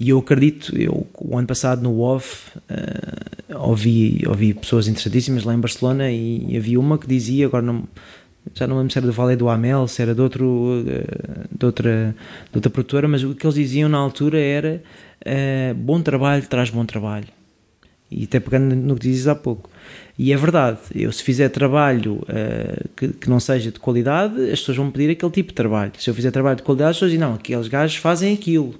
e 0.00 0.10
eu 0.10 0.18
acredito, 0.18 0.76
eu 0.78 1.06
o 1.18 1.36
ano 1.36 1.46
passado 1.46 1.82
no 1.82 2.00
OFF 2.00 2.52
ouvi, 3.56 4.22
ouvi 4.26 4.54
pessoas 4.54 4.88
interessantíssimas 4.88 5.44
lá 5.44 5.54
em 5.54 5.60
Barcelona 5.60 6.10
e, 6.10 6.52
e, 6.52 6.56
havia 6.56 6.78
uma 6.78 6.98
que 6.98 7.06
dizia, 7.06 7.46
agora 7.46 7.64
não, 7.64 7.84
já 8.54 8.66
não 8.66 8.76
lembro 8.78 8.92
se 8.92 8.98
era 8.98 9.06
do 9.06 9.12
Valé 9.12 9.36
do 9.36 9.48
Amel, 9.48 9.88
se 9.88 10.02
era 10.02 10.14
de, 10.14 10.20
outro, 10.20 10.46
uh, 10.46 11.56
de, 11.56 11.66
outra, 11.66 12.14
de 12.50 12.56
outra 12.58 12.70
produtora, 12.70 13.08
mas 13.08 13.22
o 13.24 13.34
que 13.34 13.46
eles 13.46 13.54
diziam 13.54 13.88
na 13.88 13.98
altura 13.98 14.38
era 14.38 14.82
bom 15.76 16.00
trabalho 16.00 16.46
traz 16.46 16.70
bom 16.70 16.84
trabalho. 16.84 17.26
E 18.10 18.24
até 18.24 18.40
pegando 18.40 18.74
no 18.74 18.94
que 18.94 19.02
dizes 19.02 19.26
há 19.26 19.34
pouco. 19.34 19.68
E 20.18 20.32
é 20.32 20.36
verdade, 20.36 20.78
eu 20.94 21.12
se 21.12 21.22
fizer 21.22 21.48
trabalho 21.50 22.14
uh, 22.14 22.88
que, 22.96 23.08
que, 23.08 23.30
não 23.30 23.38
seja 23.38 23.70
de 23.70 23.78
qualidade, 23.78 24.50
as 24.50 24.60
pessoas 24.60 24.76
vão 24.76 24.90
pedir 24.90 25.10
aquele 25.10 25.30
tipo 25.30 25.50
de 25.50 25.54
trabalho. 25.54 25.92
Se 25.98 26.10
eu 26.10 26.14
fizer 26.14 26.30
trabalho 26.30 26.56
de 26.56 26.62
qualidade, 26.62 26.90
as 26.90 26.96
pessoas 26.96 27.12
dizem, 27.12 27.26
não, 27.26 27.34
aqueles 27.34 27.68
gajos 27.68 27.96
fazem 27.96 28.34
aquilo. 28.34 28.74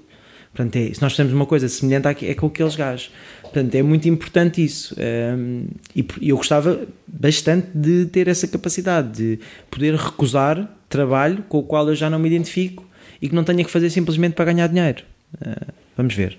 Portanto, 0.53 0.75
é, 0.75 0.93
se 0.93 1.01
nós 1.01 1.13
fizermos 1.13 1.33
uma 1.33 1.45
coisa 1.45 1.67
semelhante 1.69 2.25
é 2.25 2.33
com 2.33 2.47
aqueles 2.47 2.75
gajos. 2.75 3.11
Portanto, 3.41 3.75
é 3.75 3.81
muito 3.81 4.07
importante 4.07 4.63
isso. 4.63 4.95
Um, 4.95 5.65
ehm, 5.95 6.05
e 6.21 6.29
eu 6.29 6.37
gostava 6.37 6.87
bastante 7.07 7.67
de 7.73 8.05
ter 8.05 8.27
essa 8.27 8.47
capacidade 8.47 9.11
de 9.11 9.39
poder 9.69 9.95
recusar 9.95 10.69
trabalho 10.87 11.43
com 11.47 11.59
o 11.59 11.63
qual 11.63 11.87
eu 11.87 11.95
já 11.95 12.09
não 12.09 12.19
me 12.19 12.27
identifico 12.27 12.85
e 13.21 13.29
que 13.29 13.35
não 13.35 13.43
tenha 13.43 13.63
que 13.63 13.71
fazer 13.71 13.89
simplesmente 13.89 14.33
para 14.33 14.45
ganhar 14.45 14.67
dinheiro. 14.67 15.03
Uh, 15.35 15.73
vamos 15.95 16.13
ver. 16.13 16.37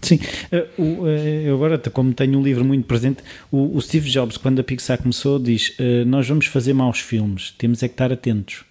Sim, 0.00 0.20
eh, 0.52 0.68
eh, 0.78 1.42
eu 1.46 1.56
agora, 1.56 1.78
como 1.78 2.14
tenho 2.14 2.38
um 2.38 2.42
livro 2.42 2.64
muito 2.64 2.86
presente, 2.86 3.22
o 3.50 3.80
Steve 3.80 4.08
Jobs, 4.08 4.36
quando 4.36 4.60
a 4.60 4.64
Pixar 4.64 4.98
começou, 4.98 5.38
diz: 5.38 5.74
eh, 5.78 6.04
Nós 6.04 6.28
vamos 6.28 6.46
fazer 6.46 6.72
maus 6.72 7.00
filmes, 7.00 7.52
temos 7.58 7.82
é 7.82 7.88
que 7.88 7.94
estar 7.94 8.12
atentos. 8.12 8.64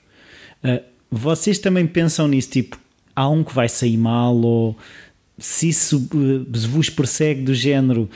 Vocês 1.09 1.59
também 1.59 1.86
pensam 1.86 2.28
nisso? 2.28 2.51
Tipo, 2.51 2.80
há 3.16 3.30
um 3.30 3.43
que 3.43 3.53
vai 3.53 3.70
sair 3.70 3.97
mal, 3.97 4.36
ou 4.36 4.78
se 5.38 5.70
isso 5.70 6.07
vos 6.70 6.89
persegue 6.89 7.41
do 7.41 7.53
género, 7.53 8.09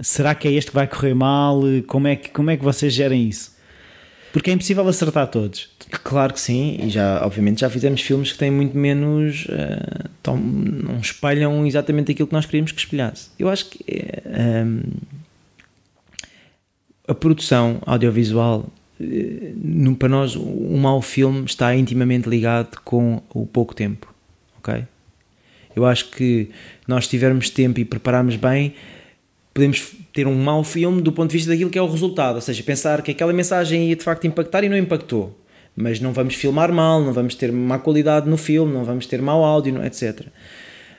será 0.00 0.34
que 0.34 0.48
é 0.48 0.52
este 0.52 0.70
que 0.70 0.74
vai 0.74 0.86
correr 0.86 1.14
mal? 1.14 1.60
Como 1.86 2.08
é 2.08 2.16
que, 2.16 2.30
como 2.30 2.50
é 2.50 2.56
que 2.56 2.64
vocês 2.64 2.92
gerem 2.92 3.28
isso? 3.28 3.56
Porque 4.32 4.50
é 4.50 4.52
impossível 4.52 4.86
acertar 4.86 5.28
todos. 5.28 5.70
Claro 6.02 6.34
que 6.34 6.40
sim, 6.40 6.78
e 6.82 6.90
já, 6.90 7.24
obviamente, 7.24 7.60
já 7.60 7.70
fizemos 7.70 8.02
filmes 8.02 8.32
que 8.32 8.38
têm 8.38 8.50
muito 8.50 8.76
menos. 8.76 9.46
Uh, 9.46 10.10
tão, 10.22 10.36
não 10.36 10.98
espelham 10.98 11.66
exatamente 11.66 12.12
aquilo 12.12 12.28
que 12.28 12.34
nós 12.34 12.44
queríamos 12.44 12.72
que 12.72 12.78
espelhasse. 12.78 13.30
Eu 13.38 13.48
acho 13.48 13.70
que 13.70 13.82
eh, 13.88 14.64
a 17.08 17.14
produção 17.14 17.80
audiovisual, 17.86 18.66
para 19.98 20.08
nós, 20.08 20.36
um 20.36 20.78
mau 20.78 21.02
filme 21.02 21.44
está 21.44 21.74
intimamente 21.74 22.28
ligado 22.28 22.80
com 22.84 23.22
o 23.30 23.46
pouco 23.46 23.74
tempo, 23.74 24.12
ok? 24.58 24.84
Eu 25.74 25.84
acho 25.84 26.10
que 26.10 26.48
nós 26.88 27.06
tivermos 27.06 27.50
tempo 27.50 27.78
e 27.78 27.84
prepararmos 27.84 28.36
bem, 28.36 28.74
podemos 29.52 29.92
ter 30.12 30.26
um 30.26 30.34
mau 30.34 30.64
filme 30.64 31.02
do 31.02 31.12
ponto 31.12 31.30
de 31.30 31.36
vista 31.36 31.50
daquilo 31.50 31.70
que 31.70 31.78
é 31.78 31.82
o 31.82 31.90
resultado, 31.90 32.36
ou 32.36 32.40
seja, 32.40 32.62
pensar 32.62 33.02
que 33.02 33.10
aquela 33.10 33.32
mensagem 33.32 33.88
ia 33.88 33.96
de 33.96 34.02
facto 34.02 34.26
impactar 34.26 34.64
e 34.64 34.68
não 34.68 34.76
impactou. 34.76 35.38
Mas 35.74 36.00
não 36.00 36.12
vamos 36.14 36.34
filmar 36.34 36.72
mal, 36.72 37.02
não 37.02 37.12
vamos 37.12 37.34
ter 37.34 37.52
má 37.52 37.78
qualidade 37.78 38.28
no 38.28 38.38
filme, 38.38 38.72
não 38.72 38.84
vamos 38.84 39.06
ter 39.06 39.20
mau 39.20 39.44
áudio, 39.44 39.84
etc. 39.84 40.26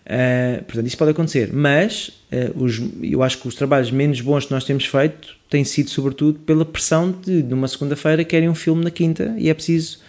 Uh, 0.08 0.64
portanto, 0.64 0.88
isso 0.88 0.98
pode 0.98 1.12
acontecer, 1.12 1.52
mas 1.52 2.08
uh, 2.32 2.64
os, 2.64 2.82
eu 3.04 3.22
acho 3.22 3.40
que 3.40 3.48
os 3.48 3.56
trabalhos 3.56 3.92
menos 3.92 4.22
bons 4.22 4.46
que 4.46 4.52
nós 4.52 4.64
temos 4.64 4.86
feito 4.86 5.36
têm 5.50 5.66
sido, 5.66 5.90
sobretudo, 5.90 6.40
pela 6.40 6.64
pressão 6.64 7.12
de, 7.12 7.44
numa 7.44 7.68
segunda-feira, 7.68 8.24
querem 8.24 8.48
um 8.48 8.56
filme 8.56 8.86
na 8.86 8.90
quinta 8.90 9.36
e 9.38 9.50
é 9.50 9.54
preciso, 9.54 10.00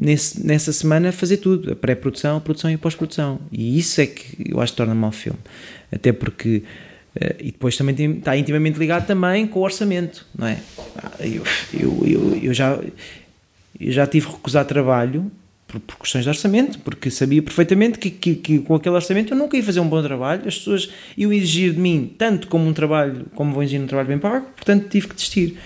nesse, 0.00 0.46
nessa 0.46 0.72
semana, 0.72 1.10
fazer 1.10 1.38
tudo: 1.38 1.72
a 1.72 1.74
pré-produção, 1.74 2.36
a 2.36 2.40
produção 2.40 2.70
e 2.70 2.74
a 2.74 2.78
pós-produção. 2.78 3.40
E 3.50 3.76
isso 3.76 4.00
é 4.00 4.06
que 4.06 4.48
eu 4.48 4.60
acho 4.60 4.72
que 4.72 4.76
torna 4.76 4.94
mal 4.94 5.10
o 5.10 5.12
filme. 5.12 5.40
Até 5.90 6.12
porque. 6.12 6.62
Uh, 7.16 7.34
e 7.40 7.46
depois 7.46 7.76
também 7.76 7.96
tem, 7.96 8.18
está 8.18 8.36
intimamente 8.36 8.78
ligado 8.78 9.06
também 9.08 9.44
com 9.48 9.58
o 9.58 9.62
orçamento, 9.62 10.24
não 10.38 10.46
é? 10.46 10.58
Ah, 11.02 11.12
eu, 11.18 11.42
eu, 11.74 12.02
eu, 12.06 12.36
eu 12.44 12.54
já, 12.54 12.78
eu 13.80 13.90
já 13.90 14.06
tive 14.06 14.26
que 14.26 14.32
recusar 14.34 14.64
trabalho 14.66 15.32
por, 15.66 15.80
por, 15.80 15.98
questões 15.98 16.24
de 16.24 16.28
orçamento, 16.28 16.78
porque 16.80 17.10
sabia 17.10 17.42
perfeitamente 17.42 17.98
que, 17.98 18.10
que, 18.10 18.34
que, 18.36 18.58
com 18.60 18.74
aquele 18.74 18.94
orçamento 18.94 19.34
eu 19.34 19.38
nunca 19.38 19.56
ia 19.56 19.62
fazer 19.62 19.80
um 19.80 19.88
bom 19.88 20.02
trabalho, 20.02 20.42
as 20.46 20.58
pessoas 20.58 20.90
iam 21.16 21.32
exigir 21.32 21.72
de 21.72 21.80
mim 21.80 22.14
tanto 22.16 22.48
como 22.48 22.66
um 22.66 22.72
trabalho, 22.72 23.26
como 23.34 23.52
vão 23.52 23.62
exigir 23.62 23.80
um 23.80 23.86
trabalho 23.86 24.08
bem 24.08 24.18
pago, 24.18 24.46
portanto 24.54 24.88
tive 24.88 25.08
que 25.08 25.14
desistir. 25.14 25.58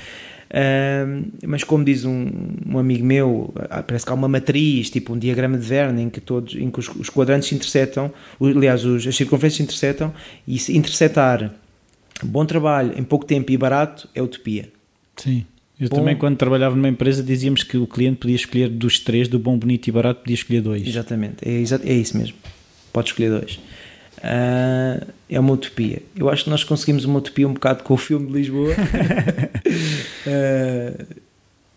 Uh, 0.51 1.31
mas 1.47 1.63
como 1.63 1.85
diz 1.85 2.05
um, 2.05 2.29
um, 2.67 2.77
amigo 2.77 3.05
meu, 3.05 3.55
parece 3.87 4.05
que 4.05 4.11
há 4.11 4.15
uma 4.15 4.27
matriz, 4.27 4.91
tipo 4.91 5.13
um 5.13 5.19
diagrama 5.19 5.57
de 5.57 5.65
Verne, 5.65 6.03
em 6.03 6.11
que, 6.11 6.21
todos, 6.21 6.57
em 6.57 6.69
que 6.69 6.81
os, 6.81 6.89
os 6.89 7.09
quadrantes 7.09 7.49
se 7.49 7.55
interceptam, 7.55 8.13
aliás, 8.41 8.85
os, 8.85 9.07
as 9.07 9.15
circunferências 9.15 9.59
se 9.59 9.63
interceptam, 9.63 10.13
e 10.49 10.59
se 10.59 10.77
interceptar 10.77 11.53
bom 12.23 12.45
trabalho 12.45 12.99
em 12.99 13.05
pouco 13.05 13.25
tempo 13.25 13.53
e 13.53 13.57
barato 13.57 14.09
é 14.13 14.21
utopia. 14.21 14.69
Sim. 15.17 15.47
Eu 15.81 15.89
bom, 15.89 15.97
também, 15.97 16.17
quando 16.17 16.37
trabalhava 16.37 16.77
numa 16.77 16.89
empresa, 16.89 17.23
dizíamos 17.23 17.63
que 17.63 17.77
o 17.77 17.87
cliente 17.87 18.19
podia 18.19 18.37
escolher 18.37 18.69
dos 18.69 18.99
três, 18.99 19.29
do 19.29 19.39
bom, 19.39 19.57
bonito 19.57 19.89
e 19.89 19.93
barato, 19.93 20.21
podia 20.21 20.35
escolher 20.35 20.61
dois. 20.61 20.87
Exatamente, 20.87 21.37
é, 21.43 21.53
é 21.53 21.95
isso 21.95 22.17
mesmo. 22.17 22.37
Pode 22.93 23.09
escolher 23.09 23.31
dois. 23.31 23.59
Uh, 24.19 25.07
é 25.29 25.41
uma 25.41 25.53
utopia. 25.53 26.03
Eu 26.15 26.29
acho 26.29 26.45
que 26.45 26.51
nós 26.51 26.63
conseguimos 26.63 27.07
uma 27.07 27.19
utopia 27.19 27.49
um 27.49 27.55
bocado 27.55 27.83
com 27.83 27.95
o 27.95 27.97
filme 27.97 28.27
de 28.27 28.33
Lisboa. 28.35 28.75
uh, 30.27 31.07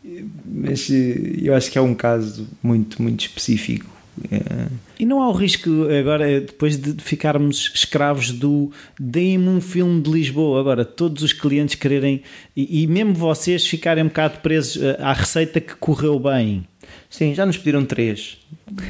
mas 0.45 0.89
eu 0.89 1.55
acho 1.55 1.71
que 1.71 1.77
é 1.77 1.81
um 1.81 1.95
caso 1.95 2.45
muito, 2.61 3.01
muito 3.01 3.21
específico 3.21 3.93
é. 4.31 4.67
E 4.99 5.05
não 5.05 5.21
há 5.21 5.29
o 5.29 5.31
risco 5.31 5.69
agora, 5.99 6.41
depois 6.41 6.77
de 6.77 7.01
ficarmos 7.01 7.71
escravos 7.73 8.31
do 8.31 8.71
deem-me 8.99 9.49
um 9.49 9.59
filme 9.59 10.01
de 10.01 10.09
Lisboa, 10.09 10.59
agora 10.59 10.85
todos 10.85 11.23
os 11.23 11.33
clientes 11.33 11.75
quererem 11.75 12.21
e, 12.55 12.83
e, 12.83 12.87
mesmo 12.87 13.13
vocês 13.13 13.65
ficarem 13.65 14.03
um 14.03 14.07
bocado 14.07 14.39
presos 14.39 14.81
eh, 14.81 14.97
à 14.99 15.13
receita 15.13 15.59
que 15.59 15.75
correu 15.75 16.19
bem. 16.19 16.65
Sim, 17.09 17.33
já 17.33 17.45
nos 17.45 17.57
pediram 17.57 17.85
três. 17.85 18.37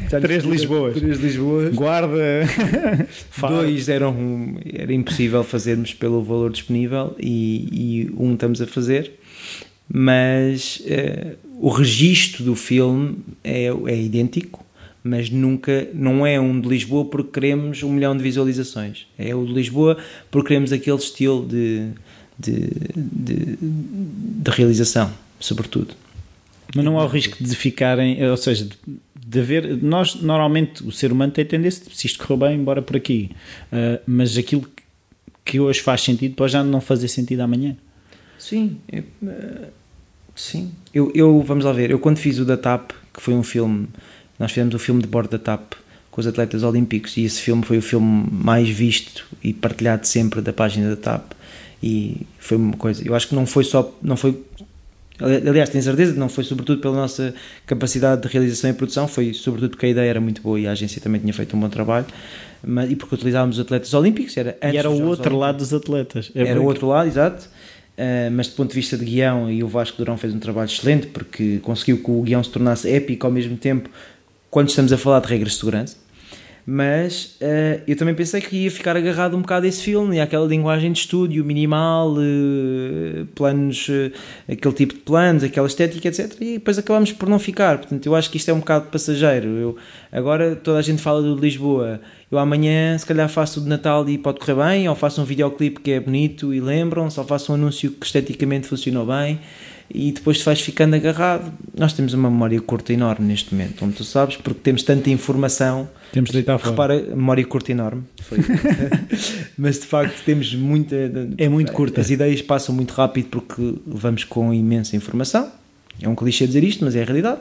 Já 0.09 0.19
três 0.19 0.43
Lisboas. 0.43 0.95
Três 0.95 1.19
Lisboas. 1.19 1.73
Guarda. 1.73 2.15
Dois 3.39 3.89
eram 3.89 4.57
era 4.65 4.93
impossível 4.93 5.43
fazermos 5.43 5.93
pelo 5.93 6.23
valor 6.23 6.51
disponível 6.51 7.15
e, 7.19 7.67
e 7.71 8.11
um 8.17 8.33
estamos 8.33 8.61
a 8.61 8.67
fazer, 8.67 9.13
mas 9.91 10.81
uh, 10.81 11.37
o 11.59 11.69
registro 11.69 12.43
do 12.43 12.55
filme 12.55 13.17
é, 13.43 13.67
é 13.87 14.01
idêntico 14.01 14.65
mas 15.03 15.29
nunca, 15.29 15.87
não 15.93 16.25
é 16.25 16.39
um 16.39 16.59
de 16.59 16.69
Lisboa 16.69 17.05
porque 17.05 17.31
queremos 17.31 17.83
um 17.83 17.91
milhão 17.91 18.15
de 18.15 18.23
visualizações. 18.23 19.05
É 19.17 19.35
o 19.35 19.45
de 19.45 19.53
Lisboa 19.53 19.97
porque 20.31 20.49
queremos 20.49 20.71
aquele 20.71 20.97
estilo 20.97 21.45
de, 21.45 21.89
de, 22.39 22.69
de, 22.95 23.57
de 23.59 24.51
realização, 24.51 25.11
sobretudo. 25.39 25.93
Mas 26.73 26.85
não 26.85 26.99
há 26.99 27.03
o 27.03 27.07
risco 27.07 27.43
de 27.43 27.55
ficarem, 27.55 28.25
ou 28.25 28.37
seja, 28.37 28.67
de 29.15 29.39
haver. 29.39 29.77
Nós, 29.83 30.15
normalmente, 30.15 30.83
o 30.83 30.91
ser 30.91 31.11
humano 31.11 31.31
tem 31.31 31.45
tendência, 31.45 31.85
se 31.93 32.07
isto 32.07 32.19
correu 32.19 32.47
bem, 32.47 32.59
embora 32.59 32.81
por 32.81 32.95
aqui. 32.95 33.29
Uh, 33.71 34.01
mas 34.07 34.37
aquilo 34.37 34.65
que 35.45 35.59
hoje 35.59 35.81
faz 35.81 36.01
sentido 36.01 36.35
pode 36.35 36.53
já 36.53 36.63
não 36.63 36.81
fazer 36.81 37.07
sentido 37.09 37.41
amanhã. 37.41 37.75
Sim, 38.39 38.77
é, 38.91 38.99
uh, 38.99 39.67
sim. 40.33 40.71
Eu, 40.93 41.11
eu, 41.13 41.41
vamos 41.41 41.65
lá 41.65 41.71
ver, 41.71 41.91
eu 41.91 41.99
quando 41.99 42.17
fiz 42.17 42.39
o 42.39 42.45
da 42.45 42.57
TAP, 42.57 42.91
que 43.13 43.21
foi 43.21 43.33
um 43.33 43.43
filme 43.43 43.87
nós 44.43 44.51
fizemos 44.51 44.75
o 44.75 44.79
filme 44.79 45.01
de 45.01 45.07
bordo 45.07 45.31
da 45.31 45.39
TAP 45.39 45.71
com 46.11 46.19
os 46.19 46.27
atletas 46.27 46.63
olímpicos 46.63 47.15
e 47.15 47.23
esse 47.23 47.39
filme 47.39 47.63
foi 47.63 47.77
o 47.77 47.81
filme 47.81 48.27
mais 48.29 48.67
visto 48.67 49.25
e 49.41 49.53
partilhado 49.53 50.05
sempre 50.05 50.41
da 50.41 50.51
página 50.51 50.89
da 50.89 50.97
TAP. 50.97 51.31
E 51.81 52.27
foi 52.37 52.57
uma 52.57 52.75
coisa, 52.75 53.01
eu 53.07 53.15
acho 53.15 53.29
que 53.29 53.35
não 53.35 53.45
foi 53.45 53.63
só, 53.63 53.97
não 54.01 54.17
foi 54.17 54.37
aliás 55.19 55.69
tenho 55.69 55.83
certeza 55.83 56.11
que 56.11 56.19
não 56.19 56.27
foi 56.27 56.43
sobretudo 56.43 56.81
pela 56.81 56.95
nossa 56.95 57.33
capacidade 57.65 58.21
de 58.21 58.27
realização 58.27 58.69
e 58.69 58.73
produção, 58.73 59.07
foi 59.07 59.33
sobretudo 59.33 59.71
porque 59.71 59.85
a 59.85 59.89
ideia 59.89 60.09
era 60.09 60.19
muito 60.19 60.41
boa 60.41 60.59
e 60.59 60.67
a 60.67 60.71
agência 60.71 61.01
também 61.01 61.21
tinha 61.21 61.33
feito 61.33 61.55
um 61.55 61.59
bom 61.61 61.69
trabalho 61.69 62.07
mas, 62.61 62.91
e 62.91 62.97
porque 62.97 63.15
utilizávamos 63.15 63.57
os 63.57 63.61
atletas 63.63 63.93
olímpicos 63.93 64.35
era 64.35 64.57
e 64.61 64.75
era 64.75 64.89
o 64.89 65.05
outro 65.05 65.37
lado 65.37 65.57
dos 65.59 65.73
atletas 65.73 66.31
é 66.35 66.43
era 66.43 66.59
o 66.59 66.65
outro 66.65 66.87
lado, 66.87 67.07
exato. 67.07 67.47
Uh, 67.93 68.31
mas 68.31 68.47
do 68.47 68.55
ponto 68.55 68.69
de 68.69 68.75
vista 68.75 68.97
de 68.97 69.05
guião, 69.05 69.51
e 69.51 69.63
o 69.63 69.67
Vasco 69.67 69.95
Durão 69.97 70.17
fez 70.17 70.33
um 70.33 70.39
trabalho 70.39 70.65
excelente 70.65 71.05
porque 71.05 71.59
conseguiu 71.59 71.99
que 71.99 72.09
o 72.09 72.23
guião 72.23 72.43
se 72.43 72.49
tornasse 72.49 72.89
épico 72.89 73.27
ao 73.27 73.31
mesmo 73.31 73.55
tempo 73.55 73.87
quando 74.53 74.69
estamos 74.69 74.93
a 74.93 74.97
falar 74.99 75.19
de 75.19 75.27
regras 75.29 75.53
de 75.53 75.57
segurança. 75.57 75.97
Mas 76.63 77.37
uh, 77.41 77.81
eu 77.87 77.97
também 77.97 78.13
pensei 78.13 78.39
que 78.39 78.55
ia 78.55 78.71
ficar 78.71 78.95
agarrado 78.95 79.35
um 79.35 79.41
bocado 79.41 79.65
a 79.65 79.69
esse 79.69 79.81
filme 79.81 80.15
e 80.17 80.19
àquela 80.21 80.45
linguagem 80.45 80.91
de 80.91 80.99
estúdio 80.99 81.43
minimal, 81.43 82.13
uh, 82.13 83.25
planos, 83.33 83.89
uh, 83.89 84.11
aquele 84.47 84.75
tipo 84.75 84.93
de 84.93 84.99
planos, 84.99 85.43
aquela 85.43 85.65
estética, 85.65 86.07
etc. 86.07 86.37
E 86.39 86.53
depois 86.53 86.77
acabamos 86.77 87.11
por 87.11 87.27
não 87.27 87.39
ficar. 87.39 87.79
Portanto, 87.79 88.05
eu 88.05 88.15
acho 88.15 88.29
que 88.29 88.37
isto 88.37 88.49
é 88.49 88.53
um 88.53 88.59
bocado 88.59 88.89
passageiro. 88.89 89.47
Eu, 89.47 89.75
agora 90.11 90.55
toda 90.55 90.77
a 90.77 90.83
gente 90.83 91.01
fala 91.01 91.21
do 91.21 91.35
Lisboa. 91.35 91.99
Eu 92.31 92.37
amanhã, 92.37 92.95
se 92.95 93.07
calhar, 93.07 93.27
faço 93.27 93.59
o 93.59 93.63
de 93.63 93.67
Natal 93.67 94.07
e 94.07 94.19
pode 94.19 94.39
correr 94.39 94.55
bem, 94.55 94.87
ou 94.87 94.95
faço 94.95 95.19
um 95.19 95.25
videoclipe 95.25 95.81
que 95.81 95.91
é 95.91 95.99
bonito 95.99 96.53
e 96.53 96.61
lembram-se, 96.61 97.19
ou 97.19 97.25
faço 97.25 97.51
um 97.51 97.55
anúncio 97.55 97.91
que 97.91 98.05
esteticamente 98.05 98.67
funcionou 98.67 99.05
bem 99.05 99.39
e 99.89 100.11
depois 100.11 100.39
te 100.39 100.45
vais 100.45 100.59
ficando 100.59 100.95
agarrado. 100.95 101.51
Nós 101.77 101.93
temos 101.93 102.13
uma 102.13 102.29
memória 102.29 102.59
curta 102.61 102.93
enorme 102.93 103.27
neste 103.27 103.53
momento, 103.53 103.79
como 103.79 103.91
tu 103.91 104.03
sabes, 104.03 104.35
porque 104.37 104.59
temos 104.61 104.83
tanta 104.83 105.09
informação. 105.09 105.89
Temos 106.11 106.29
de 106.29 106.37
deitar 106.37 106.57
fora. 106.57 106.95
Repara, 106.95 107.15
memória 107.15 107.45
curta 107.45 107.71
enorme. 107.71 108.03
Mas 109.57 109.79
de 109.79 109.85
facto 109.85 110.23
temos 110.23 110.53
muita. 110.55 110.95
É 111.37 111.47
muito 111.47 111.71
curta. 111.71 112.01
As 112.01 112.09
ideias 112.09 112.41
passam 112.41 112.73
muito 112.73 112.91
rápido 112.91 113.27
porque 113.29 113.75
levamos 113.85 114.23
com 114.23 114.53
imensa 114.53 114.95
informação. 114.95 115.51
É 116.01 116.07
um 116.09 116.15
clichê 116.15 116.47
dizer 116.47 116.63
isto, 116.63 116.83
mas 116.83 116.95
é 116.95 117.03
a 117.03 117.05
realidade. 117.05 117.39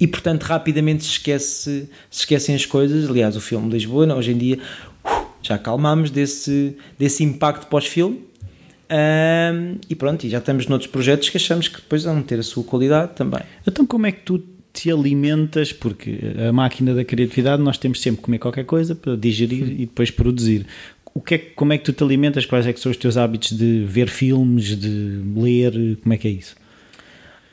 E 0.00 0.06
portanto, 0.06 0.44
rapidamente 0.44 1.04
se, 1.04 1.10
esquece, 1.10 1.88
se 2.10 2.20
esquecem 2.20 2.54
as 2.54 2.64
coisas. 2.64 3.08
Aliás, 3.08 3.36
o 3.36 3.40
filme 3.40 3.68
de 3.68 3.74
Lisboa, 3.74 4.12
hoje 4.14 4.32
em 4.32 4.38
dia, 4.38 4.58
uh, 5.04 5.26
já 5.42 5.56
acalmámos 5.56 6.10
desse, 6.10 6.76
desse 6.98 7.22
impacto 7.22 7.66
pós-filme 7.66 8.20
um, 8.90 9.78
e 9.88 9.94
pronto, 9.94 10.24
e 10.26 10.30
já 10.30 10.38
estamos 10.38 10.66
noutros 10.66 10.90
projetos 10.90 11.30
que 11.30 11.36
achamos 11.36 11.68
que 11.68 11.76
depois 11.76 12.04
vão 12.04 12.22
ter 12.22 12.38
a 12.38 12.42
sua 12.42 12.64
qualidade 12.64 13.12
também. 13.14 13.40
Então, 13.66 13.86
como 13.86 14.06
é 14.06 14.12
que 14.12 14.22
tu 14.22 14.42
te 14.72 14.90
alimentas? 14.90 15.72
Porque 15.72 16.18
a 16.48 16.52
máquina 16.52 16.94
da 16.94 17.04
criatividade 17.04 17.62
nós 17.62 17.78
temos 17.78 18.00
sempre 18.00 18.18
que 18.18 18.24
comer 18.24 18.38
qualquer 18.38 18.64
coisa 18.64 18.94
para 18.94 19.16
digerir 19.16 19.70
e 19.70 19.86
depois 19.86 20.10
produzir. 20.10 20.66
O 21.14 21.20
que 21.20 21.34
é, 21.36 21.38
como 21.38 21.72
é 21.72 21.78
que 21.78 21.84
tu 21.84 21.92
te 21.92 22.02
alimentas? 22.02 22.44
Quais 22.44 22.66
é 22.66 22.72
que 22.72 22.80
são 22.80 22.90
os 22.90 22.96
teus 22.96 23.16
hábitos 23.16 23.56
de 23.56 23.84
ver 23.86 24.08
filmes, 24.08 24.76
de 24.76 25.22
ler? 25.36 25.96
Como 26.02 26.12
é 26.12 26.16
que 26.18 26.28
é 26.28 26.30
isso? 26.32 26.56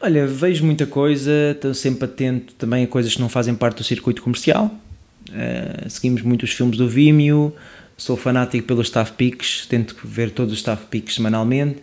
Olha, 0.01 0.25
vejo 0.25 0.65
muita 0.65 0.87
coisa, 0.87 1.31
estou 1.51 1.75
sempre 1.75 2.05
atento 2.05 2.55
também 2.55 2.83
a 2.83 2.87
coisas 2.87 3.13
que 3.13 3.21
não 3.21 3.29
fazem 3.29 3.53
parte 3.53 3.77
do 3.77 3.83
circuito 3.83 4.23
comercial. 4.23 4.75
Uh, 5.29 5.87
seguimos 5.87 6.23
muito 6.23 6.41
os 6.41 6.51
filmes 6.51 6.75
do 6.75 6.89
Vimeo, 6.89 7.53
sou 8.01 8.17
fanático 8.17 8.65
pelos 8.65 8.87
staff 8.87 9.11
picks, 9.11 9.67
tento 9.67 9.95
ver 10.03 10.31
todos 10.31 10.53
os 10.53 10.57
staff 10.57 10.87
picks 10.87 11.13
semanalmente. 11.13 11.77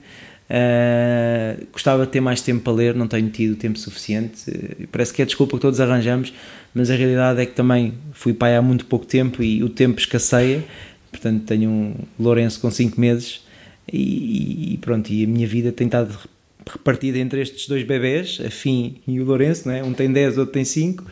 Uh, 0.50 1.64
gostava 1.70 2.06
de 2.06 2.10
ter 2.10 2.20
mais 2.20 2.40
tempo 2.40 2.60
para 2.60 2.72
ler, 2.72 2.94
não 2.96 3.06
tenho 3.06 3.30
tido 3.30 3.54
tempo 3.54 3.78
suficiente. 3.78 4.50
Uh, 4.50 4.88
parece 4.90 5.14
que 5.14 5.22
é 5.22 5.24
desculpa 5.24 5.56
que 5.56 5.62
todos 5.62 5.78
arranjamos, 5.78 6.32
mas 6.74 6.90
a 6.90 6.96
realidade 6.96 7.40
é 7.40 7.46
que 7.46 7.52
também 7.52 7.94
fui 8.12 8.32
pai 8.32 8.56
há 8.56 8.62
muito 8.62 8.84
pouco 8.86 9.06
tempo 9.06 9.44
e 9.44 9.62
o 9.62 9.68
tempo 9.68 10.00
escasseia. 10.00 10.64
Portanto, 11.12 11.44
tenho 11.44 11.70
um 11.70 11.94
Lourenço 12.18 12.60
com 12.60 12.68
5 12.68 13.00
meses 13.00 13.46
e, 13.92 14.74
e, 14.74 14.78
pronto. 14.78 15.08
E 15.10 15.22
a 15.22 15.28
minha 15.28 15.46
vida 15.46 15.70
tem 15.70 15.86
estado 15.86 16.18
repartida 16.66 17.18
entre 17.18 17.40
estes 17.40 17.68
dois 17.68 17.84
bebés, 17.84 18.40
a 18.44 18.50
Fim 18.50 18.96
e 19.06 19.20
o 19.20 19.24
Lourenço, 19.24 19.70
é? 19.70 19.84
um 19.84 19.92
tem 19.92 20.12
10, 20.12 20.36
outro 20.38 20.52
tem 20.52 20.64
5. 20.64 21.04
Uh, 21.04 21.08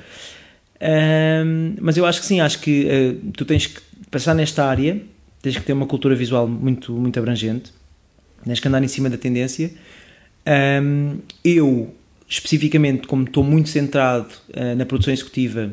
mas 1.80 1.96
eu 1.96 2.04
acho 2.04 2.20
que 2.20 2.26
sim, 2.26 2.40
acho 2.40 2.58
que 2.60 2.86
uh, 2.86 3.30
tu 3.32 3.44
tens 3.44 3.66
que 3.66 3.85
passar 4.10 4.34
nesta 4.34 4.64
área, 4.64 5.00
tens 5.42 5.56
que 5.56 5.64
ter 5.64 5.72
uma 5.72 5.86
cultura 5.86 6.14
visual 6.14 6.48
muito, 6.48 6.92
muito 6.92 7.18
abrangente, 7.18 7.72
tens 8.44 8.60
que 8.60 8.68
andar 8.68 8.82
em 8.82 8.88
cima 8.88 9.10
da 9.10 9.16
tendência. 9.16 9.70
Um, 10.82 11.18
eu, 11.44 11.94
especificamente, 12.28 13.06
como 13.06 13.24
estou 13.24 13.42
muito 13.42 13.68
centrado 13.68 14.28
uh, 14.50 14.76
na 14.76 14.86
produção 14.86 15.12
executiva 15.12 15.72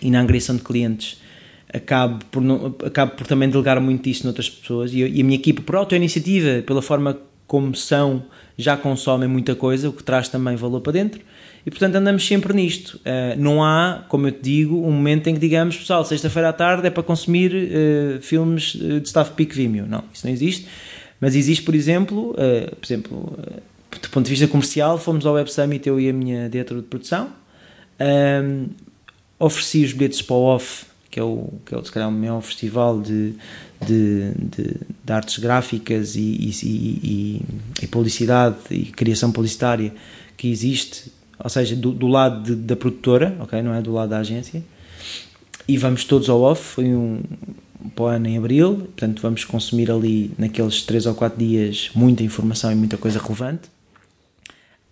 e 0.00 0.10
na 0.10 0.20
angriação 0.20 0.56
de 0.56 0.62
clientes, 0.62 1.20
acabo 1.72 2.24
por, 2.30 2.42
não, 2.42 2.74
acabo 2.84 3.12
por 3.12 3.26
também 3.26 3.48
delegar 3.48 3.80
muito 3.80 4.08
isso 4.08 4.24
noutras 4.24 4.48
pessoas 4.48 4.92
e, 4.92 4.98
e 4.98 5.20
a 5.20 5.24
minha 5.24 5.36
equipa, 5.36 5.62
por 5.62 5.76
auto-iniciativa, 5.76 6.62
pela 6.62 6.82
forma 6.82 7.18
como 7.46 7.74
são, 7.74 8.24
já 8.56 8.76
consomem 8.76 9.28
muita 9.28 9.54
coisa, 9.54 9.88
o 9.88 9.92
que 9.92 10.02
traz 10.02 10.28
também 10.28 10.56
valor 10.56 10.80
para 10.80 10.92
dentro. 10.92 11.20
e 11.66 11.70
portanto 11.70 11.94
andamos 11.96 12.26
sempre 12.26 12.52
nisto. 12.52 12.98
Uh, 12.98 13.38
não 13.38 13.62
há, 13.62 14.04
como 14.08 14.26
eu 14.26 14.32
te 14.32 14.40
digo, 14.42 14.76
um 14.86 14.92
momento 14.92 15.28
em 15.28 15.34
que 15.34 15.40
digamos, 15.40 15.76
pessoal, 15.76 16.04
sexta-feira 16.04 16.48
à 16.48 16.52
tarde 16.52 16.86
é 16.86 16.90
para 16.90 17.02
consumir 17.02 17.52
uh, 17.54 18.22
filmes 18.22 18.72
de 18.74 19.02
Staff 19.06 19.32
Peak 19.32 19.54
Vimeo. 19.54 19.86
Não, 19.86 20.04
isso 20.12 20.26
não 20.26 20.32
existe. 20.32 20.66
Mas 21.20 21.36
existe, 21.36 21.64
por 21.64 21.74
exemplo, 21.74 22.30
uh, 22.30 22.76
por 22.76 22.86
exemplo, 22.86 23.38
do 24.00 24.08
ponto 24.08 24.24
de 24.24 24.30
vista 24.30 24.48
comercial, 24.48 24.98
fomos 24.98 25.26
ao 25.26 25.34
Web 25.34 25.52
Summit, 25.52 25.86
eu 25.86 26.00
e 26.00 26.08
a 26.08 26.12
minha 26.12 26.48
diretora 26.48 26.80
de 26.80 26.86
produção, 26.86 27.30
um, 28.00 28.68
ofereci 29.38 29.84
os 29.84 29.92
bilhetes 29.92 30.22
para 30.22 30.36
o 30.36 30.54
OFF, 30.54 30.86
que 31.10 31.20
é 31.20 31.22
o, 31.22 31.52
que 31.66 31.74
é 31.74 31.78
o, 31.78 31.84
se 31.84 31.92
calhar, 31.92 32.08
o 32.08 32.12
maior 32.12 32.40
festival 32.40 33.00
de, 33.00 33.34
de, 33.86 34.32
de, 34.34 34.76
de 35.04 35.12
artes 35.12 35.38
gráficas 35.38 36.16
e, 36.16 36.20
e, 36.20 36.50
e, 36.62 37.42
e, 37.82 37.86
publicidade 37.86 38.56
e 38.70 38.84
criação 38.86 39.30
publicitária 39.32 39.92
que 40.36 40.50
existe, 40.50 41.12
ou 41.38 41.50
seja, 41.50 41.76
do, 41.76 41.92
do 41.92 42.06
lado 42.06 42.42
de, 42.42 42.54
da 42.54 42.76
produtora, 42.76 43.36
ok, 43.40 43.62
não 43.62 43.74
é 43.74 43.82
do 43.82 43.92
lado 43.92 44.10
da 44.10 44.18
agência, 44.18 44.62
e 45.66 45.76
vamos 45.78 46.04
todos 46.04 46.28
ao 46.28 46.40
off, 46.40 46.62
foi 46.62 46.86
um, 46.86 47.20
para 47.94 48.16
ano 48.16 48.28
em 48.28 48.38
abril, 48.38 48.76
portanto 48.76 49.22
vamos 49.22 49.44
consumir 49.44 49.90
ali 49.90 50.32
naqueles 50.38 50.82
3 50.82 51.06
ou 51.06 51.14
4 51.14 51.38
dias 51.38 51.90
muita 51.94 52.22
informação 52.22 52.70
e 52.72 52.74
muita 52.74 52.96
coisa 52.96 53.20
relevante. 53.20 53.70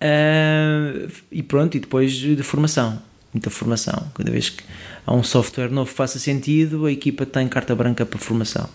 Uh, 0.03 1.13
e 1.31 1.43
pronto, 1.43 1.77
e 1.77 1.81
depois 1.81 2.13
de 2.13 2.43
formação, 2.43 3.01
muita 3.33 3.51
formação. 3.51 4.11
Cada 4.15 4.31
vez 4.31 4.49
que 4.49 4.63
há 5.11 5.15
um 5.15 5.25
software 5.25 5.71
novo 5.71 5.91
que 5.91 5.97
faça 5.97 6.21
sentido, 6.21 6.87
a 6.87 6.93
equipa 6.93 7.27
tem 7.27 7.49
carta 7.49 7.75
branca 7.75 8.07
para 8.07 8.19
formação. 8.19 8.69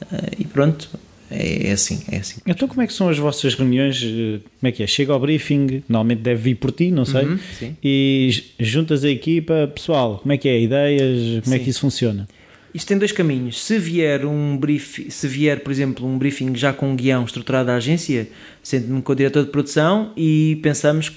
Uh, 0.00 0.36
e 0.38 0.44
pronto, 0.46 0.88
é, 1.30 1.68
é, 1.68 1.72
assim, 1.72 2.02
é 2.10 2.16
assim. 2.16 2.40
Então 2.46 2.66
como 2.66 2.80
é 2.80 2.86
que 2.86 2.92
são 2.92 3.10
as 3.10 3.18
vossas 3.18 3.54
reuniões? 3.54 4.00
Como 4.00 4.40
é 4.62 4.72
que 4.72 4.82
é? 4.82 4.86
Chega 4.86 5.12
ao 5.12 5.20
briefing, 5.20 5.82
normalmente 5.86 6.22
deve 6.22 6.40
vir 6.40 6.54
por 6.54 6.72
ti, 6.72 6.90
não 6.90 7.04
sei, 7.04 7.26
uhum, 7.26 7.38
e 7.84 8.44
juntas 8.58 9.04
a 9.04 9.10
equipa, 9.10 9.70
pessoal, 9.74 10.20
como 10.22 10.32
é 10.32 10.38
que 10.38 10.48
é? 10.48 10.58
Ideias, 10.58 11.42
como 11.42 11.54
sim. 11.54 11.54
é 11.54 11.58
que 11.58 11.68
isso 11.68 11.80
funciona? 11.80 12.26
Isto 12.72 12.88
tem 12.88 12.98
dois 12.98 13.12
caminhos. 13.12 13.62
Se 13.62 13.78
vier 13.78 14.24
um 14.24 14.56
brief, 14.56 15.10
se 15.10 15.28
vier, 15.28 15.60
por 15.60 15.70
exemplo, 15.70 16.06
um 16.06 16.16
briefing 16.16 16.54
já 16.54 16.72
com 16.72 16.90
um 16.90 16.96
guião 16.96 17.24
estruturado 17.24 17.66
da 17.66 17.76
agência, 17.76 18.28
sento-me 18.62 19.02
com 19.02 19.12
o 19.12 19.14
diretor 19.14 19.44
de 19.44 19.50
produção 19.50 20.12
e 20.16 20.58
pensamos, 20.62 21.12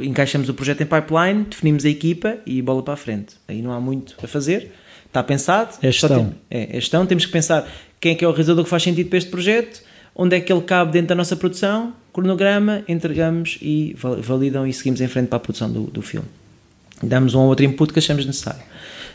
encaixamos 0.00 0.48
o 0.48 0.54
projeto 0.54 0.82
em 0.82 0.86
pipeline, 0.86 1.44
definimos 1.48 1.84
a 1.84 1.88
equipa 1.88 2.38
e 2.46 2.62
bola 2.62 2.82
para 2.82 2.94
a 2.94 2.96
frente. 2.96 3.36
Aí 3.46 3.60
não 3.60 3.72
há 3.72 3.80
muito 3.80 4.16
a 4.22 4.26
fazer. 4.26 4.72
Está 5.06 5.22
pensado. 5.22 5.76
É 5.82 5.92
gestão. 5.92 6.34
Tem, 6.48 6.60
é, 6.62 6.76
é 6.76 6.80
gestão. 6.80 7.04
Temos 7.04 7.26
que 7.26 7.32
pensar 7.32 7.70
quem 8.00 8.12
é 8.12 8.14
que 8.14 8.24
é 8.24 8.28
o 8.28 8.30
realizador 8.30 8.64
que 8.64 8.70
faz 8.70 8.82
sentido 8.82 9.08
para 9.08 9.18
este 9.18 9.30
projeto, 9.30 9.82
onde 10.14 10.36
é 10.36 10.40
que 10.40 10.52
ele 10.52 10.62
cabe 10.62 10.92
dentro 10.92 11.08
da 11.08 11.14
nossa 11.14 11.36
produção, 11.36 11.92
cronograma, 12.12 12.82
entregamos 12.88 13.58
e 13.60 13.94
validam 13.96 14.66
e 14.66 14.72
seguimos 14.72 15.00
em 15.00 15.08
frente 15.08 15.28
para 15.28 15.36
a 15.36 15.40
produção 15.40 15.70
do, 15.70 15.82
do 15.82 16.02
filme. 16.02 16.28
Damos 17.02 17.34
um 17.34 17.40
ou 17.40 17.48
outro 17.48 17.64
input 17.64 17.92
que 17.92 17.98
achamos 17.98 18.24
necessário. 18.24 18.62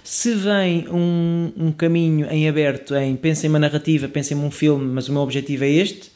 Se 0.04 0.34
vem 0.34 0.88
um, 0.90 1.52
um 1.58 1.72
caminho 1.72 2.28
em 2.30 2.48
aberto 2.48 2.96
em 2.96 3.16
pensem 3.16 3.50
uma 3.50 3.60
narrativa, 3.60 4.08
pensem 4.08 4.38
um 4.38 4.52
filme, 4.52 4.86
mas 4.86 5.10
o 5.10 5.14
meu 5.14 5.22
objetivo 5.22 5.66
é 5.66 5.70
este, 5.70 6.12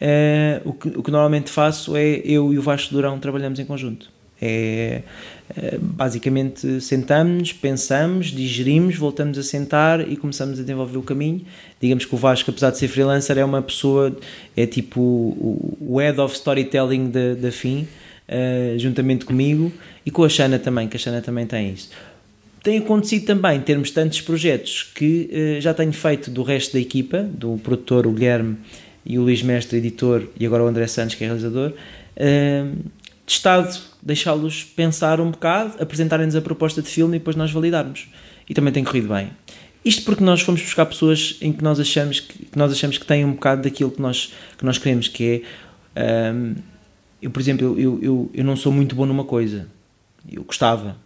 uh, 0.00 0.68
o, 0.68 0.72
que, 0.72 0.88
o 0.88 1.02
que 1.02 1.10
normalmente 1.10 1.50
faço 1.50 1.96
é 1.96 2.20
eu 2.24 2.52
e 2.52 2.58
o 2.58 2.62
Vasco 2.62 2.92
Durão 2.92 3.18
trabalhamos 3.18 3.58
em 3.58 3.64
conjunto. 3.64 4.10
É, 4.42 5.02
uh, 5.50 5.78
basicamente 5.80 6.80
sentamos, 6.80 7.52
pensamos, 7.52 8.28
digerimos, 8.28 8.96
voltamos 8.96 9.36
a 9.36 9.42
sentar 9.42 10.10
e 10.10 10.16
começamos 10.16 10.58
a 10.58 10.62
desenvolver 10.62 10.98
o 10.98 11.02
caminho. 11.02 11.42
Digamos 11.80 12.04
que 12.04 12.14
o 12.14 12.18
Vasco, 12.18 12.50
apesar 12.50 12.70
de 12.70 12.78
ser 12.78 12.88
freelancer, 12.88 13.36
é 13.36 13.44
uma 13.44 13.60
pessoa, 13.60 14.16
é 14.56 14.66
tipo 14.66 15.00
o, 15.00 15.96
head 15.98 16.18
of 16.20 16.34
storytelling 16.34 17.10
da, 17.10 17.34
da 17.34 17.52
FIM, 17.52 17.82
uh, 18.28 18.78
juntamente 18.78 19.24
comigo 19.24 19.70
e 20.04 20.10
com 20.10 20.24
a 20.24 20.28
Xana 20.28 20.58
também, 20.58 20.88
que 20.88 20.96
a 20.96 21.00
Xana 21.00 21.20
também 21.20 21.46
tem 21.46 21.72
isso 21.72 21.90
tem 22.62 22.76
acontecido 22.78 23.24
também 23.24 23.58
termos 23.60 23.90
tantos 23.90 24.20
projetos 24.20 24.82
que 24.94 25.30
uh, 25.32 25.60
já 25.60 25.72
tenho 25.72 25.92
feito 25.92 26.30
do 26.30 26.42
resto 26.42 26.74
da 26.74 26.80
equipa, 26.80 27.22
do 27.22 27.58
produtor, 27.62 28.06
o 28.06 28.12
Guilherme 28.12 28.58
e 29.10 29.18
o 29.18 29.22
Luís 29.22 29.42
Mestre, 29.42 29.78
editor, 29.78 30.28
e 30.38 30.46
agora 30.46 30.62
o 30.62 30.68
André 30.68 30.86
Santos, 30.86 31.16
que 31.16 31.24
é 31.24 31.26
realizador, 31.26 31.72
de 32.16 33.32
estado 33.32 33.76
deixá-los 34.00 34.62
pensar 34.62 35.20
um 35.20 35.32
bocado, 35.32 35.82
apresentarem-nos 35.82 36.36
a 36.36 36.40
proposta 36.40 36.80
de 36.80 36.88
filme 36.88 37.16
e 37.16 37.18
depois 37.18 37.34
nós 37.34 37.50
validarmos. 37.50 38.08
E 38.48 38.54
também 38.54 38.72
tem 38.72 38.84
corrido 38.84 39.08
bem. 39.08 39.30
Isto 39.84 40.04
porque 40.04 40.22
nós 40.22 40.42
fomos 40.42 40.62
buscar 40.62 40.86
pessoas 40.86 41.36
em 41.40 41.52
que 41.52 41.62
nós 41.64 41.80
achamos 41.80 42.20
que, 42.20 42.46
que 42.46 42.56
nós 42.56 42.70
achamos 42.70 42.98
que 42.98 43.04
têm 43.04 43.24
um 43.24 43.32
bocado 43.32 43.62
daquilo 43.62 43.90
que 43.90 44.00
nós, 44.00 44.32
que 44.56 44.64
nós 44.64 44.78
queremos, 44.78 45.08
que 45.08 45.44
é. 45.96 46.32
Um, 46.32 46.52
eh, 46.52 46.62
eu, 47.22 47.30
por 47.32 47.40
exemplo, 47.40 47.78
eu, 47.78 47.98
eu, 48.00 48.30
eu 48.32 48.44
não 48.44 48.54
sou 48.54 48.70
muito 48.70 48.94
bom 48.94 49.06
numa 49.06 49.24
coisa. 49.24 49.66
Eu 50.30 50.44
gostava, 50.44 50.96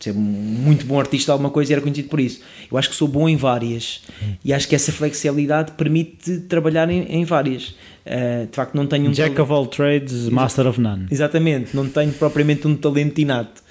ser 0.00 0.14
muito 0.14 0.86
bom 0.86 0.98
artista 0.98 1.26
de 1.26 1.32
alguma 1.32 1.50
coisa 1.50 1.70
e 1.70 1.74
era 1.74 1.82
conhecido 1.82 2.08
por 2.08 2.20
isso. 2.20 2.40
Eu 2.70 2.78
acho 2.78 2.88
que 2.88 2.96
sou 2.96 3.06
bom 3.06 3.28
em 3.28 3.36
várias 3.36 4.02
e 4.44 4.52
acho 4.52 4.66
que 4.66 4.74
essa 4.74 4.90
flexibilidade 4.90 5.72
permite 5.72 6.40
trabalhar 6.40 6.88
em, 6.90 7.02
em 7.02 7.24
várias. 7.24 7.68
Uh, 8.06 8.46
de 8.50 8.56
facto, 8.56 8.74
não 8.74 8.86
tenho 8.86 9.10
um 9.10 9.12
Jack 9.12 9.38
of 9.40 9.52
all 9.52 9.66
trades, 9.66 10.28
master 10.28 10.66
of 10.66 10.80
none. 10.80 11.06
Exatamente, 11.10 11.76
não 11.76 11.88
tenho 11.88 12.12
propriamente 12.12 12.66
um 12.66 12.74
talento 12.74 13.18
inato. 13.20 13.62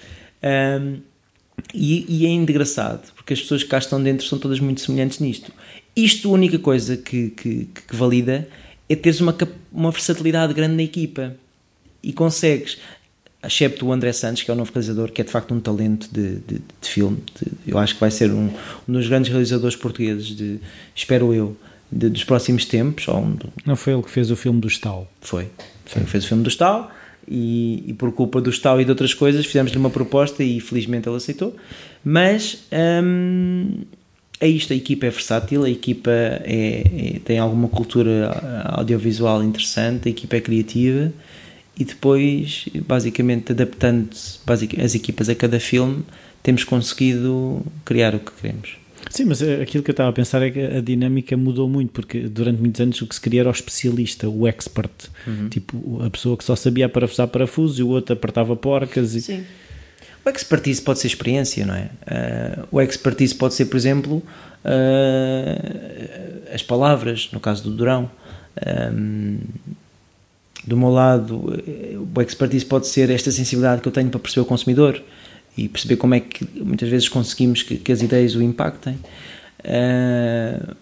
Um, 0.44 1.00
e, 1.74 2.06
e, 2.08 2.26
é 2.26 2.30
engraçado, 2.30 3.12
porque 3.16 3.34
as 3.34 3.42
pessoas 3.42 3.64
que 3.64 3.70
cá 3.70 3.78
estão 3.78 4.02
dentro 4.02 4.26
são 4.26 4.40
todas 4.40 4.60
muito 4.60 4.82
semelhantes 4.82 5.20
nisto. 5.20 5.52
Isto, 5.96 6.30
a 6.30 6.32
única 6.32 6.58
coisa 6.58 6.96
que, 6.96 7.32
que, 7.32 7.68
que 7.88 7.96
valida 7.96 8.48
é 8.88 8.96
teres 8.96 9.20
uma, 9.20 9.36
uma 9.72 9.92
versatilidade 9.92 10.54
grande 10.54 10.76
na 10.76 10.84
equipa 10.84 11.36
e 12.02 12.14
consegues 12.14 12.80
excepto 13.44 13.86
o 13.86 13.94
André 13.94 14.12
Santos, 14.12 14.44
que 14.44 14.52
é 14.52 14.54
o 14.54 14.58
novo 14.58 14.72
realizador, 14.74 15.12
que 15.12 15.22
é 15.22 15.24
de 15.24 15.32
facto 15.32 15.54
um 15.54 15.60
talento 15.60 16.10
de, 16.12 16.36
de, 16.36 16.62
de 16.82 16.90
filme. 16.90 17.24
De, 17.40 17.72
eu 17.72 17.78
acho 17.78 17.94
que 17.94 18.00
vai 18.00 18.12
ser 18.12 18.32
um, 18.32 18.50
um, 18.88 18.94
dos 18.94 19.08
grandes 19.08 19.30
realizadores 19.30 19.76
portugueses, 19.76 20.28
de, 20.28 20.60
espero 20.94 21.34
eu, 21.34 21.56
dos 21.92 22.24
próximos 22.24 22.66
tempos. 22.66 23.08
Um, 23.08 23.38
Não 23.66 23.76
foi 23.76 23.94
ele 23.94 24.04
que 24.04 24.12
fez 24.12 24.30
o 24.30 24.36
filme 24.36 24.60
do 24.60 24.68
Stal? 24.68 25.10
Foi. 25.22 25.48
Foi 25.86 26.00
ele 26.00 26.06
que 26.06 26.12
fez 26.12 26.26
o 26.26 26.28
filme 26.28 26.44
do 26.44 26.50
Stal. 26.50 26.92
E, 27.32 27.84
e, 27.88 27.94
por 27.94 28.12
culpa 28.12 28.42
do 28.42 28.50
Stal 28.50 28.82
e 28.82 28.86
de 28.86 28.90
outras 28.90 29.14
coisas 29.14 29.46
fizemos-lhe 29.46 29.78
uma 29.78 29.92
proposta 29.92 30.44
e 30.44 30.60
felizmente 30.60 31.08
ele 31.08 31.16
aceitou. 31.16 31.56
Mas 32.04 32.64
hum, 33.04 33.82
é 34.40 34.48
isto: 34.48 34.74
a 34.74 34.76
equipa 34.76 35.06
é 35.06 35.10
versátil, 35.12 35.64
a 35.64 35.70
equipa 35.70 36.10
é, 36.10 36.84
é, 37.16 37.20
tem 37.24 37.38
alguma 37.38 37.68
cultura 37.68 38.66
audiovisual 38.66 39.44
interessante, 39.44 40.08
a 40.08 40.12
equipa 40.12 40.38
é 40.38 40.42
criativa 40.42 41.14
e 41.80 41.86
depois, 41.86 42.66
basicamente, 42.86 43.54
adaptando 43.54 44.10
as 44.84 44.96
equipas 44.96 45.30
a 45.30 45.36
cada 45.36 45.62
filme, 45.62 46.04
temos 46.44 46.66
conseguido 46.66 47.66
criar 47.86 48.14
o 48.14 48.20
que 48.20 48.32
queremos. 48.34 48.78
Sim, 49.10 49.26
mas 49.26 49.42
eh, 49.42 49.62
aquilo 49.62 49.82
que 49.82 49.90
eu 49.90 49.94
estava 49.94 50.10
a 50.10 50.14
pensar 50.14 50.42
é 50.42 50.52
que 50.52 50.60
a 50.60 50.82
dinâmica 50.82 51.38
mudou 51.38 51.70
muito, 51.70 51.92
porque 51.92 52.20
durante 52.22 52.60
muitos 52.60 52.82
anos 52.82 53.02
o 53.02 53.08
que 53.08 53.16
se 53.16 53.22
queria 53.22 53.42
era 53.42 53.50
o 53.50 53.52
especialista, 53.52 54.28
o 54.28 54.46
expert, 54.46 54.92
uhum. 55.26 55.48
tipo 55.48 56.04
a 56.04 56.10
pessoa 56.10 56.36
que 56.36 56.44
só 56.44 56.54
sabia 56.54 56.90
parafusar 56.90 57.30
parafusos 57.30 57.80
e 57.80 57.84
o 57.84 57.88
outro 57.88 58.12
apertava 58.14 58.58
porcas. 58.58 59.16
E... 59.16 59.22
Sim. 59.22 59.46
O 60.26 60.30
expertise 60.30 60.82
pode 60.82 61.00
ser 61.00 61.08
experiência, 61.08 61.66
não 61.66 61.74
é? 61.74 61.90
Uh, 62.04 62.68
o 62.72 62.82
expertise 62.82 63.34
pode 63.34 63.54
ser, 63.54 63.66
por 63.68 63.78
exemplo, 63.78 64.18
uh, 64.66 66.54
as 66.54 66.62
palavras, 66.62 67.30
no 67.32 67.40
caso 67.40 67.64
do 67.64 67.72
Durão. 67.72 68.12
Um, 68.94 69.38
do 70.70 70.78
meu 70.78 70.90
lado, 70.90 71.62
eh, 71.68 71.98
o 71.98 72.22
expertise 72.22 72.64
pode 72.64 72.88
ser 72.88 73.10
esta 73.10 73.32
sensibilidade 73.32 73.82
que 73.82 73.88
eu 73.88 73.92
tenho 73.92 74.10
para 74.10 74.20
perceber 74.20 74.42
o 74.42 74.46
consumidor 74.46 75.02
e 75.58 75.68
perceber 75.68 75.98
como 75.98 76.14
é 76.14 76.20
que 76.20 76.48
muitas 76.64 76.88
vezes 76.88 77.10
conseguimos 77.10 77.64
que, 77.64 77.76
que 77.78 77.92
as 77.92 78.02
ideias 78.02 78.36
o 78.36 78.42
impactem. 78.42 78.98
Uh, 79.60 80.74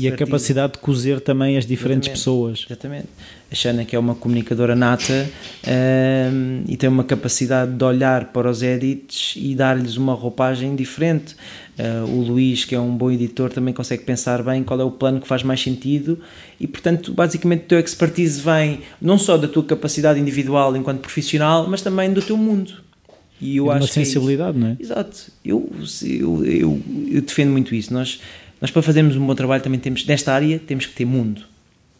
e, 0.00 0.02
e, 0.02 0.08
a 0.08 0.16
capacidade 0.16 0.72
de 0.72 0.78
cozer 0.80 1.20
também 1.20 1.56
as 1.56 1.64
diferentes 1.64 2.08
exatamente, 2.08 2.18
pessoas. 2.18 2.66
Exatamente. 2.68 3.08
A 3.50 3.54
Xana, 3.54 3.84
que 3.84 3.94
é 3.94 3.98
uma 3.98 4.16
comunicadora 4.16 4.74
nata 4.74 5.30
uh, 5.62 6.64
e 6.66 6.76
tem 6.76 6.88
uma 6.88 7.04
capacidade 7.04 7.72
de 7.72 7.84
olhar 7.84 8.32
para 8.32 8.50
os 8.50 8.60
edits 8.62 9.34
e 9.36 9.54
dar-lhes 9.54 9.96
uma 9.96 10.14
roupagem 10.14 10.74
diferente. 10.74 11.36
Uh, 11.78 12.10
o 12.10 12.22
Luís, 12.22 12.64
que 12.64 12.74
é 12.74 12.80
um 12.80 12.96
bom 12.96 13.10
editor, 13.10 13.50
também 13.50 13.72
consegue 13.72 14.02
pensar 14.02 14.42
bem 14.42 14.64
qual 14.64 14.80
é 14.80 14.84
o 14.84 14.90
plano 14.90 15.20
que 15.20 15.28
faz 15.28 15.44
mais 15.44 15.62
sentido 15.62 16.18
e, 16.58 16.66
portanto, 16.66 17.12
basicamente 17.12 17.62
o 17.62 17.68
teu 17.68 17.78
expertise 17.78 18.40
vem 18.40 18.80
não 19.00 19.16
só 19.16 19.36
da 19.36 19.46
tua 19.46 19.62
capacidade 19.62 20.18
individual 20.18 20.76
enquanto 20.76 21.00
profissional, 21.00 21.66
mas 21.68 21.82
também 21.82 22.12
do 22.12 22.22
teu 22.22 22.36
mundo. 22.36 22.83
E 23.40 23.56
eu 23.56 23.70
acho 23.70 23.80
uma 23.80 23.84
é 23.84 24.04
sensibilidade, 24.04 24.56
é 24.56 24.60
não 24.60 24.68
é? 24.68 24.76
Exato. 24.78 25.32
Eu, 25.44 25.70
eu, 26.02 26.44
eu, 26.44 26.82
eu, 27.10 27.22
defendo 27.22 27.50
muito 27.50 27.74
isso. 27.74 27.92
Nós, 27.92 28.20
nós, 28.60 28.70
para 28.70 28.82
fazermos 28.82 29.16
um 29.16 29.26
bom 29.26 29.34
trabalho, 29.34 29.62
também 29.62 29.80
temos, 29.80 30.06
nesta 30.06 30.32
área, 30.32 30.58
temos 30.58 30.86
que 30.86 30.94
ter 30.94 31.04
mundo. 31.04 31.42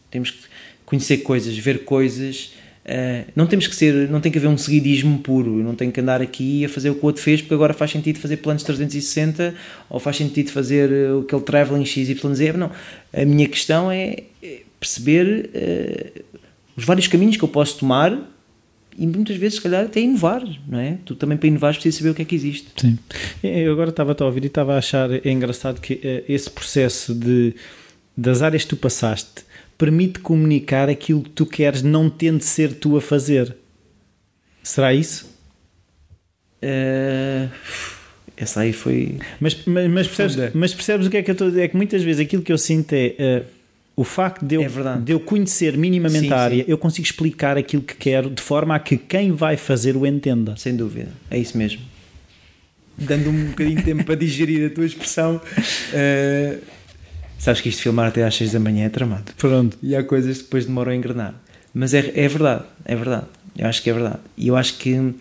Temos 0.09 0.31
que 0.31 0.39
conhecer 0.85 1.17
coisas, 1.17 1.57
ver 1.57 1.83
coisas. 1.83 2.53
Uh, 2.85 3.29
não 3.35 3.47
temos 3.47 3.65
que 3.65 3.75
ser, 3.75 4.09
não 4.09 4.21
tem 4.21 4.31
que 4.31 4.37
haver 4.37 4.47
um 4.47 4.57
seguidismo 4.57 5.19
puro. 5.19 5.59
Eu 5.59 5.63
não 5.63 5.75
tenho 5.75 5.91
que 5.91 5.99
andar 5.99 6.21
aqui 6.21 6.63
a 6.63 6.69
fazer 6.69 6.89
o 6.89 6.95
que 6.95 7.03
o 7.03 7.05
outro 7.05 7.21
fez 7.21 7.41
porque 7.41 7.53
agora 7.53 7.73
faz 7.73 7.91
sentido 7.91 8.19
fazer 8.19 8.37
planos 8.37 8.63
360 8.63 9.55
ou 9.89 9.99
faz 9.99 10.17
sentido 10.17 10.51
fazer 10.51 10.89
aquele 11.23 11.41
traveling 11.41 11.85
XYZ. 11.85 12.55
Não. 12.55 12.71
A 13.13 13.25
minha 13.25 13.47
questão 13.47 13.91
é 13.91 14.23
perceber 14.79 15.49
uh, 15.53 16.23
os 16.77 16.85
vários 16.85 17.07
caminhos 17.07 17.37
que 17.37 17.43
eu 17.43 17.49
posso 17.49 17.79
tomar 17.79 18.34
e 18.97 19.05
muitas 19.05 19.35
vezes, 19.35 19.55
se 19.57 19.61
calhar, 19.61 19.85
até 19.85 19.99
inovar, 19.99 20.43
não 20.67 20.79
é? 20.79 20.97
Tu 21.05 21.15
também 21.15 21.37
para 21.37 21.47
inovar 21.47 21.73
precisas 21.73 21.97
saber 21.97 22.11
o 22.11 22.15
que 22.15 22.21
é 22.21 22.25
que 22.25 22.35
existe. 22.35 22.67
Sim. 22.77 22.97
Eu 23.43 23.73
agora 23.73 23.89
estava 23.89 24.15
a 24.17 24.25
ouvir 24.25 24.43
e 24.43 24.47
estava 24.47 24.75
a 24.75 24.77
achar 24.77 25.09
engraçado 25.25 25.81
que 25.81 25.95
uh, 25.95 26.31
esse 26.31 26.49
processo 26.49 27.13
de, 27.13 27.55
das 28.15 28.41
áreas 28.41 28.63
que 28.63 28.69
tu 28.69 28.77
passaste 28.77 29.43
permite 29.77 30.19
comunicar 30.19 30.89
aquilo 30.89 31.21
que 31.21 31.29
tu 31.31 31.45
queres, 31.45 31.81
não 31.81 32.09
tendo 32.09 32.39
de 32.39 32.45
ser 32.45 32.73
tu 32.73 32.95
a 32.95 33.01
fazer. 33.01 33.55
Será 34.63 34.93
isso? 34.93 35.25
Uh, 36.63 37.49
essa 38.37 38.61
aí 38.61 38.73
foi. 38.73 39.17
Mas, 39.39 39.65
mas, 39.65 39.89
mas, 39.89 40.07
percebes, 40.07 40.53
mas 40.53 40.73
percebes 40.73 41.07
o 41.07 41.09
que 41.09 41.17
é 41.17 41.23
que 41.23 41.31
eu 41.31 41.33
estou 41.33 41.47
a 41.47 41.49
dizer? 41.49 41.63
É 41.63 41.67
que 41.67 41.77
muitas 41.77 42.01
vezes 42.01 42.21
aquilo 42.21 42.41
que 42.41 42.51
eu 42.51 42.57
sinto 42.57 42.93
é. 42.93 43.43
Uh, 43.43 43.54
o 43.95 44.03
facto 44.03 44.45
de 44.45 44.55
eu, 44.55 44.61
é 44.61 44.97
de 44.99 45.13
eu 45.13 45.19
conhecer 45.19 45.77
minimamente 45.77 46.27
sim, 46.27 46.33
a 46.33 46.37
área, 46.37 46.63
sim. 46.63 46.69
eu 46.69 46.77
consigo 46.77 47.05
explicar 47.05 47.57
aquilo 47.57 47.81
que 47.81 47.95
quero 47.95 48.29
de 48.29 48.41
forma 48.41 48.75
a 48.75 48.79
que 48.79 48.97
quem 48.97 49.31
vai 49.31 49.55
fazer 49.55 49.95
o 49.95 50.05
entenda. 50.05 50.55
Sem 50.57 50.75
dúvida, 50.75 51.11
é 51.31 51.37
isso 51.37 51.57
mesmo. 51.57 51.81
Dando 52.97 53.29
um 53.29 53.45
bocadinho 53.47 53.77
de 53.77 53.83
tempo 53.83 54.03
para 54.03 54.15
digerir 54.15 54.69
a 54.69 54.73
tua 54.73 54.85
expressão, 54.85 55.37
uh, 55.37 56.61
sabes 57.37 57.61
que 57.61 57.69
isto 57.69 57.81
filmar 57.81 58.07
até 58.07 58.23
às 58.23 58.35
6 58.35 58.51
da 58.51 58.59
manhã 58.59 58.85
é 58.85 58.89
tramado. 58.89 59.33
Pronto. 59.37 59.77
E 59.81 59.95
há 59.95 60.03
coisas 60.03 60.37
que 60.37 60.43
depois 60.43 60.65
demoram 60.65 60.91
a 60.91 60.95
engrenar. 60.95 61.35
Mas 61.73 61.93
é, 61.93 62.11
é 62.15 62.27
verdade, 62.27 62.65
é 62.83 62.95
verdade. 62.95 63.25
Eu 63.57 63.67
acho 63.67 63.81
que 63.81 63.89
é 63.89 63.93
verdade. 63.93 64.19
E 64.37 64.47
eu 64.49 64.57
acho 64.57 64.77
que, 64.77 64.93
uh, 64.93 65.15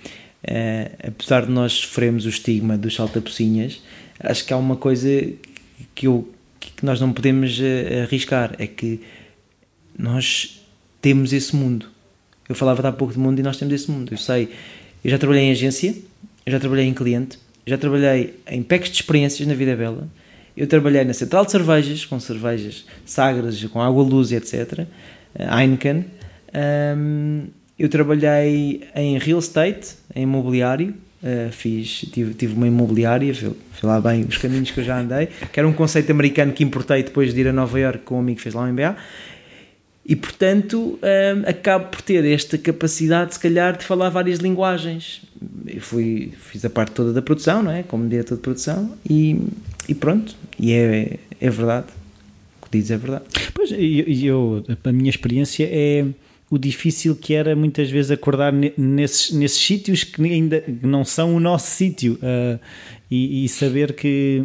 apesar 1.06 1.46
de 1.46 1.52
nós 1.52 1.72
sofrermos 1.72 2.26
o 2.26 2.28
estigma 2.28 2.76
dos 2.76 2.94
saltapocinhas, 2.96 3.80
acho 4.18 4.44
que 4.44 4.52
há 4.52 4.56
uma 4.56 4.76
coisa 4.76 5.08
que 5.94 6.06
eu 6.08 6.33
que 6.76 6.84
nós 6.84 7.00
não 7.00 7.12
podemos 7.12 7.58
uh, 7.58 8.02
arriscar 8.02 8.54
é 8.58 8.66
que 8.66 9.00
nós 9.98 10.62
temos 11.00 11.32
esse 11.32 11.54
mundo. 11.54 11.86
Eu 12.48 12.54
falava 12.54 12.86
há 12.88 12.92
pouco 12.92 13.14
de 13.14 13.18
mundo 13.18 13.38
e 13.38 13.42
nós 13.42 13.56
temos 13.56 13.74
esse 13.74 13.90
mundo. 13.90 14.12
Eu 14.12 14.18
sei, 14.18 14.50
eu 15.04 15.10
já 15.10 15.18
trabalhei 15.18 15.44
em 15.44 15.50
agência, 15.50 15.94
eu 16.44 16.52
já 16.52 16.60
trabalhei 16.60 16.86
em 16.86 16.94
cliente, 16.94 17.38
já 17.66 17.78
trabalhei 17.78 18.38
em 18.50 18.62
packs 18.62 18.90
de 18.90 18.96
experiências 18.96 19.46
na 19.46 19.54
Vida 19.54 19.74
Bela, 19.76 20.08
eu 20.56 20.66
trabalhei 20.66 21.04
na 21.04 21.12
central 21.12 21.44
de 21.44 21.50
cervejas, 21.50 22.04
com 22.04 22.20
cervejas 22.20 22.84
sagras, 23.04 23.62
com 23.64 23.80
água 23.80 24.02
luz, 24.02 24.30
etc. 24.30 24.86
Heineken. 25.38 26.04
Um, 26.96 27.46
eu 27.76 27.88
trabalhei 27.88 28.88
em 28.94 29.18
real 29.18 29.40
estate, 29.40 29.96
em 30.14 30.22
imobiliário, 30.22 30.94
Uh, 31.24 31.50
fiz, 31.50 32.04
tive, 32.12 32.34
tive 32.34 32.52
uma 32.52 32.66
imobiliária, 32.66 33.34
fui, 33.34 33.54
lá 33.82 33.98
bem 33.98 34.26
os 34.28 34.36
caminhos 34.36 34.70
que 34.70 34.80
eu 34.80 34.84
já 34.84 35.00
andei, 35.00 35.30
que 35.50 35.58
era 35.58 35.66
um 35.66 35.72
conceito 35.72 36.12
americano 36.12 36.52
que 36.52 36.62
importei 36.62 37.02
depois 37.02 37.32
de 37.32 37.40
ir 37.40 37.48
a 37.48 37.52
Nova 37.52 37.80
York 37.80 38.00
com 38.00 38.16
um 38.16 38.18
amigo 38.18 38.36
que 38.36 38.42
fez 38.42 38.54
lá 38.54 38.62
um 38.62 38.70
MBA. 38.70 38.94
E 40.04 40.14
portanto, 40.14 40.98
uh, 41.00 41.48
acabo 41.48 41.86
por 41.86 42.02
ter 42.02 42.22
esta 42.26 42.58
capacidade, 42.58 43.32
se 43.32 43.40
calhar, 43.40 43.74
de 43.74 43.86
falar 43.86 44.10
várias 44.10 44.38
linguagens. 44.38 45.22
Eu 45.66 45.80
fui, 45.80 46.30
fiz 46.36 46.62
a 46.62 46.68
parte 46.68 46.92
toda 46.92 47.10
da 47.10 47.22
produção, 47.22 47.62
não 47.62 47.70
é? 47.70 47.82
Como 47.82 48.06
diretor 48.06 48.34
de 48.34 48.42
produção, 48.42 48.94
e, 49.08 49.40
e 49.88 49.94
pronto. 49.94 50.36
E 50.60 50.74
é, 50.74 51.16
é 51.40 51.48
verdade. 51.48 51.86
O 52.60 52.66
que 52.66 52.76
dizes 52.76 52.90
é 52.90 52.98
verdade. 52.98 53.24
Pois, 53.54 53.70
e 53.70 54.26
eu, 54.26 54.62
eu, 54.68 54.76
a 54.84 54.92
minha 54.92 55.08
experiência 55.08 55.66
é 55.72 56.04
o 56.54 56.58
difícil 56.58 57.16
que 57.16 57.34
era 57.34 57.56
muitas 57.56 57.90
vezes 57.90 58.12
acordar 58.12 58.52
nesses, 58.52 59.32
nesses 59.32 59.58
sítios 59.60 60.04
que 60.04 60.22
ainda 60.22 60.62
não 60.80 61.04
são 61.04 61.34
o 61.34 61.40
nosso 61.40 61.68
sítio 61.68 62.14
uh, 62.14 62.60
e, 63.10 63.44
e, 63.44 63.48
saber 63.48 63.92
que 63.92 64.44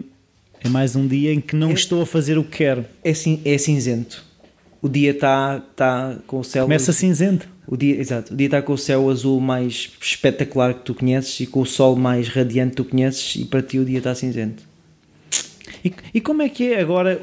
é 0.60 0.68
mais 0.68 0.95
um 0.95 1.07
dia 1.07 1.31
em 1.31 1.40
que 1.40 1.56
não 1.56 1.69
é, 1.69 1.73
estou 1.73 2.02
a 2.02 2.07
fazer 2.07 2.36
o 2.40 2.44
que 2.44 2.57
quero. 2.57 2.84
É, 3.03 3.11
é 3.11 3.57
cinzento. 3.60 4.26
O 4.81 4.90
dia 4.90 5.11
está 5.11 5.60
tá 5.76 6.18
com 6.26 6.40
o 6.40 6.44
céu. 6.44 6.64
Começa 6.64 6.91
cinzento. 6.91 7.48
O 7.68 7.77
dia, 7.77 7.95
exato. 7.99 8.34
O 8.34 8.36
dia 8.36 8.48
está 8.48 8.60
com 8.60 8.73
o 8.73 8.77
céu 8.77 9.07
azul 9.07 9.40
mais 9.40 9.91
espetacular 10.02 10.73
que 10.73 10.81
tu 10.81 10.95
conheces 10.95 11.40
e 11.41 11.45
com 11.45 11.61
o 11.61 11.65
sol 11.65 11.95
mais 11.95 12.27
radiante 12.27 12.72
que 12.72 12.77
tu 12.77 12.86
conheces 12.86 13.36
e 13.36 13.45
para 13.45 13.61
ti 13.61 13.77
o 13.77 13.86
dia 13.86 13.99
está 13.99 14.15
cinzento. 14.15 14.64
E, 15.86 15.94
e 16.15 16.19
como 16.19 16.41
é 16.41 16.49
que 16.49 16.73
é 16.73 16.81
agora 16.81 17.22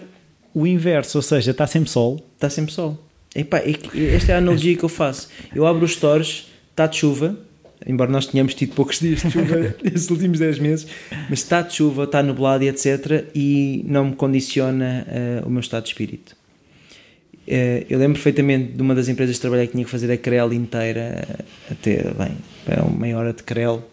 o 0.54 0.64
inverso? 0.64 1.18
Ou 1.18 1.22
seja, 1.22 1.50
está 1.50 1.66
sempre 1.66 1.90
sol? 1.90 2.24
Está 2.36 2.48
sempre 2.48 2.72
sol 2.72 3.05
Epá, 3.36 3.58
esta 3.58 4.32
é 4.32 4.34
a 4.34 4.38
analogia 4.38 4.74
que 4.74 4.82
eu 4.82 4.88
faço. 4.88 5.28
Eu 5.54 5.66
abro 5.66 5.84
os 5.84 5.92
stores, 5.92 6.46
está 6.70 6.86
de 6.86 6.96
chuva, 6.96 7.38
embora 7.86 8.10
nós 8.10 8.26
tenhamos 8.26 8.54
tido 8.54 8.74
poucos 8.74 8.98
dias 9.00 9.20
de 9.20 9.30
chuva 9.30 9.76
nesses 9.84 10.08
últimos 10.08 10.38
10 10.38 10.58
meses, 10.58 10.86
mas 11.28 11.40
está 11.40 11.60
de 11.60 11.74
chuva, 11.74 12.04
está 12.04 12.22
nublado 12.22 12.64
e 12.64 12.68
etc. 12.68 13.26
e 13.34 13.84
não 13.86 14.06
me 14.06 14.16
condiciona 14.16 15.06
uh, 15.44 15.46
o 15.46 15.50
meu 15.50 15.60
estado 15.60 15.82
de 15.82 15.90
espírito. 15.90 16.34
Uh, 17.46 17.84
eu 17.90 17.98
lembro 17.98 18.14
perfeitamente 18.14 18.72
de 18.72 18.80
uma 18.80 18.94
das 18.94 19.06
empresas 19.06 19.36
que 19.36 19.40
trabalhei 19.42 19.66
que 19.66 19.72
tinha 19.72 19.84
que 19.84 19.90
fazer 19.90 20.10
a 20.10 20.16
crel 20.16 20.52
inteira, 20.54 21.44
até, 21.70 22.04
bem, 22.14 22.36
uma 22.82 22.98
meia 22.98 23.18
hora 23.18 23.34
de 23.34 23.42
crel, 23.42 23.86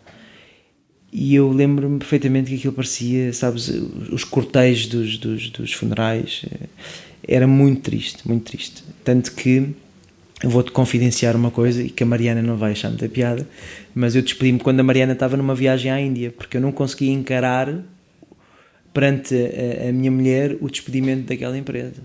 e 1.12 1.36
eu 1.36 1.52
lembro-me 1.52 2.00
perfeitamente 2.00 2.50
que 2.50 2.56
aquilo 2.56 2.74
parecia, 2.74 3.32
sabes, 3.34 3.68
os 3.68 4.24
cortejos 4.24 4.88
dos, 4.88 5.18
dos, 5.18 5.50
dos 5.50 5.74
funerais. 5.74 6.46
Uh, 6.46 7.13
era 7.28 7.48
muito 7.48 7.82
triste, 7.82 8.28
muito 8.28 8.46
triste. 8.46 8.84
Tanto 9.04 9.32
que 9.34 9.74
vou-te 10.44 10.72
confidenciar 10.72 11.36
uma 11.36 11.52
coisa 11.52 11.82
e 11.82 11.90
que 11.90 12.04
a 12.04 12.06
Mariana 12.06 12.42
não 12.42 12.58
vai 12.58 12.74
achar 12.74 12.90
muita 12.90 13.08
piada, 13.08 13.48
mas 13.96 14.16
eu 14.16 14.22
despedi-me 14.22 14.60
quando 14.60 14.80
a 14.80 14.84
Mariana 14.84 15.14
estava 15.14 15.38
numa 15.38 15.56
viagem 15.56 15.92
à 15.92 16.00
Índia, 16.00 16.32
porque 16.32 16.58
eu 16.58 16.62
não 16.62 16.72
conseguia 16.72 17.12
encarar 17.12 17.74
perante 18.94 19.34
a, 19.36 19.90
a 19.90 19.92
minha 19.92 20.12
mulher 20.12 20.58
o 20.60 20.70
despedimento 20.70 21.24
daquela 21.24 21.58
empresa. 21.58 22.02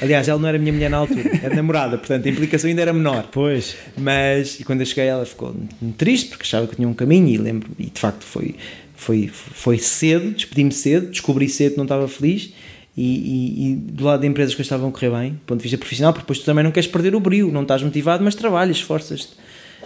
Aliás, 0.00 0.28
ela 0.28 0.40
não 0.40 0.48
era 0.48 0.58
minha 0.58 0.72
mulher 0.72 0.88
na 0.88 0.96
altura, 0.96 1.30
era 1.42 1.54
namorada, 1.54 1.98
portanto 1.98 2.26
a 2.26 2.30
implicação 2.30 2.70
ainda 2.70 2.80
era 2.80 2.92
menor. 2.92 3.28
Pois. 3.30 3.76
Mas, 3.98 4.58
e 4.58 4.64
quando 4.64 4.80
eu 4.80 4.86
cheguei, 4.86 5.06
ela 5.06 5.26
ficou 5.26 5.54
triste 5.98 6.30
porque 6.30 6.42
achava 6.42 6.66
que 6.66 6.76
tinha 6.76 6.88
um 6.88 6.94
caminho 6.94 7.28
e 7.28 7.36
lembro, 7.36 7.70
e 7.78 7.90
de 7.90 8.00
facto 8.00 8.24
foi, 8.24 8.54
foi, 8.96 9.28
foi 9.28 9.78
cedo, 9.78 10.30
despedi-me 10.30 10.72
cedo, 10.72 11.10
descobri 11.10 11.48
cedo 11.48 11.72
que 11.72 11.76
não 11.76 11.84
estava 11.84 12.08
feliz 12.08 12.54
e, 12.96 13.02
e, 13.02 13.72
e, 13.72 13.74
do 13.74 14.04
lado 14.04 14.20
de 14.20 14.26
empresas 14.26 14.54
que 14.54 14.62
estavam 14.62 14.88
a 14.88 14.92
correr 14.92 15.10
bem, 15.10 15.32
do 15.32 15.38
ponto 15.40 15.58
de 15.58 15.62
vista 15.62 15.78
profissional, 15.78 16.12
porque 16.12 16.24
depois 16.24 16.38
tu 16.38 16.44
também 16.44 16.62
não 16.62 16.70
queres 16.70 16.88
perder 16.88 17.14
o 17.14 17.20
brilho, 17.20 17.50
não 17.50 17.62
estás 17.62 17.82
motivado, 17.82 18.22
mas 18.22 18.34
trabalhas, 18.34 18.76
esforças-te. 18.76 19.32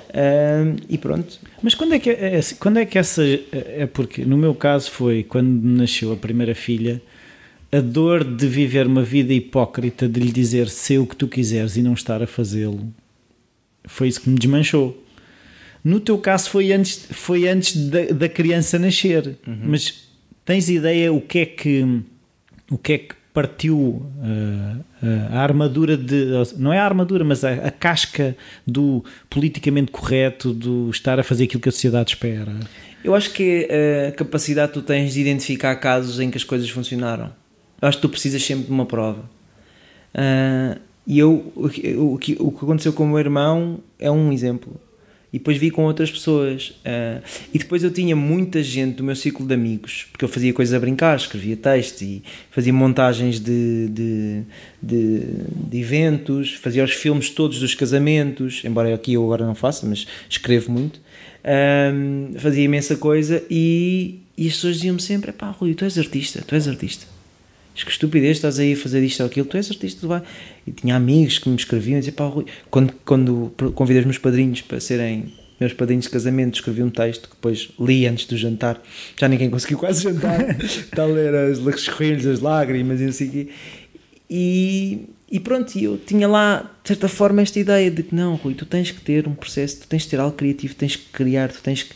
Uh, 0.09 0.77
e 0.89 0.97
pronto. 0.97 1.39
Mas 1.63 1.75
quando 1.75 1.95
é 1.95 1.99
que 1.99 2.11
é, 2.11 2.39
é, 2.39 2.41
quando 2.59 2.79
é 2.79 2.87
que 2.87 2.99
essa 2.99 3.23
é 3.53 3.87
porque 3.87 4.25
no 4.25 4.39
meu 4.39 4.55
caso 4.55 4.91
foi 4.91 5.23
quando 5.23 5.63
nasceu 5.63 6.13
a 6.13 6.17
primeira 6.17 6.55
filha, 6.55 7.03
a 7.71 7.81
dor 7.81 8.25
de 8.25 8.47
viver 8.47 8.87
uma 8.87 9.03
vida 9.03 9.33
hipócrita 9.33 10.09
de 10.09 10.19
lhe 10.21 10.33
dizer 10.33 10.69
sei 10.69 10.99
o 10.99 11.07
que 11.07 11.15
tu 11.15 11.29
quiseres 11.29 11.77
e 11.77 11.83
não 11.83 11.93
estar 11.93 12.23
a 12.23 12.27
fazê-lo. 12.27 12.93
Foi 13.85 14.09
isso 14.09 14.23
que 14.23 14.31
me 14.31 14.39
desmanchou. 14.39 15.03
No 15.85 16.01
teu 16.01 16.19
caso 16.19 16.51
foi 16.51 16.73
antes, 16.73 17.07
foi 17.11 17.47
antes 17.49 17.77
da, 17.89 18.07
da 18.07 18.29
criança 18.29 18.79
nascer, 18.79 19.39
uhum. 19.47 19.59
mas 19.65 20.09
tens 20.45 20.69
ideia 20.69 21.13
o 21.13 21.21
que 21.21 21.39
é 21.41 21.47
que 21.47 22.03
o 22.71 22.79
que 22.79 22.93
é 22.93 22.99
que 22.99 23.15
partiu 23.33 23.77
uh, 23.77 24.05
uh, 24.21 25.33
a 25.33 25.39
armadura 25.41 25.97
de. 25.97 26.27
Não 26.57 26.73
é 26.73 26.79
a 26.79 26.85
armadura, 26.85 27.25
mas 27.25 27.45
a, 27.45 27.53
a, 27.53 27.71
casca 27.71 28.37
do 28.67 29.05
politicamente 29.31 29.93
correto, 29.93 30.53
do 30.53 30.91
estar 30.91 31.21
a 31.21 31.23
fazer 31.23 31.45
aquilo 31.45 31.63
que 31.63 31.69
a 31.69 31.73
sociedade 31.73 32.11
espera? 32.11 32.53
Eu 33.05 33.15
acho 33.15 33.33
que 33.33 33.67
é 33.71 34.09
a 34.09 34.13
capacidade 34.13 34.73
que 34.73 34.81
tu 34.81 34.83
tens 34.85 35.15
de 35.15 35.21
identificar 35.21 35.77
casos 35.77 36.19
em 36.19 36.31
que 36.31 36.37
as 36.37 36.45
coisas 36.45 36.69
funcionaram. 36.69 37.33
Eu 37.81 37.89
acho 37.89 37.99
que 37.99 38.03
tu 38.03 38.09
precisas 38.09 38.43
sempre 38.43 38.65
de 38.65 38.73
uma 38.73 38.87
prova. 38.87 39.23
Uh, 40.15 40.81
e 41.07 41.19
eu, 41.19 41.53
o, 41.55 41.67
o, 41.67 42.15
o 42.15 42.19
que 42.19 42.35
aconteceu 42.35 42.93
com 42.93 43.05
o 43.05 43.07
meu 43.07 43.19
irmão 43.19 43.79
é 44.01 44.11
um 44.11 44.33
exemplo 44.33 44.79
e 45.33 45.39
depois 45.39 45.59
vi 45.59 45.71
com 45.71 45.85
outras 45.85 46.11
pessoas. 46.11 46.71
Uh, 46.81 47.23
e 47.53 47.59
depois 47.59 47.85
eu 47.85 47.91
tinha 47.91 48.17
muita 48.17 48.63
gente 48.63 48.97
do 48.97 49.05
meu 49.05 49.15
ciclo 49.15 49.47
de 49.47 49.55
amigos, 49.55 50.07
porque 50.11 50.25
eu 50.25 50.29
fazia 50.29 50.53
coisas 50.53 50.75
a 50.75 50.81
brincar, 50.81 51.17
escrevia 51.17 51.57
texto 51.57 52.03
e 52.03 52.23
fazia 52.51 52.73
montagens 52.73 53.39
de, 53.39 53.89
de, 53.89 54.43
de, 54.83 55.21
de 55.69 55.79
eventos, 55.79 56.55
fazia 56.55 56.83
os 56.83 56.93
filmes 56.93 57.31
todos 57.31 57.61
dos 57.61 57.75
casamentos, 57.75 58.63
embora 58.65 58.95
aqui 58.95 59.15
eu 59.15 59.25
agora 59.25 59.45
não 59.45 59.55
faça, 59.55 59.87
mas 59.87 60.07
escrevo 60.29 60.73
muito. 60.73 61.01
Uh, 61.45 62.39
fazia 62.39 62.65
imensa 62.65 62.97
coisa 62.97 63.43
e, 63.51 64.21
e 64.37 64.47
as 64.47 64.55
pessoas 64.55 64.77
diziam-me 64.77 65.01
sempre: 65.01 65.33
pá, 65.33 65.51
Rui, 65.51 65.75
tu 65.75 65.85
és 65.85 65.99
artista, 65.99 66.43
tu 66.47 66.55
és 66.55 66.67
artista. 66.67 67.18
Diz 67.79 67.85
que 67.85 67.93
estupidez, 67.93 68.39
estás 68.39 68.59
aí 68.59 68.73
a 68.73 68.77
fazer 68.77 69.05
isto 69.05 69.21
ou 69.21 69.29
aquilo, 69.29 69.47
tu 69.47 69.57
és 69.57 69.71
artista, 69.71 70.01
tu 70.01 70.09
vai. 70.09 70.21
E 70.67 70.73
tinha 70.73 70.97
amigos 70.97 71.39
que 71.39 71.49
me 71.49 71.55
escreviam 71.55 71.99
e 71.99 72.01
diziam, 72.01 72.17
pá, 72.17 72.27
Rui, 72.27 72.45
quando, 72.69 72.93
quando 73.05 73.53
convidei 73.73 74.01
os 74.01 74.05
meus 74.05 74.19
padrinhos 74.19 74.61
para 74.63 74.81
serem 74.81 75.33
meus 75.61 75.73
padrinhos 75.73 76.07
de 76.07 76.11
casamento, 76.11 76.57
escrevi 76.57 76.83
um 76.83 76.91
texto 76.91 77.29
que 77.29 77.37
depois 77.37 77.71
li 77.79 78.05
antes 78.05 78.27
do 78.27 78.37
jantar, 78.37 78.83
já 79.17 79.29
ninguém 79.29 79.49
conseguiu 79.49 79.79
quase 79.79 80.03
jantar, 80.03 80.41
está 80.61 81.05
a 81.05 81.07
ler 81.07 81.33
as, 81.33 81.81
sorrilhos, 81.81 82.27
as 82.27 82.41
lágrimas 82.41 83.01
e 83.01 83.05
não 83.05 83.13
sei 83.13 83.29
o 83.29 83.31
quê. 83.31 83.49
E, 84.29 84.99
e 85.31 85.39
pronto, 85.39 85.79
eu 85.79 85.99
tinha 85.99 86.27
lá, 86.27 86.69
de 86.83 86.89
certa 86.89 87.07
forma, 87.07 87.43
esta 87.43 87.61
ideia 87.61 87.93
de 87.93 88.03
que 88.03 88.13
não, 88.13 88.35
Rui, 88.35 88.55
tu 88.55 88.67
tens 88.67 88.91
que 88.91 89.01
ter 89.01 89.29
um 89.29 89.37
processo, 89.37 89.83
tu 89.83 89.87
tens 89.87 90.03
que 90.03 90.11
ter 90.11 90.19
algo 90.19 90.37
criativo, 90.37 90.75
tens 90.75 90.97
que 90.97 91.13
criar, 91.13 91.53
tu 91.53 91.63
tens 91.63 91.85
que. 91.85 91.95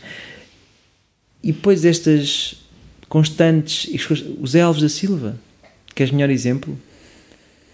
E 1.43 1.51
depois 1.51 1.83
estas 1.83 2.55
constantes. 3.09 3.89
Os 4.39 4.55
Elvos 4.55 4.81
da 4.81 4.87
Silva, 4.87 5.37
Queres 5.95 6.11
melhor 6.11 6.29
exemplo? 6.29 6.77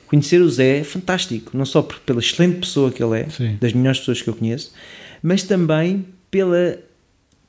conhecer 0.09 0.41
o 0.41 0.49
Zé 0.49 0.79
é 0.79 0.83
fantástico, 0.83 1.55
não 1.55 1.65
só 1.65 1.83
pela 1.83 2.19
excelente 2.19 2.59
pessoa 2.59 2.91
que 2.91 3.01
ele 3.01 3.21
é, 3.21 3.29
Sim. 3.29 3.57
das 3.61 3.73
melhores 3.73 3.99
pessoas 3.99 4.21
que 4.21 4.27
eu 4.27 4.33
conheço, 4.33 4.73
mas 5.21 5.43
também 5.43 6.05
pela 6.31 6.79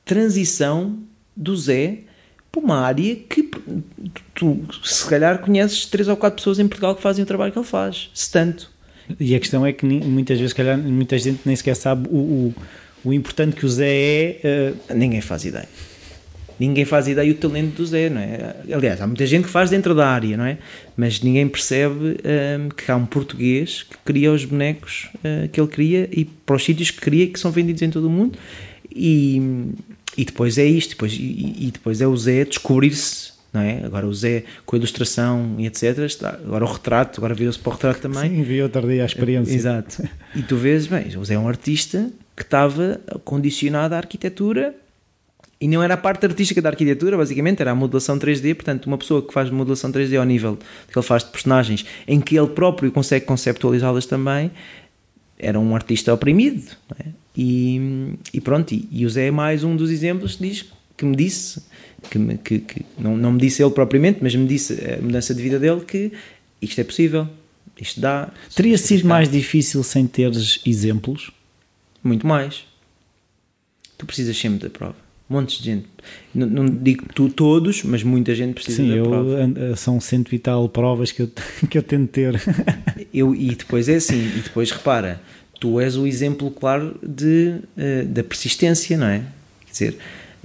transição 0.05 0.99
do 1.35 1.57
Zé 1.57 1.99
para 2.51 2.61
uma 2.61 2.79
área 2.79 3.15
que 3.15 3.49
tu, 4.35 4.61
se 4.83 5.07
calhar 5.07 5.39
conheces 5.39 5.85
três 5.87 6.07
ou 6.07 6.15
quatro 6.15 6.37
pessoas 6.37 6.59
em 6.59 6.67
Portugal 6.67 6.95
que 6.95 7.01
fazem 7.01 7.23
o 7.23 7.25
trabalho 7.25 7.51
que 7.51 7.57
ele 7.57 7.65
faz, 7.65 8.11
se 8.13 8.31
tanto. 8.31 8.69
E 9.19 9.33
a 9.33 9.39
questão 9.39 9.65
é 9.65 9.73
que 9.73 9.85
muitas 9.85 10.37
vezes, 10.37 10.53
calhar, 10.53 10.77
muita 10.77 11.17
gente 11.17 11.41
nem 11.45 11.55
sequer 11.55 11.75
sabe 11.75 12.07
o, 12.11 12.15
o, 12.15 12.55
o 13.05 13.13
importante 13.13 13.55
que 13.55 13.65
o 13.65 13.69
Zé 13.69 13.89
é. 13.89 14.73
Uh... 14.89 14.95
Ninguém 14.95 15.19
faz 15.19 15.43
ideia. 15.45 15.67
Ninguém 16.61 16.85
faz 16.85 17.07
ideia 17.07 17.33
do 17.33 17.39
talento 17.39 17.77
do 17.77 17.85
Zé, 17.87 18.07
não 18.07 18.21
é? 18.21 18.55
Aliás, 18.71 19.01
há 19.01 19.07
muita 19.07 19.25
gente 19.25 19.45
que 19.45 19.49
faz 19.49 19.71
dentro 19.71 19.95
da 19.95 20.07
área, 20.07 20.37
não 20.37 20.45
é? 20.45 20.59
Mas 20.95 21.19
ninguém 21.19 21.47
percebe 21.47 21.95
um, 21.95 22.69
que 22.69 22.91
há 22.91 22.95
um 22.95 23.05
português 23.07 23.81
que 23.81 23.97
cria 24.05 24.31
os 24.31 24.45
bonecos 24.45 25.09
uh, 25.15 25.49
que 25.49 25.59
ele 25.59 25.67
cria 25.67 26.07
e 26.11 26.23
para 26.23 26.55
os 26.55 26.63
sítios 26.63 26.91
que 26.91 27.01
cria 27.01 27.25
que 27.25 27.39
são 27.39 27.49
vendidos 27.49 27.81
em 27.81 27.89
todo 27.89 28.05
o 28.05 28.11
mundo. 28.11 28.37
E, 28.95 29.41
e 30.15 30.23
depois 30.23 30.59
é 30.59 30.65
isto, 30.65 30.91
depois, 30.91 31.13
e, 31.13 31.55
e 31.57 31.71
depois 31.73 31.99
é 31.99 32.05
o 32.05 32.15
Zé 32.15 32.45
descobrir-se 32.45 33.31
não 33.51 33.61
é? 33.61 33.83
Agora 33.83 34.05
o 34.05 34.13
Zé 34.13 34.43
com 34.63 34.75
a 34.75 34.77
ilustração 34.77 35.55
e 35.57 35.65
etc. 35.65 35.97
Está, 36.05 36.29
agora 36.29 36.63
o 36.63 36.71
retrato, 36.71 37.19
agora 37.19 37.33
virou-se 37.33 37.57
para 37.57 37.69
o 37.71 37.73
retrato 37.73 38.01
também. 38.01 38.29
Sim, 38.29 38.43
vi 38.43 38.61
outro 38.61 38.87
dia 38.87 39.01
a 39.01 39.05
experiência. 39.07 39.55
Exato. 39.55 40.07
E 40.35 40.43
tu 40.43 40.57
vês, 40.57 40.85
bem, 40.85 41.17
o 41.17 41.25
Zé 41.25 41.33
é 41.33 41.39
um 41.39 41.47
artista 41.47 42.11
que 42.35 42.43
estava 42.43 43.01
condicionado 43.25 43.95
à 43.95 43.97
arquitetura 43.97 44.75
e 45.61 45.67
não 45.67 45.83
era 45.83 45.93
a 45.93 45.97
parte 45.97 46.25
artística 46.25 46.59
da 46.59 46.69
arquitetura, 46.69 47.15
basicamente, 47.15 47.61
era 47.61 47.69
a 47.69 47.75
modelação 47.75 48.17
3D. 48.17 48.55
Portanto, 48.55 48.87
uma 48.87 48.97
pessoa 48.97 49.21
que 49.21 49.31
faz 49.31 49.51
modelação 49.51 49.91
3D 49.91 50.17
ao 50.17 50.25
nível 50.25 50.57
que 50.91 50.97
ele 50.97 51.05
faz 51.05 51.23
de 51.23 51.29
personagens, 51.29 51.85
em 52.07 52.19
que 52.19 52.35
ele 52.35 52.47
próprio 52.47 52.91
consegue 52.91 53.27
conceptualizá-las 53.27 54.07
também, 54.07 54.49
era 55.37 55.59
um 55.59 55.75
artista 55.75 56.11
oprimido. 56.11 56.63
É? 56.99 57.09
E, 57.37 58.15
e, 58.33 58.41
pronto, 58.41 58.73
e, 58.73 58.87
e 58.91 59.05
o 59.05 59.09
Zé 59.09 59.27
é 59.27 59.31
mais 59.31 59.63
um 59.63 59.75
dos 59.75 59.91
exemplos 59.91 60.35
que, 60.35 60.47
diz, 60.47 60.65
que 60.97 61.05
me 61.05 61.15
disse 61.15 61.61
que, 62.09 62.17
me, 62.17 62.37
que, 62.39 62.57
que 62.57 62.85
não, 62.97 63.15
não 63.15 63.31
me 63.33 63.39
disse 63.39 63.61
ele 63.61 63.71
propriamente, 63.71 64.17
mas 64.19 64.33
me 64.33 64.47
disse 64.47 64.73
a 64.73 64.99
mudança 64.99 65.33
de 65.35 65.43
vida 65.43 65.59
dele 65.59 65.81
que 65.81 66.11
isto 66.59 66.81
é 66.81 66.83
possível, 66.83 67.27
isto 67.79 68.01
dá. 68.01 68.31
Teria 68.55 68.79
sido 68.79 69.07
mais 69.07 69.29
difícil 69.29 69.83
sem 69.83 70.07
teres 70.07 70.59
exemplos? 70.65 71.31
Muito 72.03 72.25
mais. 72.25 72.65
Tu 73.95 74.07
precisas 74.07 74.35
sempre 74.35 74.57
da 74.57 74.69
prova. 74.71 75.10
Montes 75.31 75.59
de 75.59 75.63
gente. 75.63 75.87
Não, 76.35 76.45
não 76.45 76.65
digo 76.65 77.05
tu 77.15 77.29
todos, 77.29 77.83
mas 77.83 78.03
muita 78.03 78.35
gente 78.35 78.53
precisa 78.53 78.83
Sim, 78.83 78.89
da 78.89 78.95
eu, 78.95 79.03
prova. 79.05 79.75
são 79.77 79.99
cento 80.01 80.35
e 80.35 80.39
tal 80.39 80.67
provas 80.67 81.11
que 81.11 81.21
eu, 81.21 81.29
que 81.69 81.77
eu 81.77 81.83
tento 81.83 82.09
ter. 82.09 82.41
eu, 83.13 83.33
e 83.33 83.55
depois 83.55 83.87
é 83.87 83.95
assim, 83.95 84.19
e 84.19 84.41
depois 84.41 84.71
repara, 84.71 85.21
tu 85.57 85.79
és 85.79 85.95
o 85.95 86.05
exemplo 86.05 86.51
claro 86.51 86.99
de, 87.01 87.55
uh, 87.77 88.05
da 88.07 88.23
persistência, 88.23 88.97
não 88.97 89.07
é? 89.07 89.23
Quer 89.67 89.71
dizer, 89.71 89.97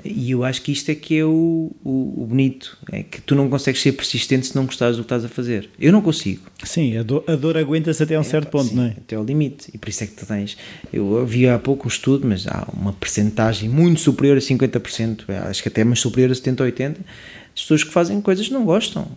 e 0.05 0.31
eu 0.31 0.45
acho 0.45 0.63
que 0.63 0.73
isto 0.73 0.91
é 0.91 0.95
que 0.95 1.19
é 1.19 1.25
o, 1.25 1.71
o, 1.85 2.23
o, 2.23 2.27
bonito, 2.27 2.77
é 2.93 3.03
que 3.03 3.21
tu 3.21 3.35
não 3.35 3.49
consegues 3.49 3.81
ser 3.81 3.93
persistente 3.93 4.47
se 4.47 4.57
não 4.57 4.67
gostares 4.67 4.97
do 4.97 5.03
que 5.03 5.07
estás 5.07 5.25
a 5.25 5.29
fazer. 5.29 5.71
Eu 5.81 5.93
não 5.93 6.03
consigo. 6.03 6.43
Sim, 6.63 6.97
a 6.99 7.03
dor, 7.03 7.25
a 7.27 7.35
dor 7.35 7.57
aguenta-se 7.57 8.03
até 8.03 8.17
um 8.19 8.21
é, 8.21 8.25
certo 8.25 8.51
ponto, 8.51 8.69
sim, 8.69 8.77
não 8.77 8.85
é? 8.85 8.89
Até 8.91 9.17
ao 9.17 9.25
limite. 9.25 9.71
E 9.73 9.79
por 9.79 9.89
isso 9.89 10.05
é 10.05 10.07
que 10.07 10.15
tu 10.15 10.27
tens. 10.27 10.57
Eu 10.93 11.25
vi 11.25 11.49
há 11.49 11.59
pouco 11.59 11.87
um 11.87 11.89
estudo, 11.89 12.27
mas 12.29 12.47
há 12.47 12.69
uma 12.73 12.93
percentagem 12.93 13.69
muito 13.69 14.01
superior 14.01 14.37
a 14.37 14.41
50%, 14.41 15.31
acho 15.49 15.63
que 15.63 15.69
até 15.69 15.83
mais 15.83 16.01
superior 16.01 16.31
a 16.31 16.35
70% 16.35 16.61
ou 16.61 16.67
80%, 16.67 16.93
de 16.93 17.63
pessoas 17.63 17.83
que 17.83 17.91
fazem 17.91 18.21
coisas 18.21 18.49
que 18.49 18.53
não 18.53 18.65
gostam 18.65 19.09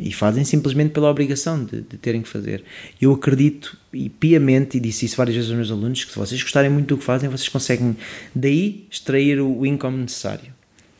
e 0.00 0.12
fazem 0.12 0.44
simplesmente 0.44 0.90
pela 0.90 1.10
obrigação 1.10 1.64
de, 1.64 1.82
de, 1.82 1.96
terem 1.96 2.22
que 2.22 2.28
fazer. 2.28 2.64
Eu 3.00 3.12
acredito 3.12 3.76
e 3.92 4.08
piamente, 4.08 4.76
e 4.76 4.80
disse 4.80 5.06
isso 5.06 5.16
várias 5.16 5.34
vezes 5.34 5.50
aos 5.50 5.56
meus 5.56 5.70
alunos, 5.70 6.04
que 6.04 6.12
se 6.12 6.18
vocês 6.18 6.42
gostarem 6.42 6.70
muito 6.70 6.88
do 6.88 6.98
que 6.98 7.04
fazem, 7.04 7.28
vocês 7.28 7.48
conseguem 7.48 7.96
daí 8.34 8.86
extrair 8.90 9.40
o 9.40 9.64
income 9.64 9.98
necessário. 9.98 10.52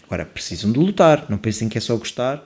Agora, 0.06 0.24
precisam 0.24 0.72
de 0.72 0.78
lutar, 0.78 1.26
não 1.28 1.38
pensem 1.38 1.68
que 1.68 1.78
é 1.78 1.80
só 1.80 1.96
gostar. 1.96 2.44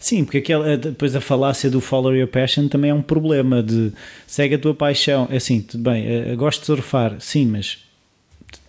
Sim, 0.00 0.24
porque 0.24 0.38
aquela, 0.38 0.76
depois 0.76 1.14
a 1.14 1.20
falácia 1.20 1.70
do 1.70 1.80
follow 1.80 2.14
your 2.14 2.26
passion 2.26 2.66
também 2.66 2.90
é 2.90 2.94
um 2.94 3.02
problema 3.02 3.62
de 3.62 3.92
segue 4.26 4.56
a 4.56 4.58
tua 4.58 4.74
paixão. 4.74 5.28
É 5.30 5.36
assim, 5.36 5.60
tudo 5.60 5.84
bem, 5.84 6.04
eu 6.04 6.36
gosto 6.36 6.60
de 6.60 6.66
surfar, 6.66 7.16
sim, 7.20 7.46
mas 7.46 7.78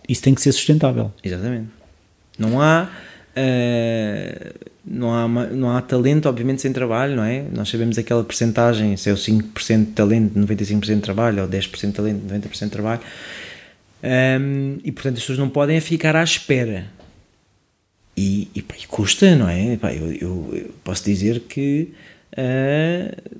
isso 0.08 0.22
tem 0.22 0.34
que 0.34 0.40
ser 0.40 0.52
sustentável. 0.52 1.12
Exatamente. 1.24 1.68
Não 2.38 2.60
há 2.60 2.88
Uh, 3.30 4.69
não, 4.84 5.12
há, 5.12 5.28
não 5.28 5.76
há 5.76 5.82
talento, 5.82 6.28
obviamente, 6.28 6.62
sem 6.62 6.72
trabalho, 6.72 7.16
não 7.16 7.24
é? 7.24 7.44
Nós 7.52 7.68
sabemos 7.68 7.98
aquela 7.98 8.24
percentagem, 8.24 8.96
se 8.96 9.10
é 9.10 9.12
o 9.12 9.16
5% 9.16 9.86
de 9.86 9.92
talento, 9.92 10.38
95% 10.38 10.94
de 10.94 11.00
trabalho, 11.00 11.42
ou 11.42 11.48
10% 11.48 11.86
de 11.86 11.92
talento, 11.92 12.26
90% 12.26 12.64
de 12.64 12.70
trabalho. 12.70 13.00
Um, 14.02 14.78
e, 14.82 14.90
portanto, 14.90 15.14
as 15.14 15.20
pessoas 15.20 15.38
não 15.38 15.48
podem 15.48 15.80
ficar 15.80 16.16
à 16.16 16.24
espera. 16.24 16.86
E, 18.16 18.48
e, 18.54 18.62
pá, 18.62 18.74
e 18.82 18.86
custa, 18.86 19.34
não 19.36 19.48
é? 19.48 19.76
Pá, 19.76 19.92
eu, 19.92 20.12
eu, 20.12 20.50
eu, 20.52 20.74
posso 20.82 21.04
dizer 21.04 21.40
que, 21.40 21.92
uh, 22.32 23.32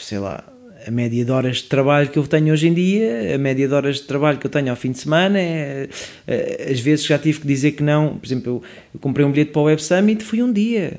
sei 0.00 0.18
lá, 0.18 0.44
a 0.88 0.90
média 0.90 1.22
de 1.22 1.30
horas 1.30 1.58
de 1.58 1.64
trabalho 1.64 2.08
que 2.08 2.18
eu 2.18 2.26
tenho 2.26 2.50
hoje 2.50 2.66
em 2.66 2.72
dia, 2.72 3.34
a 3.34 3.38
média 3.38 3.68
de 3.68 3.74
horas 3.74 3.96
de 3.96 4.02
trabalho 4.04 4.38
que 4.38 4.46
eu 4.46 4.50
tenho 4.50 4.70
ao 4.70 4.76
fim 4.76 4.90
de 4.90 4.98
semana, 4.98 5.38
é, 5.38 5.86
é, 6.26 6.70
às 6.72 6.80
vezes 6.80 7.04
já 7.04 7.18
tive 7.18 7.40
que 7.40 7.46
dizer 7.46 7.72
que 7.72 7.82
não. 7.82 8.16
Por 8.16 8.26
exemplo, 8.26 8.52
eu, 8.52 8.62
eu 8.94 9.00
comprei 9.00 9.26
um 9.26 9.30
bilhete 9.30 9.52
para 9.52 9.60
o 9.60 9.64
Web 9.64 9.82
Summit, 9.82 10.24
foi 10.24 10.42
um 10.42 10.50
dia. 10.50 10.98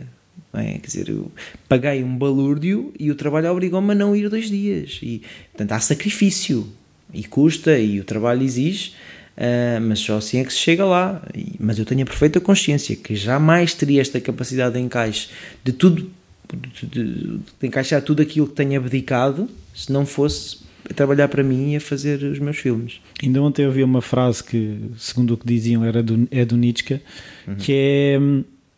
É? 0.54 0.74
Quer 0.74 0.86
dizer, 0.86 1.10
eu 1.10 1.32
paguei 1.68 2.04
um 2.04 2.16
balúrdio 2.16 2.94
e 3.00 3.10
o 3.10 3.16
trabalho 3.16 3.52
obrigou-me 3.52 3.92
a 3.92 3.96
não 3.96 4.16
ir 4.16 4.30
dois 4.30 4.50
dias. 4.50 5.00
E, 5.02 5.24
portanto, 5.52 5.72
há 5.72 5.80
sacrifício 5.80 6.68
e 7.12 7.24
custa 7.24 7.78
e 7.80 8.00
o 8.00 8.04
trabalho 8.04 8.44
exige. 8.44 8.94
Uh, 9.36 9.80
mas 9.82 10.00
só 10.00 10.18
assim 10.18 10.40
é 10.40 10.44
que 10.44 10.54
se 10.54 10.60
chega 10.60 10.86
lá. 10.86 11.26
E, 11.34 11.56
mas 11.60 11.80
eu 11.80 11.86
tenho 11.86 12.04
a 12.04 12.06
perfeita 12.06 12.40
consciência 12.40 12.96
que 12.96 13.16
jamais 13.16 13.74
teria 13.74 14.02
esta 14.02 14.22
capacidade 14.22 14.76
de 14.76 14.82
encaixe 14.82 15.30
de 15.64 15.72
tudo, 15.72 16.12
de, 16.56 16.86
de, 16.86 17.40
encaixar 17.62 18.02
tudo 18.02 18.22
aquilo 18.22 18.48
que 18.48 18.54
tenho 18.54 18.80
abdicado 18.80 19.50
se 19.74 19.92
não 19.92 20.06
fosse 20.06 20.60
a 20.90 20.94
trabalhar 20.94 21.28
para 21.28 21.44
mim 21.44 21.74
e 21.74 21.76
a 21.76 21.82
fazer 21.82 22.24
os 22.24 22.40
meus 22.40 22.58
filmes. 22.58 23.00
Ainda 23.22 23.42
ontem 23.42 23.64
eu 23.64 23.72
vi 23.72 23.84
uma 23.84 24.02
frase 24.02 24.44
que, 24.44 24.80
segundo 24.98 25.34
o 25.34 25.38
que 25.38 25.46
diziam, 25.46 25.84
era 25.84 26.02
do, 26.02 26.28
é 26.32 26.44
do 26.44 26.58
Nietzsche, 26.58 27.02
uhum. 27.48 27.56
que 27.56 27.74
é 27.74 28.20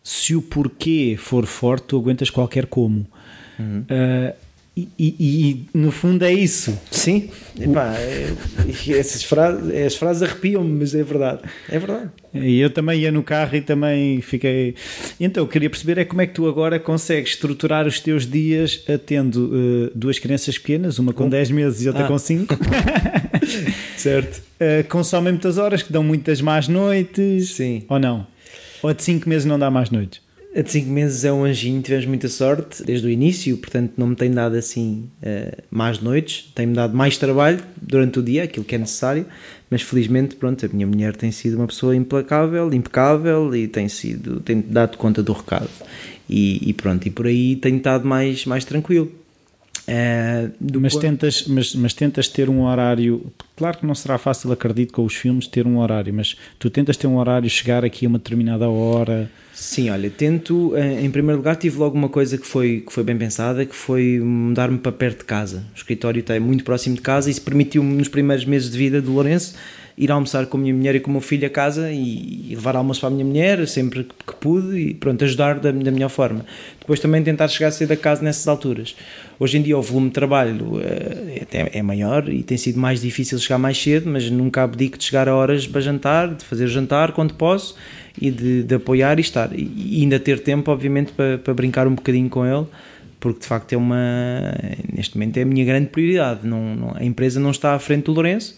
se 0.04 0.36
o 0.36 0.42
porquê 0.42 1.16
for 1.18 1.46
forte, 1.46 1.86
tu 1.88 1.98
aguentas 1.98 2.30
qualquer 2.30 2.66
como. 2.66 3.06
Uhum. 3.60 3.82
Uh, 3.82 4.34
e, 4.76 4.88
e, 4.98 5.16
e, 5.20 5.66
no 5.78 5.92
fundo 5.92 6.24
é 6.24 6.32
isso. 6.32 6.80
Sim, 6.90 7.30
Epá, 7.60 7.94
é, 7.98 8.34
essas 8.98 9.22
frases, 9.22 9.70
as 9.86 9.96
frases 9.96 10.24
arrepiam-me, 10.24 10.80
mas 10.80 10.96
é 10.96 11.04
verdade. 11.04 11.42
É 11.68 11.78
verdade. 11.78 12.10
E 12.34 12.58
eu 12.58 12.70
também 12.70 13.02
ia 13.02 13.12
no 13.12 13.22
carro 13.22 13.58
e 13.58 13.62
também 13.62 14.22
fiquei. 14.22 14.76
Então, 15.20 15.44
eu 15.44 15.48
queria 15.48 15.70
perceber 15.70 15.98
é 15.98 16.06
como 16.06 16.22
é 16.22 16.28
que 16.28 16.34
tu 16.34 16.48
agora 16.48 16.80
consegues 16.80 17.32
estruturar 17.32 17.86
os 17.86 18.00
teus 18.00 18.26
dias 18.26 18.82
tendo 19.06 19.48
uh, 19.48 19.92
duas 19.94 20.18
crianças 20.20 20.58
pequenas, 20.58 20.98
uma 21.00 21.12
com, 21.12 21.26
com 21.26 21.30
10 21.30 21.52
meses 21.52 21.82
e 21.82 21.90
outra 21.90 22.06
ah. 22.06 22.08
com 22.08 22.18
5. 22.18 22.58
certo. 23.98 24.42
Uh, 24.56 24.88
consomem 24.88 25.34
muitas 25.34 25.58
horas, 25.58 25.84
que 25.84 25.92
dão 25.92 26.02
muitas 26.02 26.40
más 26.40 26.70
noites. 26.70 27.50
Sim. 27.50 27.84
Ou 27.90 28.00
não? 28.00 28.26
Ou 28.82 28.94
de 28.94 29.04
5 29.04 29.28
meses 29.28 29.46
não 29.46 29.60
dá 29.60 29.70
mais 29.70 29.90
noites? 29.90 30.22
A 30.54 30.62
de 30.62 30.70
5 30.70 30.90
meses 30.90 31.24
é 31.24 31.32
um 31.32 31.46
anjinho, 31.46 31.82
tivemos 31.82 32.06
muita 32.06 32.28
sorte 32.28 32.84
desde 32.84 33.08
o 33.08 33.10
início, 33.10 33.56
portanto 33.58 33.94
não 33.98 34.08
me 34.08 34.16
tem 34.18 34.30
dado 34.30 34.58
assim 34.58 35.10
uh, 35.24 35.64
mais 35.72 36.00
noites, 36.00 36.52
tem-me 36.54 36.74
dado 36.74 36.96
mais 36.96 37.18
trabalho 37.18 37.64
durante 37.82 38.20
o 38.20 38.24
dia, 38.24 38.44
aquilo 38.44 38.66
que 38.66 38.76
é 38.76 38.78
necessário, 38.78 39.26
mas 39.70 39.82
felizmente, 39.82 40.36
pronto, 40.36 40.66
a 40.66 40.70
minha 40.70 40.86
mulher 40.86 41.16
tem 41.16 41.32
sido 41.32 41.56
uma 41.56 41.68
pessoa 41.68 41.96
implacável, 41.96 42.74
impecável 42.74 43.56
e 43.56 43.66
tem 43.66 43.88
sido, 43.88 44.42
tem 44.42 44.60
dado 44.60 44.98
conta 44.98 45.24
do 45.24 45.32
recado. 45.32 45.70
E, 46.30 46.70
e 46.70 46.74
pronto, 46.74 47.08
e 47.08 47.10
por 47.10 47.28
aí 47.28 47.56
tenho 47.56 47.78
estado 47.78 48.06
mais, 48.06 48.46
mais 48.46 48.66
tranquilo. 48.66 49.10
Uh, 49.88 50.80
mas, 50.80 50.96
tentas, 50.96 51.48
mas, 51.48 51.76
mas 51.76 51.94
tentas 51.94 52.28
ter 52.28 52.50
um 52.50 52.64
horário. 52.64 53.26
Claro 53.56 53.78
que 53.80 53.86
não 53.86 53.96
será 53.96 54.18
fácil, 54.18 54.52
acredito, 54.52 54.94
com 54.94 55.04
os 55.04 55.16
filmes 55.16 55.48
ter 55.48 55.66
um 55.66 55.80
horário, 55.80 56.14
mas 56.14 56.36
tu 56.60 56.70
tentas 56.70 56.98
ter 56.98 57.08
um 57.08 57.18
horário, 57.18 57.50
chegar 57.50 57.84
aqui 57.84 58.06
a 58.06 58.10
uma 58.10 58.18
determinada 58.18 58.70
hora. 58.70 59.32
Sim, 59.62 59.92
olha, 59.92 60.10
tento. 60.10 60.76
Eh, 60.76 61.06
em 61.06 61.12
primeiro 61.12 61.38
lugar, 61.38 61.56
tive 61.56 61.78
logo 61.78 61.96
uma 61.96 62.10
coisa 62.10 62.36
que 62.36 62.48
foi, 62.48 62.84
que 62.84 62.92
foi 62.92 63.04
bem 63.04 63.16
pensada, 63.16 63.64
que 63.64 63.76
foi 63.76 64.20
mudar-me 64.20 64.80
para 64.80 64.92
perto 64.92 65.20
de 65.20 65.26
casa. 65.26 65.64
O 65.72 65.78
escritório 65.78 66.20
está 66.20 66.38
muito 66.40 66.64
próximo 66.64 66.96
de 66.96 67.02
casa 67.02 67.30
e 67.30 67.32
isso 67.32 67.44
permitiu-me, 67.44 67.94
nos 67.94 68.08
primeiros 68.08 68.44
meses 68.44 68.72
de 68.72 68.78
vida 68.80 69.00
de 69.00 69.08
Lourenço, 69.08 69.54
ir 69.96 70.12
almoçar 70.12 70.48
com 70.48 70.58
a 70.58 70.60
minha 70.62 70.74
mulher 70.74 70.96
e 70.96 71.00
com 71.00 71.12
o 71.12 71.14
meu 71.14 71.22
filho 71.22 71.46
a 71.46 71.50
casa 71.50 71.92
e, 71.92 72.48
levar 72.56 72.76
almoço 72.76 73.02
para 73.02 73.10
a 73.10 73.12
minha 73.12 73.24
mulher 73.24 73.68
sempre 73.68 74.06
que, 74.26 74.36
pude 74.40 74.76
e 74.80 74.94
pronto, 74.96 75.24
ajudar 75.24 75.60
da, 75.60 75.72
da 75.72 75.92
melhor 75.92 76.10
forma. 76.10 76.44
Depois 76.80 77.00
também 77.00 77.22
tentar 77.22 77.48
chegar 77.48 77.68
a 77.68 77.72
sair 77.72 77.86
da 77.86 77.96
casa 77.96 78.24
nessas 78.24 78.48
alturas. 78.48 78.96
Hoje 79.40 79.60
em 79.60 79.62
dia 79.62 79.78
o 79.78 79.82
volume 79.84 80.08
de 80.08 80.14
trabalho 80.14 80.78
uh, 80.78 80.82
é, 80.82 81.78
é 81.78 81.82
maior 81.84 82.28
e 82.30 82.42
tem 82.42 82.58
sido 82.58 82.80
mais 82.80 83.00
difícil 83.00 83.38
chegar 83.38 83.60
mais 83.60 83.78
cedo, 83.80 84.10
mas 84.10 84.28
nunca 84.28 84.64
abdico 84.64 84.98
de 84.98 85.04
chegar 85.04 85.30
a 85.30 85.36
horas 85.36 85.68
para 85.68 85.82
jantar, 85.82 86.34
de 86.34 86.44
fazer 86.46 86.66
jantar 86.66 87.12
quando 87.12 87.36
posso 87.36 87.76
e 88.20 88.32
de, 88.32 88.64
de 88.64 88.76
apoiar 88.76 89.20
e 89.20 89.22
estar. 89.22 89.52
E, 89.54 90.02
ainda 90.02 90.20
ter 90.20 90.40
tempo, 90.40 90.72
obviamente, 90.72 91.12
para, 91.12 91.38
para 91.38 91.54
brincar 91.54 91.88
um 91.88 91.96
bocadinho 91.96 92.30
com 92.30 92.46
ele 92.46 92.66
porque 93.22 93.42
de 93.42 93.46
facto 93.46 93.72
é 93.72 93.78
uma, 93.78 94.52
neste 94.92 95.16
momento 95.16 95.38
é 95.38 95.44
a 95.44 95.46
minha 95.46 95.64
grande 95.64 95.88
prioridade. 95.88 96.46
Não, 96.46 96.76
não 96.76 96.98
a 96.98 97.06
empresa 97.06 97.40
não 97.40 97.52
está 97.52 97.76
à 97.76 97.80
frente 97.80 98.06
do 98.06 98.12
Lourenço, 98.14 98.58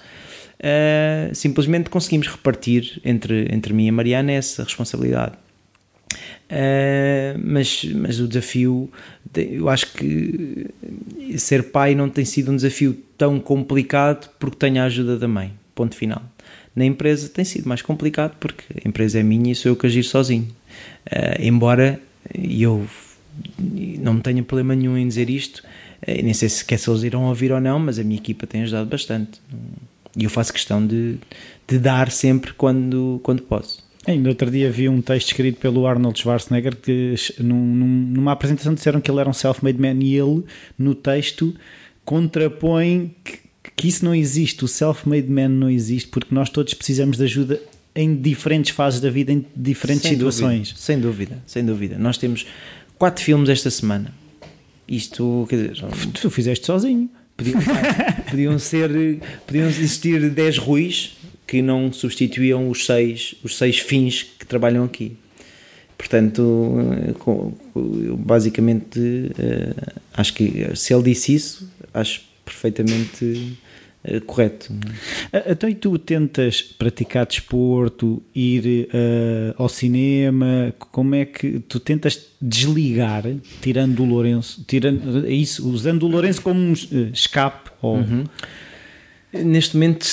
uh, 0.59 1.35
simplesmente 1.35 1.89
conseguimos 1.89 2.27
repartir 2.27 2.99
entre, 3.03 3.53
entre 3.53 3.73
mim 3.73 3.85
e 3.85 3.89
a 3.89 3.91
Mariana 3.91 4.31
essa 4.31 4.63
responsabilidade. 4.63 5.35
Uh, 6.49 7.39
mas, 7.43 7.83
mas 7.93 8.19
o 8.19 8.27
desafio, 8.27 8.89
eu 9.35 9.67
acho 9.69 9.91
que 9.93 10.67
ser 11.37 11.71
pai 11.71 11.93
não 11.93 12.09
tem 12.09 12.23
sido 12.23 12.51
um 12.51 12.55
desafio 12.55 12.97
tão 13.17 13.39
complicado 13.39 14.29
porque 14.39 14.57
tenho 14.57 14.81
a 14.81 14.85
ajuda 14.85 15.17
da 15.17 15.27
mãe. 15.27 15.51
Ponto 15.75 15.95
final. 15.95 16.21
Na 16.75 16.85
empresa 16.85 17.29
tem 17.29 17.45
sido 17.45 17.67
mais 17.67 17.81
complicado 17.81 18.35
porque 18.39 18.63
a 18.83 18.87
empresa 18.87 19.19
é 19.19 19.23
minha 19.23 19.51
e 19.51 19.55
sou 19.55 19.71
eu 19.71 19.75
que 19.75 19.85
agir 19.85 20.03
sozinho. 20.03 20.47
Uh, 21.05 21.41
embora 21.41 21.99
eu 22.33 22.87
não 23.99 24.19
tenha 24.19 24.41
problema 24.41 24.75
nenhum 24.75 24.97
em 24.97 25.07
dizer 25.07 25.29
isto, 25.29 25.59
uh, 25.59 26.23
nem 26.23 26.33
sei 26.33 26.49
se, 26.49 26.65
quer 26.65 26.77
se 26.77 26.89
eles 26.89 27.03
irão 27.03 27.25
ouvir 27.25 27.51
ou 27.51 27.61
não, 27.61 27.79
mas 27.79 27.99
a 27.99 28.03
minha 28.03 28.19
equipa 28.19 28.47
tem 28.47 28.63
ajudado 28.63 28.89
bastante. 28.89 29.39
E 30.17 30.23
eu 30.23 30.29
faço 30.29 30.53
questão 30.53 30.85
de, 30.85 31.17
de 31.67 31.79
dar 31.79 32.11
sempre 32.11 32.53
quando, 32.53 33.19
quando 33.23 33.43
posso. 33.43 33.83
Ainda 34.05 34.29
outro 34.29 34.51
dia 34.51 34.69
vi 34.69 34.89
um 34.89 35.01
texto 35.01 35.27
escrito 35.27 35.59
pelo 35.59 35.87
Arnold 35.87 36.19
Schwarzenegger 36.19 36.75
que 36.75 37.15
num, 37.39 37.55
numa 37.55 38.33
apresentação 38.33 38.73
disseram 38.73 38.99
que 38.99 39.09
ele 39.09 39.19
era 39.19 39.29
um 39.29 39.33
self-made 39.33 39.79
man 39.79 40.03
e 40.03 40.15
ele 40.15 40.43
no 40.77 40.93
texto 40.93 41.55
contrapõe 42.03 43.15
que, 43.23 43.39
que 43.75 43.87
isso 43.87 44.03
não 44.03 44.13
existe, 44.13 44.63
o 44.63 44.67
self-made 44.67 45.29
man 45.29 45.49
não 45.49 45.69
existe 45.69 46.09
porque 46.09 46.33
nós 46.33 46.49
todos 46.49 46.73
precisamos 46.73 47.17
de 47.17 47.23
ajuda 47.23 47.61
em 47.95 48.15
diferentes 48.15 48.71
fases 48.71 48.99
da 48.99 49.09
vida, 49.09 49.31
em 49.31 49.45
diferentes 49.55 50.03
sem 50.03 50.13
situações. 50.13 50.69
Dúvida, 50.69 50.79
sem 50.81 50.99
dúvida, 50.99 51.43
sem 51.45 51.65
dúvida. 51.65 51.97
Nós 51.97 52.17
temos 52.17 52.45
quatro 52.97 53.23
filmes 53.23 53.49
esta 53.49 53.69
semana. 53.69 54.13
Isto, 54.87 55.45
quer 55.49 55.55
dizer, 55.67 55.85
tu 56.13 56.29
fizeste 56.29 56.65
sozinho. 56.65 57.09
Podiam, 57.37 57.59
podiam 58.29 58.59
ser, 58.59 58.89
podiam 59.45 59.67
existir 59.67 60.29
10 60.29 60.57
ruins 60.57 61.17
que 61.47 61.61
não 61.61 61.91
substituíam 61.91 62.69
os 62.69 62.85
seis, 62.85 63.35
os 63.43 63.57
seis 63.57 63.79
fins 63.79 64.23
que 64.23 64.45
trabalham 64.45 64.83
aqui. 64.83 65.15
Portanto, 65.97 66.75
basicamente, 68.19 68.99
eh, 69.37 69.73
acho 70.13 70.33
que 70.33 70.75
se 70.75 70.93
ele 70.93 71.03
disse 71.03 71.33
isso, 71.33 71.71
acho 71.93 72.21
perfeitamente 72.43 73.57
eh, 74.03 74.19
correto. 74.19 74.73
Então, 75.47 75.69
e 75.69 75.75
tu 75.75 75.97
tentas 75.97 76.61
praticar 76.61 77.25
desporto, 77.25 78.21
ir 78.35 78.89
uh, 78.89 79.55
ao 79.57 79.69
cinema? 79.69 80.73
Como 80.77 81.15
é 81.15 81.23
que 81.23 81.59
tu 81.59 81.79
tentas 81.79 82.27
desligar, 82.41 83.23
tirando 83.61 84.01
o 84.01 84.05
Lourenço, 84.05 84.63
tirando 84.67 85.25
isso, 85.29 85.69
usando 85.69 86.03
o 86.03 86.07
Lourenço 86.07 86.41
como 86.41 86.59
um 86.59 86.73
escape? 87.13 87.71
Ou... 87.81 87.97
Uhum. 87.97 88.25
Neste 89.33 89.75
momento 89.75 90.05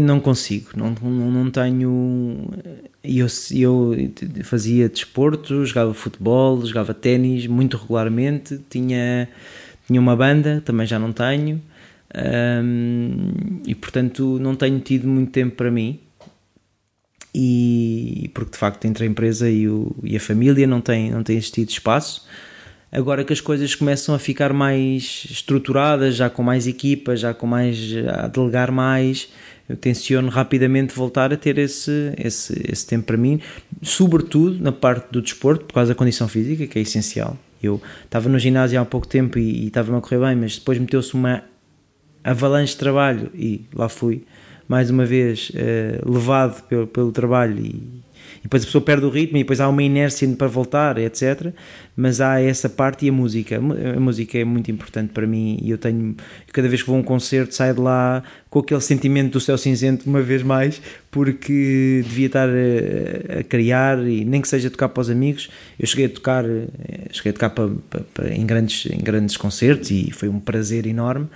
não 0.00 0.18
consigo, 0.18 0.70
não, 0.74 0.94
não, 1.02 1.30
não 1.30 1.50
tenho. 1.50 2.48
Eu, 3.04 3.26
eu 3.54 3.94
fazia 4.44 4.88
desporto, 4.88 5.66
jogava 5.66 5.92
futebol, 5.92 6.64
jogava 6.64 6.94
ténis 6.94 7.46
muito 7.46 7.76
regularmente, 7.76 8.58
tinha, 8.70 9.28
tinha 9.86 10.00
uma 10.00 10.16
banda, 10.16 10.62
também 10.64 10.86
já 10.86 10.98
não 10.98 11.12
tenho, 11.12 11.60
e 13.66 13.74
portanto 13.74 14.38
não 14.40 14.54
tenho 14.54 14.78
tido 14.80 15.08
muito 15.08 15.32
tempo 15.32 15.56
para 15.56 15.70
mim. 15.70 16.00
E 17.34 18.30
porque 18.34 18.50
de 18.50 18.58
facto 18.58 18.84
entre 18.84 19.04
a 19.04 19.06
empresa 19.06 19.48
e, 19.48 19.66
o, 19.66 19.96
e 20.02 20.16
a 20.16 20.20
família 20.20 20.66
não 20.66 20.82
tem, 20.82 21.10
não 21.10 21.22
tem 21.22 21.36
existido 21.36 21.70
espaço 21.70 22.26
agora 22.92 23.24
que 23.24 23.32
as 23.32 23.40
coisas 23.40 23.74
começam 23.74 24.14
a 24.14 24.18
ficar 24.18 24.52
mais 24.52 25.26
estruturadas, 25.30 26.14
já 26.14 26.28
com 26.28 26.42
mais 26.42 26.66
equipas, 26.66 27.20
já 27.20 27.32
com 27.32 27.46
mais 27.46 27.94
a 28.06 28.28
delegar 28.28 28.70
mais, 28.70 29.30
eu 29.66 29.76
tenciono 29.76 30.28
rapidamente 30.28 30.94
voltar 30.94 31.32
a 31.32 31.36
ter 31.36 31.56
esse, 31.56 32.12
esse, 32.18 32.62
esse 32.70 32.86
tempo 32.86 33.06
para 33.06 33.16
mim, 33.16 33.40
sobretudo 33.80 34.62
na 34.62 34.70
parte 34.70 35.10
do 35.10 35.22
desporto, 35.22 35.64
por 35.64 35.72
causa 35.72 35.94
da 35.94 35.94
condição 35.94 36.28
física, 36.28 36.66
que 36.66 36.78
é 36.78 36.82
essencial. 36.82 37.38
Eu 37.62 37.80
estava 38.04 38.28
no 38.28 38.38
ginásio 38.38 38.78
há 38.78 38.84
pouco 38.84 39.06
tempo 39.06 39.38
e, 39.38 39.64
e 39.64 39.66
estava-me 39.68 39.96
a 39.96 40.00
correr 40.00 40.18
bem, 40.18 40.36
mas 40.36 40.58
depois 40.58 40.78
meteu-se 40.78 41.14
uma 41.14 41.42
avalanche 42.24 42.72
de 42.72 42.78
trabalho 42.78 43.30
e 43.34 43.66
lá 43.74 43.88
fui 43.88 44.24
mais 44.68 44.90
uma 44.90 45.04
vez 45.04 45.50
uh, 45.50 46.10
levado 46.10 46.62
pelo, 46.64 46.86
pelo 46.86 47.12
trabalho 47.12 47.58
e 47.58 48.02
e 48.42 48.44
depois 48.44 48.64
a 48.64 48.66
pessoa 48.66 48.82
perde 48.82 49.06
o 49.06 49.08
ritmo 49.08 49.38
e 49.38 49.40
depois 49.42 49.60
há 49.60 49.68
uma 49.68 49.82
inércia 49.82 50.28
para 50.36 50.48
voltar, 50.48 50.98
etc. 50.98 51.52
Mas 51.96 52.20
há 52.20 52.40
essa 52.40 52.68
parte 52.68 53.06
e 53.06 53.08
a 53.08 53.12
música. 53.12 53.56
A 53.56 54.00
música 54.00 54.36
é 54.36 54.44
muito 54.44 54.68
importante 54.68 55.12
para 55.12 55.26
mim 55.28 55.58
e 55.62 55.70
eu 55.70 55.78
tenho, 55.78 56.16
cada 56.52 56.68
vez 56.68 56.82
que 56.82 56.88
vou 56.88 56.96
a 56.96 57.00
um 57.00 57.04
concerto, 57.04 57.54
saio 57.54 57.74
de 57.74 57.80
lá 57.80 58.22
com 58.50 58.58
aquele 58.58 58.80
sentimento 58.80 59.32
do 59.32 59.40
céu 59.40 59.56
cinzento, 59.56 60.08
uma 60.10 60.20
vez 60.20 60.42
mais, 60.42 60.82
porque 61.10 62.02
devia 62.02 62.26
estar 62.26 62.48
a, 62.48 63.40
a 63.40 63.44
criar 63.44 64.04
e 64.04 64.24
nem 64.24 64.40
que 64.40 64.48
seja 64.48 64.68
tocar 64.68 64.88
para 64.88 65.00
os 65.00 65.08
amigos. 65.08 65.48
Eu 65.78 65.86
cheguei 65.86 66.06
a 66.06 66.08
tocar, 66.08 66.44
eh, 66.44 66.66
cheguei 67.12 67.30
a 67.30 67.32
tocar 67.32 67.50
para, 67.50 67.70
para, 67.88 68.00
para, 68.12 68.34
em, 68.34 68.44
grandes, 68.44 68.86
em 68.86 68.98
grandes 68.98 69.36
concertos 69.36 69.90
e 69.92 70.10
foi 70.10 70.28
um 70.28 70.40
prazer 70.40 70.84
enorme. 70.84 71.28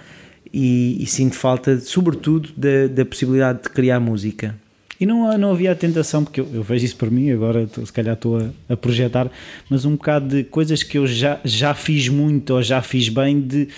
E, 0.58 1.02
e 1.02 1.06
sinto 1.06 1.34
falta, 1.34 1.78
sobretudo, 1.80 2.48
da, 2.56 2.86
da 2.86 3.04
possibilidade 3.04 3.64
de 3.64 3.68
criar 3.68 4.00
música 4.00 4.54
e 4.98 5.04
não, 5.04 5.36
não 5.36 5.50
havia 5.50 5.72
a 5.72 5.74
tentação, 5.74 6.24
porque 6.24 6.40
eu, 6.40 6.48
eu 6.52 6.62
vejo 6.62 6.84
isso 6.84 6.96
por 6.96 7.10
mim, 7.10 7.30
agora 7.30 7.68
se 7.68 7.92
calhar 7.92 8.14
estou 8.14 8.38
a, 8.38 8.48
a, 8.70 8.76
projetar, 8.76 9.30
mas 9.68 9.84
um 9.84 9.92
bocado 9.92 10.28
de 10.28 10.44
coisas 10.44 10.82
que 10.82 10.96
eu 10.96 11.06
já, 11.06 11.38
já 11.44 11.74
fiz 11.74 12.08
muito 12.08 12.54
ou 12.54 12.62
já 12.62 12.80
fiz 12.80 13.10
bem, 13.10 13.40
de, 13.40 13.68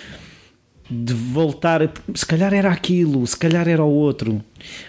de 0.89 1.13
voltar. 1.13 1.93
Se 2.15 2.25
calhar 2.25 2.55
era 2.55 2.71
aquilo, 2.71 3.27
se 3.27 3.37
calhar 3.37 3.69
era 3.69 3.83
o 3.83 3.91
outro. 3.91 4.41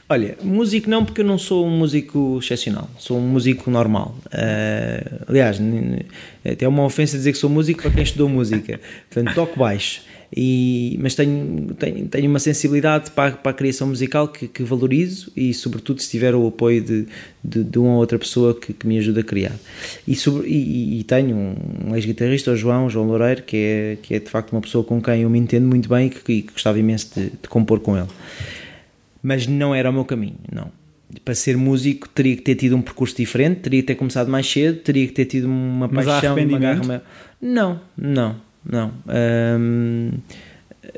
Olha, 0.07 0.37
músico 0.43 0.87
não, 0.87 1.03
porque 1.03 1.21
eu 1.21 1.25
não 1.25 1.39
sou 1.39 1.65
um 1.65 1.77
músico 1.77 2.37
excepcional, 2.39 2.87
sou 2.99 3.17
um 3.17 3.27
músico 3.27 3.71
normal. 3.71 4.15
Uh, 4.27 5.23
aliás, 5.27 5.59
até 6.45 6.65
é 6.65 6.67
uma 6.67 6.85
ofensa 6.85 7.17
dizer 7.17 7.31
que 7.31 7.39
sou 7.39 7.49
músico 7.49 7.81
para 7.81 7.91
quem 7.91 8.03
estudou 8.03 8.29
música. 8.29 8.79
Portanto, 9.09 9.33
toco 9.33 9.57
baixo. 9.57 10.01
E, 10.35 10.97
mas 11.01 11.15
tenho, 11.15 11.73
tenho, 11.73 12.07
tenho 12.07 12.29
uma 12.29 12.39
sensibilidade 12.39 13.09
para, 13.11 13.31
para 13.31 13.51
a 13.51 13.53
criação 13.53 13.87
musical 13.87 14.27
que, 14.27 14.47
que 14.47 14.61
valorizo 14.61 15.31
e, 15.35 15.53
sobretudo, 15.53 16.01
se 16.01 16.09
tiver 16.09 16.35
o 16.35 16.47
apoio 16.47 16.83
de, 16.83 17.07
de, 17.43 17.63
de 17.63 17.79
uma 17.79 17.95
outra 17.95 18.19
pessoa 18.19 18.53
que, 18.53 18.71
que, 18.71 18.87
me 18.87 18.97
ajuda 18.99 19.21
a 19.21 19.23
criar. 19.23 19.55
E, 20.07 20.15
sobre, 20.15 20.47
e, 20.47 20.99
e 20.99 21.03
tenho 21.03 21.35
um, 21.35 21.95
ex-guitarrista, 21.95 22.51
o 22.51 22.55
João, 22.55 22.89
João 22.89 23.07
Loureiro, 23.07 23.41
que 23.43 23.57
é, 23.57 23.97
que 24.01 24.13
é 24.13 24.19
de 24.19 24.29
facto 24.29 24.51
uma 24.51 24.61
pessoa 24.61 24.83
com 24.83 25.01
quem 25.01 25.21
eu 25.21 25.29
me 25.29 25.39
entendo 25.39 25.65
muito 25.65 25.89
bem 25.89 26.07
e 26.07 26.09
que, 26.11 26.21
que 26.21 26.51
gostava 26.53 26.77
imenso 26.77 27.11
de, 27.15 27.29
de 27.31 27.49
compor 27.49 27.79
com 27.79 27.97
ele. 27.97 28.07
Mas 29.23 29.47
não 29.47 29.73
era 29.73 29.89
o 29.89 29.93
meu 29.93 30.05
caminho, 30.05 30.37
não 30.51 30.79
para 31.25 31.33
ser 31.33 31.57
músico 31.57 32.07
teria 32.07 32.35
que 32.35 32.43
ter 32.43 32.53
tido 32.53 32.75
um 32.75 32.83
percurso 32.83 33.15
diferente, 33.15 33.61
teria 33.61 33.81
que 33.81 33.87
ter 33.87 33.95
começado 33.95 34.29
mais 34.29 34.49
cedo, 34.49 34.79
teria 34.81 35.07
que 35.07 35.13
ter 35.13 35.25
tido 35.25 35.45
uma 35.45 35.89
Mas 35.91 36.05
paixão, 36.05 36.35
uma 36.37 36.59
garra. 36.59 37.03
Não, 37.41 37.81
não, 37.97 38.35
não. 38.69 38.93
Um, 39.07 40.11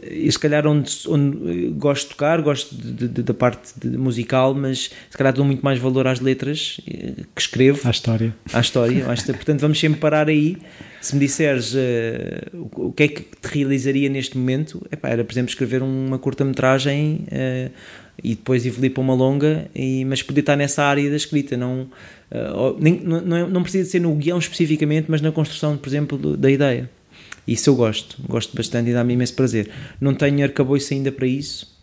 e 0.02 0.32
se 0.32 0.40
calhar 0.40 0.66
onde, 0.66 0.92
onde 1.08 1.70
gosto 1.70 2.04
de 2.04 2.10
tocar, 2.10 2.42
gosto 2.42 2.76
de, 2.76 3.08
de, 3.08 3.24
da 3.24 3.34
parte 3.34 3.88
musical, 3.88 4.54
mas 4.54 4.92
se 5.10 5.18
calhar 5.18 5.34
dou 5.34 5.46
muito 5.46 5.64
mais 5.64 5.80
valor 5.80 6.08
às 6.08 6.20
letras 6.20 6.80
eh, 6.88 7.14
que 7.36 7.42
escrevo. 7.42 7.88
À 7.88 7.92
história. 7.92 8.36
À 8.54 8.60
história. 9.14 9.36
portanto, 9.36 9.60
vamos 9.60 9.80
sempre 9.80 10.00
parar 10.00 10.30
aí. 10.30 10.58
Se 11.02 11.16
me 11.16 11.20
disseres 11.20 11.74
uh, 11.74 11.78
o, 12.54 12.88
o, 12.88 12.94
que 12.94 13.04
é 13.04 13.08
que 13.08 13.22
te 13.22 13.48
realizaria 13.48 14.08
neste 14.08 14.38
momento, 14.38 14.86
epá, 14.92 15.10
era, 15.10 15.24
por 15.24 15.34
exemplo, 15.34 15.50
escrever 15.50 15.82
uma 15.82 16.20
curta-metragem 16.20 17.26
uh, 17.28 17.72
e 18.24 18.36
depois 18.36 18.66
evoluir 18.66 18.94
para 18.94 19.02
uma 19.02 19.16
longa, 19.16 19.68
e, 19.74 20.06
mas 20.06 20.22
poder 20.22 20.42
estar 20.42 20.56
nessa 20.56 20.84
área 20.84 21.10
da 21.10 21.16
escrita, 21.16 21.58
não, 21.58 21.90
uh, 22.32 22.78
nem, 22.80 23.00
não, 23.00 23.50
não 23.50 23.64
precisa 23.64 23.90
ser 23.90 24.00
no 24.00 24.14
guião 24.16 24.38
especificamente, 24.38 25.06
mas 25.10 25.22
na 25.22 25.32
construção, 25.32 25.76
por 25.76 25.90
exemplo, 25.90 26.18
do, 26.20 26.38
da 26.38 26.52
ideia. 26.52 26.88
Isso 27.48 27.70
eu 27.70 27.76
gosto, 27.76 28.18
gosto 28.28 28.56
bastante 28.56 28.90
e 28.90 28.94
dá-me 28.94 29.14
imenso 29.14 29.36
prazer. 29.36 29.70
Não 30.00 30.14
tenho 30.14 30.44
arcabouço 30.44 30.94
ainda 30.94 31.12
para 31.12 31.28
isso, 31.28 31.76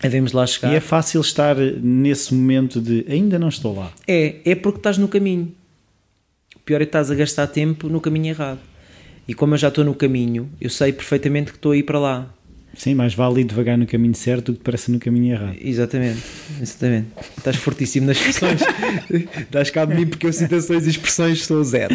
devemos 0.00 0.32
lá 0.32 0.46
chegar. 0.46 0.72
E 0.72 0.76
é 0.76 0.80
fácil 0.80 1.20
estar 1.20 1.56
nesse 1.56 2.32
momento 2.32 2.80
de 2.80 3.04
ainda 3.08 3.38
não 3.38 3.48
estou 3.48 3.74
lá. 3.74 3.92
É, 4.06 4.36
é 4.44 4.54
porque 4.54 4.78
estás 4.78 4.98
no 4.98 5.08
caminho. 5.08 5.52
O 6.56 6.60
pior 6.60 6.80
é 6.80 6.84
que 6.84 6.88
estás 6.88 7.10
a 7.10 7.14
gastar 7.14 7.46
tempo 7.48 7.88
no 7.88 8.00
caminho 8.00 8.26
errado. 8.26 8.60
E 9.26 9.34
como 9.34 9.54
eu 9.54 9.58
já 9.58 9.68
estou 9.68 9.84
no 9.84 9.94
caminho, 9.94 10.50
eu 10.60 10.70
sei 10.70 10.92
perfeitamente 10.92 11.52
que 11.52 11.58
estou 11.58 11.72
a 11.72 11.76
ir 11.76 11.82
para 11.82 11.98
lá. 11.98 12.34
Sim, 12.74 12.94
mais 12.94 13.14
vale 13.14 13.40
ir 13.40 13.44
devagar 13.44 13.76
no 13.76 13.86
caminho 13.86 14.14
certo 14.14 14.52
do 14.52 14.58
que 14.58 14.64
parece 14.64 14.90
no 14.90 14.98
caminho 14.98 15.34
errado. 15.34 15.56
Exatamente, 15.60 16.22
exatamente. 16.60 17.08
Estás 17.36 17.56
fortíssimo 17.56 18.06
nas 18.06 18.16
expressões. 18.16 18.60
Estás 19.36 19.70
cá 19.70 19.84
de 19.84 19.94
mim 19.94 20.06
porque 20.06 20.26
eu 20.26 20.32
citações 20.32 20.86
e 20.86 20.90
expressões 20.90 21.44
sou 21.44 21.62
zero. 21.64 21.94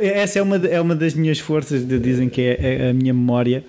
Essa 0.00 0.40
é 0.40 0.42
uma, 0.42 0.56
é 0.56 0.80
uma 0.80 0.94
das 0.94 1.14
minhas 1.14 1.38
forças, 1.38 1.86
dizem 1.86 2.28
que 2.28 2.40
é, 2.40 2.86
é 2.86 2.90
a 2.90 2.92
minha 2.92 3.14
memória. 3.14 3.64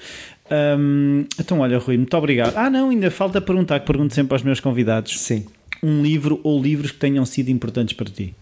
Um, 0.51 1.25
então, 1.39 1.59
olha, 1.59 1.77
Rui, 1.77 1.97
muito 1.97 2.15
obrigado. 2.17 2.57
Ah, 2.57 2.69
não, 2.69 2.89
ainda 2.89 3.09
falta 3.09 3.39
perguntar, 3.39 3.79
que 3.79 3.85
pergunto 3.85 4.13
sempre 4.13 4.33
aos 4.33 4.43
meus 4.43 4.59
convidados. 4.59 5.19
Sim. 5.21 5.45
Um 5.81 6.01
livro 6.01 6.39
ou 6.43 6.61
livros 6.61 6.91
que 6.91 6.97
tenham 6.97 7.25
sido 7.25 7.49
importantes 7.49 7.95
para 7.95 8.09
ti? 8.09 8.35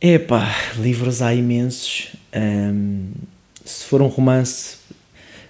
Epá, 0.00 0.54
livros 0.78 1.20
há 1.20 1.34
imensos. 1.34 2.14
Um, 2.34 3.10
se 3.64 3.84
for 3.84 4.00
um 4.00 4.06
romance. 4.06 4.79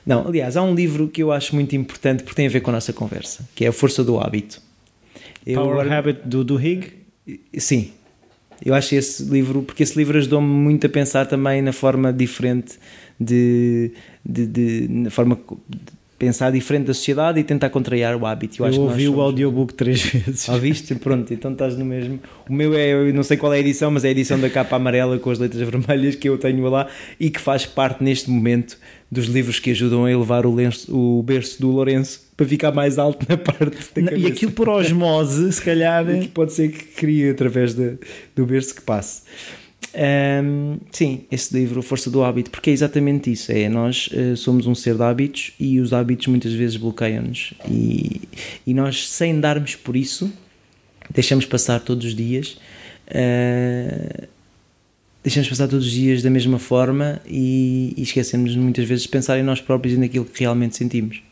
Não, 0.05 0.27
aliás, 0.27 0.57
há 0.57 0.63
um 0.63 0.75
livro 0.75 1.09
que 1.09 1.23
eu 1.23 1.31
acho 1.33 1.55
muito 1.55 1.77
importante 1.77 2.23
porque 2.23 2.35
tem 2.35 2.47
a 2.47 2.51
ver 2.51 2.61
com 2.61 2.71
a 2.71 2.75
nossa 2.75 2.93
conversa, 2.93 3.49
que 3.55 3.65
é 3.65 3.69
A 3.69 3.73
Força 3.73 4.03
do 4.03 4.19
Hábito. 4.19 4.61
Eu, 5.47 5.63
Power 5.63 5.93
Habit 5.93 6.21
do, 6.25 6.45
do 6.45 6.57
Higg? 6.57 6.93
Sim. 7.57 7.93
Eu 8.65 8.75
acho 8.75 8.95
esse 8.95 9.23
livro, 9.25 9.63
porque 9.63 9.83
esse 9.83 9.97
livro 9.97 10.19
ajudou-me 10.19 10.47
muito 10.47 10.87
a 10.87 10.91
pensar 10.91 11.27
também 11.27 11.63
na 11.63 11.73
forma 11.73 12.13
diferente 12.13 12.79
de, 13.19 13.91
de, 14.25 14.47
de 14.47 14.89
na 14.89 15.11
forma 15.11 15.39
pensar 16.21 16.53
diferente 16.53 16.85
da 16.85 16.93
sociedade 16.93 17.41
e 17.41 17.43
tentar 17.43 17.71
contrariar 17.71 18.15
o 18.15 18.27
hábito. 18.27 18.63
Eu, 18.63 18.71
eu 18.71 18.83
ouvi 18.83 19.09
o 19.09 19.19
audiobook 19.23 19.73
três 19.73 20.03
vezes. 20.05 20.47
Ouviste? 20.51 20.95
Pronto, 20.95 21.33
então 21.33 21.53
estás 21.53 21.79
no 21.79 21.85
mesmo. 21.87 22.21
O 22.47 22.53
meu 22.53 22.75
é, 22.75 22.93
eu 22.93 23.15
não 23.15 23.23
sei 23.23 23.39
qual 23.39 23.55
é 23.55 23.57
a 23.57 23.61
edição, 23.61 23.91
mas 23.91 24.05
é 24.05 24.09
a 24.09 24.11
edição 24.11 24.39
da 24.39 24.51
capa 24.51 24.77
amarela 24.77 25.19
com 25.19 25.31
as 25.31 25.39
letras 25.39 25.67
vermelhas 25.67 26.15
que 26.17 26.29
eu 26.29 26.37
tenho 26.37 26.69
lá 26.69 26.87
e 27.19 27.31
que 27.31 27.41
faz 27.41 27.65
parte 27.65 28.05
neste 28.05 28.29
momento 28.29 28.77
dos 29.11 29.27
livros 29.27 29.59
que 29.59 29.71
ajudam 29.71 30.05
a 30.05 30.13
elevar 30.13 30.47
o, 30.47 30.55
lenço, 30.55 30.95
o 30.97 31.23
berço 31.23 31.61
do 31.61 31.71
Lourenço 31.71 32.31
para 32.37 32.47
ficar 32.47 32.73
mais 32.73 32.99
alto 32.99 33.27
na 33.29 33.37
parte 33.37 33.65
da 33.65 34.03
cabeça. 34.03 34.17
E 34.17 34.27
aquilo 34.27 34.53
por 34.53 34.69
osmose, 34.69 35.53
se 35.53 35.61
calhar. 35.61 36.05
pode 36.33 36.53
ser 36.53 36.71
que 36.71 36.85
crie 36.85 37.31
através 37.31 37.75
de, 37.75 37.99
do 38.37 38.47
berço 38.47 38.75
que 38.75 38.83
passe. 38.83 39.23
Um, 39.93 40.79
sim, 40.93 41.25
esse 41.33 41.53
livro, 41.53 41.83
Força 41.83 42.09
do 42.09 42.23
Hábito, 42.23 42.51
porque 42.51 42.71
é 42.71 42.73
exatamente 42.73 43.33
isso: 43.33 43.51
é 43.51 43.69
nós 43.69 44.09
uh, 44.13 44.37
somos 44.37 44.67
um 44.67 44.75
ser 44.75 44.95
de 44.95 45.03
hábitos 45.03 45.53
e 45.59 45.81
os 45.81 45.93
hábitos 45.93 46.29
muitas 46.29 46.53
vezes 46.53 46.77
bloqueiam-nos, 46.77 47.55
e, 47.69 48.23
e 48.65 48.73
nós, 48.73 49.09
sem 49.09 49.41
darmos 49.41 49.75
por 49.75 49.97
isso, 49.97 50.33
deixamos 51.13 51.45
passar 51.45 51.81
todos 51.81 52.07
os 52.07 52.15
dias. 52.15 52.57
Uh, 53.09 54.29
deixamos 55.23 55.49
passar 55.49 55.69
todos 55.69 55.87
os 55.87 55.93
dias 55.93 56.23
da 56.23 56.31
mesma 56.31 56.59
forma 56.59 57.21
e, 57.27 57.95
e 57.97 58.03
esquecemos 58.03 58.57
muitas 58.57 58.87
vezes 58.87 59.05
de 59.05 59.09
pensar 59.09 59.39
em 59.39 59.43
nós 59.43 59.61
próprios 59.61 59.95
e 59.95 59.99
naquilo 59.99 60.25
que 60.25 60.41
realmente 60.41 60.77
sentimos. 60.77 61.23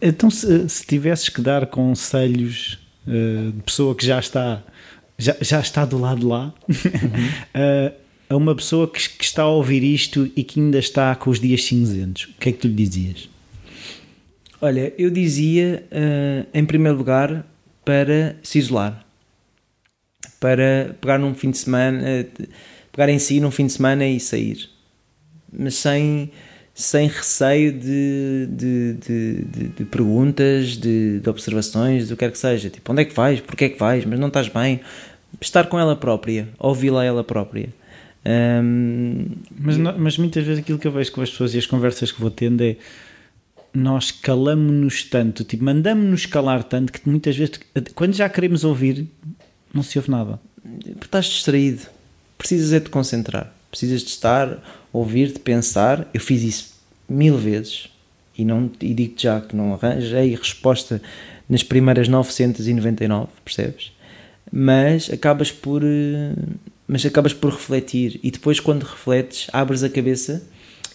Então, 0.00 0.30
se, 0.30 0.68
se 0.68 0.86
tivesses 0.86 1.28
que 1.28 1.40
dar 1.40 1.66
conselhos 1.66 2.78
uh, 3.06 3.52
de 3.52 3.62
pessoa 3.62 3.94
que 3.94 4.04
já 4.04 4.18
está 4.18 4.62
já, 5.18 5.36
já 5.40 5.60
está 5.60 5.84
do 5.84 5.98
lado 5.98 6.20
de 6.20 6.26
lá, 6.26 6.54
uhum. 6.68 6.74
uh, 6.74 7.94
a 8.30 8.36
uma 8.36 8.54
pessoa 8.54 8.88
que, 8.88 9.08
que, 9.08 9.24
está 9.24 9.42
a 9.42 9.48
ouvir 9.48 9.82
isto 9.82 10.30
e 10.36 10.44
que 10.44 10.60
ainda 10.60 10.78
está 10.78 11.14
com 11.16 11.30
os 11.30 11.40
dias 11.40 11.64
cinzentos, 11.64 12.24
o 12.24 12.38
que 12.38 12.50
é 12.50 12.52
que 12.52 12.58
tu 12.58 12.68
lhe 12.68 12.74
dizias? 12.74 13.28
Olha, 14.60 14.92
eu 14.98 15.10
dizia, 15.10 15.84
uh, 15.90 16.46
em 16.52 16.64
primeiro 16.64 16.98
lugar, 16.98 17.44
para 17.84 18.36
se 18.42 18.58
isolar, 18.58 19.04
para 20.38 20.96
pegar 21.00 21.18
num 21.18 21.34
fim 21.34 21.50
de 21.50 21.58
semana, 21.58 22.26
pegar 22.98 23.08
em 23.08 23.18
si 23.20 23.38
num 23.38 23.52
fim 23.52 23.66
de 23.66 23.72
semana 23.74 24.04
e 24.04 24.18
sair, 24.18 24.68
mas 25.52 25.76
sem 25.76 26.32
sem 26.74 27.08
receio 27.08 27.72
de, 27.72 28.46
de, 28.50 28.92
de, 28.94 29.68
de 29.68 29.84
perguntas, 29.84 30.76
de, 30.76 31.20
observações, 31.26 32.08
do 32.08 32.16
que 32.16 32.20
quer 32.20 32.30
que 32.30 32.38
seja. 32.38 32.70
Tipo, 32.70 32.92
onde 32.92 33.02
é 33.02 33.04
que 33.04 33.14
vais? 33.14 33.40
Porquê 33.40 33.64
é 33.64 33.68
que 33.68 33.78
vais? 33.78 34.04
Mas 34.04 34.20
não 34.20 34.28
estás 34.28 34.48
bem? 34.48 34.80
Estar 35.40 35.66
com 35.66 35.76
ela 35.76 35.96
própria, 35.96 36.48
ouvi-la 36.56 37.04
ela 37.04 37.24
própria. 37.24 37.68
Um, 38.24 39.26
mas, 39.58 39.76
mas 39.76 40.18
muitas 40.18 40.44
vezes 40.44 40.60
aquilo 40.60 40.78
que 40.78 40.86
eu 40.86 40.92
vejo 40.92 41.10
com 41.10 41.20
as 41.20 41.30
pessoas 41.30 41.52
e 41.54 41.58
as 41.58 41.66
conversas 41.66 42.12
que 42.12 42.20
vou 42.20 42.30
tendo 42.30 42.62
é 42.62 42.76
nós 43.74 44.12
calamos-nos 44.12 45.02
tanto, 45.02 45.42
tipo, 45.42 45.64
mandamos-nos 45.64 46.26
calar 46.26 46.62
tanto 46.62 46.92
que 46.92 47.08
muitas 47.08 47.36
vezes, 47.36 47.58
quando 47.94 48.14
já 48.14 48.28
queremos 48.28 48.62
ouvir, 48.62 49.08
não 49.74 49.82
se 49.82 49.98
ouve 49.98 50.10
nada. 50.10 50.40
Porque 50.62 51.06
estás 51.06 51.26
distraído. 51.26 51.97
Precisas 52.38 52.72
é 52.72 52.80
de 52.80 52.88
concentrar. 52.88 53.52
Precisas 53.70 54.00
de 54.00 54.08
estar, 54.08 54.62
ouvir, 54.92 55.32
de 55.32 55.40
pensar. 55.40 56.08
Eu 56.14 56.20
fiz 56.20 56.42
isso 56.42 56.74
mil 57.08 57.36
vezes 57.36 57.90
e, 58.36 58.44
não, 58.44 58.70
e 58.80 58.94
digo-te 58.94 59.24
já 59.24 59.40
que 59.40 59.56
não 59.56 59.74
arranjei 59.74 60.34
resposta 60.34 61.02
nas 61.48 61.62
primeiras 61.62 62.08
999, 62.08 63.28
percebes? 63.44 63.92
Mas 64.50 65.10
acabas 65.10 65.50
por 65.50 65.82
eh, 65.84 66.34
mas 66.86 67.04
acabas 67.04 67.34
por 67.34 67.52
refletir 67.52 68.18
e 68.22 68.30
depois 68.30 68.60
quando 68.60 68.84
refletes 68.84 69.48
abres 69.52 69.82
a 69.82 69.90
cabeça 69.90 70.42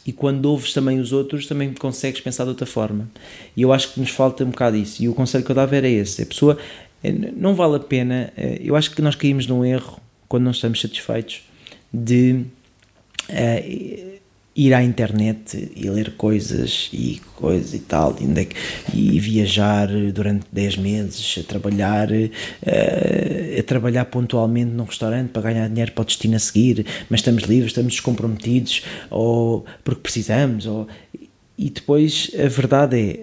e 0.06 0.12
quando 0.12 0.46
ouves 0.46 0.74
também 0.74 1.00
os 1.00 1.12
outros 1.14 1.46
também 1.46 1.72
consegues 1.74 2.20
pensar 2.20 2.46
de 2.46 2.50
outra 2.50 2.66
forma 2.66 3.10
e 3.56 3.62
eu 3.62 3.72
acho 3.72 3.94
que 3.94 4.00
nos 4.00 4.10
falta 4.10 4.44
um 4.44 4.50
bocado 4.50 4.76
isso 4.76 5.04
e 5.04 5.08
o 5.08 5.14
conselho 5.14 5.44
que 5.44 5.52
eu 5.52 5.56
dava 5.56 5.76
era 5.76 5.88
esse 5.88 6.24
a 6.24 6.26
pessoa 6.26 6.58
eh, 7.04 7.12
não 7.12 7.54
vale 7.54 7.76
a 7.76 7.80
pena 7.80 8.34
eh, 8.36 8.60
eu 8.64 8.76
acho 8.76 8.90
que 8.90 9.04
nós 9.04 9.16
caímos 9.16 9.46
num 9.46 9.64
erro 9.64 10.02
quando 10.34 10.46
não 10.46 10.52
estamos 10.52 10.82
satisfeitos 10.82 11.44
de 11.94 12.44
uh, 13.30 14.20
ir 14.56 14.74
à 14.74 14.82
internet 14.84 15.72
e 15.76 15.88
ler 15.88 16.16
coisas 16.16 16.90
e 16.92 17.22
coisas 17.36 17.76
e 17.76 17.80
tal, 17.80 18.16
e, 18.20 19.16
é 19.16 19.20
viajar 19.20 19.90
durante 20.12 20.48
10 20.52 20.78
meses, 20.78 21.38
a 21.40 21.44
trabalhar, 21.44 22.10
uh, 22.12 23.60
a 23.60 23.62
trabalhar 23.62 24.06
pontualmente 24.06 24.72
num 24.72 24.86
restaurante 24.86 25.30
para 25.30 25.44
ganhar 25.44 25.70
dinheiro 25.70 25.92
para 25.92 26.02
o 26.02 26.06
destino 26.06 26.36
a 26.36 26.40
seguir, 26.40 26.84
mas 27.12 27.20
estamos 27.20 27.44
livres, 27.44 27.70
estamos 27.70 27.94
descomprometidos, 27.94 28.82
ou 29.12 29.64
porque 29.84 30.02
precisamos, 30.02 30.66
ou, 30.66 30.88
e 31.56 31.70
depois 31.70 32.32
a 32.44 32.48
verdade 32.48 33.00
é, 33.00 33.20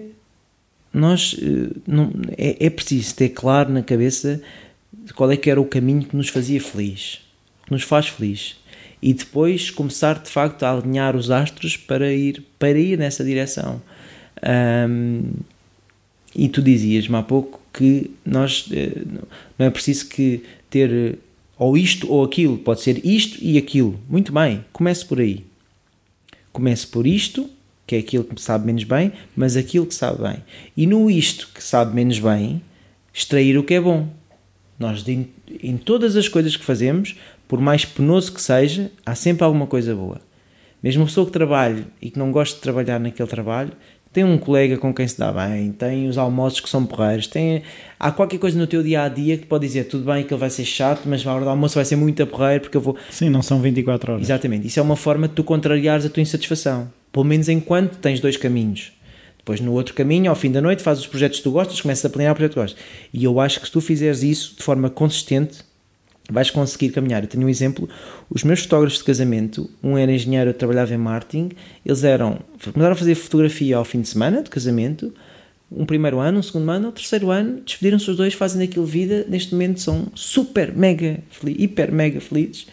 nós 0.93 1.33
uh, 1.33 1.75
não, 1.85 2.09
é, 2.37 2.67
é 2.67 2.69
preciso 2.69 3.13
ter 3.15 3.29
claro 3.31 3.69
na 3.69 3.83
cabeça 3.83 4.41
qual 5.15 5.31
é 5.31 5.37
que 5.37 5.49
era 5.49 5.59
o 5.59 5.65
caminho 5.65 6.03
que 6.03 6.15
nos 6.15 6.29
fazia 6.29 6.61
feliz, 6.61 7.21
que 7.65 7.71
nos 7.71 7.83
faz 7.83 8.07
feliz 8.07 8.55
e 9.01 9.13
depois 9.13 9.71
começar 9.71 10.19
de 10.19 10.29
facto 10.29 10.63
a 10.63 10.71
alinhar 10.71 11.15
os 11.15 11.31
astros 11.31 11.75
para 11.75 12.13
ir, 12.13 12.43
para 12.59 12.77
ir 12.77 12.97
nessa 12.99 13.23
direção. 13.23 13.81
Um, 14.87 15.23
e 16.35 16.47
tu 16.47 16.61
dizias-me 16.61 17.15
há 17.15 17.23
pouco 17.23 17.59
que 17.73 18.11
nós 18.25 18.69
eh, 18.71 19.01
não 19.57 19.65
é 19.65 19.69
preciso 19.69 20.07
que 20.07 20.43
ter 20.69 21.17
ou 21.57 21.77
isto 21.77 22.11
ou 22.11 22.23
aquilo, 22.23 22.57
pode 22.57 22.81
ser 22.81 23.05
isto 23.05 23.37
e 23.41 23.57
aquilo. 23.57 23.99
Muito 24.09 24.31
bem, 24.31 24.63
comece 24.71 25.05
por 25.05 25.19
aí. 25.19 25.45
Comece 26.53 26.87
por 26.87 27.05
isto, 27.05 27.49
que 27.85 27.95
é 27.95 27.99
aquilo 27.99 28.23
que 28.23 28.41
sabe 28.41 28.65
menos 28.65 28.83
bem, 28.83 29.11
mas 29.35 29.57
aquilo 29.57 29.85
que 29.85 29.95
sabe 29.95 30.21
bem. 30.21 30.37
E 30.75 30.87
no 30.87 31.09
isto 31.09 31.49
que 31.53 31.63
sabe 31.63 31.93
menos 31.93 32.19
bem, 32.19 32.61
extrair 33.13 33.57
o 33.57 33.63
que 33.63 33.73
é 33.73 33.81
bom. 33.81 34.09
Nós, 34.81 35.07
em, 35.07 35.27
em 35.61 35.77
todas 35.77 36.15
as 36.15 36.27
coisas 36.27 36.57
que 36.57 36.65
fazemos, 36.65 37.15
por 37.47 37.61
mais 37.61 37.85
penoso 37.85 38.33
que 38.33 38.41
seja, 38.41 38.91
há 39.05 39.13
sempre 39.13 39.43
alguma 39.43 39.67
coisa 39.67 39.93
boa. 39.95 40.19
Mesmo 40.81 41.03
uma 41.03 41.07
pessoa 41.07 41.27
que 41.27 41.31
trabalhe 41.31 41.85
e 42.01 42.09
que 42.09 42.17
não 42.17 42.31
gosta 42.31 42.55
de 42.55 42.61
trabalhar 42.61 42.99
naquele 42.99 43.29
trabalho, 43.29 43.73
tem 44.11 44.23
um 44.23 44.39
colega 44.39 44.77
com 44.77 44.91
quem 44.91 45.07
se 45.07 45.19
dá 45.19 45.31
bem, 45.31 45.71
tem 45.71 46.07
os 46.07 46.17
almoços 46.17 46.59
que 46.59 46.67
são 46.67 46.83
porreiros, 46.83 47.27
tem, 47.27 47.61
há 47.99 48.11
qualquer 48.11 48.39
coisa 48.39 48.57
no 48.57 48.65
teu 48.65 48.81
dia 48.81 49.03
a 49.03 49.07
dia 49.07 49.37
que 49.37 49.45
pode 49.45 49.67
dizer 49.67 49.83
tudo 49.83 50.03
bem 50.03 50.23
que 50.23 50.33
ele 50.33 50.39
vai 50.39 50.49
ser 50.49 50.65
chato, 50.65 51.03
mas 51.05 51.25
a 51.25 51.31
hora 51.31 51.43
do 51.45 51.49
almoço 51.51 51.75
vai 51.75 51.85
ser 51.85 51.95
muito 51.95 52.21
a 52.23 52.25
porreiro 52.25 52.61
porque 52.61 52.75
eu 52.75 52.81
vou. 52.81 52.97
Sim, 53.11 53.29
não 53.29 53.43
são 53.43 53.61
24 53.61 54.13
horas. 54.13 54.25
Exatamente, 54.25 54.65
isso 54.65 54.79
é 54.79 54.83
uma 54.83 54.95
forma 54.95 55.27
de 55.27 55.35
tu 55.35 55.43
contrariares 55.43 56.07
a 56.07 56.09
tua 56.09 56.21
insatisfação, 56.21 56.91
pelo 57.13 57.25
menos 57.25 57.47
enquanto 57.47 57.97
tens 57.99 58.19
dois 58.19 58.35
caminhos. 58.35 58.91
Depois, 59.41 59.59
no 59.59 59.73
outro 59.73 59.95
caminho, 59.95 60.29
ao 60.29 60.35
fim 60.35 60.51
da 60.51 60.61
noite, 60.61 60.83
fazes 60.83 61.03
os 61.03 61.09
projetos 61.09 61.39
que 61.39 61.43
tu 61.43 61.51
gostas, 61.51 61.81
começas 61.81 62.05
a 62.05 62.09
planear 62.09 62.33
o 62.33 62.35
projeto 62.35 62.53
que 62.53 62.59
gostas. 62.59 62.83
E 63.11 63.23
eu 63.23 63.39
acho 63.39 63.59
que 63.59 63.65
se 63.65 63.71
tu 63.71 63.81
fizeres 63.81 64.21
isso 64.21 64.55
de 64.55 64.63
forma 64.63 64.87
consistente, 64.87 65.59
vais 66.29 66.51
conseguir 66.51 66.89
caminhar. 66.89 67.23
Eu 67.23 67.27
tenho 67.27 67.45
um 67.45 67.49
exemplo, 67.49 67.89
os 68.29 68.43
meus 68.43 68.61
fotógrafos 68.61 68.99
de 68.99 69.03
casamento, 69.03 69.69
um 69.83 69.97
era 69.97 70.11
engenheiro, 70.11 70.51
eu 70.51 70.53
trabalhava 70.53 70.93
em 70.93 70.97
marketing, 70.97 71.49
eles 71.83 72.03
eram, 72.03 72.39
começaram 72.63 72.93
a 72.93 72.95
fazer 72.95 73.15
fotografia 73.15 73.77
ao 73.77 73.83
fim 73.83 74.01
de 74.01 74.09
semana 74.09 74.43
de 74.43 74.49
casamento, 74.49 75.11
um 75.71 75.85
primeiro 75.85 76.19
ano, 76.19 76.39
um 76.39 76.43
segundo 76.43 76.69
ano, 76.69 76.89
o 76.89 76.91
terceiro 76.91 77.31
ano, 77.31 77.61
despediram-se 77.65 78.11
os 78.11 78.17
dois, 78.17 78.33
fazem 78.33 78.65
daquilo 78.65 78.85
vida, 78.85 79.25
neste 79.27 79.53
momento 79.53 79.79
são 79.79 80.07
super, 80.13 80.75
mega, 80.75 81.19
hiper, 81.45 81.91
mega 81.91 82.19
felizes, 82.19 82.67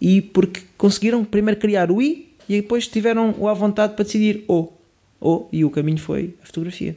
e 0.00 0.20
porque 0.20 0.62
conseguiram 0.76 1.24
primeiro 1.24 1.58
criar 1.58 1.90
o 1.90 2.02
I, 2.02 2.28
e 2.48 2.60
depois 2.60 2.88
tiveram 2.88 3.34
a 3.48 3.54
vontade 3.54 3.94
para 3.94 4.04
decidir 4.04 4.44
o, 4.48 4.72
o, 5.20 5.46
e 5.52 5.64
o 5.64 5.70
caminho 5.70 5.98
foi 5.98 6.34
a 6.42 6.46
fotografia. 6.46 6.96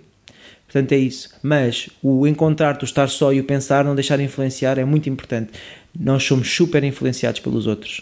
Portanto, 0.66 0.91
é 0.94 0.98
isso. 0.98 1.30
Mas 1.44 1.90
o 2.02 2.26
encontrar-te, 2.26 2.84
o 2.84 2.86
estar 2.86 3.08
só 3.08 3.32
e 3.32 3.40
o 3.40 3.44
pensar, 3.44 3.86
não 3.86 3.94
deixar 3.94 4.20
influenciar 4.20 4.78
é 4.80 4.86
muito 4.86 5.10
importante 5.10 5.52
nós 6.00 6.24
somos 6.24 6.54
super 6.54 6.84
influenciados 6.84 7.40
pelos 7.40 7.68
outros. 7.68 8.02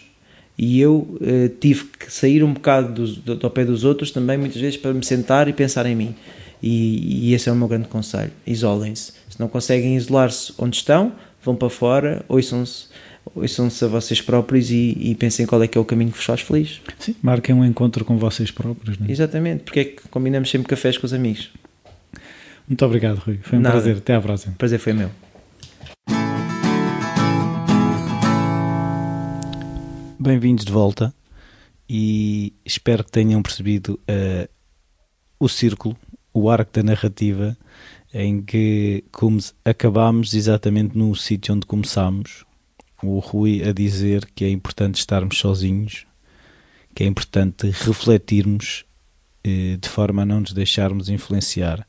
E 0.56 0.80
eu 0.80 0.96
uh, 0.96 1.48
tive 1.60 1.84
que 1.84 2.12
sair 2.12 2.42
um 2.44 2.52
bocado 2.52 2.92
do, 2.92 3.06
do, 3.16 3.36
do, 3.36 3.50
pé 3.50 3.64
dos 3.64 3.84
outros 3.84 4.10
também, 4.10 4.36
muitas 4.36 4.60
vezes, 4.60 4.76
para 4.76 4.92
me 4.92 5.04
sentar 5.04 5.48
e 5.48 5.52
pensar 5.52 5.86
em 5.86 5.96
mim. 5.96 6.14
E, 6.62 7.28
e 7.28 7.34
esse 7.34 7.48
é 7.48 7.52
o 7.52 7.56
meu 7.56 7.68
grande 7.68 7.88
conselho: 7.88 8.30
isolem-se. 8.46 9.12
Se 9.28 9.40
não 9.40 9.48
conseguem 9.48 9.96
isolar-se 9.96 10.52
onde 10.58 10.76
estão, 10.76 11.12
vão 11.42 11.56
para 11.56 11.70
fora, 11.70 12.24
ouçam-se 12.28 12.88
ouçam-se 13.34 13.84
a 13.84 13.88
vocês 13.88 14.20
próprios 14.20 14.70
e, 14.70 14.96
e, 15.00 15.14
pensem 15.14 15.46
qual 15.46 15.62
é 15.62 15.68
que 15.68 15.78
é 15.78 15.80
o 15.80 15.84
caminho 15.84 16.10
que 16.10 16.16
vos 16.16 16.26
faz 16.26 16.40
feliz. 16.40 16.80
Sim, 16.98 17.14
marquem 17.22 17.54
um 17.54 17.64
encontro 17.64 18.04
com 18.04 18.16
vocês 18.18 18.50
próprios. 18.50 18.98
Não 18.98 19.06
é? 19.06 19.10
Exatamente, 19.10 19.64
porque 19.64 19.80
é 19.80 19.84
que 19.84 20.08
combinamos 20.08 20.50
sempre 20.50 20.68
cafés 20.68 20.98
com 20.98 21.06
os 21.06 21.12
amigos. 21.12 21.50
Muito 22.68 22.84
obrigado, 22.84 23.18
Rui. 23.18 23.38
Foi 23.42 23.58
um 23.58 23.62
Nada. 23.62 23.76
prazer. 23.76 23.96
Até 23.98 24.14
à 24.14 24.20
próxima. 24.20 24.54
prazer 24.56 24.78
foi 24.78 24.92
meu. 24.92 25.10
Bem-vindos 30.18 30.64
de 30.64 30.72
volta. 30.72 31.12
e 31.88 32.54
espero 32.64 33.04
que 33.04 33.10
tenham 33.10 33.42
percebido 33.42 34.00
uh, 34.08 34.48
o 35.38 35.48
círculo, 35.48 35.96
o 36.32 36.48
arco 36.48 36.72
da 36.72 36.82
narrativa 36.82 37.56
em 38.14 38.42
que 38.42 39.04
acabámos 39.64 40.34
exatamente 40.34 40.96
no 40.96 41.14
sítio 41.14 41.54
onde 41.54 41.66
começámos. 41.66 42.44
O 43.02 43.18
Rui 43.18 43.62
a 43.68 43.72
dizer 43.72 44.28
que 44.34 44.44
é 44.44 44.50
importante 44.50 44.96
estarmos 44.96 45.38
sozinhos, 45.38 46.06
que 46.94 47.02
é 47.02 47.06
importante 47.06 47.68
refletirmos 47.70 48.84
uh, 49.46 49.76
de 49.76 49.88
forma 49.88 50.22
a 50.22 50.26
não 50.26 50.40
nos 50.40 50.52
deixarmos 50.52 51.08
influenciar. 51.08 51.86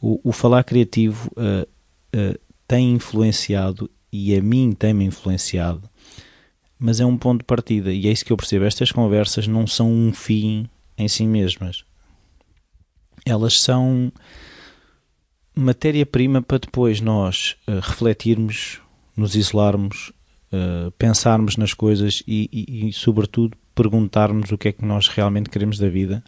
O, 0.00 0.20
o 0.22 0.32
falar 0.32 0.64
criativo 0.64 1.30
uh, 1.36 1.66
tem 2.68 2.92
influenciado 2.92 3.90
e 4.12 4.34
a 4.34 4.42
mim 4.42 4.72
tem-me 4.72 5.04
influenciado 5.04 5.88
mas 6.78 7.00
é 7.00 7.06
um 7.06 7.16
ponto 7.16 7.40
de 7.40 7.46
partida 7.46 7.92
e 7.92 8.06
é 8.06 8.12
isso 8.12 8.24
que 8.24 8.32
eu 8.32 8.36
percebo. 8.36 8.64
Estas 8.64 8.92
conversas 8.92 9.46
não 9.46 9.66
são 9.66 9.90
um 9.90 10.12
fim 10.12 10.68
em 10.96 11.08
si 11.08 11.26
mesmas. 11.26 11.84
Elas 13.24 13.60
são 13.60 14.12
matéria-prima 15.54 16.42
para 16.42 16.58
depois 16.58 17.00
nós 17.00 17.56
uh, 17.66 17.80
refletirmos, 17.80 18.80
nos 19.16 19.34
isolarmos, 19.34 20.12
uh, 20.52 20.90
pensarmos 20.92 21.56
nas 21.56 21.74
coisas 21.74 22.22
e, 22.26 22.48
e, 22.52 22.88
e, 22.88 22.92
sobretudo, 22.92 23.56
perguntarmos 23.74 24.50
o 24.52 24.58
que 24.58 24.68
é 24.68 24.72
que 24.72 24.84
nós 24.84 25.08
realmente 25.08 25.50
queremos 25.50 25.78
da 25.78 25.88
vida 25.88 26.22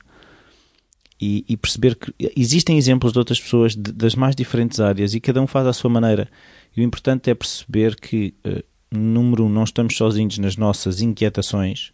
e, 1.20 1.44
e 1.48 1.56
perceber 1.56 1.96
que 1.96 2.14
existem 2.36 2.78
exemplos 2.78 3.12
de 3.12 3.18
outras 3.18 3.40
pessoas 3.40 3.74
de, 3.74 3.92
das 3.92 4.14
mais 4.14 4.36
diferentes 4.36 4.78
áreas 4.80 5.14
e 5.14 5.20
cada 5.20 5.42
um 5.42 5.46
faz 5.46 5.66
à 5.66 5.72
sua 5.72 5.90
maneira. 5.90 6.28
E 6.76 6.80
o 6.80 6.84
importante 6.84 7.30
é 7.30 7.34
perceber 7.34 7.96
que 7.96 8.34
uh, 8.46 8.62
número 8.90 9.44
um, 9.44 9.48
não 9.48 9.64
estamos 9.64 9.96
sozinhos 9.96 10.38
nas 10.38 10.56
nossas 10.56 11.00
inquietações. 11.00 11.92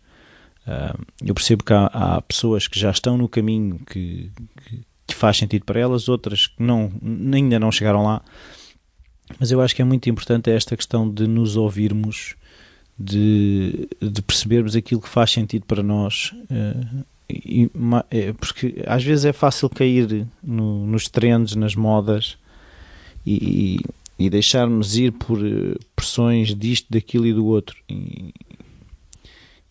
Uh, 0.67 1.05
eu 1.25 1.35
percebo 1.35 1.65
que 1.65 1.73
há, 1.73 1.87
há, 1.87 2.23
pessoas 2.23 2.69
que 2.69 2.79
já 2.79 2.91
estão 2.91 3.17
no 3.17 3.29
caminho 3.29 3.79
que, 3.87 4.31
que, 4.65 4.81
que, 5.07 5.15
faz 5.15 5.37
sentido 5.37 5.65
para 5.65 5.81
elas, 5.81 6.09
outras 6.09 6.47
que 6.47 6.63
não, 6.63 6.93
ainda 7.33 7.59
não 7.59 7.73
chegaram 7.73 8.03
lá. 8.03 8.23
Mas 9.39 9.51
eu 9.51 9.61
acho 9.61 9.75
que 9.75 9.83
é 9.83 9.85
muito 9.85 10.09
importante 10.09 10.51
esta 10.51 10.77
questão 10.77 11.09
de 11.09 11.27
nos 11.27 11.57
ouvirmos, 11.57 12.35
de, 12.99 13.89
de 14.01 14.23
percebermos 14.23 14.77
aquilo 14.77 15.01
que 15.01 15.09
faz 15.09 15.31
sentido 15.31 15.65
para 15.67 15.83
nós. 15.83 16.33
Uh, 16.45 17.05
e, 17.29 17.71
é, 18.11 18.33
porque 18.33 18.83
às 18.87 19.03
vezes 19.03 19.25
é 19.25 19.33
fácil 19.33 19.69
cair 19.71 20.27
no, 20.43 20.87
nos 20.87 21.09
trends, 21.09 21.57
nas 21.57 21.75
modas, 21.75 22.37
e, 23.27 23.81
e 24.19 24.29
deixarmos 24.29 24.97
ir 24.97 25.13
por 25.13 25.45
eh, 25.45 25.77
pressões 25.97 26.55
disto, 26.55 26.87
daquilo 26.91 27.27
e 27.27 27.33
do 27.33 27.47
outro. 27.47 27.77
E, 27.89 28.35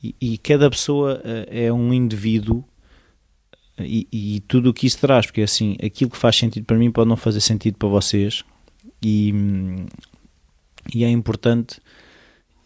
e, 0.03 0.15
e 0.19 0.37
cada 0.39 0.69
pessoa 0.71 1.21
eh, 1.23 1.65
é 1.65 1.73
um 1.73 1.93
indivíduo 1.93 2.63
e, 3.79 4.07
e, 4.11 4.39
tudo 4.47 4.71
o 4.71 4.73
que 4.73 4.87
isso 4.87 4.99
traz, 4.99 5.27
porque 5.27 5.41
assim, 5.41 5.77
aquilo 5.83 6.09
que 6.09 6.17
faz 6.17 6.35
sentido 6.35 6.65
para 6.65 6.77
mim 6.77 6.91
pode 6.91 7.09
não 7.09 7.15
fazer 7.15 7.41
sentido 7.41 7.77
para 7.77 7.89
vocês 7.89 8.43
e, 9.03 9.33
e 10.93 11.03
é 11.03 11.09
importante 11.09 11.79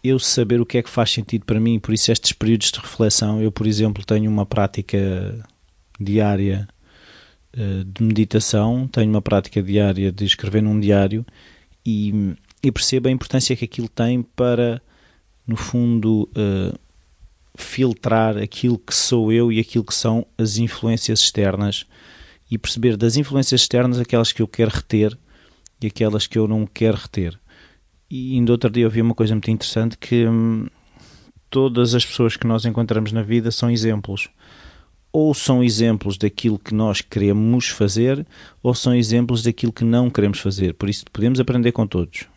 eu 0.04 0.20
saber 0.20 0.62
o 0.62 0.66
que 0.66 0.78
é 0.78 0.84
que 0.84 0.90
faz 0.90 1.12
sentido 1.12 1.46
para 1.46 1.60
mim, 1.60 1.80
por 1.80 1.94
isso 1.94 2.12
estes 2.12 2.32
períodos 2.32 2.72
de 2.72 2.80
reflexão, 2.80 3.42
eu 3.42 3.52
por 3.52 3.68
exemplo 3.68 4.06
tenho 4.06 4.30
uma 4.30 4.46
prática 4.46 4.98
diária 6.00 6.68
eh, 7.54 7.84
de 7.86 8.04
meditação, 8.04 8.88
tenho 8.88 9.10
uma 9.10 9.22
prática 9.22 9.64
diária 9.64 10.12
de 10.12 10.26
escrever 10.26 10.62
num 10.62 10.80
diário 10.80 11.26
e, 11.84 12.36
e 12.62 12.72
percebo 12.72 13.08
a 13.08 13.12
importância 13.12 13.56
que 13.56 13.66
aquilo 13.66 13.90
tem 13.90 14.22
para, 14.22 14.82
no 15.46 15.56
fundo, 15.56 16.30
uh, 16.36 16.78
filtrar 17.56 18.38
aquilo 18.38 18.78
que 18.78 18.94
sou 18.94 19.32
eu 19.32 19.52
e 19.52 19.60
aquilo 19.60 19.84
que 19.84 19.96
são 19.96 20.28
as 20.38 20.58
influências 20.58 21.22
externas. 21.22 21.86
E 22.52 22.58
perceber 22.58 22.96
das 22.96 23.18
influências 23.18 23.62
externas 23.62 24.00
aquelas 24.00 24.32
que 24.32 24.42
eu 24.42 24.48
quero 24.48 24.72
reter 24.72 25.18
e 25.82 25.88
aquelas 25.88 26.28
que 26.28 26.38
eu 26.38 26.48
não 26.48 26.66
quero 26.66 26.98
reter. 26.98 27.40
E 28.10 28.36
ainda 28.36 28.52
outro 28.52 28.70
dia 28.70 28.86
eu 28.86 28.90
vi 28.90 29.02
uma 29.02 29.16
coisa 29.16 29.34
muito 29.34 29.52
interessante 29.52 29.98
que 29.98 30.28
hum, 30.28 30.68
todas 31.50 31.94
as 31.94 32.06
pessoas 32.06 32.38
que 32.38 32.48
nós 32.48 32.66
encontramos 32.66 33.12
na 33.12 33.22
vida 33.22 33.52
são 33.52 33.70
exemplos 33.70 34.30
ou 35.12 35.34
são 35.34 35.64
exemplos 35.64 36.16
daquilo 36.16 36.60
que 36.60 36.76
nós 36.76 37.02
queremos 37.02 37.70
fazer, 37.70 38.24
ou 38.62 38.76
são 38.76 38.94
exemplos 38.94 39.42
daquilo 39.42 39.74
que 39.74 39.84
não 39.84 40.12
queremos 40.12 40.40
fazer. 40.40 40.76
Por 40.76 40.90
isso, 40.90 41.06
podemos 41.12 41.40
aprender 41.40 41.72
com 41.72 41.88
todos. 41.88 42.28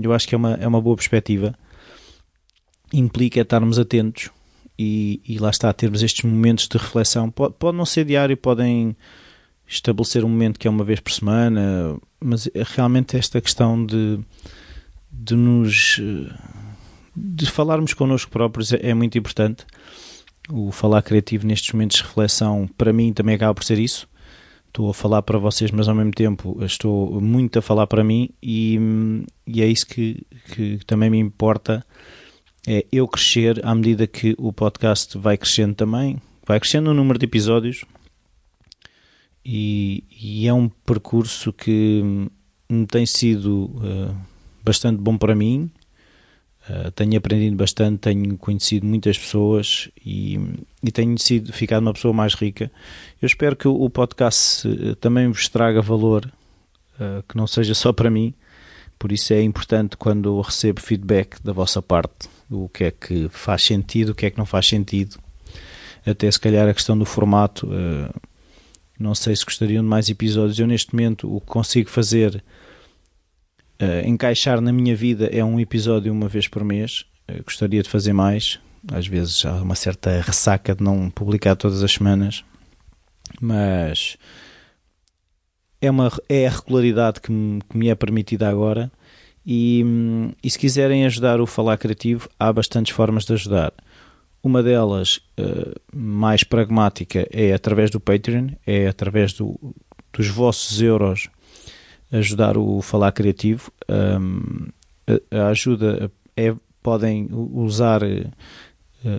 eu 0.00 0.12
acho 0.12 0.26
que 0.26 0.34
é 0.34 0.38
uma, 0.38 0.54
é 0.54 0.66
uma 0.66 0.80
boa 0.80 0.96
perspectiva. 0.96 1.54
Implica 2.92 3.40
estarmos 3.40 3.78
atentos 3.78 4.30
e, 4.78 5.20
e 5.26 5.38
lá 5.38 5.50
está, 5.50 5.70
termos 5.72 6.02
estes 6.02 6.24
momentos 6.24 6.66
de 6.66 6.78
reflexão. 6.78 7.30
Pode, 7.30 7.54
pode 7.58 7.76
não 7.76 7.84
ser 7.84 8.06
diário, 8.06 8.38
podem 8.38 8.96
estabelecer 9.72 10.24
um 10.24 10.28
momento 10.28 10.58
que 10.58 10.68
é 10.68 10.70
uma 10.70 10.84
vez 10.84 11.00
por 11.00 11.12
semana, 11.12 11.96
mas 12.20 12.46
é 12.48 12.62
realmente 12.74 13.16
esta 13.16 13.40
questão 13.40 13.84
de, 13.84 14.20
de 15.10 15.34
nos 15.34 16.00
de 17.14 17.46
falarmos 17.46 17.92
connosco 17.92 18.30
próprios 18.30 18.72
é, 18.72 18.90
é 18.90 18.94
muito 18.94 19.18
importante 19.18 19.66
o 20.50 20.70
falar 20.72 21.02
criativo 21.02 21.46
nestes 21.46 21.72
momentos 21.72 21.98
de 21.98 22.02
reflexão, 22.02 22.68
para 22.76 22.92
mim, 22.92 23.12
também 23.12 23.34
acaba 23.34 23.54
por 23.54 23.64
ser 23.64 23.78
isso. 23.78 24.08
Estou 24.66 24.90
a 24.90 24.94
falar 24.94 25.22
para 25.22 25.38
vocês, 25.38 25.70
mas 25.70 25.88
ao 25.88 25.94
mesmo 25.94 26.12
tempo 26.12 26.58
estou 26.64 27.20
muito 27.20 27.58
a 27.58 27.62
falar 27.62 27.86
para 27.86 28.02
mim, 28.02 28.30
e, 28.42 28.78
e 29.46 29.62
é 29.62 29.66
isso 29.66 29.86
que, 29.86 30.26
que 30.54 30.80
também 30.86 31.10
me 31.10 31.18
importa. 31.18 31.84
É 32.66 32.86
eu 32.90 33.06
crescer 33.06 33.64
à 33.64 33.74
medida 33.74 34.06
que 34.06 34.34
o 34.38 34.52
podcast 34.52 35.18
vai 35.18 35.36
crescendo 35.36 35.74
também, 35.74 36.18
vai 36.46 36.58
crescendo 36.58 36.90
o 36.90 36.94
número 36.94 37.18
de 37.18 37.26
episódios, 37.26 37.84
e, 39.44 40.04
e 40.10 40.46
é 40.46 40.54
um 40.54 40.68
percurso 40.68 41.52
que 41.52 42.02
me 42.68 42.86
tem 42.86 43.06
sido 43.06 43.64
uh, 43.76 44.16
bastante 44.64 45.00
bom 45.00 45.16
para 45.16 45.34
mim 45.34 45.70
Uh, 46.70 46.92
tenho 46.92 47.18
aprendido 47.18 47.56
bastante, 47.56 47.98
tenho 47.98 48.38
conhecido 48.38 48.86
muitas 48.86 49.18
pessoas 49.18 49.90
e, 50.04 50.38
e, 50.80 50.92
tenho 50.92 51.18
sido, 51.18 51.52
ficado 51.52 51.82
uma 51.82 51.92
pessoa 51.92 52.14
mais 52.14 52.34
rica. 52.34 52.70
Eu 53.20 53.26
espero 53.26 53.56
que 53.56 53.66
o, 53.66 53.90
podcast 53.90 54.68
uh, 54.68 54.94
também 54.96 55.26
vos 55.26 55.48
traga 55.48 55.82
valor, 55.82 56.32
uh, 57.00 57.22
que 57.28 57.36
não 57.36 57.48
seja 57.48 57.74
só 57.74 57.92
para 57.92 58.08
mim. 58.08 58.32
Por 58.96 59.10
isso 59.10 59.32
é 59.32 59.42
importante 59.42 59.96
quando 59.96 60.40
recebo 60.40 60.80
feedback 60.80 61.42
da 61.42 61.52
vossa 61.52 61.82
parte, 61.82 62.28
o 62.48 62.68
que 62.68 62.84
é 62.84 62.90
que 62.92 63.28
faz 63.28 63.64
sentido, 63.64 64.10
o 64.10 64.14
que 64.14 64.26
é 64.26 64.30
que 64.30 64.38
não 64.38 64.46
faz 64.46 64.68
sentido. 64.68 65.18
Até 66.06 66.30
se 66.30 66.38
calhar 66.38 66.68
a 66.68 66.74
questão 66.74 66.96
do 66.96 67.04
formato. 67.04 67.68
Não 69.02 69.14
sei 69.14 69.34
se 69.36 69.44
gostariam 69.44 69.82
de 69.82 69.88
mais 69.88 70.08
episódios. 70.08 70.58
Eu 70.58 70.66
neste 70.66 70.94
momento 70.94 71.34
o 71.34 71.40
que 71.40 71.46
consigo 71.46 71.90
fazer 71.90 72.42
Uh, 73.82 74.06
encaixar 74.06 74.60
na 74.60 74.72
minha 74.72 74.94
vida 74.94 75.28
é 75.32 75.44
um 75.44 75.58
episódio 75.58 76.12
uma 76.12 76.28
vez 76.28 76.46
por 76.46 76.62
mês. 76.62 77.04
Uh, 77.28 77.42
gostaria 77.42 77.82
de 77.82 77.88
fazer 77.88 78.12
mais. 78.12 78.60
Às 78.92 79.08
vezes 79.08 79.44
há 79.44 79.54
uma 79.54 79.74
certa 79.74 80.20
ressaca 80.20 80.72
de 80.72 80.84
não 80.84 81.10
publicar 81.10 81.56
todas 81.56 81.82
as 81.82 81.90
semanas, 81.90 82.44
mas 83.40 84.16
é, 85.80 85.90
uma, 85.90 86.12
é 86.28 86.46
a 86.46 86.50
regularidade 86.50 87.20
que 87.20 87.32
me, 87.32 87.60
que 87.60 87.76
me 87.76 87.88
é 87.88 87.94
permitida 87.96 88.48
agora. 88.48 88.90
E, 89.44 89.84
e, 90.40 90.48
se 90.48 90.56
quiserem 90.56 91.04
ajudar 91.04 91.40
o 91.40 91.46
Falar 91.46 91.76
Criativo, 91.76 92.28
há 92.38 92.52
bastantes 92.52 92.94
formas 92.94 93.24
de 93.24 93.32
ajudar. 93.32 93.72
Uma 94.42 94.62
delas, 94.62 95.20
uh, 95.38 95.80
mais 95.94 96.42
pragmática, 96.42 97.28
é 97.30 97.52
através 97.52 97.90
do 97.90 98.00
Patreon, 98.00 98.48
é 98.66 98.88
através 98.88 99.32
do, 99.32 99.56
dos 100.12 100.28
vossos 100.28 100.82
euros 100.82 101.28
ajudar 102.12 102.58
o 102.58 102.82
Falar 102.82 103.12
Criativo. 103.12 103.72
Um, 103.88 104.68
a, 105.30 105.48
ajuda 105.48 106.10
é, 106.36 106.54
podem 106.82 107.28
usar 107.30 108.02
eh, 108.02 108.26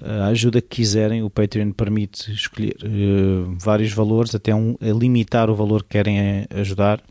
a 0.04 0.28
ajuda 0.28 0.62
que 0.62 0.78
quiserem. 0.78 1.24
O 1.24 1.30
Patreon 1.30 1.72
permite 1.72 2.32
escolher 2.32 2.76
uh, 2.84 3.56
vários 3.60 3.92
valores, 3.92 4.36
até 4.36 4.54
um, 4.54 4.76
limitar 4.82 5.50
o 5.50 5.56
valor 5.56 5.84
que 5.84 5.90
querem 5.90 6.46
ajudar. 6.52 7.02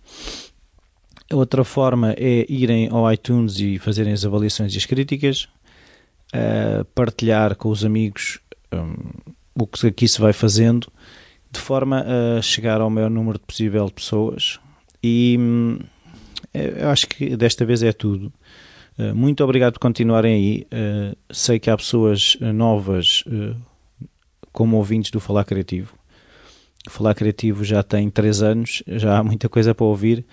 Outra 1.32 1.64
forma 1.64 2.14
é 2.16 2.47
irem 2.48 2.89
ao 2.90 3.10
iTunes 3.10 3.59
e 3.59 3.78
fazerem 3.78 4.12
as 4.12 4.24
avaliações 4.24 4.74
e 4.74 4.78
as 4.78 4.86
críticas, 4.86 5.48
uh, 6.34 6.84
partilhar 6.94 7.56
com 7.56 7.68
os 7.68 7.84
amigos 7.84 8.40
um, 8.72 8.94
o 9.54 9.66
que 9.66 9.86
aqui 9.86 10.09
se 10.09 10.20
vai 10.20 10.32
fazendo, 10.32 10.90
de 11.50 11.60
forma 11.60 12.04
a 12.38 12.42
chegar 12.42 12.80
ao 12.80 12.88
maior 12.88 13.10
número 13.10 13.38
possível 13.38 13.86
de 13.86 13.92
pessoas. 13.92 14.59
E 15.02 15.36
hum, 15.38 15.78
eu 16.54 16.88
acho 16.88 17.06
que 17.06 17.36
desta 17.36 17.64
vez 17.64 17.82
é 17.82 17.92
tudo. 17.92 18.32
Eh, 18.98 19.12
muito 19.12 19.42
obrigado 19.42 19.74
por 19.74 19.80
continuarem 19.80 20.34
aí. 20.34 20.66
Eh, 20.70 21.16
sei 21.30 21.59
que 21.59 21.70
há 21.70 21.76
pessoas 21.76 22.36
eh, 22.40 22.52
novas 22.52 23.24
como 24.52 24.76
ouvintes 24.76 25.10
do 25.10 25.20
Falar 25.20 25.44
Criativo. 25.44 25.96
O 26.86 26.90
Falar 26.90 27.14
Criativo 27.14 27.64
já 27.64 27.82
tem 27.82 28.10
3 28.10 28.42
anos, 28.42 28.82
já 28.86 29.18
há 29.18 29.24
muita 29.24 29.48
coisa 29.48 29.74
para 29.74 29.86
ouvir. 29.86 30.24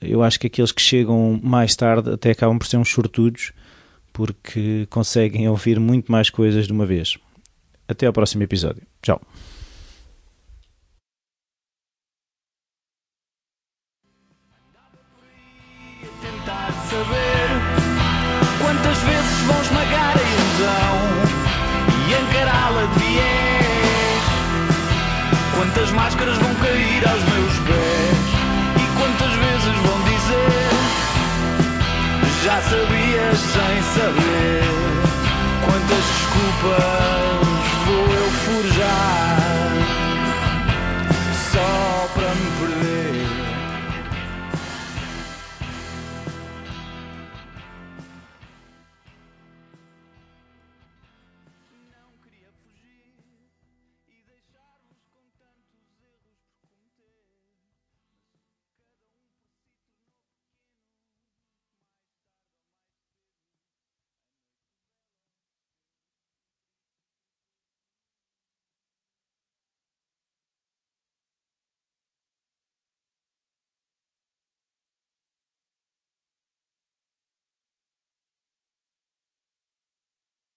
Eu 0.00 0.22
acho 0.22 0.38
que 0.38 0.46
aqueles 0.46 0.70
que 0.70 0.82
chegam 0.82 1.40
mais 1.42 1.74
tarde 1.74 2.10
até 2.10 2.30
acabam 2.30 2.58
por 2.58 2.66
ser 2.66 2.76
uns 2.76 2.90
sortudos 2.90 3.52
porque 4.12 4.86
conseguem 4.90 5.48
ouvir 5.48 5.80
muito 5.80 6.10
mais 6.10 6.30
coisas 6.30 6.66
de 6.66 6.72
uma 6.72 6.86
vez. 6.86 7.16
Até 7.88 8.06
ao 8.06 8.12
próximo 8.12 8.42
episódio. 8.42 8.82
Tchau. 9.02 9.20